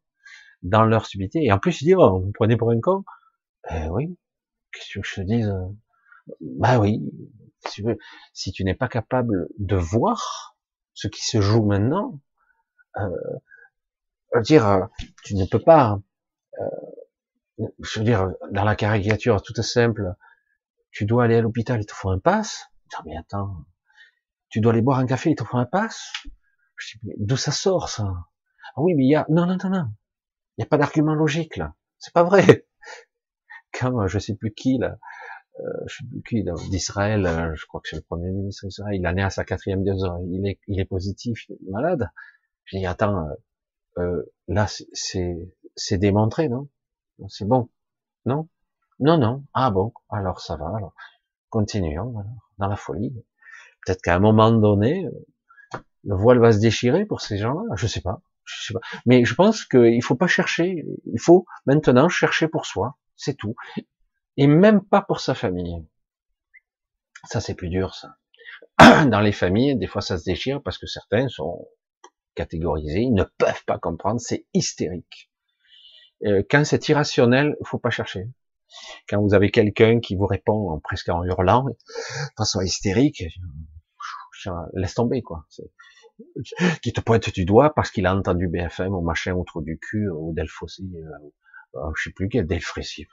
dans 0.64 0.84
leur 0.84 1.06
stupidité. 1.06 1.44
Et 1.44 1.52
en 1.52 1.60
plus, 1.60 1.82
ils 1.82 1.86
disent, 1.86 1.96
oh, 1.98 2.20
vous 2.20 2.32
prenez 2.34 2.58
pour 2.58 2.72
un 2.72 2.80
con? 2.80 3.04
Eh 3.72 3.88
oui, 3.90 4.18
que 4.74 5.02
je 5.04 5.16
te 5.16 5.22
dise 5.22 5.54
Bah 6.42 6.80
oui, 6.80 7.02
si 8.34 8.52
tu, 8.52 8.64
n'es 8.64 8.76
pas 8.76 8.88
capable 8.88 9.48
de 9.58 9.76
voir 9.76 10.56
ce 10.94 11.08
qui 11.08 11.24
se 11.24 11.42
joue 11.42 11.66
maintenant, 11.66 12.20
euh, 12.98 13.10
dire, 14.42 14.88
tu 15.24 15.36
ne 15.36 15.46
peux 15.46 15.60
pas, 15.60 16.00
euh, 16.60 17.68
je 17.80 18.00
veux 18.00 18.06
dire, 18.06 18.34
dans 18.52 18.64
la 18.64 18.76
caricature 18.76 19.42
toute 19.42 19.62
simple, 19.62 20.14
tu 20.92 21.06
dois 21.06 21.26
aller 21.26 21.38
à 21.38 21.42
l'hôpital, 21.42 21.82
il 21.82 21.86
te 21.86 21.94
faut 21.94 22.10
un 22.10 22.20
pass. 22.20 22.68
Non 22.94 23.00
mais 23.06 23.18
attends, 23.18 23.66
tu 24.50 24.60
dois 24.60 24.74
aller 24.74 24.82
boire 24.82 25.00
un 25.00 25.08
café, 25.08 25.32
il 25.32 25.36
te 25.36 25.44
faut 25.44 25.58
un 25.58 25.66
pass. 25.66 26.12
D'où 27.18 27.38
ça 27.38 27.52
sort 27.52 27.90
ça? 27.90 28.04
Ah 28.76 28.82
oui, 28.82 28.94
mais 28.96 29.06
il 29.06 29.10
y 29.10 29.16
a 29.16 29.26
non 29.30 29.46
non 29.46 29.58
non 29.64 29.70
non, 29.70 29.88
il 30.58 30.62
n'y 30.62 30.64
a 30.64 30.68
pas 30.68 30.78
d'argument 30.78 31.16
logique 31.16 31.58
là. 31.58 31.74
C'est 31.98 32.14
pas 32.14 32.24
vrai. 32.24 32.66
Quand 33.78 34.08
je 34.08 34.20
sais 34.20 34.36
plus 34.36 34.54
qui 34.54 34.78
là, 34.78 34.98
euh, 35.60 35.64
je 35.88 35.98
sais 35.98 36.06
plus 36.06 36.22
qui 36.24 36.44
d'Israël, 36.70 37.26
euh, 37.26 37.56
je 37.56 37.66
crois 37.66 37.82
que 37.82 37.90
c'est 37.90 37.96
le 37.96 38.02
premier 38.02 38.32
ministre 38.32 38.66
d'Israël, 38.66 38.96
il 38.96 39.06
a 39.06 39.14
né 39.14 39.24
à 39.24 39.30
sa 39.30 39.44
quatrième 39.44 39.84
dose, 39.84 40.10
il 40.28 40.48
est 40.48 40.60
il 40.68 40.80
est 40.80 40.86
positif, 40.86 41.46
il 41.50 41.68
est 41.68 41.72
malade. 41.72 42.10
Je 42.66 42.78
dis 42.78 42.86
attends, 42.86 43.28
euh, 43.28 44.04
euh 44.04 44.24
là 44.48 44.68
c'est 44.68 45.50
c'est 45.76 45.98
démontré 45.98 46.50
non? 46.50 46.70
C'est 47.30 47.46
bon 47.46 47.70
Non? 48.26 48.48
Non 49.00 49.18
non. 49.18 49.44
Ah 49.54 49.72
bon, 49.72 49.94
alors 50.10 50.40
ça 50.42 50.56
va 50.58 50.68
alors. 50.76 50.94
Continuons 51.50 52.18
alors, 52.20 52.50
dans 52.58 52.68
la 52.68 52.76
folie. 52.76 53.14
Peut-être 53.86 54.02
qu'à 54.02 54.16
un 54.16 54.20
moment 54.20 54.52
donné, 54.52 55.08
le 56.04 56.16
voile 56.16 56.40
va 56.40 56.52
se 56.52 56.60
déchirer 56.60 57.06
pour 57.06 57.22
ces 57.22 57.38
gens-là 57.38 57.76
Je 57.76 57.88
sais 57.88 58.02
pas. 58.02 58.22
Je 58.46 58.68
sais 58.68 58.74
pas. 58.74 58.82
Mais 59.06 59.26
je 59.26 59.36
pense 59.36 59.66
qu'il 59.66 60.04
faut 60.04 60.16
pas 60.16 60.28
chercher. 60.28 60.86
Il 61.06 61.20
faut 61.20 61.46
maintenant 61.66 62.10
chercher 62.10 62.48
pour 62.48 62.66
soi. 62.66 62.98
C'est 63.16 63.36
tout. 63.36 63.56
Et 64.38 64.48
même 64.48 64.84
pas 64.84 65.02
pour 65.02 65.20
sa 65.20 65.36
famille. 65.36 65.86
Ça, 67.26 67.40
c'est 67.40 67.56
plus 67.56 67.70
dur, 67.70 67.96
ça. 67.96 68.16
Dans 69.06 69.22
les 69.22 69.32
familles, 69.32 69.78
des 69.78 69.88
fois, 69.88 70.02
ça 70.02 70.18
se 70.18 70.24
déchire 70.24 70.62
parce 70.62 70.78
que 70.78 70.88
certains 70.88 71.28
sont 71.30 71.68
catégorisés. 72.36 73.02
Ils 73.02 73.14
ne 73.14 73.24
peuvent 73.38 73.64
pas 73.66 73.78
comprendre. 73.78 74.20
C'est 74.20 74.46
hystérique. 74.54 75.32
Euh, 76.26 76.44
quand 76.50 76.66
c'est 76.66 76.88
irrationnel, 76.90 77.56
faut 77.64 77.80
pas 77.80 77.92
chercher. 77.92 78.28
Quand 79.08 79.22
vous 79.22 79.34
avez 79.34 79.52
quelqu'un 79.52 80.00
qui 80.00 80.16
vous 80.16 80.26
répond 80.26 80.80
presque 80.84 81.10
en 81.10 81.24
hurlant, 81.24 81.66
de 81.66 81.76
façon 82.36 82.62
hystérique, 82.62 83.24
laisse 84.74 84.96
tomber, 84.96 85.22
quoi 85.22 85.46
qui 86.82 86.94
te 86.94 87.02
pointe 87.02 87.34
du 87.34 87.46
doigt 87.46 87.74
parce 87.74 87.92
qu'il 87.92 88.06
a 88.06 88.16
entendu 88.16 88.48
BFM 88.48 88.94
ou 88.94 89.02
machin 89.02 89.34
ou 89.34 89.46
du 89.62 89.80
cul 89.80 90.10
ou 90.10 90.34
Delphossi, 90.34 90.90
euh, 90.96 91.30
je 91.74 92.04
sais 92.04 92.12
plus 92.12 92.30
quel 92.30 92.48
Delphrécy, 92.48 93.08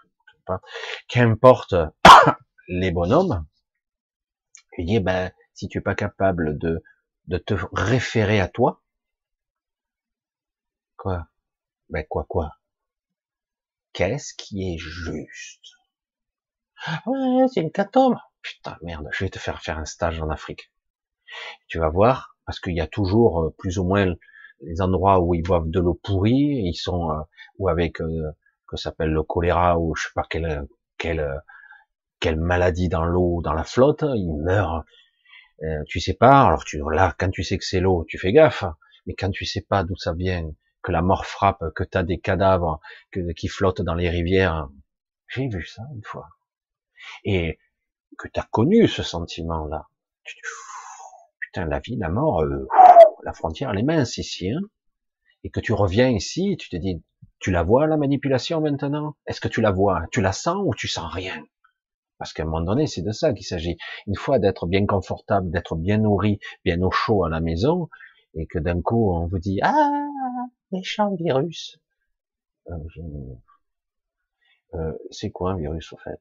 qu'importe 1.08 1.74
les 2.68 2.90
bonhommes, 2.90 3.46
il 4.78 4.86
dit 4.86 5.00
ben 5.00 5.32
si 5.54 5.68
tu 5.68 5.78
es 5.78 5.80
pas 5.80 5.94
capable 5.94 6.58
de 6.58 6.82
de 7.26 7.38
te 7.38 7.54
référer 7.72 8.40
à 8.40 8.48
toi, 8.48 8.82
quoi, 10.96 11.28
ben 11.88 12.04
quoi 12.08 12.24
quoi, 12.28 12.56
qu'est-ce 13.92 14.34
qui 14.34 14.74
est 14.74 14.78
juste? 14.78 15.74
Ouais, 17.06 17.46
c'est 17.52 17.60
une 17.60 17.72
catome. 17.72 18.18
Putain 18.42 18.76
merde, 18.82 19.08
je 19.12 19.24
vais 19.24 19.30
te 19.30 19.38
faire 19.38 19.62
faire 19.62 19.78
un 19.78 19.84
stage 19.84 20.20
en 20.20 20.30
Afrique. 20.30 20.72
Tu 21.68 21.78
vas 21.78 21.90
voir, 21.90 22.36
parce 22.46 22.58
qu'il 22.60 22.74
y 22.74 22.80
a 22.80 22.86
toujours 22.86 23.44
euh, 23.44 23.54
plus 23.58 23.78
ou 23.78 23.84
moins 23.84 24.06
les 24.62 24.80
endroits 24.82 25.20
où 25.20 25.34
ils 25.34 25.42
boivent 25.42 25.68
de 25.70 25.80
l'eau 25.80 25.94
pourrie, 26.02 26.62
ils 26.64 26.74
sont 26.74 27.10
euh, 27.10 27.22
ou 27.58 27.68
avec 27.68 28.00
euh, 28.00 28.32
que 28.70 28.76
s'appelle 28.76 29.10
le 29.10 29.22
choléra 29.22 29.78
ou 29.78 29.94
je 29.96 30.04
sais 30.04 30.12
pas 30.14 30.24
quelle 30.28 30.66
quelle 30.98 31.42
quelle 32.20 32.38
maladie 32.38 32.88
dans 32.88 33.04
l'eau, 33.04 33.40
dans 33.42 33.54
la 33.54 33.64
flotte, 33.64 34.04
ils 34.14 34.36
meurent. 34.44 34.84
Euh, 35.62 35.82
tu 35.86 36.00
sais 36.00 36.14
pas, 36.14 36.46
alors 36.46 36.64
tu 36.64 36.80
là 36.92 37.14
quand 37.18 37.30
tu 37.30 37.42
sais 37.42 37.58
que 37.58 37.64
c'est 37.64 37.80
l'eau, 37.80 38.04
tu 38.08 38.18
fais 38.18 38.32
gaffe, 38.32 38.64
mais 39.06 39.14
quand 39.14 39.30
tu 39.30 39.44
sais 39.44 39.62
pas 39.62 39.84
d'où 39.84 39.96
ça 39.96 40.14
vient, 40.14 40.50
que 40.82 40.92
la 40.92 41.02
mort 41.02 41.26
frappe, 41.26 41.62
que 41.74 41.84
tu 41.84 41.98
as 41.98 42.02
des 42.02 42.18
cadavres 42.18 42.80
que, 43.10 43.32
qui 43.32 43.48
flottent 43.48 43.82
dans 43.82 43.94
les 43.94 44.08
rivières, 44.08 44.68
j'ai 45.28 45.48
vu 45.48 45.66
ça 45.66 45.82
une 45.94 46.04
fois, 46.04 46.28
et 47.24 47.58
que 48.18 48.28
tu 48.28 48.40
as 48.40 48.48
connu 48.50 48.88
ce 48.88 49.02
sentiment-là, 49.02 49.86
tu 50.24 50.36
putain, 51.40 51.66
la 51.66 51.80
vie, 51.80 51.96
la 51.96 52.08
mort, 52.08 52.42
euh, 52.42 52.66
la 53.24 53.32
frontière, 53.32 53.70
elle 53.70 53.80
est 53.80 53.82
mince 53.82 54.16
ici, 54.18 54.50
hein, 54.50 54.60
et 55.44 55.50
que 55.50 55.60
tu 55.60 55.72
reviens 55.72 56.08
ici, 56.08 56.56
tu 56.58 56.68
te 56.68 56.76
dis, 56.76 57.02
tu 57.40 57.50
la 57.50 57.62
vois 57.62 57.86
la 57.86 57.96
manipulation 57.96 58.60
maintenant? 58.60 59.16
Est-ce 59.26 59.40
que 59.40 59.48
tu 59.48 59.60
la 59.60 59.72
vois? 59.72 60.02
Tu 60.12 60.20
la 60.20 60.32
sens 60.32 60.62
ou 60.64 60.74
tu 60.74 60.88
sens 60.88 61.12
rien? 61.12 61.42
Parce 62.18 62.32
qu'à 62.32 62.42
un 62.44 62.46
moment 62.46 62.62
donné, 62.62 62.86
c'est 62.86 63.02
de 63.02 63.12
ça 63.12 63.32
qu'il 63.32 63.46
s'agit. 63.46 63.76
Une 64.06 64.16
fois 64.16 64.38
d'être 64.38 64.66
bien 64.66 64.86
confortable, 64.86 65.50
d'être 65.50 65.76
bien 65.76 65.98
nourri, 65.98 66.38
bien 66.64 66.80
au 66.82 66.90
chaud 66.90 67.24
à 67.24 67.30
la 67.30 67.40
maison, 67.40 67.88
et 68.34 68.46
que 68.46 68.58
d'un 68.58 68.80
coup 68.82 69.12
on 69.12 69.26
vous 69.26 69.38
dit 69.38 69.58
ah 69.62 69.90
méchant 70.72 71.14
virus. 71.16 71.78
Euh, 72.68 72.76
euh, 74.74 74.92
c'est 75.10 75.30
quoi 75.30 75.52
un 75.52 75.56
virus 75.56 75.92
au 75.92 75.96
fait? 75.96 76.20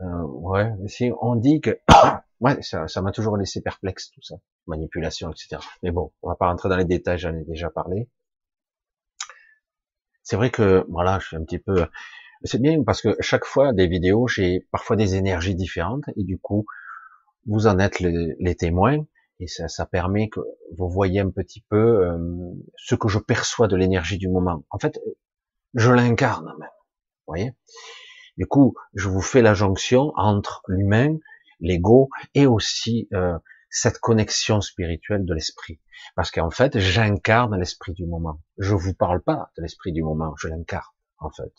Euh, 0.00 0.22
Ouais, 0.24 0.72
si 0.86 1.10
on 1.20 1.34
dit 1.36 1.60
que 1.60 1.78
ouais, 2.40 2.60
ça 2.62 3.02
m'a 3.02 3.12
toujours 3.12 3.36
laissé 3.36 3.60
perplexe 3.60 4.10
tout 4.10 4.22
ça, 4.22 4.36
manipulation, 4.66 5.30
etc. 5.30 5.60
Mais 5.82 5.90
bon, 5.90 6.12
on 6.22 6.28
va 6.28 6.36
pas 6.36 6.48
rentrer 6.48 6.68
dans 6.68 6.76
les 6.76 6.84
détails, 6.84 7.18
j'en 7.18 7.34
ai 7.34 7.44
déjà 7.44 7.70
parlé. 7.70 8.08
C'est 10.28 10.36
vrai 10.36 10.50
que 10.50 10.84
voilà, 10.90 11.18
je 11.20 11.28
suis 11.28 11.36
un 11.38 11.42
petit 11.42 11.58
peu 11.58 11.86
c'est 12.42 12.60
bien 12.60 12.82
parce 12.84 13.00
que 13.00 13.16
chaque 13.20 13.46
fois 13.46 13.72
des 13.72 13.86
vidéos, 13.86 14.28
j'ai 14.28 14.60
parfois 14.70 14.94
des 14.94 15.14
énergies 15.14 15.54
différentes 15.54 16.04
et 16.16 16.22
du 16.22 16.38
coup, 16.38 16.66
vous 17.46 17.66
en 17.66 17.78
êtes 17.78 17.98
les, 18.00 18.54
témoins 18.54 19.06
et 19.40 19.46
ça, 19.46 19.68
ça, 19.68 19.86
permet 19.86 20.28
que 20.28 20.40
vous 20.76 20.90
voyez 20.90 21.20
un 21.20 21.30
petit 21.30 21.64
peu 21.70 22.06
euh, 22.06 22.18
ce 22.76 22.94
que 22.94 23.08
je 23.08 23.18
perçois 23.18 23.68
de 23.68 23.76
l'énergie 23.76 24.18
du 24.18 24.28
moment. 24.28 24.66
En 24.68 24.78
fait, 24.78 25.00
je 25.72 25.90
l'incarne 25.90 26.52
même. 26.58 26.68
Voyez 27.26 27.54
Du 28.36 28.44
coup, 28.44 28.74
je 28.92 29.08
vous 29.08 29.22
fais 29.22 29.40
la 29.40 29.54
jonction 29.54 30.12
entre 30.14 30.60
l'humain, 30.68 31.16
l'ego 31.58 32.10
et 32.34 32.46
aussi 32.46 33.08
euh, 33.14 33.38
cette 33.70 33.98
connexion 33.98 34.60
spirituelle 34.60 35.24
de 35.24 35.34
l'esprit. 35.34 35.80
Parce 36.16 36.30
qu'en 36.30 36.50
fait, 36.50 36.78
j'incarne 36.78 37.58
l'esprit 37.58 37.92
du 37.92 38.06
moment. 38.06 38.40
Je 38.58 38.74
vous 38.74 38.94
parle 38.94 39.22
pas 39.22 39.50
de 39.56 39.62
l'esprit 39.62 39.92
du 39.92 40.02
moment, 40.02 40.34
je 40.36 40.48
l'incarne 40.48 40.92
en 41.20 41.30
fait. 41.30 41.52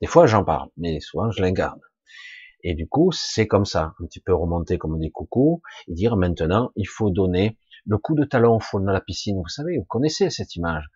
Des 0.00 0.06
fois, 0.06 0.26
j'en 0.26 0.44
parle, 0.44 0.70
mais 0.76 1.00
souvent, 1.00 1.30
je 1.30 1.42
l'incarne. 1.42 1.80
Et 2.62 2.74
du 2.74 2.86
coup, 2.88 3.10
c'est 3.12 3.46
comme 3.46 3.64
ça, 3.64 3.94
un 3.98 4.06
petit 4.06 4.20
peu 4.20 4.34
remonter 4.34 4.78
comme 4.78 4.98
des 4.98 5.10
coucou, 5.10 5.62
et 5.88 5.94
dire 5.94 6.16
maintenant, 6.16 6.72
il 6.76 6.86
faut 6.86 7.10
donner 7.10 7.58
le 7.86 7.96
coup 7.98 8.14
de 8.14 8.24
talon 8.24 8.56
au 8.56 8.60
fond 8.60 8.80
de 8.80 8.90
la 8.90 9.00
piscine. 9.00 9.36
Vous 9.36 9.48
savez, 9.48 9.78
vous 9.78 9.84
connaissez 9.84 10.30
cette 10.30 10.56
image. 10.56 10.86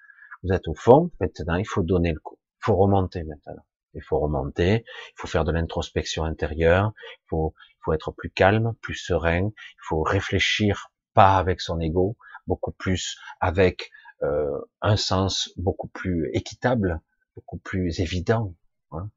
Vous 0.42 0.52
êtes 0.52 0.68
au 0.68 0.74
fond, 0.74 1.10
maintenant, 1.20 1.56
il 1.56 1.66
faut 1.66 1.82
donner 1.82 2.12
le 2.12 2.20
coup. 2.20 2.38
Il 2.60 2.64
faut 2.66 2.76
remonter 2.76 3.24
maintenant. 3.24 3.64
Il 3.94 4.02
faut 4.02 4.18
remonter, 4.18 4.84
il 4.84 5.14
faut 5.16 5.28
faire 5.28 5.44
de 5.44 5.52
l'introspection 5.52 6.24
intérieure, 6.24 6.92
il 6.96 7.28
faut, 7.28 7.54
faut 7.84 7.92
être 7.92 8.12
plus 8.12 8.30
calme, 8.30 8.74
plus 8.80 8.94
serein, 8.94 9.50
il 9.54 9.82
faut 9.88 10.02
réfléchir 10.02 10.90
pas 11.12 11.36
avec 11.36 11.60
son 11.60 11.80
ego, 11.80 12.16
beaucoup 12.46 12.72
plus 12.72 13.16
avec 13.40 13.90
euh, 14.22 14.60
un 14.80 14.96
sens 14.96 15.52
beaucoup 15.56 15.88
plus 15.88 16.30
équitable, 16.32 17.00
beaucoup 17.36 17.58
plus 17.58 18.00
évident, 18.00 18.54
hein, 18.92 19.10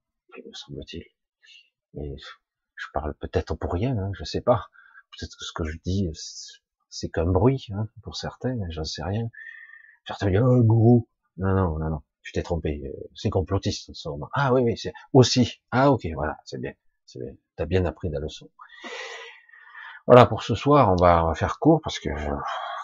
me 0.46 0.54
semble-t-il. 0.54 1.06
Mais 1.94 2.16
je 2.76 2.86
parle 2.94 3.14
peut-être 3.16 3.56
pour 3.56 3.74
rien, 3.74 3.98
hein, 3.98 4.12
je 4.14 4.24
sais 4.24 4.42
pas. 4.42 4.68
Peut-être 5.12 5.36
que 5.38 5.46
ce 5.46 5.54
que 5.54 5.64
je 5.64 5.78
dis, 5.84 6.10
c'est 6.90 7.10
qu'un 7.10 7.26
bruit 7.26 7.68
hein, 7.72 7.88
pour 8.04 8.16
certains, 8.16 8.58
j'en 8.70 8.84
sais 8.84 9.04
rien. 9.04 9.30
Certains 10.06 10.30
disent 10.30 10.42
oh, 10.42 10.64
gros. 10.64 11.10
Non, 11.38 11.54
non, 11.54 11.80
non, 11.80 11.90
non. 11.90 12.02
Tu 12.24 12.34
t'es 12.34 12.44
trompé. 12.44 12.82
Euh, 12.86 13.10
c'est 13.16 13.30
complotiste, 13.30 13.94
ce 13.94 14.10
moment. 14.10 14.30
Ah 14.34 14.54
oui, 14.54 14.62
oui, 14.62 14.78
c'est 14.78 14.94
aussi. 15.14 15.62
Ah 15.72 15.92
ok, 15.92 16.08
voilà, 16.14 16.38
c'est 16.46 16.60
bien. 16.60 16.74
T'as 17.56 17.66
bien 17.66 17.86
appris 17.86 18.10
la 18.10 18.20
leçon. 18.20 18.50
Voilà 20.06 20.26
pour 20.26 20.44
ce 20.44 20.56
soir, 20.56 20.92
on 20.92 20.96
va, 20.96 21.26
on 21.26 21.28
va 21.28 21.36
faire 21.36 21.60
court 21.60 21.82
parce 21.84 22.00
que 22.00 22.10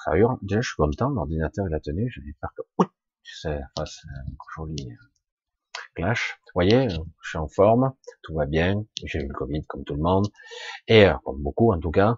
ça 0.03 0.15
hurle. 0.15 0.37
Déjà, 0.41 0.61
je 0.61 0.67
suis 0.67 0.75
content, 0.75 1.09
l'ordinateur 1.09 1.65
il 1.67 1.73
a 1.73 1.79
tenu. 1.79 2.11
J'avais 2.11 2.33
peur 2.39 2.51
que 2.55 2.87
ça 3.23 3.59
fasse 3.77 4.05
un 4.09 4.31
joli 4.55 4.89
clash. 5.95 6.39
Vous 6.47 6.51
voyez, 6.55 6.89
je 6.89 7.29
suis 7.29 7.37
en 7.37 7.47
forme, 7.47 7.93
tout 8.21 8.33
va 8.33 8.45
bien, 8.45 8.85
j'ai 9.03 9.19
eu 9.19 9.27
le 9.27 9.33
Covid 9.33 9.65
comme 9.65 9.83
tout 9.83 9.95
le 9.95 10.01
monde, 10.01 10.27
et 10.87 11.05
euh, 11.05 11.13
comme 11.23 11.41
beaucoup 11.41 11.71
en 11.71 11.79
tout 11.79 11.91
cas, 11.91 12.17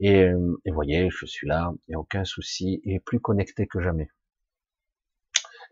et, 0.00 0.22
euh, 0.22 0.60
et 0.64 0.70
vous 0.70 0.74
voyez, 0.74 1.10
je 1.10 1.26
suis 1.26 1.46
là, 1.46 1.72
il 1.86 1.90
n'y 1.90 1.94
a 1.94 1.98
aucun 1.98 2.24
souci, 2.24 2.80
et 2.84 3.00
plus 3.00 3.20
connecté 3.20 3.66
que 3.66 3.80
jamais. 3.80 4.10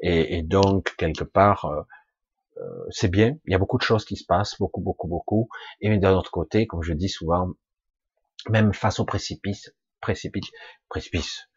Et, 0.00 0.38
et 0.38 0.42
donc, 0.42 0.94
quelque 0.96 1.24
part, 1.24 1.64
euh, 1.66 1.82
c'est 2.90 3.08
bien, 3.08 3.36
il 3.44 3.52
y 3.52 3.54
a 3.54 3.58
beaucoup 3.58 3.78
de 3.78 3.82
choses 3.82 4.04
qui 4.04 4.16
se 4.16 4.24
passent, 4.24 4.56
beaucoup, 4.58 4.80
beaucoup, 4.80 5.08
beaucoup, 5.08 5.48
et 5.80 5.96
d'un 5.98 6.14
autre 6.14 6.30
côté, 6.30 6.66
comme 6.66 6.82
je 6.82 6.92
dis 6.92 7.08
souvent, 7.08 7.48
même 8.48 8.72
face 8.72 9.00
au 9.00 9.04
précipice, 9.04 9.72
précipice, 10.00 10.50
précipice. 10.88 11.48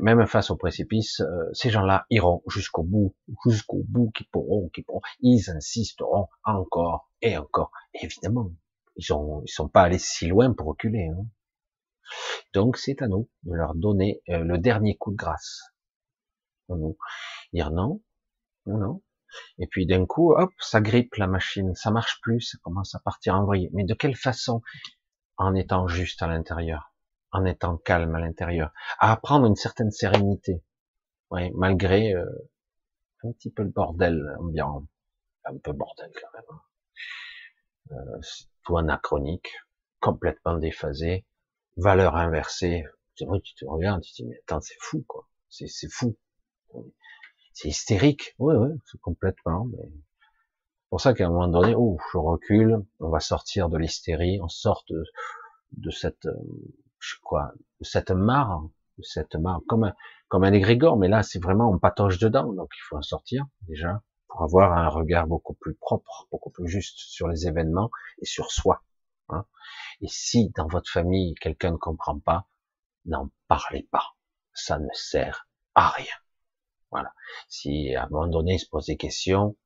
même 0.00 0.26
face 0.26 0.50
au 0.50 0.56
précipice, 0.56 1.20
euh, 1.20 1.50
ces 1.52 1.70
gens-là 1.70 2.06
iront 2.10 2.42
jusqu'au 2.48 2.82
bout, 2.82 3.14
jusqu'au 3.46 3.84
bout 3.86 4.10
qu'ils 4.10 4.28
pourront, 4.28 4.68
qu'ils 4.70 4.84
pourront. 4.84 5.02
Ils 5.20 5.50
insisteront 5.50 6.28
encore 6.42 7.10
et 7.20 7.36
encore. 7.36 7.70
évidemment, 7.94 8.50
ils 8.96 9.12
ont, 9.12 9.42
ils 9.44 9.50
sont 9.50 9.68
pas 9.68 9.82
allés 9.82 9.98
si 9.98 10.26
loin 10.26 10.52
pour 10.52 10.68
reculer. 10.68 11.08
Hein. 11.08 11.26
Donc 12.52 12.76
c'est 12.76 13.02
à 13.02 13.08
nous 13.08 13.28
de 13.44 13.54
leur 13.54 13.74
donner 13.74 14.22
euh, 14.30 14.44
le 14.44 14.58
dernier 14.58 14.96
coup 14.96 15.12
de 15.12 15.16
grâce. 15.16 15.60
nous 16.68 16.96
dire 17.52 17.70
non, 17.70 18.00
non, 18.66 18.78
non. 18.78 19.02
Et 19.58 19.66
puis 19.66 19.86
d'un 19.86 20.06
coup, 20.06 20.32
hop, 20.32 20.50
ça 20.58 20.80
grippe 20.80 21.16
la 21.16 21.26
machine, 21.26 21.74
ça 21.74 21.90
marche 21.90 22.20
plus, 22.22 22.40
ça 22.40 22.58
commence 22.62 22.94
à 22.94 23.00
partir 23.00 23.34
en 23.34 23.44
vrille. 23.44 23.70
Mais 23.72 23.84
de 23.84 23.94
quelle 23.94 24.16
façon? 24.16 24.62
En 25.36 25.54
étant 25.56 25.88
juste 25.88 26.22
à 26.22 26.28
l'intérieur 26.28 26.94
en 27.34 27.44
étant 27.44 27.76
calme 27.76 28.14
à 28.14 28.20
l'intérieur, 28.20 28.72
à 29.00 29.12
apprendre 29.12 29.46
une 29.46 29.56
certaine 29.56 29.90
sérénité, 29.90 30.62
malgré 31.30 32.14
euh, 32.14 32.24
un 33.24 33.32
petit 33.32 33.50
peu 33.50 33.64
le 33.64 33.70
bordel 33.70 34.36
ambiant, 34.38 34.86
un 35.44 35.58
peu 35.58 35.72
bordel 35.72 36.12
quand 36.14 36.28
même, 36.32 36.44
hein. 36.50 36.60
euh, 37.90 38.20
tout 38.62 38.78
anachronique, 38.78 39.52
complètement 39.98 40.56
déphasé, 40.58 41.26
valeur 41.76 42.14
inversée. 42.14 42.84
C'est 43.16 43.24
vrai, 43.24 43.40
tu 43.40 43.54
te 43.56 43.64
regardes, 43.64 44.02
tu 44.02 44.12
te 44.12 44.22
dis 44.22 44.28
mais 44.28 44.38
attends, 44.46 44.60
c'est 44.60 44.78
fou 44.78 45.04
quoi, 45.08 45.28
c'est 45.48 45.90
fou, 45.90 46.16
c'est 47.54 47.68
hystérique, 47.68 48.34
oui, 48.38 48.54
oui, 48.56 48.70
c'est 48.84 49.00
complètement. 49.00 49.66
Mais 49.66 49.88
pour 50.90 51.00
ça 51.00 51.14
qu'à 51.14 51.26
un 51.26 51.30
moment 51.30 51.48
donné, 51.48 51.74
oh, 51.76 51.98
je 52.12 52.18
recule, 52.18 52.84
on 53.00 53.08
va 53.08 53.20
sortir 53.20 53.68
de 53.68 53.78
l'hystérie, 53.78 54.40
on 54.42 54.48
sort 54.48 54.84
de, 54.88 55.04
de 55.72 55.90
cette 55.90 56.26
euh, 56.26 56.34
quoi, 57.22 57.52
cette 57.80 58.10
mare, 58.10 58.64
cette 59.02 59.36
mare, 59.36 59.60
comme 59.68 59.84
un, 59.84 59.94
comme 60.28 60.44
un 60.44 60.52
égrégore, 60.52 60.96
mais 60.96 61.08
là, 61.08 61.22
c'est 61.22 61.38
vraiment, 61.38 61.70
on 61.70 61.78
patoche 61.78 62.18
dedans, 62.18 62.52
donc 62.52 62.70
il 62.76 62.82
faut 62.88 62.96
en 62.96 63.02
sortir, 63.02 63.46
déjà, 63.62 64.02
pour 64.28 64.42
avoir 64.42 64.72
un 64.72 64.88
regard 64.88 65.26
beaucoup 65.26 65.54
plus 65.54 65.74
propre, 65.74 66.26
beaucoup 66.30 66.50
plus 66.50 66.68
juste 66.68 66.98
sur 66.98 67.28
les 67.28 67.46
événements 67.46 67.90
et 68.20 68.24
sur 68.24 68.50
soi. 68.50 68.82
Hein. 69.28 69.44
Et 70.00 70.08
si, 70.08 70.50
dans 70.56 70.66
votre 70.66 70.90
famille, 70.90 71.34
quelqu'un 71.34 71.72
ne 71.72 71.76
comprend 71.76 72.18
pas, 72.18 72.46
n'en 73.04 73.30
parlez 73.48 73.86
pas. 73.90 74.14
Ça 74.52 74.78
ne 74.78 74.88
sert 74.92 75.46
à 75.74 75.88
rien. 75.90 76.14
Voilà. 76.94 77.12
Si, 77.48 77.92
à 77.96 78.04
un 78.04 78.08
moment 78.08 78.28
donné, 78.28 78.54
il 78.54 78.58
se 78.60 78.68
pose 78.68 78.86
des 78.86 78.96
questions, 78.96 79.56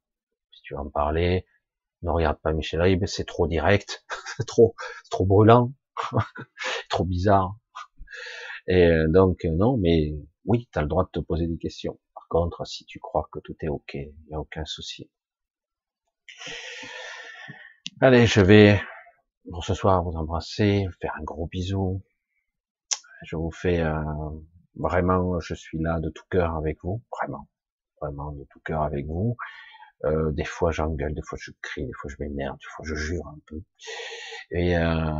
si 0.50 0.62
tu 0.62 0.72
veux 0.72 0.80
en 0.80 0.88
parler, 0.88 1.46
ne 2.00 2.10
regarde 2.10 2.40
pas 2.40 2.55
Michel 2.55 2.80
Ribes, 2.80 3.05
c'est 3.05 3.26
trop 3.26 3.46
direct, 3.46 4.06
c'est 4.38 4.46
trop, 4.46 4.74
trop 5.10 5.26
brûlant, 5.26 5.74
trop 6.88 7.05
bizarre. 7.05 7.55
Et 8.66 8.86
euh, 8.86 9.09
donc 9.09 9.44
euh, 9.44 9.50
non, 9.50 9.76
mais 9.76 10.14
oui, 10.46 10.70
tu 10.72 10.78
as 10.78 10.82
le 10.82 10.88
droit 10.88 11.05
de 11.05 11.10
te 11.10 11.20
poser 11.20 11.46
des 11.46 11.59
questions. 11.59 12.00
Par 12.14 12.26
contre, 12.28 12.66
si 12.66 12.86
tu 12.86 12.98
crois 12.98 13.28
que 13.30 13.40
tout 13.40 13.56
est 13.60 13.68
ok, 13.68 13.92
il 13.92 14.14
n'y 14.28 14.34
a 14.34 14.40
aucun 14.40 14.64
souci. 14.64 15.10
Allez, 18.00 18.24
je 18.24 18.40
vais 18.40 18.80
pour 19.50 19.66
ce 19.66 19.74
soir 19.74 20.02
vous 20.02 20.16
embrasser, 20.16 20.86
faire 20.98 21.14
un 21.20 21.24
gros 21.24 21.46
bisou. 21.46 22.02
Je 23.22 23.36
vous 23.36 23.50
fais 23.50 23.80
euh, 23.80 23.94
vraiment, 24.76 25.40
je 25.40 25.54
suis 25.54 25.78
là 25.78 26.00
de 26.00 26.10
tout 26.10 26.24
cœur 26.30 26.56
avec 26.56 26.78
vous, 26.82 27.02
vraiment, 27.12 27.48
vraiment 28.00 28.32
de 28.32 28.44
tout 28.50 28.60
cœur 28.60 28.82
avec 28.82 29.06
vous. 29.06 29.36
Euh, 30.04 30.30
des 30.30 30.44
fois 30.44 30.70
j'engueule, 30.70 31.12
des 31.14 31.22
fois 31.22 31.38
je 31.42 31.50
crie, 31.60 31.84
des 31.84 31.92
fois 31.92 32.08
je 32.08 32.16
m'énerve, 32.20 32.56
des 32.56 32.66
fois 32.70 32.84
je 32.86 32.94
jure 32.94 33.26
un 33.26 33.38
peu. 33.46 33.60
Et 34.50 34.76
euh, 34.76 35.12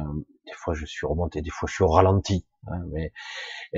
des 0.46 0.52
fois 0.52 0.74
je 0.74 0.86
suis 0.86 1.06
remonté, 1.06 1.42
des 1.42 1.50
fois 1.50 1.68
je 1.68 1.74
suis 1.74 1.84
au 1.84 1.88
ralenti. 1.88 2.46
Hein, 2.68 2.84
mais 2.92 3.12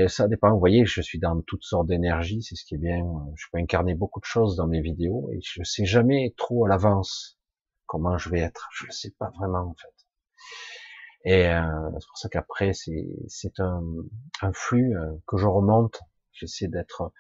ça 0.09 0.29
dépend. 0.29 0.53
Vous 0.53 0.59
voyez, 0.59 0.85
je 0.85 1.01
suis 1.01 1.19
dans 1.19 1.41
toutes 1.43 1.65
sortes 1.65 1.87
d'énergie, 1.87 2.43
c'est 2.43 2.55
ce 2.55 2.65
qui 2.65 2.75
est 2.75 2.79
bien. 2.79 3.03
Je 3.37 3.47
peux 3.53 3.59
incarner 3.59 3.95
beaucoup 3.95 4.21
de 4.21 4.27
choses 4.27 4.57
dans 4.57 4.67
mes 4.67 4.81
vidéos 4.81 5.31
et 5.33 5.41
je 5.43 5.63
sais 5.63 5.87
jamais 5.87 6.35
trop 6.37 6.67
à 6.67 6.69
l'avance 6.69 7.39
comment 7.87 8.19
je 8.19 8.31
vais 8.31 8.41
être. 8.41 8.69
Je 8.73 8.87
ne 8.87 8.93
sais 8.93 9.13
pas 9.19 9.31
vraiment 9.39 9.71
en 9.71 9.75
fait. 9.75 10.00
Et 11.25 11.49
euh, 11.49 11.91
c'est 11.99 12.07
pour 12.07 12.19
ça 12.19 12.29
qu'après 12.29 12.73
c'est 12.73 13.61
un, 13.61 13.83
un 14.43 14.53
flux 14.53 14.97
euh, 14.97 15.13
que 15.27 15.37
je 15.37 15.47
remonte. 15.47 16.01
J'essaie 16.33 16.69
d'être 16.69 17.13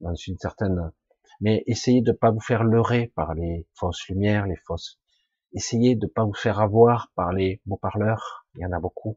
dans 0.00 0.14
une 0.14 0.38
certaine 0.38 0.92
mais 1.40 1.62
essayez 1.66 2.02
de 2.02 2.12
pas 2.12 2.30
vous 2.30 2.40
faire 2.40 2.64
leurrer 2.64 3.12
par 3.14 3.34
les 3.34 3.66
fausses 3.74 4.08
lumières, 4.08 4.46
les 4.46 4.56
fausses. 4.66 4.98
Essayez 5.52 5.94
de 5.94 6.06
pas 6.06 6.24
vous 6.24 6.34
faire 6.34 6.60
avoir 6.60 7.10
par 7.14 7.32
les 7.32 7.60
beaux 7.64 7.76
parleurs. 7.76 8.46
Il 8.54 8.62
y 8.62 8.66
en 8.66 8.72
a 8.72 8.80
beaucoup. 8.80 9.16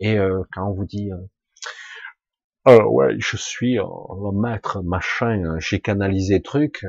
Et 0.00 0.18
euh, 0.18 0.42
quand 0.52 0.68
on 0.68 0.72
vous 0.72 0.86
dit 0.86 1.10
euh, 1.10 1.26
euh 2.68 2.84
ouais, 2.84 3.16
je 3.18 3.36
suis 3.36 3.74
le 3.74 4.40
maître 4.40 4.82
machin, 4.82 5.58
j'ai 5.58 5.80
canalisé 5.80 6.42
truc, 6.42 6.86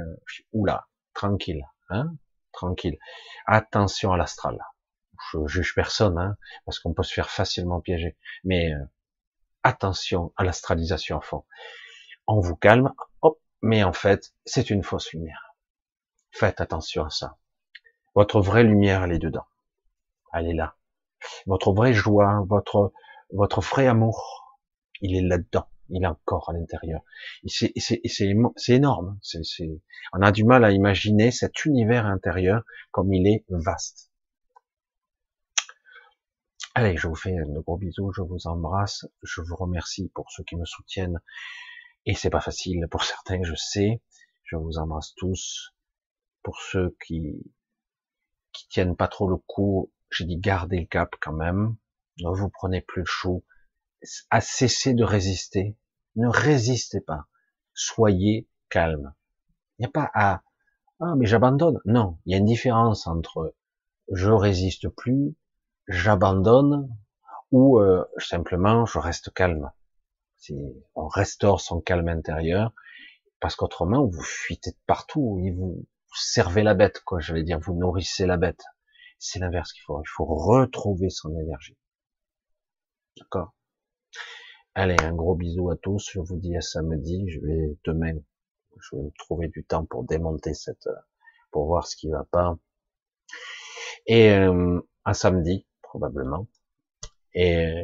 oula, 0.53 0.87
tranquille, 1.13 1.65
hein, 1.89 2.13
tranquille. 2.51 2.97
Attention 3.47 4.13
à 4.13 4.17
l'astral. 4.17 4.59
Je 5.31 5.47
juge 5.47 5.75
personne, 5.75 6.17
hein, 6.17 6.37
parce 6.65 6.79
qu'on 6.79 6.93
peut 6.93 7.03
se 7.03 7.13
faire 7.13 7.29
facilement 7.29 7.81
piéger. 7.81 8.17
Mais 8.43 8.73
euh, 8.73 8.83
attention 9.63 10.33
à 10.37 10.43
l'astralisation 10.43 11.17
à 11.17 11.21
fond. 11.21 11.45
On 12.27 12.39
vous 12.39 12.55
calme, 12.55 12.93
hop, 13.21 13.39
mais 13.61 13.83
en 13.83 13.93
fait, 13.93 14.33
c'est 14.45 14.69
une 14.69 14.83
fausse 14.83 15.11
lumière. 15.13 15.55
Faites 16.31 16.61
attention 16.61 17.05
à 17.05 17.09
ça. 17.09 17.37
Votre 18.15 18.41
vraie 18.41 18.63
lumière, 18.63 19.03
elle 19.03 19.13
est 19.13 19.19
dedans. 19.19 19.45
Elle 20.33 20.47
est 20.47 20.53
là. 20.53 20.75
Votre 21.45 21.73
vraie 21.73 21.93
joie, 21.93 22.43
votre, 22.47 22.93
votre 23.31 23.61
vrai 23.61 23.87
amour, 23.87 24.57
il 25.01 25.15
est 25.15 25.27
là-dedans. 25.27 25.67
Il 25.89 26.03
est 26.03 26.07
encore 26.07 26.49
à 26.49 26.53
l'intérieur. 26.53 27.01
C'est 27.47 27.73
énorme. 28.69 29.17
C'est, 29.23 29.41
on 30.13 30.21
a 30.21 30.31
du 30.31 30.43
mal 30.43 30.63
à 30.63 30.71
imaginer 30.71 31.31
cet 31.31 31.65
univers 31.65 32.05
intérieur 32.05 32.63
comme 32.91 33.11
il 33.13 33.27
est 33.27 33.43
vaste. 33.49 34.08
Allez, 36.81 36.95
je 36.95 37.09
vous 37.09 37.15
fais 37.15 37.35
de 37.35 37.59
gros 37.59 37.75
bisous, 37.75 38.13
je 38.13 38.21
vous 38.21 38.47
embrasse, 38.47 39.05
je 39.21 39.41
vous 39.41 39.57
remercie 39.57 40.07
pour 40.15 40.31
ceux 40.31 40.45
qui 40.45 40.55
me 40.55 40.63
soutiennent. 40.63 41.19
Et 42.05 42.15
c'est 42.15 42.29
pas 42.29 42.39
facile 42.39 42.87
pour 42.89 43.03
certains, 43.03 43.43
je 43.43 43.53
sais. 43.53 44.01
Je 44.45 44.55
vous 44.55 44.77
embrasse 44.77 45.13
tous. 45.15 45.73
Pour 46.41 46.57
ceux 46.61 46.95
qui, 47.05 47.53
qui 48.53 48.69
tiennent 48.69 48.95
pas 48.95 49.09
trop 49.09 49.29
le 49.29 49.35
coup, 49.35 49.91
j'ai 50.09 50.23
dit 50.23 50.37
gardez 50.37 50.79
le 50.79 50.85
cap 50.85 51.13
quand 51.19 51.33
même. 51.33 51.75
Ne 52.21 52.29
vous 52.29 52.47
prenez 52.47 52.79
plus 52.79 53.01
le 53.01 53.07
chou. 53.07 53.43
À 54.29 54.39
cesser 54.39 54.93
de 54.93 55.03
résister. 55.03 55.75
Ne 56.15 56.29
résistez 56.29 57.01
pas. 57.01 57.25
Soyez 57.73 58.47
calme. 58.69 59.13
Il 59.79 59.81
n'y 59.81 59.87
a 59.87 59.91
pas 59.91 60.09
à, 60.13 60.43
ah, 61.01 61.15
mais 61.17 61.25
j'abandonne. 61.25 61.81
Non. 61.83 62.19
Il 62.25 62.31
y 62.31 62.35
a 62.35 62.37
une 62.37 62.45
différence 62.45 63.05
entre 63.05 63.53
je 64.13 64.31
résiste 64.31 64.87
plus, 64.87 65.35
j'abandonne, 65.89 66.87
ou 67.51 67.79
euh, 67.79 68.05
simplement 68.17 68.85
je 68.85 68.99
reste 68.99 69.33
calme. 69.33 69.71
On 70.95 71.07
restaure 71.07 71.59
son 71.59 71.81
calme 71.81 72.07
intérieur, 72.07 72.73
parce 73.41 73.55
qu'autrement 73.57 74.05
vous 74.05 74.23
fuitez 74.23 74.71
de 74.71 74.77
partout, 74.87 75.41
et 75.43 75.51
vous 75.51 75.85
servez 76.13 76.63
la 76.63 76.73
bête, 76.73 77.01
quoi. 77.01 77.19
Je 77.19 77.33
vais 77.33 77.43
dire, 77.43 77.59
vous 77.59 77.73
nourrissez 77.73 78.25
la 78.25 78.37
bête. 78.37 78.63
C'est 79.17 79.39
l'inverse 79.39 79.73
qu'il 79.73 79.83
faut. 79.83 80.01
Il 80.01 80.07
faut 80.07 80.25
retrouver 80.25 81.09
son 81.09 81.37
énergie. 81.37 81.77
D'accord? 83.17 83.53
Allez, 84.75 84.95
un 85.03 85.13
gros 85.13 85.35
bisou 85.35 85.69
à 85.69 85.75
tous. 85.75 86.09
Je 86.13 86.19
vous 86.19 86.37
dis 86.37 86.55
à 86.55 86.61
samedi. 86.61 87.29
Je 87.29 87.39
vais 87.41 87.77
demain, 87.83 88.17
je 88.79 88.95
vais 88.95 89.11
trouver 89.17 89.49
du 89.49 89.65
temps 89.65 89.85
pour 89.85 90.03
démonter 90.03 90.53
cette, 90.53 90.87
pour 91.51 91.65
voir 91.65 91.85
ce 91.85 91.95
qui 91.97 92.09
va 92.09 92.23
pas. 92.31 92.57
Et 94.05 94.31
euh, 94.31 94.79
à 95.03 95.13
samedi, 95.13 95.65
probablement. 95.89 96.47
Et, 97.33 97.83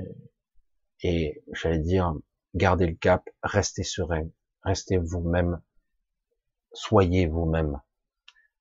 et 1.01 1.43
j'allais 1.53 1.79
dire, 1.79 2.13
gardez 2.53 2.85
le 2.85 2.95
cap, 2.95 3.27
restez 3.41 3.83
serein, 3.83 4.29
restez 4.63 4.97
vous-même, 4.97 5.61
soyez 6.71 7.25
vous-même 7.25 7.81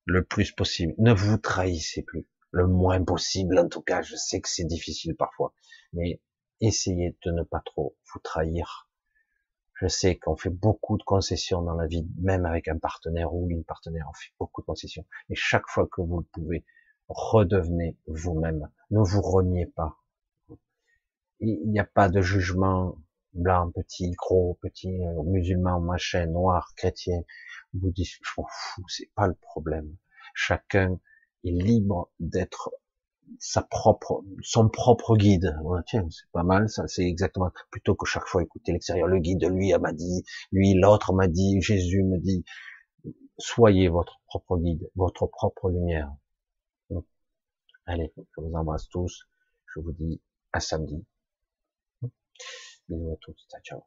le 0.05 0.23
plus 0.23 0.51
possible. 0.51 0.93
Ne 0.97 1.13
vous 1.13 1.37
trahissez 1.37 2.01
plus, 2.01 2.27
le 2.51 2.67
moins 2.67 3.03
possible 3.03 3.59
en 3.59 3.69
tout 3.69 3.81
cas. 3.81 4.01
Je 4.01 4.15
sais 4.15 4.41
que 4.41 4.49
c'est 4.49 4.65
difficile 4.65 5.15
parfois, 5.15 5.53
mais 5.93 6.21
essayez 6.59 7.15
de 7.23 7.31
ne 7.31 7.43
pas 7.43 7.61
trop 7.63 7.95
vous 8.11 8.19
trahir. 8.19 8.89
Je 9.75 9.87
sais 9.87 10.15
qu'on 10.15 10.37
fait 10.37 10.49
beaucoup 10.49 10.97
de 10.97 11.03
concessions 11.03 11.61
dans 11.61 11.75
la 11.75 11.85
vie, 11.85 12.07
même 12.19 12.45
avec 12.45 12.67
un 12.67 12.79
partenaire 12.79 13.33
ou 13.33 13.49
une 13.49 13.65
partenaire, 13.65 14.07
on 14.09 14.13
fait 14.13 14.31
beaucoup 14.39 14.61
de 14.61 14.65
concessions. 14.65 15.05
Et 15.29 15.35
chaque 15.35 15.67
fois 15.67 15.85
que 15.91 16.01
vous 16.01 16.19
le 16.19 16.25
pouvez, 16.31 16.65
redevenez 17.07 17.97
vous-même. 18.07 18.69
Ne 18.91 18.99
vous 18.99 19.21
reniez 19.21 19.65
pas. 19.65 19.97
Il 21.39 21.69
n'y 21.69 21.79
a 21.79 21.85
pas 21.85 22.09
de 22.09 22.21
jugement 22.21 22.95
blanc, 23.33 23.69
petit, 23.71 24.11
gros, 24.11 24.57
petit, 24.61 25.03
euh, 25.03 25.23
musulman, 25.23 25.81
machin, 25.81 26.25
noir, 26.27 26.73
chrétien, 26.77 27.21
bouddhiste. 27.73 28.21
Je 28.23 28.31
m'en 28.37 28.47
fous, 28.49 28.85
c'est 28.87 29.11
pas 29.13 29.27
le 29.27 29.35
problème. 29.35 29.95
Chacun 30.33 30.99
est 31.43 31.51
libre 31.51 32.09
d'être 32.19 32.71
sa 33.39 33.63
propre, 33.63 34.23
son 34.41 34.69
propre 34.69 35.17
guide. 35.17 35.57
tiens, 35.87 36.07
c'est 36.09 36.29
pas 36.31 36.43
mal, 36.43 36.69
ça, 36.69 36.87
c'est 36.87 37.05
exactement, 37.05 37.51
plutôt 37.71 37.95
que 37.95 38.05
chaque 38.05 38.27
fois 38.27 38.43
écouter 38.43 38.71
l'extérieur. 38.71 39.07
Le 39.07 39.19
guide, 39.19 39.43
lui, 39.49 39.73
m'a 39.73 39.93
dit, 39.93 40.23
lui, 40.51 40.73
l'autre 40.73 41.13
m'a 41.13 41.27
dit, 41.27 41.61
Jésus 41.61 42.03
me 42.03 42.17
dit, 42.19 42.45
soyez 43.37 43.89
votre 43.89 44.21
propre 44.27 44.57
guide, 44.57 44.89
votre 44.95 45.27
propre 45.27 45.69
lumière. 45.69 46.13
Allez, 47.87 48.13
je 48.17 48.41
vous 48.41 48.53
embrasse 48.53 48.87
tous. 48.89 49.27
Je 49.73 49.79
vous 49.79 49.91
dis 49.93 50.21
à 50.53 50.59
samedi. 50.59 51.03
Bisous 52.89 53.11
à 53.11 53.17
tous. 53.17 53.47
Ciao, 53.49 53.61
ciao. 53.61 53.83